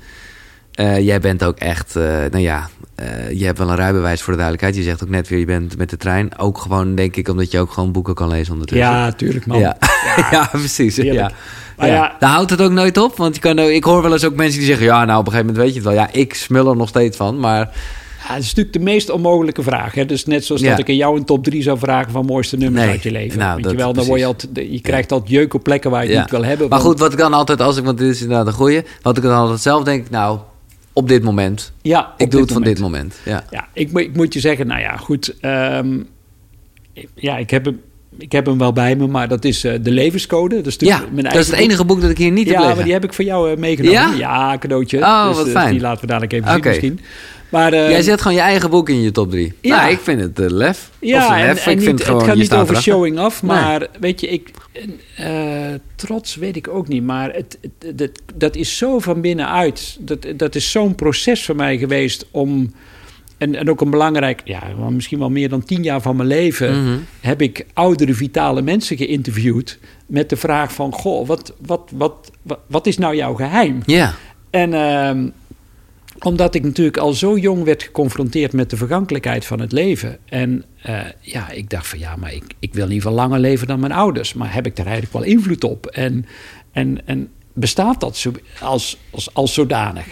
jij 1.00 1.20
bent 1.20 1.44
ook 1.44 1.58
echt, 1.58 1.94
nou 1.96 2.40
ja, 2.40 2.70
je 3.34 3.46
hebt 3.46 3.58
wel 3.58 3.70
een 3.70 3.76
rijbewijs 3.76 4.22
voor 4.22 4.34
de 4.34 4.40
duidelijkheid. 4.40 4.76
Je 4.76 4.90
zegt 4.90 5.04
ook 5.04 5.10
net 5.10 5.28
weer, 5.28 5.40
je 5.40 5.46
bent 5.46 5.78
met 5.78 5.90
de 5.90 5.98
trein. 5.98 6.38
Ook 6.38 6.58
gewoon, 6.58 6.96
denk 6.96 7.16
ik, 7.16 7.28
omdat 7.28 7.52
je 7.52 7.60
ook 7.60 7.72
gewoon 7.72 7.92
boeken 7.92 8.14
kan 8.14 8.28
lezen 8.28 8.54
ondertussen. 8.54 8.88
Ja, 8.88 9.12
tuurlijk 9.12 9.46
man. 9.46 9.60
Ja, 9.60 9.78
ja. 10.32 10.48
precies. 10.52 10.98
Heerlijk. 10.98 11.30
Ja. 11.30 11.32
Maar 11.78 11.88
ja. 11.88 11.94
ja- 11.94 12.16
Daar 12.20 12.30
houdt 12.32 12.50
het 12.50 12.62
ook 12.62 12.72
nooit 12.72 12.98
op. 12.98 13.18
Want 13.18 13.36
je 13.36 13.42
kan, 13.42 13.60
ook- 13.60 13.70
ik 13.70 13.84
hoor 13.84 14.02
wel 14.02 14.12
eens 14.14 14.26
ook 14.26 14.36
mensen 14.36 14.58
die 14.60 14.68
zeggen... 14.68 14.86
ja, 14.86 15.06
nou, 15.06 15.20
op 15.20 15.26
een 15.26 15.32
gegeven 15.32 15.54
moment 15.54 15.58
weet 15.66 15.68
je 15.84 15.88
het 15.88 15.90
wel. 15.98 16.06
Ja, 16.06 16.10
ik 16.22 16.34
smul 16.34 16.70
er 16.70 16.76
nog 16.76 16.88
steeds 16.90 17.18
van, 17.18 17.40
maar... 17.40 17.70
Ja, 18.28 18.34
het 18.34 18.44
is 18.44 18.48
natuurlijk 18.48 18.74
de 18.76 18.80
meest 18.84 19.10
onmogelijke 19.10 19.64
vraag. 19.64 19.94
Hè? 19.94 20.06
Dus 20.06 20.26
net 20.26 20.46
zoals 20.46 20.62
Ja. 20.62 20.70
dat 20.70 20.80
ik 20.80 20.90
aan 20.90 20.96
jou 20.96 21.18
een 21.18 21.26
top 21.26 21.44
3 21.44 21.62
zou 21.62 21.78
vragen 21.78 22.12
van 22.12 22.26
mooiste 22.26 22.58
nummers 22.58 22.84
Nee, 22.84 22.92
uit 22.94 23.04
je 23.04 23.12
leven. 23.12 23.40
nou, 23.40 23.54
Weet 23.56 23.64
dat- 23.64 23.72
je 23.72 23.78
wel, 23.78 23.94
dan 23.94 24.06
word 24.06 24.20
je, 24.20 24.26
altijd, 24.26 24.50
je 24.72 24.82
krijgt 24.82 25.12
altijd 25.12 25.32
jeuk 25.32 25.54
op 25.54 25.64
plekken 25.64 25.92
waar 25.92 26.04
je 26.06 26.10
het 26.12 26.20
niet 26.20 26.30
wil 26.32 26.44
hebben. 26.44 26.70
Maar 26.70 26.78
want- 26.80 26.90
goed, 26.92 27.00
wat 27.00 27.12
ik 27.12 27.18
dan 27.18 27.34
altijd, 27.34 27.62
als 27.62 27.78
ik, 27.78 27.84
want 27.84 27.98
dit 27.98 28.10
is 28.16 28.22
inderdaad 28.22 28.48
een 28.48 28.54
goeie... 28.54 28.82
wat 29.02 29.18
ik 29.18 29.24
dan 29.24 29.34
altijd 29.36 29.60
zelf 29.60 29.84
denk, 29.84 30.10
nou, 30.10 30.40
op 30.94 31.08
dit 31.08 31.24
moment... 31.24 31.72
ja, 31.82 32.14
ik 32.18 32.32
doe 32.32 32.42
het 32.42 32.52
van 32.52 32.62
dit 32.64 32.80
moment. 32.80 33.16
Ja. 33.26 33.44
Ja, 33.50 33.68
ik, 33.74 33.92
moet- 33.92 34.02
ik 34.02 34.16
moet 34.16 34.34
je 34.34 34.40
zeggen, 34.40 34.68
nou 34.68 34.82
ja, 34.82 34.98
goed. 34.98 35.34
ehm, 35.40 35.98
ja, 37.16 37.38
ik 37.38 37.50
heb, 37.50 37.66
hem, 37.66 37.82
ik 38.22 38.32
heb 38.32 38.46
hem 38.46 38.58
wel 38.58 38.74
bij 38.74 38.96
me, 38.96 39.08
maar 39.08 39.28
dat 39.28 39.46
is 39.46 39.64
eh, 39.64 39.74
de 39.82 39.92
levenscode. 39.92 40.56
Dat 40.56 40.66
is, 40.66 40.76
Ja, 40.78 41.04
mijn 41.12 41.24
dat 41.24 41.36
is 41.36 41.48
het 41.48 41.60
enige 41.60 41.86
boek 41.86 42.02
dat 42.02 42.10
ik 42.10 42.18
hier 42.18 42.32
niet 42.32 42.48
heb 42.48 42.58
Ja, 42.58 42.74
maar 42.76 42.84
die 42.84 42.94
heb 42.94 43.04
ik 43.04 43.14
voor 43.14 43.26
jou 43.26 43.52
eh, 43.52 43.58
meegenomen. 43.58 44.18
Ja? 44.18 44.58
cadeautje. 44.58 44.98
Oh, 44.98 45.28
dus, 45.28 45.38
wat 45.38 45.46
eh, 45.48 45.52
fijn. 45.52 45.72
Die 45.72 45.82
laten 45.82 46.02
we 46.02 46.08
dadelijk 46.08 46.34
even 46.34 46.52
zien 46.52 46.62
misschien. 46.64 47.00
Maar, 47.50 47.74
Jij 47.74 48.02
zet 48.02 48.22
gewoon 48.22 48.38
je 48.38 48.44
eigen 48.44 48.70
boek 48.70 48.90
in 48.90 49.02
je 49.02 49.12
top 49.12 49.32
3. 49.32 49.54
Ja. 49.62 49.76
Ja, 49.76 49.88
ik 49.88 50.00
vind 50.00 50.22
het 50.22 50.52
lef. 50.52 50.90
of 50.92 51.08
Ja, 51.08 51.28
lef. 51.30 51.38
en, 51.38 51.64
en 51.66 51.72
ik 51.72 51.76
niet, 51.78 51.84
vind 51.86 51.98
het 52.00 52.08
gewoon, 52.08 52.22
het 52.22 52.30
gaat 52.30 52.38
niet 52.38 52.54
over 52.54 52.70
erachter. 52.70 52.94
showing 52.94 53.20
off, 53.20 53.44
Nee. 53.44 53.52
maar 53.56 53.88
weet 54.00 54.22
je, 54.22 54.28
ik, 54.28 54.50
trots 55.96 56.36
weet 56.36 56.56
ik 56.56 56.68
ook 56.68 56.88
niet, 56.88 57.04
maar 57.04 57.34
het, 57.34 57.58
dat 58.36 58.56
is 58.56 58.78
zo 58.78 59.00
van 59.00 59.22
binnenuit. 59.22 59.98
Dat, 60.00 60.26
dat 60.36 60.56
is 60.56 60.72
zo'n 60.72 60.96
proces 60.96 61.46
voor 61.46 61.56
mij 61.56 61.78
geweest 61.78 62.26
om, 62.32 62.74
en, 63.42 63.56
en 63.56 63.70
ook 63.70 63.82
een 63.82 63.90
belangrijk, 63.90 64.42
ja, 64.46 64.62
misschien 64.90 65.20
wel 65.20 65.30
meer 65.30 65.50
dan 65.50 65.64
tien 65.64 65.84
jaar 65.84 66.02
van 66.02 66.16
mijn 66.16 66.28
leven, 66.28 66.84
Mhm. 66.84 66.98
heb 67.20 67.42
ik 67.42 67.66
oudere, 67.74 68.14
vitale 68.14 68.62
mensen 68.62 68.98
geïnterviewd 68.98 69.80
met 70.06 70.30
de 70.30 70.36
vraag 70.36 70.74
van, 70.74 70.94
goh, 70.94 71.28
wat, 71.28 71.54
wat, 71.66 71.92
wat, 71.96 72.32
wat, 72.42 72.60
wat 72.68 72.88
is 72.88 72.98
nou 72.98 73.16
jouw 73.16 73.34
geheim? 73.34 73.82
Ja, 73.86 74.14
En 74.50 74.74
ehm, 74.74 75.28
omdat 76.20 76.56
ik 76.56 76.64
natuurlijk 76.64 76.98
al 76.98 77.14
zo 77.14 77.38
jong 77.38 77.64
werd 77.64 77.84
geconfronteerd 77.84 78.54
met 78.54 78.70
de 78.70 78.78
vergankelijkheid 78.78 79.46
van 79.46 79.60
het 79.60 79.72
leven. 79.72 80.18
En 80.26 80.64
eh, 80.82 81.00
ja, 81.22 81.50
ik 81.50 81.70
dacht 81.70 81.88
van 81.88 82.00
ja, 82.00 82.16
maar 82.16 82.34
ik, 82.34 82.44
ik 82.60 82.74
wil 82.74 82.88
geval 82.88 83.14
langer 83.14 83.40
leven 83.40 83.68
dan 83.68 83.80
mijn 83.80 83.92
ouders. 83.92 84.34
Maar 84.34 84.54
heb 84.54 84.66
ik 84.66 84.76
daar 84.76 84.86
eigenlijk 84.86 85.16
wel 85.16 85.24
invloed 85.34 85.64
op? 85.64 85.86
En, 85.86 86.26
en, 86.72 87.08
en 87.08 87.30
bestaat 87.54 88.00
dat 88.00 88.18
zo, 88.18 88.32
als, 88.60 88.98
als, 89.10 89.34
als 89.34 89.54
zodanig? 89.54 90.06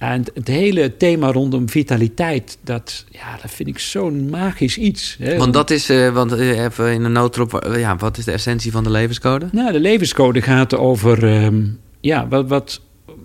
En 0.00 0.24
het, 0.34 0.48
hele 0.48 0.96
thema 0.96 1.32
rondom 1.32 1.68
vitaliteit, 1.68 2.58
dat, 2.64 3.04
ja, 3.10 3.38
dat 3.42 3.50
vind 3.50 3.68
ik 3.68 3.78
zo'n 3.78 4.30
magisch 4.30 4.78
iets. 4.78 5.16
Hè? 5.18 5.36
want 5.36 5.52
dat 5.52 5.70
is, 5.70 5.90
eh, 5.90 6.12
want 6.12 6.32
eh, 6.32 6.64
even 6.64 6.92
in 6.92 7.04
een 7.04 7.12
noodrop, 7.12 7.54
eh, 7.54 7.80
ja, 7.80 7.96
wat 7.96 8.18
is 8.18 8.24
de 8.24 8.32
essentie 8.32 8.72
van 8.72 8.84
de 8.84 8.90
levenscode? 8.90 9.48
Nou, 9.52 9.72
de 9.72 9.80
levenscode 9.80 10.42
gaat 10.42 10.76
over, 10.76 11.24
ehm, 11.24 11.62
ja, 12.00 12.28
wat, 12.28 12.48
wat, 12.48 12.80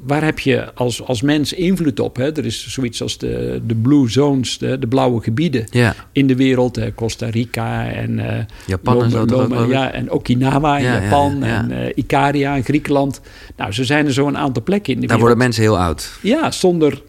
waar 0.05 0.23
heb 0.23 0.39
je 0.39 0.73
als, 0.73 1.03
als 1.03 1.21
mens 1.21 1.53
invloed 1.53 1.99
op? 1.99 2.15
Hè? 2.15 2.31
Er 2.37 2.45
is 2.45 2.67
zoiets 2.67 3.01
als 3.01 3.17
de, 3.17 3.61
de 3.65 3.75
blue 3.75 4.09
zones, 4.09 4.57
de, 4.57 4.79
de 4.79 4.87
blauwe 4.87 5.21
gebieden 5.23 5.65
in 6.11 6.27
de 6.27 6.35
wereld. 6.35 6.75
Hè? 6.75 6.93
Costa 6.93 7.29
Rica 7.29 7.87
en, 7.87 8.19
eh, 8.37 8.43
Japan 8.65 9.03
en 9.03 9.11
zo 9.11 9.25
Loma- 9.25 9.65
ja, 9.65 9.91
en 9.91 10.11
Okinawa 10.11 10.77
in 10.77 10.83
Ja, 10.83 10.95
ja, 10.95 11.01
Japan 11.03 11.37
ja, 11.39 11.45
ja. 11.47 11.57
en 11.59 11.71
eh, 11.71 11.91
Ikaria 11.95 12.55
in 12.55 12.63
Griekenland. 12.63 13.21
Nou, 13.57 13.71
zo 13.71 13.83
zijn 13.83 14.05
er 14.05 14.13
zo 14.13 14.27
een 14.27 14.37
aantal 14.37 14.63
plekken 14.63 14.93
in 14.93 14.99
de 14.99 15.07
daar 15.07 15.17
wereld. 15.17 15.21
worden 15.37 15.37
mensen 15.37 15.63
heel 15.63 15.79
oud. 15.79 16.19
Ja, 16.21 16.51
zonder 16.51 17.01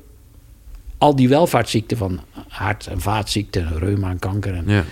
al 0.98 1.16
die 1.16 1.28
welvaartsziekten 1.28 1.97
van 1.97 2.20
hart- 2.48 2.86
en 2.86 3.01
vaatziekten, 3.01 3.78
reuma 3.78 4.10
en 4.10 4.18
kanker. 4.18 4.55
En, 4.55 4.64
Ja. 4.66 4.85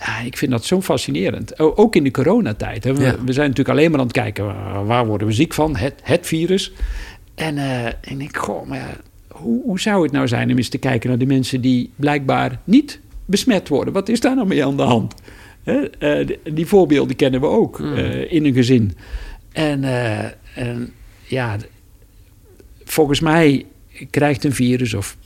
Ja, 0.00 0.18
ik 0.20 0.36
vind 0.36 0.50
dat 0.50 0.64
zo 0.64 0.80
fascinerend. 0.82 1.58
Ook 1.58 1.96
in 1.96 2.04
de 2.04 2.10
coronatijd. 2.10 2.84
Hè. 2.84 2.94
We, 2.94 3.02
Ja. 3.02 3.16
we 3.24 3.32
zijn 3.32 3.48
natuurlijk 3.48 3.78
alleen 3.78 3.90
maar 3.90 4.00
aan 4.00 4.06
het 4.06 4.16
kijken... 4.16 4.44
waar- 4.44 4.86
waar 4.86 5.06
worden 5.06 5.26
we 5.26 5.32
ziek 5.32 5.54
van? 5.54 5.76
Het, 5.76 5.94
het 6.02 6.26
virus. 6.26 6.72
En, 7.34 7.58
eh, 7.58 7.84
en 7.86 7.94
ik 8.06 8.18
denk, 8.18 8.36
goh, 8.36 8.66
maar 8.68 8.96
hoe, 9.28 9.62
hoe 9.64 9.80
zou 9.80 10.02
het 10.02 10.12
nou 10.12 10.28
zijn... 10.28 10.50
om 10.50 10.56
eens 10.56 10.68
te 10.68 10.78
kijken 10.78 11.08
naar 11.08 11.18
de 11.18 11.26
mensen 11.26 11.60
die 11.60 11.90
blijkbaar 11.96 12.60
niet 12.64 13.00
besmet 13.24 13.68
worden? 13.68 13.92
Wat 13.94 14.08
is 14.08 14.20
daar 14.20 14.34
nou 14.34 14.46
mee 14.46 14.64
aan 14.64 14.76
de 14.76 14.82
hand? 14.82 15.14
Hè? 15.62 15.88
Eh, 15.90 16.26
die, 16.26 16.54
die 16.54 16.66
voorbeelden 16.66 17.16
kennen 17.16 17.40
we 17.40 17.46
ook 17.46 17.76
Hmm. 17.78 17.94
eh, 17.96 18.32
in 18.32 18.44
een 18.44 18.54
gezin. 18.54 18.96
En, 19.52 19.84
eh, 19.84 20.24
en 20.54 20.92
ja, 21.26 21.56
volgens 22.84 23.20
mij 23.20 23.66
krijgt 24.10 24.44
een 24.44 24.52
virus 24.54 24.94
of 24.94 25.16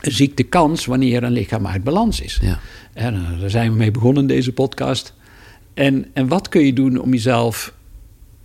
een 0.00 0.12
ziekte 0.12 0.42
kans... 0.42 0.86
wanneer 0.86 1.22
een 1.22 1.32
lichaam 1.32 1.66
uit 1.66 1.84
balans 1.84 2.20
is. 2.20 2.38
Ja. 2.42 2.58
En 2.92 3.14
eh, 3.14 3.40
daar 3.40 3.50
zijn 3.50 3.70
we 3.70 3.76
mee 3.76 3.90
begonnen 3.90 4.22
in 4.22 4.28
deze 4.28 4.52
podcast. 4.52 5.14
En, 5.74 6.06
en 6.12 6.28
wat 6.28 6.48
kun 6.48 6.64
je 6.64 6.72
doen 6.72 6.98
om 6.98 7.12
jezelf 7.12 7.74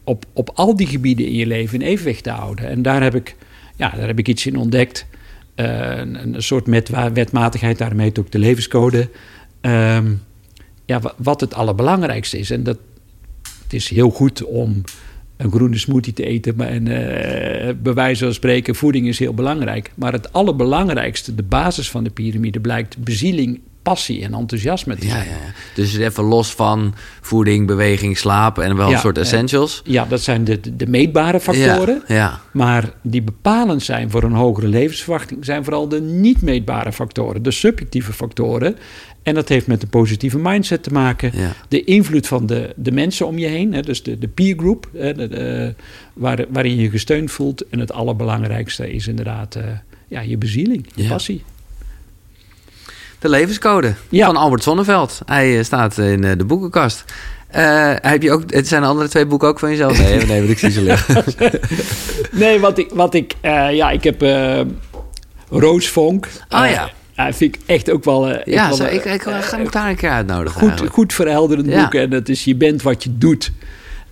op, 0.03 0.25
op 0.33 0.51
al 0.53 0.75
die 0.75 0.87
gebieden 0.87 1.25
in 1.25 1.35
je 1.35 1.45
leven 1.45 1.81
in 1.81 1.87
evenwicht 1.87 2.23
te 2.23 2.29
houden? 2.29 2.69
En 2.69 2.81
daar 2.81 3.03
heb 3.03 3.15
ik, 3.15 3.35
ja, 3.75 3.89
daar 3.89 4.07
heb 4.07 4.19
ik 4.19 4.27
iets 4.27 4.45
in 4.45 4.57
ontdekt. 4.57 5.05
Eh, 5.55 5.97
een, 5.97 6.33
een 6.35 6.43
soort 6.43 6.67
met, 6.67 6.89
wetmatigheid, 7.13 7.77
daarmee 7.77 8.11
ook 8.19 8.31
de 8.31 8.39
levenscode. 8.39 9.09
Ehm, 9.61 10.13
ja, 10.85 10.99
wa- 10.99 11.13
wat 11.17 11.41
het 11.41 11.53
allerbelangrijkste 11.53 12.37
is. 12.39 12.49
En 12.51 12.63
dat 12.63 12.77
het 13.63 13.73
is 13.73 13.89
heel 13.89 14.09
goed 14.09 14.43
om 14.43 14.81
een 15.37 15.51
groene 15.51 15.77
smoothie 15.77 16.13
te 16.13 16.25
eten. 16.25 16.53
Maar 16.55 16.67
en, 16.67 16.87
eh, 16.87 17.73
bij 17.81 17.93
wijze 17.93 18.23
van 18.23 18.33
spreken, 18.33 18.75
voeding 18.75 19.07
is 19.07 19.19
heel 19.19 19.33
belangrijk. 19.33 19.91
Maar 19.95 20.11
het 20.11 20.33
allerbelangrijkste, 20.33 21.35
de 21.35 21.43
basis 21.43 21.89
van 21.89 22.03
de 22.03 22.09
piramide, 22.09 22.59
blijkt 22.59 22.97
bezieling, 22.97 23.59
passie 23.85 24.23
en 24.23 24.33
enthousiasme 24.33 24.95
te 24.95 25.07
zijn. 25.07 25.25
ja, 25.25 25.31
ja. 25.31 25.53
Dus 25.75 25.97
even 25.97 26.23
los 26.23 26.53
van 26.53 26.93
voeding, 27.21 27.67
beweging, 27.67 28.17
slaap 28.17 28.57
en 28.59 28.75
wel 28.75 28.87
Ja, 28.87 28.93
een 28.93 28.99
soort 28.99 29.17
eh, 29.17 29.23
essentials. 29.23 29.81
Ja, 29.85 30.05
dat 30.05 30.21
zijn 30.21 30.43
de, 30.43 30.59
de, 30.59 30.75
de 30.75 30.87
meetbare 30.87 31.39
factoren. 31.39 32.03
Ja. 32.07 32.41
Maar 32.53 32.89
die 33.01 33.21
bepalend 33.21 33.83
zijn 33.83 34.09
voor 34.09 34.23
een 34.23 34.33
hogere 34.33 34.67
levensverwachting, 34.67 35.45
zijn 35.45 35.63
vooral 35.63 35.87
de 35.87 36.01
niet 36.01 36.41
meetbare 36.41 36.91
factoren, 36.91 37.43
de 37.43 37.51
subjectieve 37.51 38.13
factoren. 38.13 38.75
En 39.23 39.33
dat 39.33 39.49
heeft 39.49 39.67
met 39.67 39.81
een 39.83 39.89
positieve 39.89 40.37
mindset 40.39 40.83
te 40.83 40.89
maken. 40.91 41.31
Ja. 41.33 41.51
De 41.67 41.83
invloed 41.83 42.27
van 42.27 42.45
de, 42.45 42.73
de 42.75 42.91
mensen 42.91 43.27
om 43.27 43.37
je 43.37 43.47
heen, 43.47 43.73
hè, 43.73 43.81
dus 43.81 44.03
de, 44.03 44.17
de 44.17 44.27
peer 44.27 44.55
group, 44.57 44.89
hè, 44.97 45.13
de, 45.13 45.27
de- 45.27 45.73
waar, 46.13 46.45
waarin 46.49 46.75
je 46.75 46.81
je 46.81 46.89
gesteund 46.89 47.31
voelt. 47.31 47.67
En 47.69 47.79
het 47.79 47.91
allerbelangrijkste 47.91 48.93
is 48.93 49.07
inderdaad 49.07 49.55
eh, 49.55 49.63
ja, 50.07 50.21
je 50.21 50.37
bezieling, 50.37 50.85
je 50.95 51.03
Ja. 51.03 51.09
passie. 51.09 51.43
De 53.25 53.31
levenscode 53.31 53.93
Ja. 54.09 54.25
van 54.25 54.35
Albert 54.35 54.63
Sonneveld. 54.63 55.19
Hij 55.25 55.57
eh, 55.57 55.63
staat 55.63 55.97
in 55.97 56.23
eh, 56.23 56.37
de 56.37 56.45
boekenkast. 56.45 57.05
Eh, 57.47 57.93
heb 58.01 58.21
je 58.21 58.31
ook, 58.31 58.43
het 58.47 58.67
zijn 58.67 58.81
de 58.81 58.87
andere 58.87 59.07
twee 59.09 59.25
boeken 59.25 59.47
ook 59.47 59.59
van 59.59 59.69
jezelf? 59.69 59.97
Nee, 59.99 60.25
nee, 60.25 60.37
want 60.39 60.49
ik 60.51 60.59
zie 60.59 60.71
ze 60.71 60.81
liggen. 60.81 61.23
Nee, 62.31 62.59
wat 62.59 62.77
ik, 62.77 62.89
wat 62.93 63.13
ik 63.13 63.33
eh, 63.41 63.71
ja, 63.75 63.89
ik 63.91 64.03
heb 64.03 64.21
eh 64.21 64.59
Roosvonk. 65.49 66.27
Oh 66.49 66.63
Eh, 66.65 66.71
ja. 66.71 66.89
ja, 67.13 67.33
vind 67.33 67.55
ik 67.55 67.61
echt 67.65 67.91
ook 67.91 68.03
wel... 68.03 68.27
ja, 68.49 68.67
wel, 68.67 68.75
zo, 68.77 68.83
ik, 68.83 69.05
ik 69.05 69.21
ga 69.21 69.57
hem 69.57 69.69
daar 69.71 69.89
een 69.89 69.95
keer 69.95 70.09
uitnodigen. 70.09 70.51
goed, 70.59 70.67
eigenlijk. 70.67 70.93
goed 70.95 71.13
verhelderend 71.13 71.67
Ja. 71.67 71.81
boek. 71.83 71.93
En 71.93 72.09
dat 72.09 72.29
is 72.29 72.43
Je 72.43 72.55
bent 72.55 72.81
wat 72.81 73.03
je 73.03 73.17
doet. 73.17 73.51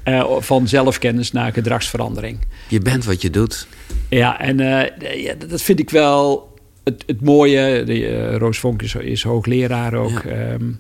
Eh, 0.03 0.25
van 0.39 0.67
zelfkennis 0.67 1.31
naar 1.31 1.51
gedragsverandering. 1.53 2.37
Je 2.67 2.79
bent 2.79 3.05
wat 3.05 3.21
je 3.21 3.29
doet. 3.29 3.67
Ja, 4.09 4.39
en 4.39 4.59
eh, 4.59 5.23
ja, 5.23 5.33
dat 5.47 5.61
vind 5.61 5.79
ik 5.79 5.89
wel 5.89 6.51
het, 6.83 7.03
het 7.05 7.21
mooie. 7.21 7.83
De, 7.83 8.07
eh, 8.07 8.35
Roos 8.35 8.59
Vonk 8.59 8.81
is, 8.81 8.95
is 8.95 9.23
hoogleraar 9.23 9.93
ook. 9.93 10.21
Ja. 10.23 10.29
Ehm, 10.29 10.71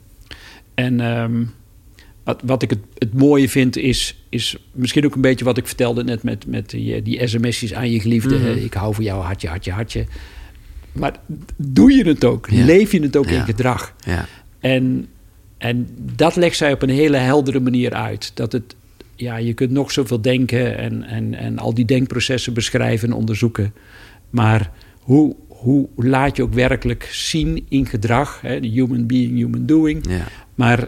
en 0.73 0.99
ehm, 0.99 1.43
wat, 2.23 2.41
wat 2.45 2.61
ik 2.61 2.69
het, 2.69 2.79
het 2.97 3.13
mooie 3.13 3.49
vind 3.49 3.77
is, 3.77 4.23
is 4.29 4.57
misschien 4.71 5.05
ook 5.05 5.15
een 5.15 5.21
beetje 5.21 5.45
wat 5.45 5.57
ik 5.57 5.67
vertelde 5.67 6.03
net 6.03 6.23
met, 6.23 6.47
met 6.47 6.69
die, 6.69 6.95
eh, 6.95 7.03
die 7.03 7.27
sms'jes 7.27 7.73
aan 7.73 7.91
je 7.91 7.99
geliefde. 7.99 8.37
Mhm. 8.37 8.57
Ik 8.57 8.73
hou 8.73 8.93
van 8.93 9.03
jou, 9.03 9.23
hartje, 9.23 9.47
hartje, 9.47 9.71
hartje. 9.71 10.05
Maar 10.91 11.19
doe 11.57 11.91
je 11.91 12.03
het 12.03 12.23
ook? 12.25 12.49
Ja. 12.49 12.65
Leef 12.65 12.91
je 12.91 13.01
het 13.01 13.17
ook 13.17 13.29
Ja. 13.29 13.31
in 13.35 13.43
gedrag? 13.43 13.95
Ja. 14.05 14.25
En, 14.59 15.07
en 15.57 15.87
dat 16.15 16.35
legt 16.35 16.57
zij 16.57 16.73
op 16.73 16.81
een 16.81 16.89
hele 16.89 17.17
heldere 17.17 17.59
manier 17.59 17.93
uit. 17.93 18.31
Dat 18.33 18.51
het, 18.51 18.75
ja, 19.15 19.37
je 19.37 19.53
kunt 19.53 19.71
nog 19.71 19.91
zoveel 19.91 20.21
denken 20.21 20.77
en, 20.77 21.03
en, 21.03 21.33
en 21.33 21.57
al 21.59 21.73
die 21.73 21.85
denkprocessen 21.85 22.53
beschrijven 22.53 23.07
en 23.07 23.15
onderzoeken. 23.15 23.73
Maar 24.29 24.71
hoe, 24.99 25.35
hoe 25.63 25.87
laat 25.95 26.35
je 26.35 26.43
ook 26.43 26.53
werkelijk 26.53 27.09
zien 27.11 27.65
in 27.69 27.85
gedrag? 27.85 28.41
Hè? 28.41 28.59
de 28.59 28.67
Human 28.67 29.05
being, 29.07 29.31
human 29.37 29.65
doing. 29.65 30.05
ja. 30.09 30.23
Maar 30.55 30.87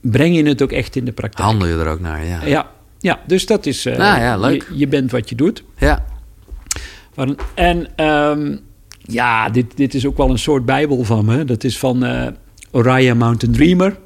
breng 0.00 0.36
je 0.36 0.42
het 0.44 0.62
ook 0.62 0.72
echt 0.72 0.96
in 0.96 1.04
de 1.04 1.12
praktijk? 1.12 1.48
Handel 1.48 1.68
je 1.68 1.74
er 1.74 1.86
ook 1.88 2.00
naar, 2.00 2.24
ja. 2.26 2.44
Ja, 2.46 2.70
ja, 2.98 3.20
dus 3.26 3.46
dat 3.46 3.66
is... 3.66 3.86
eh, 3.86 3.96
Nou 3.96 4.20
ja, 4.20 4.36
leuk. 4.38 4.66
Je, 4.70 4.78
je 4.78 4.88
bent 4.88 5.10
wat 5.10 5.28
je 5.28 5.34
doet. 5.34 5.64
Ja. 5.78 6.04
Van- 7.12 7.38
En 7.54 7.86
ehm, 7.96 8.56
ja, 9.02 9.48
dit, 9.50 9.76
dit 9.76 9.94
is 9.94 10.06
ook 10.06 10.16
wel 10.16 10.30
een 10.30 10.38
soort 10.38 10.64
bijbel 10.64 11.04
van 11.04 11.24
me. 11.24 11.44
Dat 11.44 11.64
is 11.64 11.78
van 11.78 12.04
Oriah 12.70 13.16
Mountain 13.18 13.54
Dreamer. 13.54 13.96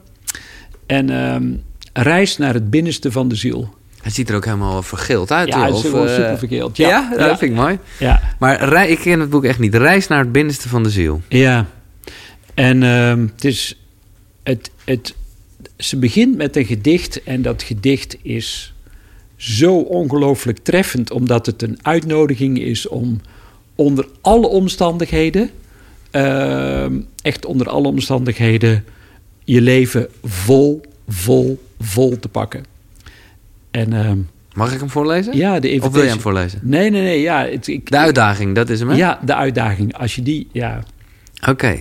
En 0.87 1.11
ehm, 1.11 1.53
reis 1.93 2.37
naar 2.37 2.55
het 2.55 2.71
binnenste 2.71 3.13
van 3.13 3.29
de 3.29 3.35
ziel. 3.35 3.75
Hij 4.03 4.11
ziet 4.13 4.29
er 4.29 4.37
ook 4.37 4.45
helemaal 4.45 4.83
vergeeld 4.83 5.33
uit. 5.33 5.49
Ja, 5.49 5.55
joh. 5.55 5.63
hij 5.69 5.79
is 5.79 5.85
Of, 5.85 5.93
wel 5.93 6.07
eh, 6.07 6.15
super 6.15 6.39
verkeeld. 6.39 6.77
Ja, 6.77 6.89
Ja, 6.89 7.11
dat 7.11 7.19
ja. 7.19 7.39
vind 7.39 7.51
ik 7.51 7.57
mooi. 7.57 7.79
Ja, 7.99 8.21
Maar 8.39 8.65
rei- 8.69 8.91
ik 8.91 8.99
ken 8.99 9.21
het 9.21 9.31
boek 9.31 9.45
echt 9.45 9.59
niet. 9.59 9.75
Reis 9.75 10.07
naar 10.09 10.19
het 10.19 10.33
binnenste 10.33 10.69
van 10.69 10.83
de 10.83 10.91
ziel. 10.91 11.21
ja. 11.29 11.67
En 12.55 12.83
ehm, 12.83 13.27
het 13.35 13.45
is... 13.45 13.79
Het, 14.43 14.71
het, 14.85 15.15
ze 15.79 15.97
begint 15.97 16.37
met 16.37 16.57
een 16.57 16.65
gedicht 16.65 17.23
en 17.23 17.43
dat 17.43 17.63
gedicht 17.63 18.17
is 18.23 18.75
zo 19.37 19.77
ongelooflijk 19.79 20.59
treffend... 20.59 21.11
omdat 21.11 21.47
het 21.47 21.63
een 21.63 21.79
uitnodiging 21.83 22.59
is 22.59 22.89
om 22.89 23.21
onder 23.75 24.07
alle 24.21 24.47
omstandigheden... 24.47 25.51
ehm, 26.11 27.01
echt 27.23 27.45
onder 27.47 27.69
alle 27.69 27.89
omstandigheden... 27.89 28.85
je 29.45 29.61
leven 29.61 30.09
vol, 30.25 30.81
vol, 31.09 31.63
vol 31.81 32.19
te 32.19 32.29
pakken. 32.29 32.65
En 33.73 33.93
ehm, 33.93 34.19
Mag 34.55 34.73
ik 34.73 34.79
hem 34.81 34.91
voorlezen? 34.91 35.37
ja, 35.37 35.51
de 35.51 35.57
Of 35.57 35.61
wil 35.63 35.71
je 35.71 35.75
invitation- 35.75 36.09
hem 36.09 36.21
voorlezen? 36.21 36.61
Nee, 36.63 36.91
nee, 36.91 37.03
nee. 37.03 37.21
Ja, 37.21 37.45
het, 37.47 37.67
ik, 37.67 37.91
De 37.91 37.97
uitdaging, 37.99 38.55
dat 38.55 38.69
is 38.71 38.81
hem, 38.81 38.89
hè? 38.89 38.97
Ja, 38.97 39.21
de 39.25 39.35
uitdaging. 39.35 39.95
Als 39.99 40.15
je 40.15 40.23
die, 40.23 40.49
ja, 40.53 40.83
Oké. 41.49 41.79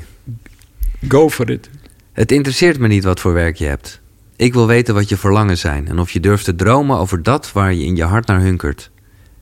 go 1.08 1.30
for 1.30 1.50
it. 1.50 1.70
Het 2.14 2.32
interesseert 2.32 2.80
me 2.80 2.88
niet 2.88 3.04
wat 3.04 3.20
voor 3.20 3.34
werk 3.34 3.56
je 3.56 3.66
hebt. 3.66 4.02
Ik 4.36 4.54
wil 4.54 4.68
weten 4.68 4.94
wat 4.94 5.10
je 5.10 5.18
verlangen 5.18 5.58
zijn 5.58 5.88
en 5.88 6.00
of 6.00 6.12
je 6.12 6.20
durft 6.20 6.46
te 6.46 6.56
dromen 6.56 6.98
over 6.98 7.24
dat 7.24 7.52
waar 7.52 7.74
je 7.74 7.86
in 7.86 7.96
je 7.96 8.04
hart 8.04 8.28
naar 8.28 8.42
hunkert. 8.42 8.92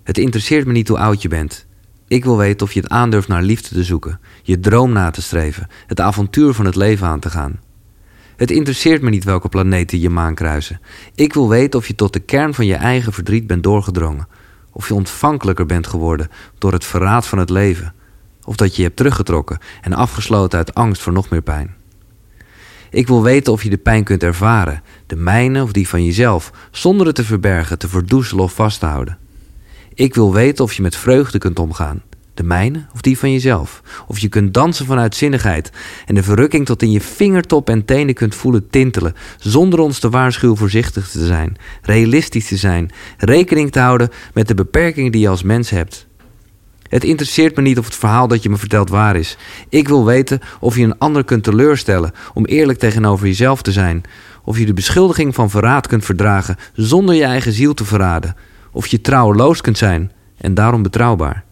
Het 0.04 0.18
interesseert 0.18 0.66
me 0.66 0.72
niet 0.74 0.88
hoe 0.88 0.98
oud 1.00 1.22
je 1.22 1.28
bent. 1.28 1.66
Ik 2.08 2.24
wil 2.24 2.38
weten 2.38 2.66
of 2.68 2.74
je 2.74 2.80
het 2.80 2.90
aandurft 2.90 3.28
naar 3.28 3.42
liefde 3.42 3.76
te 3.76 3.84
zoeken, 3.84 4.20
je 4.44 4.60
droom 4.60 4.92
na 4.92 5.10
te 5.12 5.22
streven, 5.22 5.68
het 5.88 6.00
avontuur 6.00 6.54
van 6.54 6.66
het 6.66 6.76
leven 6.76 7.08
aan 7.08 7.20
te 7.20 7.30
gaan. 7.30 7.60
Het 8.40 8.52
interesseert 8.52 9.02
me 9.02 9.10
niet 9.10 9.24
welke 9.24 9.50
planeten 9.50 10.00
je 10.00 10.10
maan 10.10 10.36
kruisen. 10.36 10.82
Ik 11.16 11.34
wil 11.34 11.50
weten 11.50 11.80
of 11.80 11.88
je 11.88 11.96
tot 11.96 12.14
de 12.14 12.20
kern 12.20 12.54
van 12.54 12.66
je 12.66 12.76
eigen 12.76 13.14
verdriet 13.14 13.48
bent 13.48 13.64
doorgedrongen. 13.64 14.28
Of 14.72 14.88
je 14.88 14.94
ontvankelijker 14.94 15.66
bent 15.66 15.88
geworden 15.88 16.30
door 16.58 16.74
het 16.74 16.86
verraad 16.86 17.28
van 17.28 17.38
het 17.38 17.50
leven. 17.50 17.94
Of 18.44 18.56
dat 18.56 18.70
je 18.70 18.78
je 18.78 18.84
hebt 18.84 18.96
teruggetrokken 18.98 19.60
en 19.82 19.94
afgesloten 19.94 20.58
uit 20.58 20.74
angst 20.74 21.02
voor 21.02 21.14
nog 21.14 21.30
meer 21.30 21.42
pijn. 21.42 21.76
Ik 22.90 23.08
wil 23.08 23.24
weten 23.24 23.54
of 23.54 23.64
je 23.64 23.70
de 23.70 23.78
pijn 23.78 24.04
kunt 24.04 24.24
ervaren, 24.24 24.84
de 25.06 25.16
mijne 25.16 25.64
of 25.64 25.72
die 25.72 25.88
van 25.88 26.06
jezelf, 26.06 26.52
zonder 26.72 27.08
het 27.08 27.16
te 27.16 27.24
verbergen, 27.24 27.80
te 27.80 27.90
verdoezelen 27.90 28.44
of 28.44 28.54
vast 28.54 28.80
te 28.80 28.86
houden. 28.86 29.18
Ik 29.94 30.16
wil 30.16 30.34
weten 30.34 30.64
of 30.64 30.74
je 30.74 30.82
met 30.82 30.96
vreugde 30.96 31.38
kunt 31.38 31.60
omgaan, 31.60 32.02
de 32.40 32.46
mijne 32.46 32.86
of 32.94 33.02
die 33.02 33.18
van 33.18 33.32
jezelf. 33.32 33.82
Of 34.08 34.20
je 34.20 34.28
kunt 34.28 34.54
dansen 34.54 34.86
vanuit 34.86 35.16
zinnigheid 35.16 35.72
en 36.06 36.16
de 36.16 36.24
verrukking 36.24 36.66
tot 36.66 36.82
in 36.82 36.92
je 36.92 37.02
vingertop 37.02 37.70
en 37.70 37.86
tenen 37.86 38.14
kunt 38.14 38.36
voelen 38.36 38.70
tintelen, 38.70 39.16
zonder 39.38 39.80
ons 39.80 40.00
te 40.00 40.10
waarschuwen 40.10 40.58
voorzichtig 40.58 41.10
te 41.10 41.26
zijn, 41.26 41.58
realistisch 41.82 42.48
te 42.48 42.58
zijn, 42.58 42.92
rekening 43.18 43.72
te 43.72 43.80
houden 43.80 44.10
met 44.34 44.48
de 44.48 44.54
beperkingen 44.54 45.12
die 45.12 45.22
je 45.22 45.30
als 45.30 45.44
mens 45.44 45.70
hebt. 45.70 46.08
Het 46.90 47.04
interesseert 47.04 47.56
me 47.56 47.62
niet 47.62 47.78
of 47.78 47.86
het 47.86 47.96
verhaal 47.96 48.28
dat 48.28 48.44
je 48.44 48.50
me 48.50 48.58
vertelt 48.58 48.90
waar 48.90 49.16
is. 49.16 49.38
Ik 49.70 49.88
wil 49.88 50.06
weten 50.06 50.40
of 50.60 50.76
je 50.76 50.84
een 50.84 50.98
ander 50.98 51.24
kunt 51.24 51.44
teleurstellen 51.44 52.12
om 52.34 52.46
eerlijk 52.46 52.80
tegenover 52.80 53.26
jezelf 53.26 53.62
te 53.62 53.72
zijn. 53.72 54.04
Of 54.44 54.58
je 54.58 54.66
de 54.66 54.74
beschuldiging 54.74 55.36
van 55.36 55.50
verraad 55.50 55.88
kunt 55.88 56.06
verdragen 56.06 56.58
zonder 56.74 57.16
je 57.16 57.24
eigen 57.24 57.52
ziel 57.52 57.74
te 57.74 57.86
verraden. 57.86 58.36
Of 58.72 58.88
je 58.88 59.02
trouweloos 59.02 59.62
kunt 59.62 59.78
zijn 59.78 60.12
en 60.38 60.54
daarom 60.54 60.82
betrouwbaar. 60.82 61.48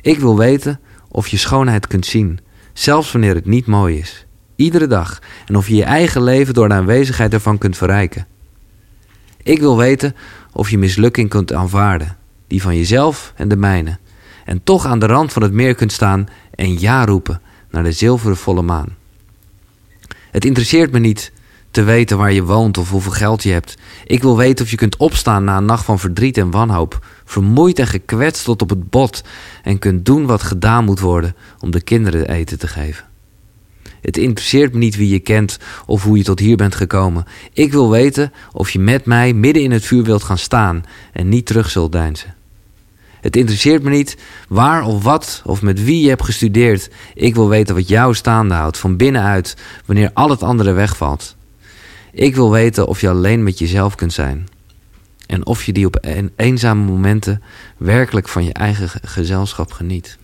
Ik 0.00 0.18
wil 0.18 0.36
weten 0.36 0.80
of 1.08 1.28
je 1.28 1.36
schoonheid 1.36 1.86
kunt 1.86 2.06
zien, 2.06 2.40
zelfs 2.72 3.12
wanneer 3.12 3.34
het 3.34 3.46
niet 3.46 3.66
mooi 3.66 3.98
is. 3.98 4.26
Iedere 4.56 4.86
dag. 4.86 5.18
En 5.46 5.56
of 5.56 5.68
je 5.68 5.74
je 5.74 5.84
eigen 5.84 6.22
leven 6.22 6.54
door 6.54 6.68
de 6.68 6.74
aanwezigheid 6.74 7.32
ervan 7.32 7.58
kunt 7.58 7.76
verrijken. 7.76 8.26
Ik 9.42 9.58
wil 9.60 9.76
weten 9.76 10.14
of 10.52 10.70
je 10.70 10.78
mislukking 10.78 11.28
kunt 11.28 11.52
aanvaarden, 11.52 12.16
die 12.46 12.62
van 12.62 12.76
jezelf 12.76 13.32
en 13.36 13.48
de 13.48 13.56
mijne. 13.56 13.98
En 14.44 14.62
toch 14.64 14.86
aan 14.86 14.98
de 14.98 15.06
rand 15.06 15.32
van 15.32 15.42
het 15.42 15.52
meer 15.52 15.74
kunt 15.74 15.92
staan 15.92 16.28
en 16.54 16.80
ja 16.80 17.04
roepen 17.04 17.40
naar 17.70 17.82
de 17.82 17.92
zilveren 17.92 18.36
volle 18.36 18.62
maan. 18.62 18.96
Het 20.30 20.44
interesseert 20.44 20.92
me 20.92 20.98
niet 20.98 21.32
te 21.70 21.82
weten 21.82 22.18
waar 22.18 22.32
je 22.32 22.44
woont 22.44 22.78
of 22.78 22.90
hoeveel 22.90 23.12
geld 23.12 23.42
je 23.42 23.52
hebt. 23.52 23.76
Ik 24.04 24.22
wil 24.22 24.36
weten 24.36 24.64
of 24.64 24.70
je 24.70 24.76
kunt 24.76 24.96
opstaan 24.96 25.44
na 25.44 25.56
een 25.56 25.64
nacht 25.64 25.84
van 25.84 25.98
verdriet 25.98 26.38
en 26.38 26.50
wanhoop, 26.50 27.06
vermoeid 27.28 27.78
en 27.78 27.86
gekwetst 27.86 28.44
tot 28.44 28.62
op 28.62 28.70
het 28.70 28.90
bot, 28.90 29.22
en 29.62 29.78
kunt 29.78 30.06
doen 30.06 30.26
wat 30.26 30.42
gedaan 30.42 30.84
moet 30.84 31.00
worden 31.00 31.34
om 31.60 31.70
de 31.70 31.80
kinderen 31.80 32.28
eten 32.28 32.58
te 32.58 32.66
geven. 32.66 33.04
Het 34.00 34.16
interesseert 34.16 34.72
me 34.72 34.78
niet 34.78 34.96
wie 34.96 35.08
je 35.08 35.18
kent 35.18 35.58
of 35.86 36.02
hoe 36.02 36.16
je 36.16 36.24
tot 36.24 36.38
hier 36.38 36.56
bent 36.56 36.74
gekomen. 36.74 37.24
Ik 37.52 37.72
wil 37.72 37.90
weten 37.90 38.32
of 38.52 38.70
je 38.70 38.78
met 38.78 39.04
mij 39.04 39.32
midden 39.32 39.62
in 39.62 39.70
het 39.70 39.84
vuur 39.84 40.04
wilt 40.04 40.22
gaan 40.22 40.38
staan 40.38 40.84
en 41.12 41.28
niet 41.28 41.46
terug 41.46 41.70
zult 41.70 41.92
deinzen. 41.92 42.34
Het 43.20 43.36
interesseert 43.36 43.82
me 43.82 43.90
niet 43.90 44.16
waar 44.48 44.84
of 44.84 45.02
wat 45.02 45.42
of 45.44 45.62
met 45.62 45.84
wie 45.84 46.02
je 46.02 46.08
hebt 46.08 46.24
gestudeerd. 46.24 46.90
Ik 47.14 47.34
wil 47.34 47.48
weten 47.48 47.74
wat 47.74 47.88
jou 47.88 48.14
staande 48.14 48.54
houdt 48.54 48.78
van 48.78 48.96
binnenuit 48.96 49.56
wanneer 49.86 50.10
al 50.14 50.30
het 50.30 50.42
andere 50.42 50.72
wegvalt. 50.72 51.36
Ik 52.12 52.34
wil 52.34 52.50
weten 52.50 52.86
of 52.86 53.00
je 53.00 53.08
alleen 53.08 53.42
met 53.42 53.58
jezelf 53.58 53.94
kunt 53.94 54.12
zijn. 54.12 54.48
En 55.28 55.46
of 55.46 55.64
je 55.64 55.72
die 55.72 55.86
op 55.86 55.96
een- 56.00 56.32
eenzame 56.36 56.82
momenten 56.84 57.42
werkelijk 57.76 58.28
van 58.28 58.44
je 58.44 58.52
eigen 58.52 58.88
ge- 58.88 58.98
gezelschap 59.02 59.72
geniet. 59.72 60.18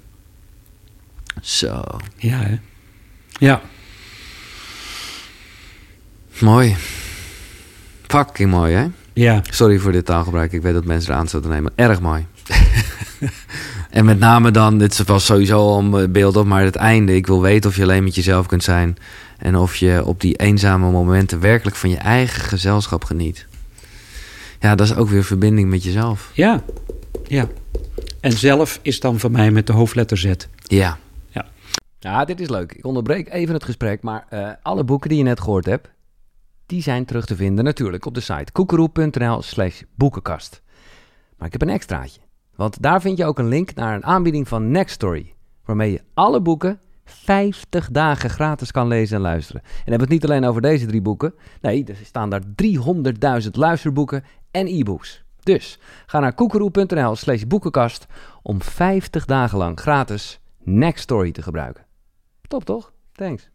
Zo, 1.43 1.83
Ja, 2.17 2.39
hè? 2.39 2.59
Ja. 3.39 3.61
mooi. 6.41 6.77
Fucking 8.07 8.51
mooi, 8.51 8.75
hè? 8.75 8.87
Ja. 9.13 9.43
Sorry 9.51 9.79
voor 9.79 9.93
dit 9.93 10.05
taalgebruik. 10.05 10.53
Ik 10.53 10.63
weet 10.63 10.73
dat 10.75 10.85
mensen 10.85 11.13
er 11.13 11.19
aan 11.19 11.29
zouden 11.29 11.51
nemen. 11.53 11.73
Erg 11.75 12.01
mooi. 12.01 12.27
en 13.91 14.05
met 14.05 14.19
name 14.19 14.51
dan, 14.51 14.79
dit 14.79 15.05
was 15.05 15.25
sowieso 15.25 15.59
al 15.59 15.79
een 15.79 16.13
beeld 16.13 16.37
op, 16.37 16.47
maar 16.47 16.63
het 16.65 16.77
einde. 16.77 17.15
Ik 17.15 17.27
wil 17.27 17.43
weten 17.43 17.71
of 17.71 17.77
je 17.77 17.83
alleen 17.83 18.05
met 18.05 18.15
jezelf 18.15 18.47
kunt 18.47 18.63
zijn. 18.65 18.97
En 19.39 19.57
of 19.57 19.77
je 19.77 20.05
op 20.05 20.21
die 20.21 20.37
eenzame 20.37 20.91
momenten 20.91 21.41
werkelijk 21.41 21.77
van 21.77 21.91
je 21.91 21.97
eigen 21.97 22.43
gezelschap 22.43 23.05
geniet. 23.05 23.47
Ja, 24.65 24.75
dat 24.75 24.87
is 24.87 24.97
ook 24.97 25.09
weer 25.09 25.25
verbinding 25.25 25.71
met 25.71 25.85
jezelf. 25.85 26.31
Ja. 26.35 26.63
Ja. 27.23 27.49
En 28.21 28.33
zelf 28.33 28.79
is 28.83 29.01
dan 29.01 29.19
voor 29.19 29.31
mij 29.31 29.51
met 29.51 29.67
de 29.67 29.73
hoofdletter 29.73 30.19
Z. 30.19 30.33
Ja. 30.63 30.99
Ja. 31.29 31.47
Ja, 31.99 32.25
dit 32.25 32.41
is 32.41 32.49
leuk. 32.49 32.73
Ik 32.73 32.85
onderbreek 32.85 33.33
even 33.33 33.55
het 33.55 33.65
gesprek, 33.65 34.03
maar 34.03 34.27
eh, 34.29 34.51
alle 34.63 34.85
boeken 34.85 35.09
die 35.09 35.19
je 35.19 35.25
net 35.25 35.41
gehoord 35.41 35.67
hebt, 35.67 35.91
die 36.67 36.83
zijn 36.83 37.05
terug 37.05 37.27
te 37.27 37.37
vinden 37.37 37.65
natuurlijk 37.65 38.07
op 38.07 38.15
de 38.15 38.21
site 38.21 38.53
koekeroe.nl 38.53 39.43
slash 39.43 39.83
boekenkast. 39.95 40.63
Maar 41.37 41.47
ik 41.47 41.53
heb 41.53 41.63
een 41.63 41.75
extraatje, 41.75 42.21
want 42.57 42.83
daar 42.83 43.01
vind 43.01 43.19
je 43.19 43.25
ook 43.25 43.39
een 43.39 43.49
link 43.49 43.75
naar 43.75 43.95
een 43.95 44.05
aanbieding 44.05 44.49
van 44.49 44.71
Nextory, 44.71 45.35
waarmee 45.65 45.93
je 45.93 46.03
alle 46.15 46.41
boeken 46.41 46.81
50 47.05 47.91
dagen 47.91 48.31
gratis 48.31 48.71
kan 48.71 48.89
lezen 48.89 49.17
en 49.17 49.23
luisteren. 49.23 49.63
En 49.63 49.69
dan 49.69 49.79
hebben 49.85 50.09
we 50.09 50.15
het 50.15 50.23
niet 50.23 50.31
alleen 50.31 50.51
over 50.51 50.63
deze 50.63 50.87
drie 50.87 51.03
boeken, 51.03 51.35
nee, 51.61 51.85
er 51.85 51.97
staan 52.05 52.31
daar 52.31 52.43
300.000 53.43 53.51
luisterboeken 53.51 54.25
en 54.55 54.67
e-books. 54.67 55.23
Dus 55.43 55.79
ga 56.07 56.21
naar 56.21 56.35
koekeroe.nl 56.35 57.17
slash 57.17 57.43
boekenkast 57.43 58.07
om 58.43 58.63
50 58.63 59.25
dagen 59.25 59.59
lang 59.59 59.81
gratis 59.81 60.41
Nextory 60.63 61.33
te 61.33 61.43
gebruiken. 61.43 61.85
Top 62.49 62.65
toch? 62.65 62.93
Thanks. 63.13 63.49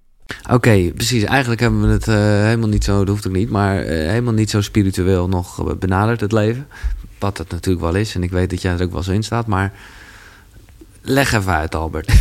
Oké, 0.51 0.91
precies. 0.95 1.23
Eigenlijk 1.23 1.61
hebben 1.61 1.81
we 1.81 1.87
het 1.87 2.07
eh, 2.07 2.15
helemaal 2.15 2.69
niet 2.69 2.83
zo, 2.83 2.97
dat 2.97 3.07
hoeft 3.07 3.27
ook 3.27 3.33
niet, 3.33 3.49
maar 3.49 3.81
eh, 3.81 4.09
helemaal 4.09 4.33
niet 4.33 4.49
zo 4.49 4.61
spiritueel 4.61 5.27
nog 5.27 5.67
eh, 5.69 5.75
benaderd, 5.75 6.21
het 6.21 6.31
leven. 6.31 6.67
Wat 7.19 7.37
het 7.37 7.51
natuurlijk 7.51 7.85
wel 7.85 7.95
is, 7.95 8.15
en 8.15 8.23
ik 8.23 8.31
weet 8.31 8.49
dat 8.49 8.61
jij 8.61 8.73
er 8.73 8.83
ook 8.83 8.91
wel 8.91 9.03
zo 9.03 9.11
in 9.11 9.23
staat, 9.23 9.47
maar 9.47 9.73
leg 11.01 11.33
even 11.33 11.53
uit, 11.53 11.75
Albert. 11.75 12.11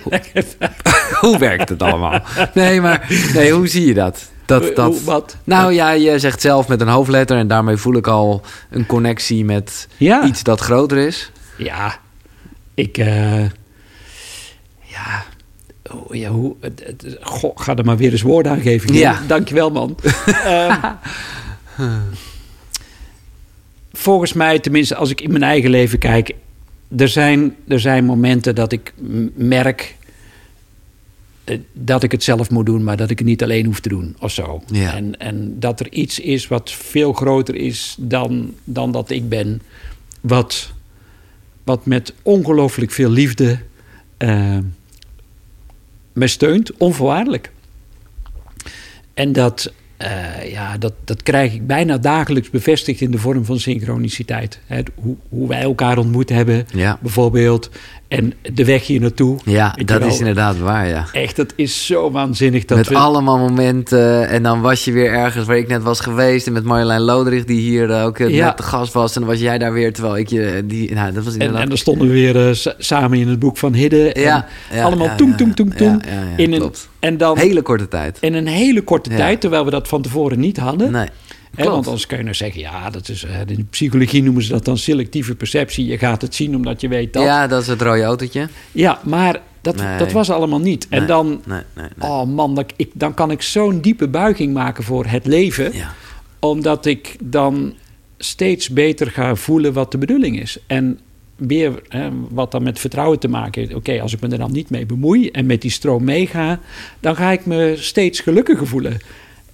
hoe 1.20 1.38
werkt 1.38 1.68
het 1.68 1.82
allemaal? 1.82 2.22
Nee, 2.54 2.80
maar 2.80 3.06
nee, 3.34 3.52
hoe 3.52 3.66
zie 3.66 3.86
je 3.86 3.94
dat? 3.94 4.30
Dat, 4.46 4.76
dat 4.76 5.02
wat? 5.02 5.36
Nou 5.44 5.72
ja, 5.72 5.90
je 5.90 6.18
zegt 6.18 6.40
zelf 6.40 6.68
met 6.68 6.80
een 6.80 6.88
hoofdletter 6.88 7.36
en 7.36 7.48
daarmee 7.48 7.76
voel 7.76 7.96
ik 7.96 8.06
al 8.06 8.42
een 8.70 8.86
connectie 8.86 9.44
met 9.44 9.88
Ja. 9.96 10.24
iets 10.24 10.42
dat 10.42 10.60
groter 10.60 10.98
is. 10.98 11.30
Ja. 11.58 11.98
Ik, 12.74 12.98
eh, 12.98 13.40
ja. 14.80 15.24
Oh, 15.90 16.14
ja 16.14 16.28
hoe, 16.30 16.54
het- 16.60 16.82
het- 16.86 17.16
goh, 17.20 17.52
ga 17.58 17.76
er 17.76 17.84
maar 17.84 17.96
weer 17.96 18.12
eens 18.12 18.22
woorden 18.22 18.52
aan 18.52 18.60
geven. 18.60 18.94
Ja. 18.94 19.20
Dankjewel, 19.26 19.70
man. 19.70 19.96
Ehm, 20.44 22.00
volgens 23.92 24.32
mij, 24.32 24.58
tenminste 24.58 24.94
als 24.96 25.10
ik 25.10 25.20
in 25.20 25.30
mijn 25.30 25.42
eigen 25.42 25.70
leven 25.70 25.98
kijk... 25.98 26.32
er 26.96 27.08
zijn, 27.08 27.56
er 27.68 27.80
zijn 27.80 28.04
momenten 28.04 28.54
dat 28.54 28.72
ik 28.72 28.92
merk... 29.34 29.96
eh, 31.44 31.58
dat 31.72 32.02
ik 32.02 32.12
het 32.12 32.22
zelf 32.22 32.50
moet 32.50 32.66
doen, 32.66 32.84
maar 32.84 32.96
dat 32.96 33.10
ik 33.10 33.18
het 33.18 33.28
niet 33.28 33.42
alleen 33.42 33.66
hoef 33.66 33.80
te 33.80 33.88
doen 33.88 34.16
of 34.20 34.30
zo. 34.32 34.62
Ja. 34.66 34.94
En, 34.94 35.18
en 35.20 35.56
dat 35.58 35.80
er 35.80 35.92
iets 35.92 36.18
is 36.18 36.48
wat 36.48 36.72
veel 36.72 37.12
groter 37.12 37.54
is 37.54 37.96
dan, 37.98 38.54
dan 38.64 38.92
dat 38.92 39.10
ik 39.10 39.28
ben... 39.28 39.62
wat, 40.20 40.72
wat 41.64 41.86
met 41.86 42.14
ongelooflijk 42.22 42.90
veel 42.90 43.10
liefde 43.10 43.58
eh, 44.16 44.58
me 46.12 46.26
steunt, 46.26 46.76
onvoorwaardelijk. 46.76 47.50
En 49.14 49.32
dat, 49.32 49.72
eh, 49.96 50.50
ja, 50.52 50.78
dat, 50.78 50.92
dat 51.04 51.22
krijg 51.22 51.52
ik 51.54 51.66
bijna 51.66 51.98
dagelijks 51.98 52.50
bevestigd 52.50 53.00
in 53.00 53.10
de 53.10 53.18
vorm 53.18 53.44
van 53.44 53.58
synchroniciteit. 53.58 54.60
Hè, 54.66 54.80
hoe, 54.94 55.16
hoe 55.28 55.48
wij 55.48 55.60
elkaar 55.62 55.98
ontmoet 55.98 56.28
hebben, 56.28 56.66
Ja. 56.74 56.98
bijvoorbeeld. 57.00 57.70
En 58.12 58.32
de 58.54 58.64
weg 58.64 58.86
hier 58.86 59.00
naartoe. 59.00 59.38
Ja, 59.44 59.76
dat 59.84 59.98
wel, 59.98 60.08
is 60.08 60.18
inderdaad 60.18 60.58
waar, 60.58 60.88
ja. 60.88 61.06
Echt, 61.12 61.36
dat 61.36 61.52
is 61.56 61.86
zo 61.86 62.10
waanzinnig. 62.10 62.64
Dat 62.64 62.76
met 62.78 62.88
we, 62.88 62.94
allemaal 62.96 63.38
momenten. 63.38 64.28
En 64.28 64.42
dan 64.42 64.60
was 64.60 64.84
je 64.84 64.92
weer 64.92 65.12
ergens 65.12 65.46
waar 65.46 65.56
ik 65.56 65.68
net 65.68 65.82
was 65.82 66.00
geweest. 66.00 66.46
En 66.46 66.52
met 66.52 66.64
Marjolein 66.64 67.00
Loderich, 67.00 67.44
die 67.44 67.60
hier 67.60 67.90
eh, 67.90 68.04
ook 68.04 68.18
eh, 68.18 68.28
Ja. 68.28 68.46
net 68.46 68.56
te 68.56 68.62
gast 68.62 68.92
was. 68.92 69.14
En 69.14 69.20
dan 69.20 69.30
was 69.30 69.40
jij 69.40 69.58
daar 69.58 69.72
weer, 69.72 69.92
terwijl 69.92 70.16
ik 70.18 70.28
je... 70.28 70.62
Die, 70.64 70.94
nou, 70.94 71.12
dat 71.12 71.24
was 71.24 71.34
en, 71.34 71.38
inderdaad... 71.40 71.62
en 71.62 71.68
dan 71.68 71.78
stonden 71.78 72.06
we 72.06 72.12
weer 72.12 72.48
eh, 72.48 72.54
sa- 72.54 72.74
samen 72.78 73.18
in 73.18 73.28
het 73.28 73.38
boek 73.38 73.56
van 73.56 73.72
Hidde. 73.74 74.12
En 74.12 74.22
Ja, 74.22 74.46
ja, 74.72 74.82
allemaal 74.84 75.16
toem, 75.16 75.36
toem, 75.36 75.54
toem, 75.54 75.76
toem. 75.76 76.00
in 76.36 76.52
een, 76.52 76.58
klopt. 76.58 76.88
en 77.00 77.16
dan 77.16 77.38
Hele 77.38 77.62
korte 77.62 77.88
tijd. 77.88 78.18
in 78.20 78.34
een 78.34 78.46
hele 78.46 78.82
korte 78.82 79.10
tijd, 79.10 79.40
terwijl 79.40 79.64
we 79.64 79.70
dat 79.70 79.88
van 79.88 80.02
tevoren 80.02 80.40
niet 80.40 80.56
hadden. 80.56 80.90
Nee, 80.92 81.08
Want 81.54 81.86
anders 81.86 82.06
kun 82.06 82.16
je 82.16 82.22
nou 82.22 82.34
zeggen, 82.34 82.60
ja, 82.60 82.90
dat 82.90 83.08
is, 83.08 83.24
eh, 83.24 83.40
in 83.40 83.46
de 83.46 83.64
psychologie 83.70 84.22
noemen 84.22 84.42
ze 84.42 84.52
dat 84.52 84.64
dan 84.64 84.78
selectieve 84.78 85.34
perceptie. 85.34 85.86
Je 85.86 85.98
gaat 85.98 86.22
het 86.22 86.34
zien 86.34 86.56
omdat 86.56 86.80
je 86.80 86.88
weet 86.88 87.12
dat. 87.12 87.22
Ja, 87.22 87.28
Ja, 87.42 87.46
dat 87.46 87.62
is 87.62 87.66
het 87.66 87.82
rode 87.82 88.02
autootje. 88.02 88.48
maar 89.02 89.40
dat, 89.60 89.76
Nee. 89.76 89.98
dat 89.98 90.12
was 90.12 90.30
allemaal 90.30 90.60
niet. 90.60 90.86
En 90.88 91.06
dan, 91.06 91.42
Nee, 91.46 91.62
oh 91.98 92.24
man, 92.26 92.54
dat, 92.54 92.72
ik, 92.76 92.90
dan 92.94 93.14
kan 93.14 93.30
ik 93.30 93.42
zo'n 93.42 93.80
diepe 93.80 94.08
buiging 94.08 94.52
maken 94.54 94.84
voor 94.84 95.06
het 95.06 95.26
leven. 95.26 95.72
Ja. 95.72 95.94
Omdat 96.38 96.86
ik 96.86 97.16
dan 97.20 97.74
steeds 98.18 98.68
beter 98.68 99.10
ga 99.10 99.34
voelen 99.34 99.72
wat 99.72 99.92
de 99.92 99.98
bedoeling 99.98 100.40
is. 100.40 100.58
En 100.66 100.98
weer 101.36 101.82
hè, 101.88 102.08
wat 102.30 102.50
dan 102.50 102.62
met 102.62 102.78
vertrouwen 102.78 103.18
te 103.18 103.28
maken 103.28 103.60
heeft. 103.62 103.74
Oké, 103.74 104.00
als 104.00 104.12
ik 104.12 104.20
me 104.20 104.28
er 104.28 104.38
dan 104.38 104.52
niet 104.52 104.70
mee 104.70 104.86
bemoei 104.86 105.28
en 105.30 105.46
met 105.46 105.62
die 105.62 105.70
stroom 105.70 106.04
meega, 106.04 106.60
dan 107.00 107.16
ga 107.16 107.30
ik 107.32 107.46
me 107.46 107.74
steeds 107.78 108.20
gelukkiger 108.20 108.66
voelen. 108.66 108.98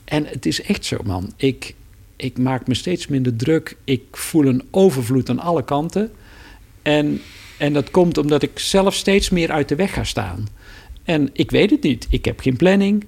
En 0.04 0.26
het 0.26 0.46
is 0.46 0.62
echt 0.62 0.84
zo, 0.84 0.96
man. 1.04 1.32
Ik, 1.36 1.74
ik 2.18 2.38
maak 2.38 2.66
me 2.66 2.74
steeds 2.74 3.06
minder 3.06 3.36
druk. 3.36 3.76
Ik 3.84 4.02
voel 4.10 4.46
een 4.46 4.62
overvloed 4.70 5.30
aan 5.30 5.38
alle 5.38 5.64
kanten. 5.64 6.10
En, 6.82 7.20
en 7.58 7.72
dat 7.72 7.90
komt 7.90 8.18
omdat 8.18 8.42
ik 8.42 8.58
zelf 8.58 8.94
steeds 8.94 9.30
meer 9.30 9.50
uit 9.50 9.68
de 9.68 9.74
weg 9.74 9.94
ga 9.94 10.04
staan. 10.04 10.48
En 11.04 11.30
ik 11.32 11.50
weet 11.50 11.70
het 11.70 11.82
niet. 11.82 12.06
Ik 12.10 12.24
heb 12.24 12.40
geen 12.40 12.56
planning. 12.56 13.06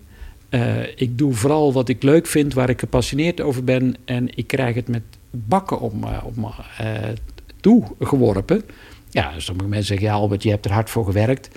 Eh, 0.49 0.83
ik 0.97 1.19
doe 1.19 1.35
vooral 1.35 1.73
wat 1.73 1.89
ik 1.89 2.03
leuk 2.03 2.27
vind, 2.27 2.55
waar 2.55 2.69
ik 2.69 2.81
gepassioneerd 2.81 3.41
over 3.41 3.65
ben. 3.65 3.97
En 4.05 4.37
ik 4.37 4.47
krijg 4.47 4.75
het 4.75 4.89
met 4.89 5.03
bakken 5.31 5.81
op 5.81 5.95
me, 5.95 6.25
op 6.25 6.37
me 6.37 6.49
eh, 6.79 7.09
toegeworpen. 7.61 8.63
Ja, 9.11 9.33
sommige 9.39 9.69
mensen 9.69 9.87
zeggen, 9.87 10.07
ja 10.07 10.13
Albert, 10.13 10.43
je 10.43 10.51
hebt 10.51 10.65
er 10.65 10.73
hard 10.73 10.91
voor 10.91 11.05
gewerkt. 11.05 11.49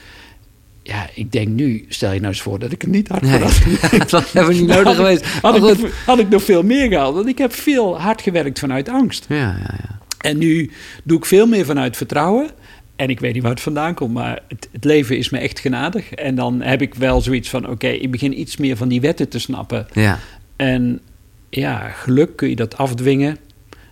Ja, 0.83 1.09
ik 1.15 1.31
denk 1.31 1.47
nu, 1.47 1.85
stel 1.89 2.11
je 2.11 2.19
nou 2.19 2.31
eens 2.31 2.41
voor 2.41 2.59
dat 2.59 2.71
ik 2.71 2.83
er 2.83 2.89
niet 2.89 3.07
hard 3.07 3.21
Nee, 3.21 3.31
had 3.39 4.09
dat 4.09 4.31
hebben 4.31 4.53
we 4.55 4.59
niet 4.61 4.69
had 4.75 4.83
nodig 4.83 4.91
ik- 4.91 4.97
geweest. 4.97 5.25
Had 5.41 5.55
ik, 5.55 5.61
Maar 5.61 5.69
goed. 5.75 5.81
nog, 5.81 6.05
had 6.05 6.19
ik 6.19 6.29
nog 6.29 6.43
veel 6.43 6.63
meer 6.63 6.87
gehaald. 6.87 7.15
Want 7.15 7.27
ik 7.27 7.37
heb 7.37 7.53
veel 7.53 7.99
hard 7.99 8.21
gewerkt 8.21 8.59
vanuit 8.59 8.89
angst. 8.89 9.25
Ja, 9.29 9.35
ja, 9.37 9.75
ja. 9.81 9.99
En 10.17 10.37
nu 10.37 10.71
doe 11.03 11.17
ik 11.17 11.25
veel 11.25 11.45
meer 11.47 11.65
vanuit 11.65 11.97
vertrouwen. 11.97 12.49
En 12.95 13.09
ik 13.09 13.19
weet 13.19 13.33
niet 13.33 13.41
waar 13.41 13.51
het 13.51 13.61
vandaan 13.61 13.93
komt, 13.93 14.13
maar 14.13 14.39
het, 14.47 14.69
het 14.71 14.83
leven 14.83 15.17
is 15.17 15.29
me 15.29 15.37
echt 15.37 15.59
genadig. 15.59 16.11
En 16.11 16.35
dan 16.35 16.61
heb 16.61 16.81
ik 16.81 16.95
wel 16.95 17.21
zoiets 17.21 17.49
van: 17.49 17.69
oké, 17.69 17.87
ik 17.87 18.11
begin 18.11 18.39
iets 18.39 18.57
meer 18.57 18.77
van 18.77 18.87
die 18.87 19.01
wetten 19.01 19.29
te 19.29 19.39
snappen. 19.39 19.87
ja. 19.93 20.19
En 20.55 20.99
ja, 21.49 21.89
geluk 21.89 22.35
kun 22.35 22.49
je 22.49 22.55
dat 22.55 22.77
afdwingen. 22.77 23.37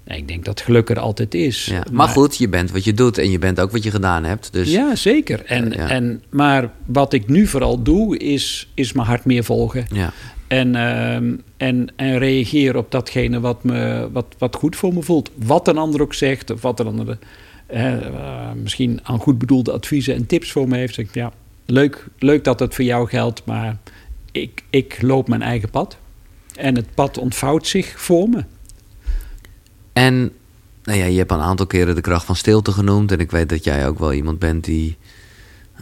Nee, 0.06 0.18
ik 0.18 0.28
denk 0.28 0.46
dat 0.46 0.62
geluk 0.62 0.90
er 0.90 1.00
altijd 1.00 1.34
is. 1.34 1.66
ja. 1.66 1.86
Maar 1.92 2.08
goed, 2.08 2.38
je 2.38 2.50
bent 2.50 2.72
wat 2.72 2.84
je 2.84 2.94
doet 2.94 3.18
en 3.18 3.32
je 3.32 3.40
bent 3.40 3.60
ook 3.60 3.72
wat 3.72 3.84
je 3.84 3.92
gedaan 3.92 4.24
hebt. 4.24 4.54
Dus 4.54 4.72
Ja, 4.72 4.96
zeker. 4.96 5.46
En, 5.46 5.72
Ja. 5.72 5.90
En, 5.90 6.24
maar 6.30 6.72
wat 6.86 7.14
ik 7.14 7.28
nu 7.28 7.48
vooral 7.48 7.84
doe, 7.84 8.18
is, 8.18 8.70
is 8.74 8.94
mijn 8.94 9.08
hart 9.08 9.26
meer 9.26 9.44
volgen. 9.44 9.86
ja. 9.94 10.14
En, 10.48 10.76
ehm, 10.76 11.36
en, 11.58 11.88
en 11.96 12.18
reageer 12.18 12.78
op 12.78 12.92
datgene 12.92 13.40
wat, 13.40 13.64
me, 13.64 14.10
wat, 14.12 14.26
wat 14.38 14.56
goed 14.56 14.76
voor 14.76 14.94
me 14.94 15.02
voelt. 15.02 15.32
Wat 15.36 15.68
een 15.68 15.78
ander 15.78 16.02
ook 16.02 16.14
zegt, 16.14 16.50
of 16.50 16.62
wat 16.62 16.80
een 16.80 16.88
ander 16.88 17.18
eh, 17.66 18.52
misschien 18.56 19.00
aan 19.04 19.20
goed 19.20 19.38
bedoelde 19.38 19.72
adviezen 19.72 20.16
en 20.16 20.26
tips 20.26 20.52
voor 20.52 20.68
me 20.68 20.78
heeft. 20.78 20.94
Zeg 20.94 21.06
ik, 21.06 21.14
ja, 21.14 21.32
leuk, 21.66 22.08
leuk 22.20 22.44
dat 22.44 22.60
het 22.60 22.76
voor 22.76 22.84
jou 22.84 23.08
geldt, 23.08 23.46
maar 23.46 23.78
ik, 24.32 24.64
ik 24.70 25.02
loop 25.02 25.28
mijn 25.28 25.42
eigen 25.42 25.70
pad. 25.70 25.98
En 26.56 26.76
het 26.76 26.96
pad 26.96 27.18
ontvouwt 27.18 27.68
zich 27.68 28.02
voor 28.02 28.30
me. 28.30 28.44
En 29.94 30.32
nou 30.84 31.00
ja, 31.00 31.06
je 31.06 31.18
hebt 31.18 31.32
al 31.32 31.38
een 31.38 31.44
aantal 31.44 31.66
keren 31.66 31.96
de 31.96 32.02
kracht 32.02 32.26
van 32.26 32.36
stilte 32.36 32.72
genoemd. 32.72 33.12
En 33.12 33.20
ik 33.20 33.32
weet 33.32 33.50
dat 33.50 33.64
jij 33.64 33.88
ook 33.88 34.00
wel 34.00 34.14
iemand 34.14 34.40
bent 34.40 34.64
die 34.64 34.98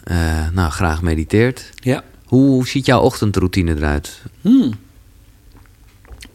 eh, 0.04 0.48
nou, 0.52 0.70
graag 0.70 1.02
mediteert. 1.02 1.70
Ja. 1.74 2.04
Hoe 2.24 2.68
ziet 2.68 2.86
jouw 2.86 3.00
ochtendroutine 3.00 3.76
eruit? 3.76 4.22
Hmm. 4.40 4.72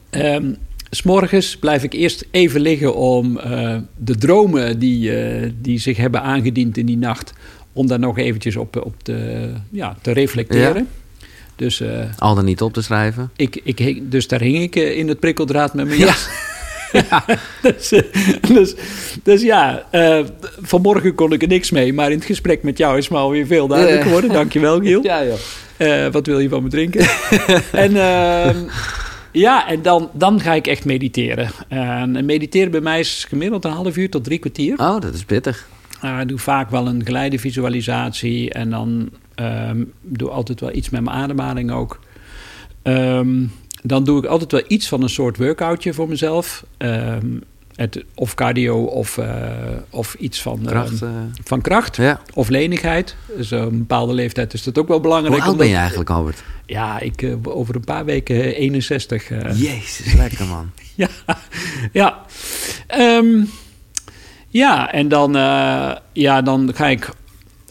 Ehm, 0.09 0.53
S'morgens 0.89 1.57
blijf 1.57 1.83
ik 1.83 1.93
eerst 1.93 2.25
even 2.31 2.61
liggen 2.61 2.95
om 2.95 3.37
eh, 3.37 3.77
de 3.97 4.15
dromen 4.15 4.79
die, 4.79 5.17
eh, 5.17 5.51
die 5.61 5.79
zich 5.79 5.97
hebben 5.97 6.21
aangediend 6.21 6.77
in 6.77 6.85
die 6.85 6.97
nacht, 6.97 7.33
om 7.73 7.87
daar 7.87 7.99
nog 7.99 8.17
eventjes 8.17 8.55
op, 8.55 8.85
op 8.85 8.95
te, 9.03 9.49
ja, 9.71 9.97
te 10.01 10.11
reflecteren. 10.11 10.87
Dus, 11.55 11.83
Al 12.17 12.35
dan 12.35 12.45
niet 12.45 12.61
op 12.61 12.73
te 12.73 12.81
schrijven? 12.81 13.31
ik, 13.35 13.61
ik, 13.63 14.11
dus 14.11 14.27
daar 14.27 14.41
hing 14.41 14.63
ik 14.63 14.75
in 14.75 15.07
het 15.07 15.19
prikkeldraad 15.19 15.73
met 15.73 15.87
mijn 15.87 15.99
jas. 15.99 16.25
Ja. 16.25 16.53
dus, 17.61 17.93
dus, 18.47 18.75
dus 19.23 19.41
ja, 19.41 19.83
eh, 19.91 20.19
vanmorgen 20.61 21.15
kon 21.15 21.31
ik 21.33 21.41
er 21.41 21.47
niks 21.47 21.71
mee, 21.71 21.93
maar 21.93 22.11
in 22.11 22.17
het 22.17 22.25
gesprek 22.25 22.63
met 22.63 22.77
jou 22.77 22.97
is 22.97 23.09
me 23.09 23.17
alweer 23.17 23.45
veel 23.45 23.67
duidelijk 23.67 23.97
Ja. 23.99 24.05
geworden. 24.05 24.31
Dankjewel, 24.31 24.79
Giel. 24.79 25.03
Ja, 25.03 25.25
joh. 25.25 25.35
Eh, 25.77 26.11
wat 26.11 26.25
wil 26.25 26.39
je 26.39 26.49
van 26.49 26.63
me 26.63 26.69
drinken? 26.69 27.05
en 27.85 27.95
ehm, 27.95 28.57
ja, 29.31 29.67
en 29.67 29.81
dan, 29.81 30.09
dan 30.13 30.39
ga 30.39 30.53
ik 30.53 30.67
echt 30.67 30.85
mediteren. 30.85 31.49
En 31.67 32.25
mediteren 32.25 32.71
bij 32.71 32.81
mij 32.81 32.99
is 32.99 33.25
gemiddeld 33.29 33.65
een 33.65 33.71
half 33.71 33.97
uur 33.97 34.09
tot 34.09 34.23
drie 34.23 34.39
kwartier. 34.39 34.77
Oh, 34.79 34.99
dat 35.01 35.13
is 35.13 35.23
pittig. 35.23 35.67
Eh, 36.01 36.19
ik 36.21 36.27
doe 36.27 36.37
vaak 36.37 36.69
wel 36.69 36.87
een 36.87 37.05
geleide 37.05 37.39
visualisatie. 37.39 38.51
En 38.51 38.69
dan 38.69 39.09
ehm 39.35 39.83
doe 40.01 40.29
altijd 40.29 40.59
wel 40.59 40.73
iets 40.75 40.89
met 40.89 41.01
mijn 41.01 41.15
ademhaling 41.17 41.71
ook. 41.71 41.99
Ehm, 42.83 43.43
dan 43.87 44.03
doe 44.03 44.17
ik 44.17 44.25
altijd 44.25 44.51
wel 44.51 44.63
iets 44.67 44.87
van 44.87 45.01
een 45.01 45.09
soort 45.09 45.37
workoutje 45.37 45.93
voor 45.93 46.07
mezelf. 46.07 46.65
Ehm, 46.77 47.27
het, 47.75 48.03
of 48.15 48.33
cardio 48.33 48.83
of, 48.83 49.17
eh, 49.17 49.43
of 49.89 50.13
iets 50.13 50.41
van 50.41 50.59
Kracht. 50.65 51.01
ehm, 51.01 51.05
eh. 51.05 51.09
van 51.43 51.61
kracht 51.61 51.95
ja. 51.95 52.21
of 52.33 52.49
lenigheid. 52.49 53.15
Dus 53.37 53.51
op 53.51 53.59
een 53.59 53.77
bepaalde 53.77 54.13
leeftijd 54.13 54.53
is 54.53 54.63
dat 54.63 54.77
ook 54.77 54.87
wel 54.87 54.99
belangrijk. 54.99 55.35
Hoe 55.35 55.43
oud 55.43 55.57
ben 55.57 55.67
je 55.67 55.75
eigenlijk, 55.75 56.09
Albert? 56.09 56.43
ja, 56.65 56.99
ik 56.99 57.21
eh, 57.21 57.33
over 57.43 57.75
een 57.75 57.83
paar 57.83 58.05
weken 58.05 58.55
61. 58.55 59.29
eh, 59.31 59.61
Jezus, 59.61 60.13
lekker 60.13 60.45
man. 60.45 60.71
ja, 60.95 61.07
ja. 61.91 62.25
Ehm, 62.87 63.43
ja, 64.49 64.91
en 64.91 65.07
dan, 65.07 65.35
eh, 65.35 65.95
ja, 66.13 66.41
dan 66.41 66.71
ga 66.75 66.87
ik. 66.87 67.09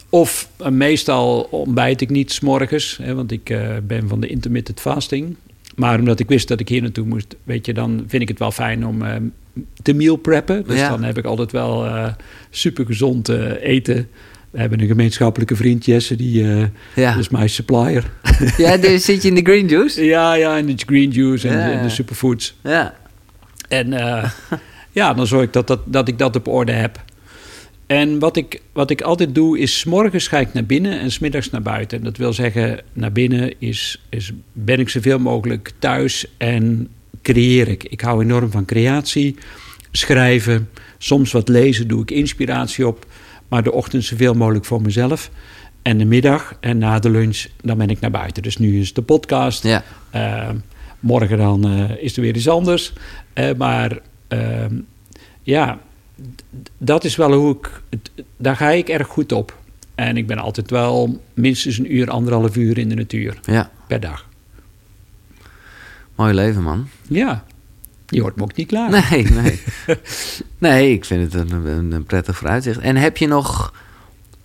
Of 0.09 0.49
eh, 0.57 0.67
meestal 0.67 1.47
ontbijt 1.51 2.01
ik 2.01 2.09
niet 2.09 2.31
s'morgens, 2.31 2.99
hè, 3.01 3.15
want 3.15 3.31
ik 3.31 3.49
eh, 3.49 3.69
ben 3.83 4.07
van 4.07 4.19
de 4.19 4.27
intermittent 4.27 4.79
fasting. 4.79 5.35
Maar 5.75 5.99
omdat 5.99 6.19
ik 6.19 6.27
wist 6.27 6.47
dat 6.47 6.59
ik 6.59 6.69
hier 6.69 6.81
naartoe 6.81 7.05
moest, 7.05 7.35
weet 7.43 7.65
je, 7.65 7.73
dan 7.73 8.03
vind 8.07 8.21
ik 8.21 8.27
het 8.27 8.39
wel 8.39 8.51
fijn 8.51 8.85
om 8.85 9.01
eh, 9.01 9.15
te 9.83 9.93
meal 9.93 10.15
preppen. 10.15 10.63
Dus 10.67 10.79
Ja. 10.79 10.89
dan 10.89 11.03
heb 11.03 11.17
ik 11.17 11.25
altijd 11.25 11.51
wel 11.51 11.85
eh 11.85 12.07
super 12.49 12.85
gezond 12.85 13.29
eten. 13.61 14.07
We 14.51 14.59
hebben 14.61 14.79
een 14.81 14.87
gemeenschappelijke 14.87 15.55
vriend, 15.55 15.85
Jesse, 15.85 16.15
die 16.15 16.43
eh 16.51 16.63
Ja, 16.95 17.15
is 17.15 17.29
mijn 17.29 17.49
supplier. 17.49 18.03
ja 18.57 18.77
dus 18.77 19.05
zit 19.05 19.21
je 19.21 19.27
in 19.27 19.35
de 19.35 19.41
green 19.51 19.67
juice? 19.67 20.03
Ja, 20.05 20.33
ja, 20.33 20.57
en 20.57 20.65
de 20.65 20.73
green 20.85 21.11
juice 21.11 21.47
en 21.47 21.71
Ja, 21.71 21.81
de, 21.81 21.89
superfoods. 21.89 22.55
Ja. 22.63 22.93
En 23.67 23.93
eh, 23.93 24.29
ja, 24.91 25.13
dan 25.13 25.27
zorg 25.27 25.43
ik 25.43 25.53
dat, 25.53 25.67
dat, 25.67 25.79
dat 25.85 26.07
ik 26.07 26.17
dat 26.17 26.35
op 26.35 26.47
orde 26.47 26.71
heb. 26.71 27.03
En 27.87 28.19
wat 28.19 28.37
ik, 28.37 28.61
wat 28.73 28.89
ik 28.89 29.01
altijd 29.01 29.35
doe, 29.35 29.59
is 29.59 29.79
's 29.79 29.83
morgens 29.83 30.27
ga 30.27 30.39
ik 30.39 30.53
naar 30.53 30.65
binnen 30.65 30.99
en 30.99 31.11
smiddags 31.11 31.49
naar 31.49 31.61
buiten. 31.61 31.97
En 31.97 32.03
dat 32.03 32.17
wil 32.17 32.33
zeggen, 32.33 32.81
naar 32.93 33.11
binnen 33.11 33.53
is, 33.59 34.01
is 34.09 34.31
ben 34.53 34.79
ik 34.79 34.89
zoveel 34.89 35.19
mogelijk 35.19 35.71
thuis 35.79 36.25
en 36.37 36.87
creëer 37.21 37.67
ik. 37.67 37.83
Ik 37.83 38.01
hou 38.01 38.23
enorm 38.23 38.51
van 38.51 38.65
creatie, 38.65 39.35
schrijven, 39.91 40.69
soms 40.97 41.31
wat 41.31 41.49
lezen, 41.49 41.87
doe 41.87 42.01
ik 42.01 42.11
inspiratie 42.11 42.87
op. 42.87 43.05
Maar 43.47 43.63
de 43.63 43.71
ochtend 43.71 44.03
zoveel 44.03 44.33
mogelijk 44.33 44.65
voor 44.65 44.81
mezelf. 44.81 45.31
En 45.81 45.97
de 45.97 46.05
middag 46.05 46.57
en 46.59 46.77
na 46.77 46.99
de 46.99 47.09
lunch, 47.09 47.45
dan 47.61 47.77
ben 47.77 47.89
ik 47.89 47.99
naar 47.99 48.11
buiten. 48.11 48.43
Dus 48.43 48.57
nu 48.57 48.79
is 48.79 48.93
de 48.93 49.01
podcast. 49.01 49.63
Ja. 49.63 49.83
Eh, 50.09 50.49
morgen 50.99 51.37
dan 51.37 51.65
eh, 51.65 52.03
is 52.03 52.15
er 52.15 52.21
weer 52.21 52.35
iets 52.35 52.49
anders. 52.49 52.93
Eh, 53.33 53.53
maar 53.57 53.99
ehm, 54.27 54.73
ja, 55.43 55.79
dat 56.77 57.03
is 57.03 57.15
wel 57.15 57.33
hoe 57.33 57.55
ik... 57.55 57.81
Daar 58.37 58.55
ga 58.55 58.69
ik 58.69 58.89
erg 58.89 59.07
goed 59.07 59.31
op. 59.31 59.57
En 59.95 60.17
ik 60.17 60.27
ben 60.27 60.37
altijd 60.37 60.69
wel 60.69 61.21
minstens 61.33 61.77
een 61.77 61.95
uur, 61.95 62.09
anderhalf 62.09 62.55
uur 62.55 62.77
in 62.77 62.89
de 62.89 62.95
natuur 62.95 63.39
ja. 63.43 63.71
per 63.87 63.99
dag. 63.99 64.27
Mooi 66.15 66.33
leven, 66.33 66.63
man. 66.63 66.87
Ja, 67.07 67.45
je 68.07 68.21
hoort 68.21 68.35
me 68.35 68.43
ook 68.43 68.55
niet 68.55 68.67
klaar. 68.67 68.89
Nee, 68.89 69.23
nee. 69.41 69.61
nee, 70.57 70.93
ik 70.93 71.05
vind 71.05 71.33
het 71.33 71.51
een, 71.51 71.65
een, 71.65 71.91
een 71.91 72.03
prettig 72.03 72.37
vooruitzicht. 72.37 72.79
En 72.79 72.95
heb 72.95 73.17
je 73.17 73.27
nog 73.27 73.73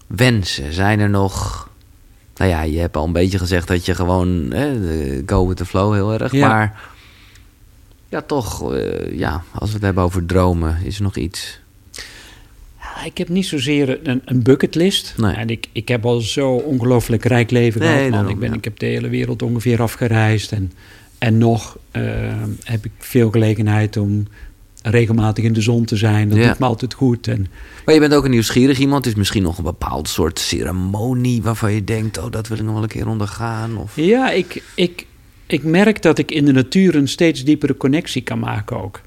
wensen? 0.06 0.72
Zijn 0.72 1.00
er 1.00 1.10
nog... 1.10 1.68
Nou 2.36 2.50
ja, 2.50 2.62
je 2.62 2.78
hebt 2.78 2.96
al 2.96 3.04
een 3.04 3.12
beetje 3.12 3.38
gezegd 3.38 3.68
dat 3.68 3.86
je 3.86 3.94
gewoon... 3.94 4.50
Hè, 4.50 5.22
go 5.26 5.48
with 5.48 5.56
the 5.56 5.66
flow 5.66 5.92
heel 5.94 6.12
erg. 6.12 6.32
Ja. 6.32 6.48
Maar 6.48 6.80
Ja, 8.08 8.20
toch, 8.20 8.74
eh, 8.74 9.18
ja, 9.18 9.42
als 9.52 9.68
we 9.68 9.74
het 9.74 9.84
hebben 9.84 10.04
over 10.04 10.26
dromen, 10.26 10.78
is 10.82 10.96
er 10.96 11.02
nog 11.02 11.16
iets. 11.16 11.59
Ja, 13.00 13.06
ik 13.06 13.18
heb 13.18 13.28
niet 13.28 13.46
zozeer 13.46 13.98
een, 14.08 14.22
een 14.24 14.42
bucketlist. 14.42 15.14
Nee. 15.16 15.34
En 15.34 15.48
ik, 15.48 15.66
ik 15.72 15.88
heb 15.88 16.06
al 16.06 16.20
zo 16.20 16.50
ongelooflijk 16.54 17.24
rijk 17.24 17.50
leven 17.50 17.80
Nee, 17.80 18.08
gehad. 18.08 18.10
Man. 18.22 18.28
ik, 18.28 18.38
ben, 18.38 18.48
ja. 18.50 18.56
ik 18.56 18.64
heb 18.64 18.78
de 18.78 18.86
hele 18.86 19.08
wereld 19.08 19.42
ongeveer 19.42 19.82
afgereisd. 19.82 20.52
En, 20.52 20.72
en 21.18 21.38
nog 21.38 21.78
eh, 21.90 22.02
heb 22.64 22.84
ik 22.84 22.90
veel 22.98 23.30
gelegenheid 23.30 23.96
om 23.96 24.26
regelmatig 24.82 25.44
in 25.44 25.52
de 25.52 25.60
zon 25.60 25.84
te 25.84 25.96
zijn. 25.96 26.28
Dat 26.28 26.38
Ja. 26.38 26.46
doet 26.48 26.58
me 26.58 26.66
altijd 26.66 26.94
goed. 26.94 27.26
En 27.28 27.46
Maar 27.84 27.94
je 27.94 28.00
bent 28.00 28.14
ook 28.14 28.24
een 28.24 28.30
nieuwsgierig 28.30 28.78
iemand. 28.78 29.06
Is 29.06 29.14
misschien 29.14 29.42
nog 29.42 29.58
een 29.58 29.64
bepaald 29.64 30.08
soort 30.08 30.38
ceremonie 30.38 31.42
waarvan 31.42 31.72
je 31.72 31.84
denkt: 31.84 32.18
oh, 32.18 32.30
dat 32.30 32.48
wil 32.48 32.56
ik 32.58 32.62
nog 32.64 32.72
wel 32.74 32.82
een 32.82 32.88
keer 32.88 33.08
ondergaan. 33.08 33.76
Of... 33.76 33.92
ja, 33.96 34.30
ik, 34.30 34.62
ik, 34.74 35.06
ik 35.46 35.62
merk 35.64 36.02
dat 36.02 36.18
ik 36.18 36.30
in 36.30 36.44
de 36.44 36.52
natuur 36.52 36.94
een 36.94 37.08
steeds 37.08 37.44
diepere 37.44 37.76
connectie 37.76 38.22
kan 38.22 38.38
maken 38.38 38.82
ook. 38.82 39.00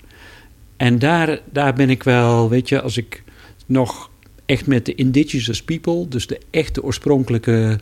En 0.78 1.00
daar, 1.00 1.40
daar 1.52 1.74
ben 1.74 1.90
ik 1.90 2.04
wel, 2.04 2.50
weet 2.50 2.70
je, 2.70 2.82
als 2.82 2.98
ik 2.98 3.24
nog 3.74 4.10
echt 4.46 4.68
met 4.68 4.86
de 4.86 4.96
indigenous 4.96 5.64
people, 5.64 6.08
dus 6.08 6.28
de 6.28 6.40
echte 6.50 6.84
oorspronkelijke 6.84 7.80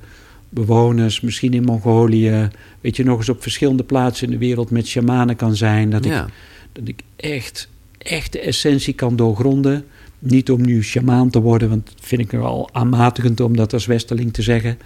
bewoners, 0.49 1.21
misschien 1.21 1.53
in 1.53 1.63
Mongolië, 1.63 2.49
weet 2.81 2.95
je, 2.95 3.03
nog 3.03 3.17
eens 3.17 3.29
op 3.29 3.41
verschillende 3.41 3.83
plaatsen 3.83 4.25
in 4.27 4.33
de 4.33 4.39
wereld 4.45 4.69
met 4.69 4.87
shamanen 4.87 5.35
kan 5.35 5.55
zijn. 5.55 5.89
Dat, 5.89 6.05
ja. 6.05 6.23
ik, 6.25 6.31
dat 6.71 6.87
ik 6.87 7.01
echt, 7.15 7.67
echt 7.97 8.31
de 8.31 8.39
essentie 8.39 8.93
kan 8.93 9.15
doorgronden. 9.15 9.85
Niet 10.19 10.51
om 10.51 10.61
nu 10.65 10.83
shamaan 10.83 11.29
te 11.29 11.41
worden, 11.41 11.69
want 11.69 11.85
dat 11.85 11.95
vind 11.99 12.21
ik 12.21 12.31
wel 12.31 12.69
aanmatigend 12.71 13.39
om 13.39 13.55
dat 13.55 13.73
als 13.73 13.85
westerling 13.85 14.33
te 14.33 14.41
zeggen. 14.41 14.77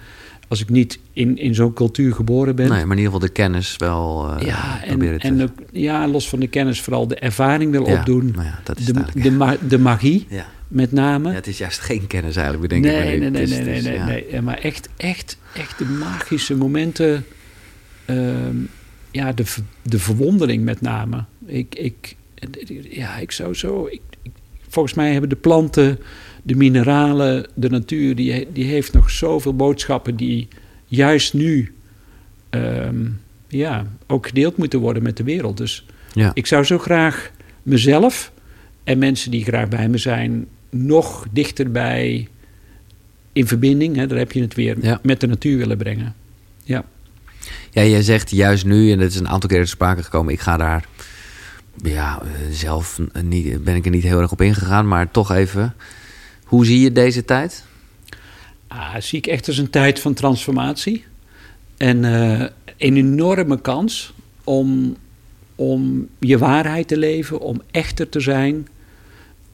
Als 0.48 0.60
ik 0.60 0.68
niet 0.70 0.98
in, 1.12 1.38
in 1.38 1.54
zo'n 1.54 1.72
cultuur 1.72 2.14
geboren 2.14 2.56
ben. 2.56 2.68
Nee, 2.68 2.84
maar 2.84 2.96
in 2.96 3.02
ieder 3.02 3.12
geval 3.12 3.26
de 3.26 3.32
kennis 3.32 3.76
wel 3.76 4.34
eh 4.38 4.46
ja, 4.46 4.80
proberen 4.86 5.20
en, 5.20 5.36
te... 5.36 5.42
en 5.42 5.48
ook, 5.50 5.68
ja, 5.72 6.08
los 6.08 6.28
van 6.28 6.40
de 6.40 6.46
kennis 6.46 6.80
vooral 6.80 7.06
de 7.06 7.14
ervaring 7.14 7.70
wil 7.70 7.86
Ja, 7.88 7.98
opdoen. 7.98 8.32
nou 8.34 8.46
ja, 8.46 8.60
dat 8.64 8.78
is 8.78 8.84
de, 8.84 9.30
ma- 9.30 9.56
de 9.68 9.78
magie 9.78 10.26
ja. 10.28 10.46
Met 10.68 10.92
name. 10.92 11.28
ja, 11.28 11.34
het 11.34 11.46
is 11.46 11.58
juist 11.58 11.78
geen 11.80 12.06
kennis 12.06 12.36
eigenlijk, 12.36 12.68
bedenk 12.68 12.84
ik. 12.84 12.90
nee, 12.90 13.00
maar 13.20 13.30
nee, 13.30 13.46
nee, 13.46 13.46
nee, 13.46 13.64
nee, 13.64 13.82
nee, 13.82 13.92
ja. 13.94 14.04
nee. 14.30 14.40
Maar 14.42 14.58
echt, 14.58 14.88
echt, 14.96 15.38
echt 15.54 15.78
de 15.78 15.84
magische 15.84 16.56
momenten. 16.56 17.24
ehm, 18.04 18.56
ja, 19.10 19.32
de, 19.32 19.44
de 19.82 19.98
verwondering 19.98 20.64
met 20.64 20.80
name. 20.80 21.24
Ik, 21.46 21.74
ik, 21.74 22.16
ja, 22.90 23.16
ik 23.18 23.32
zou 23.32 23.54
zo... 23.54 23.86
Ik, 23.90 24.00
ik- 24.22 24.32
volgens 24.68 24.94
mij 24.94 25.12
hebben 25.12 25.28
de 25.30 25.36
planten, 25.36 25.98
de 26.42 26.54
mineralen, 26.54 27.46
de 27.54 27.68
natuur... 27.70 28.14
die, 28.16 28.48
die 28.52 28.64
heeft 28.64 28.92
nog 28.92 29.10
zoveel 29.10 29.56
boodschappen 29.56 30.16
die 30.16 30.48
juist 30.86 31.34
nu... 31.34 31.74
ehm, 32.50 33.04
ja, 33.48 33.86
ook 34.06 34.26
gedeeld 34.26 34.56
moeten 34.56 34.80
worden 34.80 35.02
met 35.02 35.16
de 35.16 35.24
wereld. 35.24 35.56
Dus 35.56 35.86
Ja. 36.14 36.30
ik 36.34 36.46
zou 36.46 36.64
zo 36.64 36.78
graag 36.78 37.30
mezelf 37.62 38.32
en 38.84 38.98
mensen 38.98 39.30
die 39.30 39.44
graag 39.44 39.68
bij 39.68 39.88
me 39.88 39.98
zijn, 39.98 40.46
nog 40.70 41.26
dichterbij 41.30 42.28
in 43.32 43.46
verbinding, 43.46 43.96
hè, 43.96 44.06
daar 44.06 44.18
heb 44.18 44.32
je 44.32 44.40
het 44.40 44.54
weer, 44.54 44.76
Ja. 44.80 44.98
met 45.02 45.20
de 45.20 45.26
natuur 45.26 45.58
willen 45.58 45.76
brengen. 45.76 46.14
Ja. 46.62 46.84
Ja, 47.70 47.84
jij 47.84 48.02
zegt 48.02 48.30
juist 48.30 48.64
nu, 48.64 48.92
en 48.92 48.98
dat 48.98 49.10
is 49.10 49.16
een 49.16 49.28
aantal 49.28 49.48
keer 49.48 49.58
ter 49.58 49.68
sprake 49.68 50.02
gekomen, 50.02 50.32
ik 50.32 50.40
ga 50.40 50.56
daar 50.56 50.84
ja, 51.82 52.22
eh, 52.22 52.28
zelf 52.50 52.98
eh, 53.12 53.22
niet, 53.22 53.64
ben 53.64 53.74
ik 53.74 53.84
er 53.84 53.90
niet 53.90 54.02
heel 54.02 54.20
erg 54.20 54.32
op 54.32 54.40
ingegaan, 54.40 54.88
maar 54.88 55.10
toch 55.10 55.32
even. 55.32 55.74
Hoe 56.44 56.66
zie 56.66 56.80
je 56.80 56.92
deze 56.92 57.24
tijd? 57.24 57.64
Ah, 58.68 58.94
zie 58.98 59.18
ik 59.18 59.26
echt 59.26 59.48
als 59.48 59.58
een 59.58 59.70
tijd 59.70 60.00
van 60.00 60.14
transformatie. 60.14 61.04
En 61.76 62.04
eh, 62.04 62.40
een 62.76 62.96
enorme 62.96 63.60
kans 63.60 64.14
om, 64.44 64.96
om 65.54 66.08
je 66.18 66.38
waarheid 66.38 66.88
te 66.88 66.96
leven, 66.96 67.40
om 67.40 67.62
echter 67.70 68.08
te 68.08 68.20
zijn. 68.20 68.68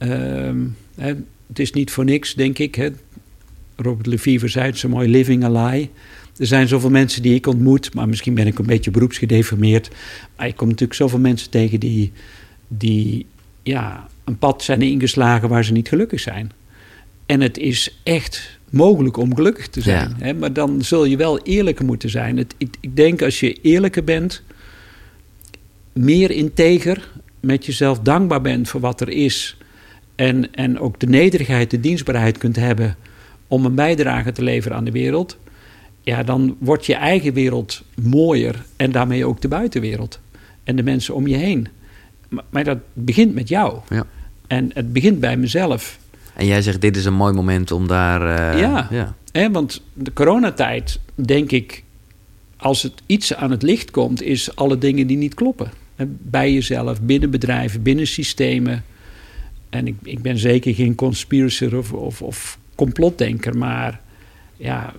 Ehm, 0.03 0.59
hè, 0.95 1.15
het 1.47 1.59
is 1.59 1.73
niet 1.73 1.91
voor 1.91 2.05
niks, 2.05 2.35
denk 2.35 2.59
ik. 2.59 2.75
Hè. 2.75 2.89
Robert 3.77 4.07
Lefevre 4.07 4.49
zei 4.49 4.67
het 4.67 4.79
zo 4.79 4.89
mooi, 4.89 5.09
living 5.09 5.45
a 5.45 5.51
lie. 5.51 5.91
Er 6.37 6.47
zijn 6.47 6.69
zoveel 6.69 6.91
mensen 6.91 7.23
die 7.23 7.35
ik 7.35 7.47
ontmoet, 7.47 7.95
maar 7.95 8.09
misschien 8.09 8.35
ben 8.35 8.47
ik 8.47 8.59
een 8.59 8.67
beetje 8.67 8.91
beroepsgedeformeerd. 8.91 9.91
Maar 10.37 10.47
ik 10.47 10.57
kom 10.57 10.69
natuurlijk 10.69 10.99
zoveel 10.99 11.19
mensen 11.19 11.51
tegen 11.51 11.81
die, 11.81 12.13
die 12.69 13.27
ja, 13.63 14.09
een 14.25 14.39
pad 14.39 14.63
zijn 14.63 14.83
ingeslagen 14.83 15.49
waar 15.49 15.65
ze 15.65 15.73
niet 15.73 15.89
gelukkig 15.89 16.21
zijn. 16.21 16.53
En 17.27 17.41
het 17.41 17.59
is 17.59 18.01
echt 18.03 18.59
mogelijk 18.71 19.17
om 19.17 19.35
gelukkig 19.35 19.69
te 19.69 19.81
zijn. 19.81 20.09
Ja. 20.19 20.25
Hè? 20.25 20.35
Maar 20.35 20.53
dan 20.53 20.83
zul 20.83 21.05
je 21.05 21.17
wel 21.17 21.39
eerlijker 21.43 21.85
moeten 21.85 22.11
zijn. 22.11 22.37
Het, 22.37 22.55
ik, 22.59 22.77
ik 22.81 22.97
denk 22.97 23.23
als 23.23 23.41
je 23.41 23.53
eerlijker 23.53 24.05
bent, 24.05 24.43
meer 25.93 26.31
integer, 26.31 27.11
met 27.41 27.67
jezelf 27.67 27.99
dankbaar 27.99 28.41
bent 28.41 28.69
voor 28.69 28.81
wat 28.81 29.01
er 29.01 29.09
is. 29.09 29.57
En, 30.15 30.55
en 30.55 30.79
ook 30.79 31.01
de 31.01 31.07
nederigheid, 31.07 31.71
de 31.71 31.81
dienstbaarheid 31.81 32.39
kunt 32.39 32.57
hebben 32.57 32.97
om 33.47 33.65
een 33.65 33.75
bijdrage 33.75 34.33
te 34.33 34.43
leveren 34.43 34.77
aan 34.77 34.85
de 34.85 34.91
wereld. 34.91 35.37
Ja, 36.01 36.23
dan 36.23 36.57
wordt 36.59 36.87
je 36.87 36.95
eigen 36.95 37.33
wereld 37.33 37.83
mooier 38.03 38.65
en 38.77 38.93
daarmee 38.93 39.25
ook 39.27 39.41
de 39.41 39.49
buitenwereld. 39.49 40.21
En 40.65 40.77
de 40.77 40.83
mensen 40.83 41.15
om 41.15 41.27
je 41.27 41.37
heen. 41.37 41.69
Maar, 42.29 42.45
maar 42.51 42.65
dat 42.65 42.79
begint 42.93 43.35
met 43.35 43.49
jou. 43.49 43.79
Ja. 43.89 44.07
En 44.47 44.71
het 44.75 44.93
begint 44.93 45.21
bij 45.21 45.37
mezelf. 45.37 45.99
En 46.35 46.47
jij 46.47 46.63
zegt, 46.63 46.81
dit 46.81 46.97
is 46.97 47.05
een 47.05 47.15
mooi 47.15 47.33
moment 47.35 47.71
om 47.73 47.87
daar... 47.89 48.53
eh, 48.55 48.61
Ja. 48.61 48.89
ja. 48.91 49.15
Hè, 49.33 49.51
want 49.51 49.83
de 49.93 50.13
coronatijd, 50.13 51.01
denk 51.15 51.51
ik, 51.51 51.83
als 52.57 52.83
het 52.83 52.93
iets 53.07 53.35
aan 53.35 53.51
het 53.51 53.63
licht 53.63 53.91
komt, 53.91 54.23
is 54.23 54.57
alle 54.57 54.79
dingen 54.79 55.07
die 55.07 55.17
niet 55.17 55.35
kloppen. 55.35 55.71
Bij 56.07 56.53
jezelf, 56.53 57.01
binnen 57.01 57.31
bedrijven, 57.31 57.83
binnen 57.83 58.07
systemen. 58.07 58.85
En 59.73 59.87
ik, 59.87 59.95
ik 60.03 60.23
ben 60.23 60.39
zeker 60.39 60.75
geen 60.75 60.95
conspirator 60.95 61.79
of, 61.79 61.93
of, 61.93 62.23
of 62.23 62.59
complotdenker, 62.75 63.59
maar 63.59 64.01
ja, 64.57 64.93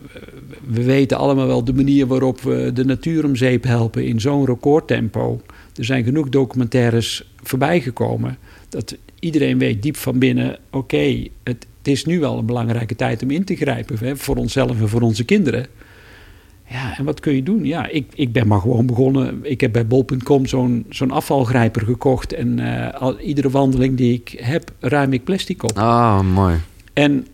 we 0.67 0.83
weten 0.83 1.17
allemaal 1.17 1.47
wel 1.47 1.63
de 1.63 1.73
manier 1.73 2.07
waarop 2.07 2.41
we 2.41 2.71
de 2.73 2.85
natuur 2.85 3.25
om 3.25 3.35
zeep 3.35 3.63
helpen 3.63 4.05
in 4.05 4.21
zo'n 4.21 4.45
recordtempo. 4.45 5.41
Er 5.75 5.85
zijn 5.85 6.03
genoeg 6.03 6.29
documentaires 6.29 7.33
voorbijgekomen 7.43 8.37
dat 8.69 8.97
iedereen 9.19 9.57
weet 9.57 9.81
diep 9.81 9.97
van 9.97 10.19
binnen: 10.19 10.57
oké, 10.71 11.27
het, 11.43 11.67
het 11.77 11.87
is 11.87 12.05
nu 12.05 12.19
wel 12.19 12.37
een 12.37 12.45
belangrijke 12.45 12.95
tijd 12.95 13.23
om 13.23 13.31
in 13.31 13.43
te 13.43 13.55
grijpen 13.55 13.97
hè, 13.99 14.17
voor 14.17 14.35
onszelf 14.35 14.81
en 14.81 14.89
voor 14.89 15.01
onze 15.01 15.23
kinderen. 15.23 15.65
Ja, 16.73 16.97
en 16.97 17.05
wat 17.05 17.19
kun 17.19 17.35
je 17.35 17.43
doen? 17.43 17.65
Ja, 17.65 17.87
ik, 17.87 18.11
ik 18.13 18.31
ben 18.31 18.47
maar 18.47 18.59
gewoon 18.59 18.85
begonnen. 18.85 19.39
Ik 19.41 19.61
heb 19.61 19.71
bij 19.71 19.87
bol.com 19.87 20.45
zo'n 20.45 20.85
zo'n 20.89 21.11
afvalgrijper 21.11 21.81
gekocht. 21.85 22.33
En 22.33 22.59
eh, 22.59 23.01
al, 23.01 23.19
iedere 23.19 23.49
wandeling 23.49 23.97
die 23.97 24.13
ik 24.13 24.39
heb, 24.41 24.71
ruim 24.79 25.13
ik 25.13 25.23
plastic 25.23 25.63
op. 25.63 25.77
Oh, 25.77 26.21
mooi. 26.21 26.55
En 26.93 27.27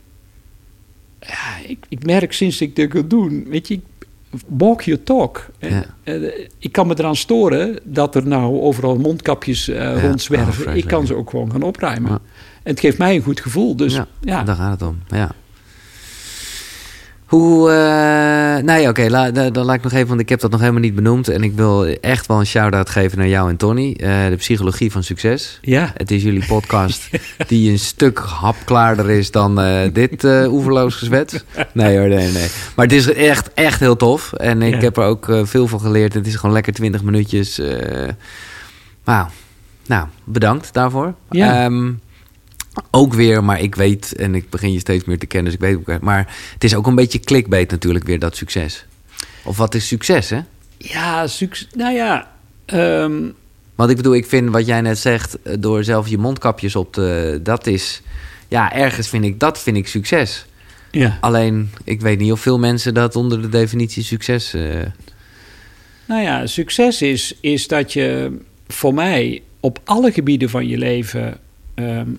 ja, 1.20 1.68
ik, 1.68 1.86
ik 1.90 2.06
merk 2.06 2.34
sinds 2.34 2.62
ik 2.62 2.76
dit 2.76 2.90
kan 2.90 3.08
doen, 3.08 3.46
weet 3.50 3.68
je, 3.68 3.80
walk 4.48 4.82
your 4.82 5.04
talk. 5.04 5.50
Ja. 5.60 5.86
eh, 6.04 6.22
ik 6.58 6.72
kan 6.72 6.88
me 6.88 6.94
eraan 6.98 7.16
storen 7.16 7.80
dat 7.84 8.16
er 8.16 8.28
nou 8.28 8.60
overal 8.60 8.98
mondkapjes 8.98 9.68
eh, 9.68 10.04
rondzwerven. 10.04 10.68
oh, 10.68 10.76
ik 10.76 10.88
kan 10.88 11.08
ze 11.08 11.16
ook 11.16 11.30
gewoon 11.30 11.52
gaan 11.52 11.64
opruimen. 11.64 12.12
Ja. 12.12 12.20
En 12.64 12.72
het 12.72 12.80
geeft 12.80 12.98
mij 12.98 13.16
een 13.16 13.22
goed 13.22 13.40
gevoel. 13.40 13.76
Dus 13.76 13.94
ja, 13.94 14.08
ja, 14.22 14.44
daar 14.44 14.56
gaat 14.56 14.80
het 14.80 14.90
om. 14.90 15.00
Ja. 15.08 15.32
Hoe, 17.30 17.72
eh 17.72 18.64
nee, 18.64 18.88
oké, 18.88 19.10
dan 19.52 19.66
laat 19.66 19.76
ik 19.76 19.84
nog 19.84 19.92
even, 19.92 20.08
want 20.08 20.20
ik 20.20 20.30
heb 20.30 20.40
dat 20.40 20.52
nog 20.52 20.60
helemaal 20.60 20.82
niet 20.82 20.96
benoemd. 20.96 21.28
En 21.28 21.44
ik 21.44 21.54
wil 21.54 21.86
echt 21.86 22.28
wel 22.28 22.40
een 22.40 22.46
shout-out 22.46 22.90
geven 22.90 23.18
naar 23.18 23.28
jou 23.28 23.50
en 23.50 23.58
Tony. 23.58 23.94
Eh, 24.00 24.28
de 24.28 24.36
psychologie 24.36 24.92
van 24.92 25.04
succes. 25.04 25.58
ja, 25.62 25.92
Het 25.98 26.12
is 26.12 26.24
jullie 26.24 26.46
podcast 26.46 27.10
die 27.48 27.72
een 27.72 27.80
stuk 27.80 28.18
hapklaarder 28.20 29.10
is 29.10 29.32
dan 29.32 29.60
eh, 29.62 29.94
dit 29.94 30.24
oeverloos 30.24 30.96
gezwets. 30.96 31.44
Nee 31.74 31.98
hoor, 31.98 32.08
nee, 32.08 32.32
nee. 32.32 32.48
Maar 32.76 32.86
het 32.86 32.96
is 32.96 33.14
echt, 33.14 33.54
echt 33.54 33.80
heel 33.80 33.96
tof. 33.96 34.34
En 34.34 34.62
ik 34.62 34.74
Ja. 34.76 34.80
heb 34.80 34.98
er 34.98 35.04
ook 35.04 35.32
veel 35.44 35.68
van 35.68 35.80
geleerd. 35.80 36.14
Het 36.14 36.28
is 36.28 36.36
gewoon 36.36 36.54
lekker 36.56 36.74
20 36.74 37.04
minuutjes. 37.04 37.62
Wauw. 39.04 39.28
Nou, 39.86 40.08
bedankt 40.24 40.74
daarvoor. 40.74 41.14
Ja. 41.30 41.64
Ehm, 41.64 41.92
ook 42.92 43.14
weer, 43.14 43.44
maar 43.44 43.62
ik 43.62 43.76
weet, 43.76 44.16
en 44.16 44.36
ik 44.36 44.50
begin 44.50 44.72
je 44.72 44.80
steeds 44.80 45.04
meer 45.06 45.20
te 45.20 45.26
kennen, 45.26 45.52
dus 45.52 45.62
ik 45.62 45.68
weet 45.68 45.96
ook. 45.96 46.02
Maar 46.02 46.36
het 46.54 46.64
is 46.64 46.76
ook 46.76 46.88
een 46.88 46.96
beetje 46.96 47.20
clickbait 47.20 47.72
natuurlijk 47.72 48.06
weer, 48.06 48.20
dat 48.20 48.36
succes. 48.36 48.86
Of 49.44 49.58
wat 49.58 49.76
is 49.76 49.88
succes, 49.88 50.30
hè? 50.30 50.40
ja, 50.78 51.28
succes. 51.28 51.68
Nou 51.76 51.94
ja, 51.96 52.32
ehm, 52.66 53.22
Want 53.76 53.90
ik 53.90 53.96
bedoel, 53.96 54.16
ik 54.16 54.26
vind 54.26 54.50
wat 54.50 54.66
jij 54.66 54.82
net 54.82 54.98
zegt, 54.98 55.42
eh, 55.42 55.54
door 55.60 55.84
zelf 55.84 56.08
je 56.08 56.18
mondkapjes 56.18 56.76
op 56.76 56.94
te... 56.94 57.40
Dat 57.44 57.68
is, 57.68 58.02
ja, 58.48 58.74
ergens 58.74 59.08
vind 59.10 59.24
ik, 59.26 59.40
dat 59.40 59.60
vind 59.60 59.78
ik 59.78 59.88
succes. 59.88 60.46
ja. 60.92 61.18
Alleen, 61.22 61.72
ik 61.84 62.02
weet 62.02 62.20
niet 62.20 62.32
of 62.32 62.40
veel 62.40 62.60
mensen 62.60 62.94
dat 62.94 63.16
onder 63.16 63.42
de 63.42 63.50
definitie 63.50 64.04
succes... 64.04 64.54
eh, 64.54 64.62
Nou 66.06 66.22
ja, 66.22 66.46
succes 66.46 67.02
is, 67.02 67.36
is 67.42 67.68
dat 67.68 67.94
je 67.94 68.38
voor 68.68 68.94
mij 68.94 69.42
op 69.60 69.80
alle 69.84 70.12
gebieden 70.12 70.50
van 70.50 70.68
je 70.68 70.78
leven 70.78 71.38
ehm, 71.76 72.10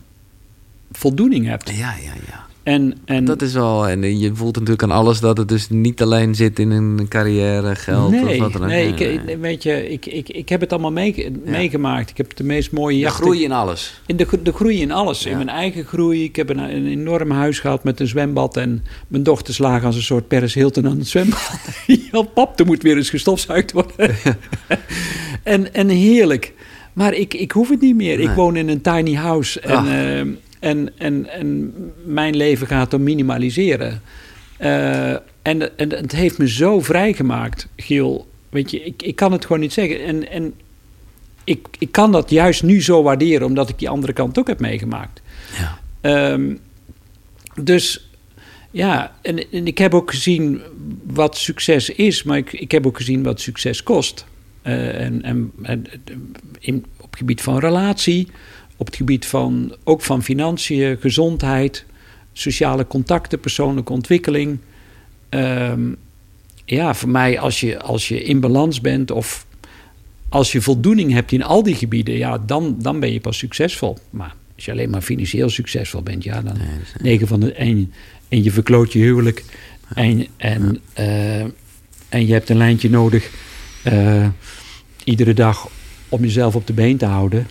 voldoening 0.93 1.47
hebt. 1.47 1.69
ja, 1.69 1.95
ja, 2.03 2.13
ja. 2.27 2.49
En, 2.63 2.95
en, 3.05 3.25
dat 3.25 3.43
is 3.43 3.53
wel, 3.53 3.89
en 3.89 4.19
je 4.19 4.35
voelt 4.35 4.55
natuurlijk 4.55 4.83
aan 4.83 4.91
alles 4.91 5.21
dat 5.21 5.37
het 5.37 5.49
dus 5.49 5.69
niet 5.69 6.03
alleen 6.03 6.35
zit 6.35 6.59
in 6.59 6.71
een 6.71 7.07
carrière, 7.09 7.75
geld 7.75 8.11
nee, 8.11 8.29
of 8.29 8.39
wat 8.39 8.53
dan 8.53 8.63
ook. 8.63 8.69
Nee, 8.69 8.95
ik, 8.95 9.37
weet 9.41 9.63
je, 9.63 9.91
ik, 9.91 10.07
ik, 10.07 10.29
ik 10.29 10.49
heb 10.49 10.61
het 10.61 10.73
allemaal 10.73 10.93
mee, 10.93 11.33
meegemaakt. 11.45 12.11
Ik 12.11 12.17
heb 12.17 12.37
de 12.37 12.45
meest 12.45 12.73
mooie. 12.73 13.05
De 13.05 13.11
groei 13.11 13.45
in 13.45 13.53
alles. 13.53 14.01
In 14.07 14.17
de, 14.17 14.27
de 14.43 14.53
groei 14.53 14.81
in 14.81 14.91
alles. 14.91 15.27
In 15.27 15.37
mijn 15.37 15.49
eigen 15.49 15.85
groei. 15.85 16.25
Ik 16.25 16.37
heb 16.37 16.49
een, 16.49 16.59
een, 16.59 16.87
enorm 16.87 17.31
huis 17.31 17.59
gehad 17.59 17.85
met 17.85 18.01
een 18.01 18.07
zwembad. 18.07 18.57
En 18.57 18.85
mijn 19.09 19.23
dochters 19.23 19.59
lagen 19.59 19.87
als 19.87 19.97
een 19.97 20.03
soort 20.03 20.29
Paris 20.29 20.55
Hilton 20.55 20.87
aan 20.87 20.99
het 20.99 21.09
zwembad. 21.09 21.51
ja, 22.13 22.23
pap, 22.23 22.61
er 22.61 22.67
moet 22.67 22.83
weer 22.83 22.97
eens 22.97 23.11
gestofzuigd 23.11 23.73
worden. 23.73 24.17
en, 25.43 25.75
en 25.75 25.89
heerlijk. 25.89 26.53
Maar 26.93 27.15
ik, 27.15 27.35
ik 27.35 27.53
hoef 27.53 27.69
het 27.69 27.81
niet 27.81 27.97
meer. 27.97 28.21
Ik 28.21 28.31
woon 28.31 28.57
in 28.57 28.69
een 28.69 28.81
tiny 28.81 29.15
house. 29.15 29.61
En... 29.61 30.39
En, 30.61 30.99
en, 30.99 31.27
en 31.31 31.75
mijn 32.05 32.37
leven 32.37 32.67
gaat 32.67 32.95
om 32.95 33.03
minimaliseren. 33.03 34.03
Uh, 34.61 35.11
en, 35.43 35.79
en 35.79 35.91
het 35.91 36.13
heeft 36.13 36.39
me 36.39 36.49
zo 36.49 36.81
vrijgemaakt, 36.81 37.69
Giel. 37.77 38.29
Weet 38.49 38.71
je, 38.71 38.83
ik, 38.83 39.03
ik 39.03 39.17
kan 39.17 39.33
het 39.33 39.43
gewoon 39.43 39.61
niet 39.61 39.73
zeggen. 39.73 40.05
En, 40.05 40.31
en 40.31 40.55
ik, 41.45 41.67
ik 41.79 41.93
kan 41.93 42.13
dat 42.13 42.31
juist 42.31 42.63
nu 42.63 42.83
zo 42.83 43.03
waarderen, 43.03 43.47
omdat 43.47 43.69
ik 43.69 43.79
die 43.79 43.89
andere 43.89 44.13
kant 44.13 44.39
ook 44.39 44.47
heb 44.47 44.61
meegemaakt. 44.61 45.21
Ja. 45.59 46.33
Um, 46.33 46.59
dus 47.63 48.11
ja, 48.71 49.15
en, 49.23 49.51
en, 49.51 49.67
ik 49.67 49.79
heb 49.79 49.95
ook 49.95 50.11
gezien 50.11 50.61
wat 51.07 51.37
succes 51.37 51.91
is, 51.91 52.23
maar 52.23 52.37
ik, 52.37 52.53
ik 52.53 52.71
heb 52.71 52.87
ook 52.87 52.97
gezien 52.97 53.23
wat 53.23 53.41
succes 53.41 53.83
kost. 53.83 54.25
Uh, 54.63 55.01
en, 55.01 55.23
en, 55.23 55.53
en 55.63 55.87
in, 56.59 56.85
op 56.97 57.11
het 57.11 57.19
gebied 57.19 57.43
van 57.43 57.59
relatie, 57.59 58.29
op 58.81 58.87
het 58.87 58.97
gebied 58.97 59.27
van 59.27 59.77
ook 59.85 60.03
van 60.03 60.23
financiën, 60.23 60.97
gezondheid, 61.01 61.85
sociale 62.33 62.87
contacten, 62.87 63.41
persoonlijke 63.41 63.93
ontwikkeling. 63.93 64.59
Um, 65.31 65.97
ja, 66.65 66.95
voor 66.95 67.09
mij, 67.09 67.39
als 67.39 67.61
je, 67.61 67.81
als 67.81 68.09
je 68.09 68.23
in 68.23 68.41
balans 68.41 68.81
bent 68.81 69.11
of 69.11 69.47
als 70.29 70.53
je 70.53 70.61
voldoening 70.61 71.13
hebt 71.13 71.33
in 71.33 71.43
al 71.43 71.63
die 71.63 71.75
gebieden, 71.75 72.17
ja, 72.17 72.39
dan, 72.39 72.77
dan 72.79 73.01
ben 73.01 73.13
je 73.13 73.21
pas 73.21 73.39
succesvol. 73.39 73.99
Maar 74.11 74.35
als 74.55 74.65
je 74.65 74.71
alleen 74.71 74.91
maar 74.91 75.03
financieel 75.03 75.49
succesvol 75.49 76.03
bent, 76.03 76.25
ja, 76.25 76.43
dan 76.43 76.57
negen 77.01 77.27
van 77.27 77.41
de 77.41 77.53
en, 77.53 77.93
en 78.29 78.43
je 78.43 78.51
verkloot 78.51 78.93
je 78.93 78.99
huwelijk 78.99 79.45
en, 79.95 80.27
en, 80.37 80.81
uh, 80.99 81.41
en 82.09 82.27
je 82.27 82.33
hebt 82.33 82.49
een 82.49 82.57
lijntje 82.57 82.91
nodig 82.91 83.31
uh, 83.93 84.29
iedere 85.05 85.35
dag 85.35 85.69
om 86.09 86.23
jezelf 86.23 86.55
op 86.55 86.67
de 86.67 86.73
been 86.73 86.97
te 86.97 87.07
houden 87.07 87.47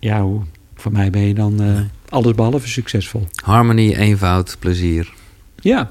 ja, 0.00 0.22
hoe, 0.22 0.42
voor 0.74 0.92
mij 0.92 1.10
ben 1.10 1.22
je 1.22 1.34
dan 1.34 1.62
uh, 1.62 1.80
alles 2.08 2.34
behalve 2.34 2.68
succesvol. 2.68 3.26
Harmonie, 3.34 3.96
eenvoud, 3.96 4.56
plezier. 4.58 5.12
Ja. 5.60 5.90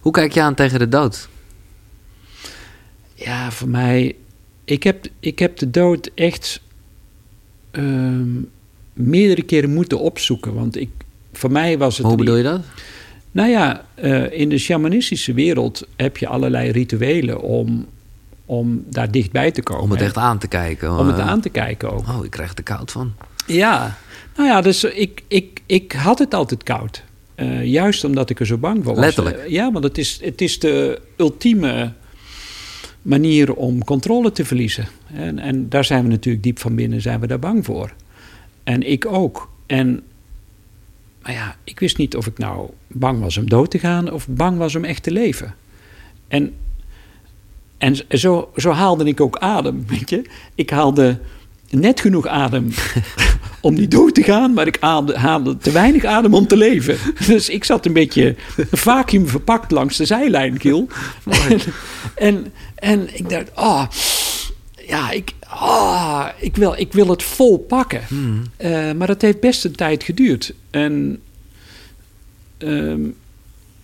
Hoe 0.00 0.12
kijk 0.12 0.32
je 0.32 0.42
aan 0.42 0.54
tegen 0.54 0.78
de 0.78 0.88
dood? 0.88 1.28
Ja, 3.14 3.50
voor 3.50 3.68
mij... 3.68 4.16
Ik 4.64 4.82
heb, 4.82 5.06
ik 5.20 5.38
heb 5.38 5.56
de 5.58 5.70
dood 5.70 6.10
echt 6.14 6.60
uh, 7.72 8.20
meerdere 8.92 9.42
keren 9.42 9.72
moeten 9.72 10.00
opzoeken. 10.00 10.54
Want 10.54 10.76
ik, 10.76 10.90
voor 11.32 11.50
mij 11.52 11.78
was 11.78 11.96
het... 11.96 12.06
Hoe 12.06 12.16
bedoel 12.16 12.36
je 12.36 12.42
dat? 12.42 12.60
Nou 13.32 13.50
ja, 13.50 13.84
uh, 14.02 14.32
in 14.32 14.48
de 14.48 14.58
shamanistische 14.58 15.32
wereld 15.32 15.86
heb 15.96 16.16
je 16.16 16.26
allerlei 16.26 16.70
rituelen 16.70 17.40
om, 17.40 17.86
om 18.46 18.84
daar 18.88 19.10
dichtbij 19.10 19.50
te 19.50 19.62
komen. 19.62 19.82
Om 19.82 19.90
het 19.90 20.00
echt 20.00 20.16
aan 20.16 20.38
te 20.38 20.48
kijken. 20.48 20.98
Om 20.98 21.06
het 21.06 21.18
aan 21.18 21.40
te 21.40 21.48
kijken 21.48 21.92
ook. 21.92 22.08
Oh, 22.08 22.24
ik 22.24 22.30
krijg 22.30 22.56
er 22.56 22.62
koud 22.62 22.90
van. 22.90 23.12
Ja, 23.46 23.96
nou 24.36 24.48
ja, 24.48 24.60
dus 24.60 24.84
ik, 24.84 25.22
ik, 25.28 25.62
ik 25.66 25.92
had 25.92 26.18
het 26.18 26.34
altijd 26.34 26.62
koud. 26.62 27.02
Uh, 27.36 27.64
juist 27.64 28.04
omdat 28.04 28.30
ik 28.30 28.40
er 28.40 28.46
zo 28.46 28.58
bang 28.58 28.84
voor 28.84 28.94
was. 28.94 29.04
Letterlijk. 29.04 29.38
Uh, 29.38 29.48
ja, 29.48 29.72
want 29.72 29.84
het 29.84 29.98
is, 29.98 30.18
het 30.22 30.40
is 30.40 30.58
de 30.58 31.00
ultieme 31.16 31.92
manier 33.02 33.54
om 33.54 33.84
controle 33.84 34.32
te 34.32 34.44
verliezen. 34.44 34.88
En, 35.12 35.38
en 35.38 35.68
daar 35.68 35.84
zijn 35.84 36.02
we 36.04 36.10
natuurlijk 36.10 36.44
diep 36.44 36.58
van 36.58 36.74
binnen 36.74 37.00
zijn 37.00 37.20
we 37.20 37.26
daar 37.26 37.38
bang 37.38 37.64
voor. 37.64 37.92
En 38.64 38.90
ik 38.90 39.06
ook. 39.06 39.50
En 39.66 40.02
maar 41.22 41.32
ja, 41.32 41.56
ik 41.64 41.80
wist 41.80 41.98
niet 41.98 42.16
of 42.16 42.26
ik 42.26 42.38
nou 42.38 42.70
bang 42.86 43.20
was 43.20 43.36
om 43.36 43.48
dood 43.48 43.70
te 43.70 43.78
gaan 43.78 44.12
of 44.12 44.28
bang 44.28 44.58
was 44.58 44.74
om 44.74 44.84
echt 44.84 45.02
te 45.02 45.10
leven. 45.10 45.54
En, 46.28 46.54
en 47.78 47.96
zo, 48.18 48.50
zo 48.56 48.70
haalde 48.70 49.04
ik 49.04 49.20
ook 49.20 49.38
adem, 49.38 49.84
weet 49.86 50.10
je. 50.10 50.22
Ik 50.54 50.70
haalde 50.70 51.18
net 51.72 52.00
genoeg 52.00 52.26
adem 52.26 52.72
om 53.60 53.74
niet 53.74 53.90
dood 53.90 54.14
te 54.14 54.22
gaan, 54.22 54.52
maar 54.52 54.66
ik 54.66 54.76
haalde, 54.80 55.56
te 55.56 55.70
weinig 55.70 56.04
adem 56.04 56.34
om 56.34 56.46
te 56.46 56.56
leven. 56.56 56.96
Dus 57.26 57.48
ik 57.48 57.64
zat 57.64 57.86
een 57.86 57.92
beetje 57.92 58.34
vacuüm 58.70 59.28
verpakt 59.28 59.70
langs 59.70 59.96
de 59.96 60.04
zijlijn, 60.04 60.58
Kiel. 60.58 60.88
En, 61.48 61.60
en, 62.28 62.52
en, 62.74 63.16
ik 63.16 63.28
dacht, 63.28 63.54
ah, 63.54 63.66
oh, 63.66 63.84
ja, 64.86 65.10
ik, 65.10 65.32
oh, 65.44 66.26
ik, 66.38 66.56
wil, 66.56 66.74
ik 66.76 66.92
wil 66.92 67.08
het 67.08 67.22
vol 67.22 67.58
pakken. 67.58 68.02
Hmm. 68.08 68.42
Uh, 68.58 68.92
maar 68.92 69.06
dat 69.06 69.22
heeft 69.22 69.40
best 69.40 69.64
een 69.64 69.76
tijd 69.76 70.02
geduurd. 70.02 70.54
En 70.70 71.20
um, 72.58 73.14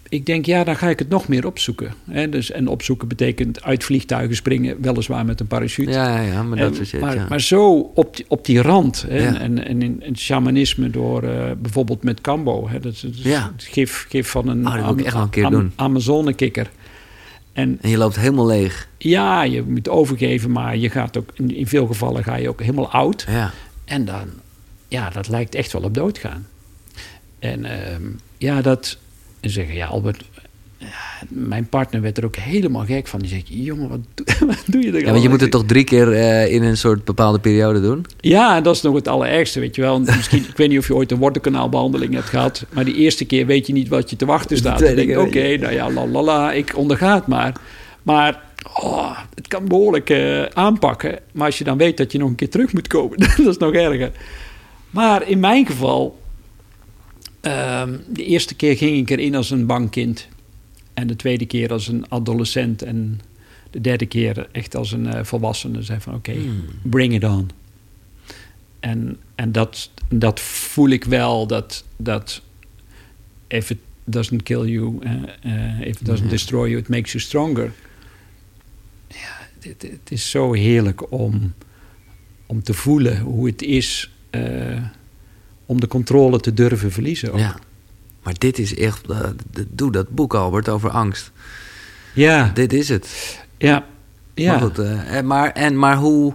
ik 0.09 0.26
denk, 0.26 0.47
ja, 0.47 0.64
dan 0.64 0.76
ga 0.76 0.89
ik 0.89 0.98
het 0.98 1.09
nog 1.09 1.28
meer 1.28 1.47
opzoeken. 1.47 1.94
Hè? 2.10 2.28
Dus, 2.28 2.51
en 2.51 2.68
opzoeken 2.68 3.09
betekent 3.09 3.62
uit 3.62 3.85
vliegtuigen 3.85 4.36
springen, 4.36 4.80
weliswaar 4.80 5.24
met 5.24 5.40
een 5.40 5.47
parachute. 5.47 5.90
Ja, 5.90 6.20
ja, 6.20 6.43
maar 6.43 6.59
dat 6.59 6.78
is 6.78 6.93
het. 6.93 7.01
Maar, 7.01 7.14
ja. 7.14 7.26
maar 7.28 7.40
zo 7.40 7.78
op 7.94 8.16
die, 8.16 8.24
op 8.28 8.44
die 8.44 8.62
rand. 8.62 9.05
Hè? 9.09 9.18
Ja. 9.18 9.39
En, 9.40 9.66
en 9.66 9.82
in 9.82 10.02
het 10.05 10.18
shamanisme 10.18 10.90
door 10.90 11.24
uh, 11.24 11.51
bijvoorbeeld 11.59 12.02
met 12.02 12.20
Cambo. 12.20 12.68
Hè? 12.68 12.80
Dat 12.80 12.93
is, 12.93 13.06
ja. 13.12 13.52
gif, 13.56 14.06
gif 14.09 14.28
van 14.28 14.48
een, 14.48 14.66
oh, 14.66 14.86
am, 14.86 15.28
am. 15.44 15.72
Amazonekikker. 15.76 16.70
En, 17.52 17.78
en 17.80 17.90
je 17.90 17.97
loopt 17.97 18.16
helemaal 18.16 18.47
leeg. 18.47 18.89
Ja, 18.98 19.43
je 19.43 19.62
moet 19.62 19.89
overgeven, 19.89 20.51
maar 20.51 20.76
je 20.76 20.90
gaat 20.90 21.16
ook 21.18 21.30
in, 21.35 21.55
in 21.55 21.66
veel 21.66 21.86
gevallen 21.86 22.24
ga 22.24 22.36
je 22.36 22.48
ook 22.48 22.60
helemaal 22.60 22.90
oud. 22.90 23.24
Ja. 23.28 23.52
En 23.85 24.05
dan, 24.05 24.28
ja, 24.89 25.10
dat 25.10 25.28
lijkt 25.28 25.55
echt 25.55 25.72
wel 25.72 25.82
op 25.82 25.94
doodgaan. 25.94 26.47
En 27.39 27.60
uh, 27.60 27.70
ja, 28.39 28.62
dat 28.62 28.98
en 29.40 29.51
zeggen, 29.51 29.74
ja, 29.74 29.86
Albert, 29.86 30.24
mijn 31.28 31.69
partner 31.69 32.01
werd 32.01 32.19
er 32.19 32.24
ook 32.24 32.36
helemaal 32.36 32.85
gek 32.85 33.06
van. 33.06 33.20
Die 33.20 33.28
zegt, 33.28 33.44
jongen, 33.47 33.89
wat, 33.89 33.98
doe, 34.15 34.27
wat 34.47 34.62
doe 34.66 34.82
je 34.82 34.93
er 34.93 35.01
Ja, 35.01 35.10
want 35.10 35.23
je 35.23 35.28
moet 35.28 35.40
het 35.40 35.51
toch 35.51 35.65
drie 35.65 35.85
keer 35.85 36.09
uh, 36.09 36.52
in 36.52 36.62
een 36.62 36.77
soort 36.77 37.05
bepaalde 37.05 37.39
periode 37.39 37.81
doen? 37.81 38.06
Ja, 38.20 38.60
dat 38.60 38.74
is 38.74 38.82
nog 38.82 38.94
het 38.94 39.09
allerergste, 39.09 39.60
weet 39.60 39.74
je 39.74 39.82
wel. 39.82 40.01
Misschien, 40.01 40.44
ik 40.48 40.56
weet 40.56 40.69
niet 40.69 40.78
of 40.78 40.86
je 40.86 40.94
ooit 40.94 41.10
een 41.10 41.19
wortelkanaalbehandeling 41.19 42.15
hebt 42.15 42.28
gehad. 42.28 42.65
Maar 42.73 42.85
die 42.85 42.94
eerste 42.94 43.24
keer 43.24 43.47
weet 43.47 43.66
je 43.66 43.73
niet 43.73 43.89
wat 43.89 44.10
je 44.10 44.16
te 44.16 44.27
wachten 44.27 44.56
staat. 44.56 44.78
Dan 44.78 44.94
denk 44.94 45.10
ik, 45.10 45.19
oké, 45.19 45.27
okay, 45.27 45.56
nou 45.56 45.73
ja, 45.73 45.90
la 45.90 46.06
la 46.06 46.23
la, 46.23 46.52
ik 46.52 46.77
onderga 46.77 47.15
het 47.15 47.27
maar. 47.27 47.52
Maar 48.02 48.43
oh, 48.74 49.19
het 49.35 49.48
kan 49.48 49.69
behoorlijk 49.69 50.10
uh, 50.10 50.43
aanpakken. 50.43 51.19
Maar 51.32 51.47
als 51.47 51.59
je 51.59 51.65
dan 51.65 51.78
weet 51.78 51.97
dat 51.97 52.12
je 52.12 52.19
nog 52.19 52.28
een 52.28 52.35
keer 52.35 52.51
terug 52.51 52.73
moet 52.73 52.86
komen, 52.86 53.19
dat 53.36 53.39
is 53.39 53.56
nog 53.56 53.73
erger. 53.73 54.10
Maar 54.90 55.28
in 55.28 55.40
mijn 55.40 55.66
geval 55.66 56.17
Um, 57.48 58.00
de 58.08 58.24
eerste 58.24 58.54
keer 58.54 58.76
ging 58.76 58.96
ik 58.96 59.10
erin 59.10 59.34
als 59.34 59.50
een 59.50 59.66
bang 59.66 59.90
kind. 59.90 60.28
En 60.94 61.06
de 61.06 61.16
tweede 61.16 61.46
keer 61.46 61.72
als 61.72 61.88
een 61.88 62.10
adolescent. 62.10 62.82
En 62.82 63.20
de 63.70 63.80
derde 63.80 64.06
keer 64.06 64.48
echt 64.52 64.76
als 64.76 64.92
een 64.92 65.04
uh, 65.04 65.20
volwassene. 65.22 65.82
Zei 65.82 66.00
van 66.00 66.14
oké, 66.14 66.30
okay, 66.30 66.42
mm. 66.42 66.64
bring 66.82 67.14
it 67.14 67.24
on. 67.24 67.50
En, 68.80 69.16
en 69.34 69.52
dat, 69.52 69.90
dat 70.08 70.40
voel 70.40 70.88
ik 70.88 71.04
wel. 71.04 71.46
Dat, 71.46 71.84
dat 71.96 72.42
if 73.46 73.70
it 73.70 73.78
doesn't 74.04 74.42
kill 74.42 74.64
you, 74.64 74.98
uh, 75.02 75.12
uh, 75.46 75.80
if 75.80 76.00
it 76.00 76.04
doesn't 76.04 76.18
yeah. 76.18 76.30
destroy 76.30 76.68
you, 76.68 76.80
it 76.80 76.88
makes 76.88 77.12
you 77.12 77.24
stronger. 77.24 77.72
Ja, 79.08 79.48
het, 79.60 79.82
het 79.82 80.10
is 80.10 80.30
zo 80.30 80.52
heerlijk 80.52 81.12
om, 81.12 81.54
om 82.46 82.62
te 82.62 82.74
voelen 82.74 83.20
hoe 83.20 83.46
het 83.46 83.62
is 83.62 84.10
om 85.68 85.80
de 85.80 85.86
controle 85.86 86.40
te 86.40 86.54
durven 86.54 86.92
verliezen. 86.92 87.32
Ook. 87.32 87.38
Ja, 87.38 87.56
maar 88.22 88.34
dit 88.38 88.58
is 88.58 88.74
echt. 88.74 89.10
Uh, 89.10 89.18
doe 89.68 89.92
dat 89.92 90.08
boek, 90.08 90.34
Albert, 90.34 90.68
over 90.68 90.90
angst. 90.90 91.30
Ja. 92.14 92.50
Dit 92.54 92.72
is 92.72 92.88
het. 92.88 93.38
Ja. 93.58 93.84
ja. 94.34 94.50
Maar, 94.50 94.60
goed, 94.60 94.78
uh, 94.78 95.20
maar, 95.20 95.52
en, 95.52 95.78
maar 95.78 95.96
hoe. 95.96 96.34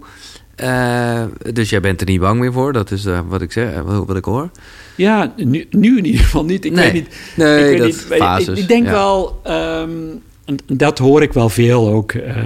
Uh, 0.64 1.23
dus 1.53 1.69
jij 1.69 1.80
bent 1.80 2.01
er 2.01 2.07
niet 2.07 2.19
bang 2.19 2.39
meer 2.39 2.53
voor, 2.53 2.73
dat 2.73 2.91
is 2.91 3.05
wat 3.27 3.41
ik 3.41 3.51
zeg, 3.51 3.81
wat 3.81 4.15
ik 4.15 4.26
hoor. 4.26 4.49
Ja, 4.95 5.34
nu, 5.38 5.68
nu 5.69 5.97
in 5.97 6.05
ieder 6.05 6.22
geval 6.22 6.45
niet. 6.45 6.65
Ik 6.65 6.72
nee. 6.72 6.84
weet 6.84 6.93
niet. 6.93 7.15
Nee, 7.35 7.60
ik 7.60 7.65
weet 7.65 7.77
dat 7.77 7.88
niet, 7.88 8.19
fases. 8.19 8.47
Ik, 8.47 8.57
ik 8.57 8.68
denk 8.68 8.85
ja. 8.85 8.91
wel, 8.91 9.41
um, 9.47 10.22
dat 10.65 10.97
hoor 10.97 11.22
ik 11.22 11.34
wel 11.34 11.49
veel 11.49 11.89
ook. 11.89 12.14
Uh, 12.14 12.38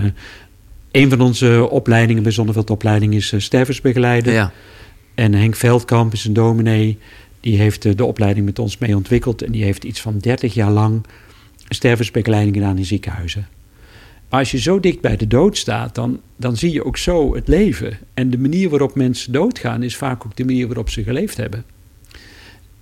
een 0.92 1.10
van 1.10 1.22
onze 1.22 1.68
opleidingen 1.70 2.24
bij 2.24 2.32
Zonneveld-opleiding 2.32 3.14
is 3.14 3.34
stervensbegeleider. 3.38 4.34
Ja. 4.34 4.52
En 5.18 5.34
Henk 5.34 5.56
Veldkamp 5.56 6.14
is 6.14 6.26
een 6.26 6.34
dominee. 6.34 6.98
Die 7.40 7.58
heeft 7.58 7.98
de 7.98 8.06
opleiding 8.06 8.46
met 8.46 8.60
ons 8.60 8.78
mee 8.78 8.96
ontwikkeld. 8.96 9.42
En 9.42 9.52
die 9.52 9.64
heeft 9.64 9.84
iets 9.84 10.02
van 10.02 10.18
30 10.18 10.54
jaar 10.54 10.72
lang 10.72 11.06
stervensbegeleiding 11.70 12.56
gedaan 12.56 12.78
in 12.78 12.86
ziekenhuizen. 12.86 13.48
Maar 14.30 14.40
als 14.40 14.52
je 14.52 14.60
zo 14.60 14.80
dicht 14.80 15.02
bij 15.02 15.18
de 15.18 15.28
dood 15.28 15.58
staat, 15.58 15.96
dan, 15.96 16.20
dan 16.36 16.58
zie 16.58 16.72
je 16.72 16.86
ook 16.86 16.98
zo 16.98 17.36
het 17.36 17.48
leven. 17.48 17.98
En 18.14 18.30
de 18.30 18.38
manier 18.38 18.70
waarop 18.70 18.96
mensen 18.96 19.32
doodgaan 19.32 19.84
is 19.84 19.96
vaak 19.96 20.26
ook 20.26 20.36
de 20.36 20.46
manier 20.46 20.68
waarop 20.68 20.90
ze 20.90 21.04
geleefd 21.04 21.38
hebben. 21.38 21.66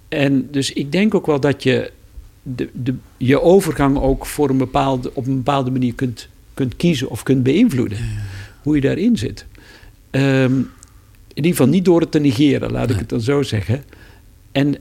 En 0.09 0.47
dus 0.51 0.73
ik 0.73 0.91
denk 0.91 1.15
ook 1.15 1.25
wel 1.25 1.39
dat 1.39 1.63
je 1.63 1.91
de, 2.43 2.69
de, 2.73 2.95
je 3.17 3.41
overgang 3.41 3.97
ook 3.97 4.25
voor 4.25 4.49
een 4.49 4.57
bepaalde, 4.57 5.11
op 5.13 5.27
een 5.27 5.35
bepaalde 5.35 5.71
manier 5.71 5.93
kunt, 5.93 6.27
kunt 6.53 6.75
kiezen 6.75 7.09
of 7.09 7.23
kunt 7.23 7.43
beïnvloeden. 7.43 7.97
Hoe 8.61 8.75
je 8.75 8.81
daarin 8.81 9.17
zit. 9.17 9.45
Ehm, 10.09 10.61
in 11.35 11.43
ieder 11.43 11.51
geval 11.51 11.73
niet 11.73 11.85
door 11.85 12.01
het 12.01 12.11
te 12.11 12.19
negeren, 12.19 12.71
laat 12.71 12.89
ik 12.89 12.99
het 12.99 13.09
dan 13.09 13.21
zo 13.21 13.41
zeggen. 13.41 13.83
En, 14.51 14.75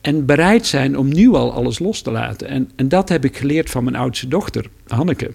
en 0.00 0.26
bereid 0.26 0.66
zijn 0.66 0.98
om 0.98 1.08
nu 1.08 1.32
al 1.32 1.52
alles 1.52 1.78
los 1.78 2.02
te 2.02 2.10
laten. 2.10 2.48
En, 2.48 2.70
en 2.76 2.88
dat 2.88 3.08
heb 3.08 3.24
ik 3.24 3.36
geleerd 3.36 3.70
van 3.70 3.84
mijn 3.84 3.96
oudste 3.96 4.28
dochter, 4.28 4.66
Hanneke. 4.86 5.30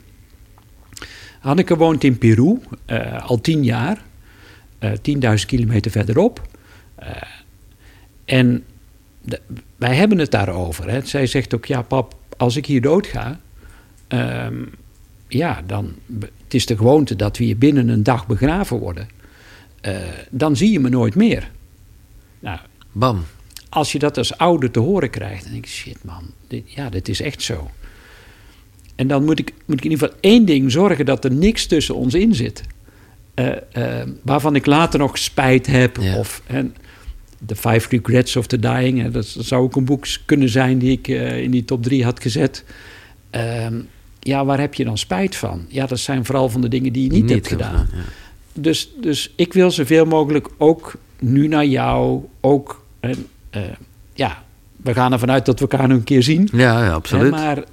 Hanneke 1.40 1.78
woont 1.78 2.04
in 2.04 2.18
Peru 2.18 2.60
uh, 2.88 3.30
al 3.30 3.42
tien 3.42 3.64
jaar, 3.64 4.04
uh, 4.80 4.92
eh, 4.92 5.38
10.000 5.40 5.46
kilometer 5.46 5.92
verderop. 5.92 6.48
Uh, 7.00 7.08
en 8.26 8.64
de, 9.22 9.42
wij 9.76 9.96
hebben 9.96 10.18
het 10.18 10.32
daarover. 10.32 10.90
Hè. 10.90 11.06
Zij 11.06 11.26
zegt 11.26 11.56
ook: 11.56 11.66
Ja, 11.66 11.82
pap, 11.82 12.16
als 12.38 12.56
ik 12.56 12.66
hier 12.66 12.82
doodga, 12.82 13.40
um, 14.08 14.70
ja, 15.28 15.62
dan. 15.66 15.94
Het 16.20 16.54
is 16.54 16.66
de 16.66 16.78
gewoonte 16.78 17.16
dat 17.16 17.38
we 17.38 17.44
hier 17.44 17.58
binnen 17.58 17.88
een 17.88 18.04
dag 18.04 18.28
begraven 18.28 18.78
worden. 18.78 19.08
Dan 20.30 20.56
zie 20.56 20.72
je 20.72 20.80
me 20.80 20.90
nooit 20.90 21.16
meer. 21.16 21.52
Nou, 22.40 22.60
Bam. 22.92 23.26
Als 23.70 23.92
je 23.92 24.00
dat 24.00 24.18
als 24.18 24.38
ouder 24.38 24.72
te 24.72 24.80
horen 24.80 25.10
krijgt, 25.10 25.44
dan 25.44 25.52
denk 25.52 25.66
ik: 25.66 25.72
shit, 25.72 26.04
man, 26.04 26.24
dit, 26.48 26.72
ja, 26.72 26.90
dit 26.90 27.10
is 27.10 27.22
echt 27.22 27.42
zo. 27.42 27.72
En 28.96 29.08
dan 29.08 29.24
moet 29.24 29.40
ik, 29.40 29.54
moet 29.66 29.78
ik 29.78 29.86
in 29.86 29.92
ieder 29.92 30.08
geval 30.08 30.22
één 30.22 30.46
ding 30.46 30.72
zorgen: 30.72 31.06
dat 31.06 31.26
er 31.26 31.32
niks 31.32 31.66
tussen 31.66 31.96
ons 31.96 32.14
in 32.14 32.36
zit. 32.36 32.64
Uh, 33.36 33.48
uh, 33.78 34.02
waarvan 34.22 34.56
ik 34.56 34.66
later 34.66 35.00
nog 35.00 35.18
spijt 35.18 35.68
heb. 35.68 35.98
Ja. 35.98 36.18
Of, 36.18 36.42
en, 36.46 36.76
The 37.46 37.56
Five 37.56 37.88
Regrets 37.90 38.36
of 38.36 38.48
the 38.48 38.60
Dying. 38.60 39.02
Hè, 39.02 39.12
dat, 39.12 39.36
zou 39.40 39.64
ook 39.64 39.76
een 39.76 39.86
boek 39.86 40.06
kunnen 40.26 40.50
zijn 40.50 40.78
die 40.78 40.92
ik 40.92 41.08
uh, 41.08 41.42
in 41.42 41.52
die 41.52 41.66
top 41.66 41.84
drie 41.84 42.04
had 42.04 42.22
gezet. 42.22 42.64
Um, 43.32 43.88
ja, 44.20 44.46
waar 44.46 44.60
heb 44.60 44.74
je 44.74 44.84
dan 44.84 44.98
spijt 44.98 45.36
van? 45.36 45.66
Ja, 45.68 45.86
dat 45.86 46.00
zijn 46.00 46.26
vooral 46.26 46.50
van 46.50 46.62
de 46.62 46.68
dingen 46.68 46.94
die 46.94 47.04
je 47.04 47.22
niet, 47.22 47.30
hebt 47.30 47.48
gedaan. 47.48 47.88
ja. 47.92 48.00
Dus, 48.54 48.92
dus 49.02 49.34
ik 49.36 49.54
wil 49.54 49.72
zoveel 49.72 50.06
mogelijk 50.06 50.48
ook 50.58 50.94
nu 51.20 51.48
naar 51.48 51.66
jou, 51.66 52.22
ook... 52.42 52.86
ja, 54.14 54.44
we 54.76 54.94
gaan 54.94 55.12
ervan 55.12 55.32
uit 55.32 55.46
dat 55.46 55.60
we 55.60 55.68
elkaar 55.68 55.88
nog 55.88 55.98
een 55.98 56.04
keer 56.04 56.24
zien. 56.24 56.50
Ja, 56.52 56.84
ja 56.84 56.92
absoluut. 56.92 57.32
maar 57.32 57.64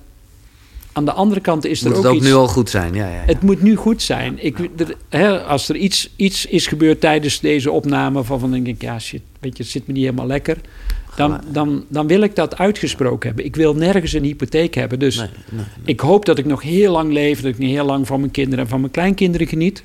aan 0.92 1.04
de 1.04 1.12
andere 1.12 1.40
kant 1.40 1.64
is 1.64 1.82
er 1.82 1.90
ook 1.90 1.96
het 1.96 2.06
ook 2.06 2.14
iets, 2.14 2.26
nu 2.26 2.32
al 2.32 2.48
goed 2.48 2.70
zijn. 2.70 2.94
Ja, 2.94 3.06
ja, 3.06 3.14
ja. 3.14 3.22
Het 3.26 3.42
moet 3.42 3.62
nu 3.62 3.76
goed 3.76 4.02
zijn. 4.02 4.44
Ik, 4.44 4.58
er, 4.76 4.96
hè, 5.08 5.40
als 5.40 5.68
er 5.68 5.76
iets, 5.76 6.12
iets 6.16 6.46
is 6.46 6.66
gebeurd 6.66 7.00
tijdens 7.00 7.40
deze 7.40 7.70
opname... 7.70 8.24
van, 8.24 8.40
van 8.40 8.50
denk 8.50 8.66
ik, 8.66 8.82
ja, 8.82 8.98
shit, 8.98 9.22
weet 9.40 9.56
je, 9.56 9.62
het 9.62 9.72
zit 9.72 9.86
me 9.86 9.92
niet 9.92 10.02
helemaal 10.02 10.26
lekker... 10.26 10.56
Dan, 11.16 11.40
dan, 11.52 11.84
dan 11.88 12.06
wil 12.06 12.20
ik 12.20 12.34
dat 12.36 12.58
uitgesproken 12.58 13.28
hebben. 13.28 13.44
Ik 13.44 13.56
wil 13.56 13.74
nergens 13.74 14.12
een 14.12 14.24
hypotheek 14.24 14.74
hebben. 14.74 14.98
Dus 14.98 15.16
nee, 15.16 15.28
nee, 15.50 15.58
nee. 15.58 15.66
ik 15.84 16.00
hoop 16.00 16.24
dat 16.24 16.38
ik 16.38 16.44
nog 16.44 16.62
heel 16.62 16.92
lang 16.92 17.12
leef... 17.12 17.40
dat 17.40 17.50
ik 17.50 17.58
niet 17.58 17.70
heel 17.70 17.84
lang 17.84 18.06
van 18.06 18.20
mijn 18.20 18.32
kinderen 18.32 18.64
en 18.64 18.70
van 18.70 18.80
mijn 18.80 18.92
kleinkinderen 18.92 19.46
geniet. 19.46 19.84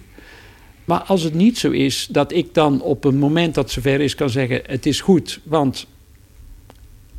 Maar 0.86 1.00
als 1.00 1.22
het 1.22 1.34
niet 1.34 1.58
zo 1.58 1.72
is, 1.72 2.08
dat 2.12 2.32
ik 2.32 2.54
dan 2.54 2.82
op 2.82 3.04
een 3.04 3.18
moment 3.18 3.56
dat 3.56 3.64
het 3.64 3.74
zover 3.74 4.02
is... 4.02 4.16
kan 4.16 4.30
zeggen, 4.30 4.62
het 4.66 4.86
is 4.86 5.02
goed, 5.02 5.40
want... 5.44 5.88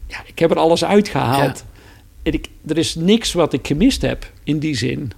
Ja, 0.07 0.19
ik 0.27 0.39
heb 0.39 0.51
er 0.51 0.59
alles 0.59 0.85
uitgehaald... 0.85 1.59
Ja 1.59 1.75
ik, 2.35 2.49
er 2.67 2.79
is 2.79 2.95
niks 2.95 3.33
wat 3.33 3.53
ik 3.53 3.67
gemist 3.67 4.03
heb 4.03 4.31
in 4.45 4.59
die 4.59 4.77
zin. 4.77 5.13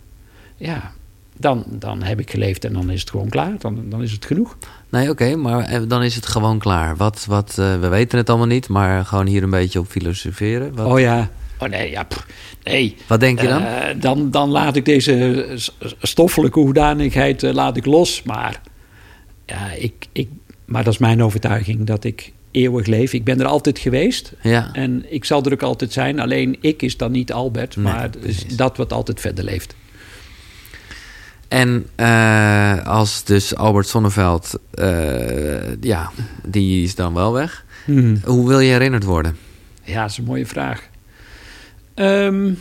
Ja, 0.56 0.92
dan, 1.36 1.64
dan 1.68 2.02
heb 2.02 2.20
ik 2.20 2.30
geleefd 2.30 2.64
en 2.64 2.72
dan 2.72 2.90
is 2.90 3.00
het 3.00 3.10
gewoon 3.10 3.28
klaar. 3.28 3.54
Dan, 3.58 3.82
dan 3.88 4.02
is 4.02 4.12
het 4.12 4.24
genoeg. 4.24 4.56
Nee, 4.88 5.10
oké, 5.10 5.36
maar 5.36 5.64
eh, 5.64 5.80
dan 5.88 6.02
is 6.02 6.14
het 6.14 6.26
gewoon 6.26 6.58
klaar. 6.58 6.96
Wat, 6.96 7.24
wat, 7.28 7.56
uh, 7.58 7.80
we 7.80 7.88
weten 7.88 8.18
het 8.18 8.28
allemaal 8.28 8.46
niet, 8.46 8.68
maar 8.68 9.04
gewoon 9.04 9.26
hier 9.26 9.42
een 9.42 9.50
beetje 9.50 9.78
op 9.78 9.86
filosoferen. 9.86 10.74
Wat... 10.74 10.86
Oh 10.86 11.00
ja. 11.00 11.30
Oh 11.59 11.68
nee, 11.68 11.90
ja. 11.90 12.02
Pff, 12.02 12.26
nee. 12.62 12.97
Wat 13.06 13.20
denk 13.20 13.40
je 13.40 13.48
dan? 13.48 13.62
Uh, 13.62 13.85
dan? 13.97 14.30
Dan 14.30 14.48
laat 14.48 14.76
ik 14.76 14.85
deze 14.85 15.47
stoffelijke 16.02 16.59
hoedanigheid 16.59 17.43
laat 17.43 17.76
ik 17.76 17.86
los. 17.86 18.22
Maar, 18.22 18.60
ja, 19.47 19.70
ik, 19.72 20.06
ik, 20.12 20.28
maar 20.64 20.85
dat 20.85 20.93
is 20.93 20.98
mijn 20.98 21.22
overtuiging 21.22 21.86
dat 21.86 22.05
ik 22.05 22.32
eeuwig 22.51 22.86
leven. 22.86 23.18
Ik 23.18 23.24
ben 23.24 23.40
er 23.40 23.47
altijd 23.47 23.78
geweest. 23.78 24.32
Ja. 24.43 24.70
En 24.72 25.05
ik 25.12 25.24
zal 25.24 25.43
er 25.43 25.52
ook 25.52 25.62
altijd 25.62 25.93
zijn. 25.93 26.20
Alleen 26.20 26.56
ik 26.60 26.82
is 26.82 26.97
dan 26.97 27.12
niet 27.12 27.32
Albert, 27.32 27.76
nee, 27.76 27.85
maar 27.85 28.10
is 28.20 28.47
dat 28.56 28.76
wat 28.76 28.93
altijd 28.93 29.20
verder 29.20 29.44
leeft. 29.44 29.74
En 31.48 31.86
uh, 31.97 32.86
als 32.86 33.24
dus 33.24 33.55
Albert 33.55 33.86
Sonneveld, 33.86 34.59
ja, 35.80 36.10
die 36.47 36.82
is 36.82 36.94
dan 36.94 37.14
wel 37.14 37.32
weg. 37.32 37.64
Hmm. 37.85 38.20
Hoe 38.24 38.48
wil 38.48 38.60
je 38.60 38.70
herinnerd 38.70 39.05
worden? 39.05 39.36
Ja, 39.85 40.01
dat 40.01 40.10
is 40.10 40.18
een 40.18 40.24
mooie 40.24 40.47
vraag. 40.47 40.88
Um, 42.00 42.58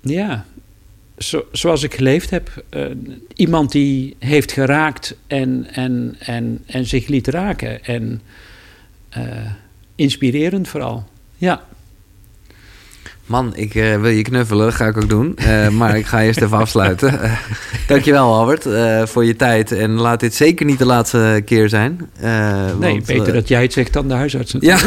ja, 0.00 0.44
zo, 1.18 1.44
zoals 1.52 1.82
ik 1.82 1.94
geleefd 1.94 2.30
heb. 2.30 2.64
Uh, 2.70 2.86
iemand 3.34 3.72
die 3.72 4.16
heeft 4.18 4.52
geraakt 4.52 5.16
en, 5.26 5.66
en, 5.72 6.16
en, 6.18 6.62
en 6.66 6.86
zich 6.86 7.06
liet 7.06 7.28
raken. 7.28 7.84
En 7.84 8.22
uh, 9.18 9.50
inspirerend 9.94 10.68
vooral. 10.68 11.08
Ja. 11.36 11.64
Man, 13.30 13.52
ik 13.54 13.74
uh, 13.74 14.00
wil 14.00 14.10
je 14.10 14.22
knuffelen, 14.22 14.72
ga 14.72 14.86
ik 14.86 14.96
ook 14.96 15.08
doen. 15.08 15.36
Uh, 15.38 15.68
maar 15.68 15.96
ik 15.96 16.06
ga 16.06 16.22
eerst 16.22 16.40
even 16.40 16.58
afsluiten. 16.58 17.12
Uh, 17.14 17.32
dankjewel 17.88 18.34
Albert 18.34 18.66
voor 19.10 19.24
je 19.24 19.36
tijd. 19.36 19.72
En 19.72 19.90
laat 19.90 20.20
dit 20.20 20.34
zeker 20.34 20.66
niet 20.66 20.78
de 20.78 20.84
laatste 20.84 21.42
keer 21.44 21.68
zijn. 21.68 22.10
nee, 22.20 22.92
want, 22.92 23.06
beter 23.06 23.32
dat 23.32 23.48
jij 23.48 23.62
het 23.62 23.72
zegt 23.72 23.92
dan 23.92 24.08
de 24.08 24.14
huisarts 24.14 24.54
Ja. 24.60 24.74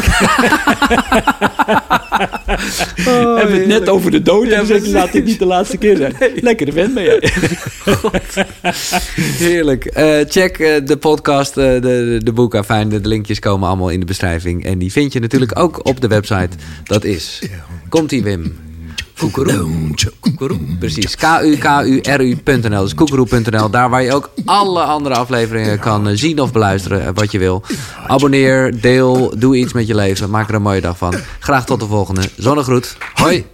oh, 3.06 3.36
Hebben 3.36 3.58
het 3.58 3.66
net 3.66 3.88
over 3.88 4.10
de 4.10 4.22
dood 4.22 4.46
ja, 4.46 4.58
en 4.58 4.66
zeggen 4.66 4.90
laat 4.90 5.12
dit 5.12 5.24
niet 5.24 5.38
de 5.38 5.46
laatste 5.46 5.76
keer 5.76 5.96
zijn. 5.96 6.14
Nee. 6.20 6.42
Lekker 6.42 6.72
vent 6.72 6.94
ben 6.94 7.04
jij. 7.04 7.32
Heerlijk. 9.48 9.90
check 10.28 10.56
de 10.86 10.96
podcast, 10.96 11.54
de, 11.54 11.78
de, 11.82 12.20
de 12.22 12.32
boeken. 12.32 12.64
Fijn, 12.64 12.88
de 12.88 13.00
linkjes 13.02 13.38
komen 13.38 13.68
allemaal 13.68 13.88
in 13.88 14.00
de 14.00 14.06
beschrijving. 14.06 14.64
En 14.64 14.78
die 14.78 14.92
vind 14.92 15.12
je 15.12 15.20
natuurlijk 15.20 15.58
ook 15.58 15.86
op 15.86 16.00
de 16.00 16.08
website. 16.08 16.56
Dat 16.84 17.04
is... 17.04 17.42
Komt-ie 17.94 18.22
Wim. 18.22 18.56
Koekeroe. 19.18 20.58
Precies. 20.78 21.16
K-U-K-U-R-U.nl. 21.16 22.82
Dus 22.82 22.94
koekeroe.nl. 22.94 23.70
Daar 23.70 23.90
waar 23.90 24.02
je 24.02 24.12
ook 24.12 24.30
alle 24.44 24.82
andere 24.82 25.14
afleveringen 25.14 25.78
kan 25.78 26.16
zien 26.16 26.40
of 26.40 26.52
beluisteren. 26.52 27.14
Wat 27.14 27.32
je 27.32 27.38
wil. 27.38 27.62
Abonneer, 28.06 28.80
deel, 28.80 29.34
doe 29.38 29.56
iets 29.56 29.72
met 29.72 29.86
je 29.86 29.94
leven. 29.94 30.30
Maak 30.30 30.48
er 30.48 30.54
een 30.54 30.62
mooie 30.62 30.80
dag 30.80 30.98
van. 30.98 31.14
Graag 31.38 31.66
tot 31.66 31.80
de 31.80 31.86
volgende. 31.86 32.22
Zonnegroet. 32.36 32.96
Hoi. 33.14 33.53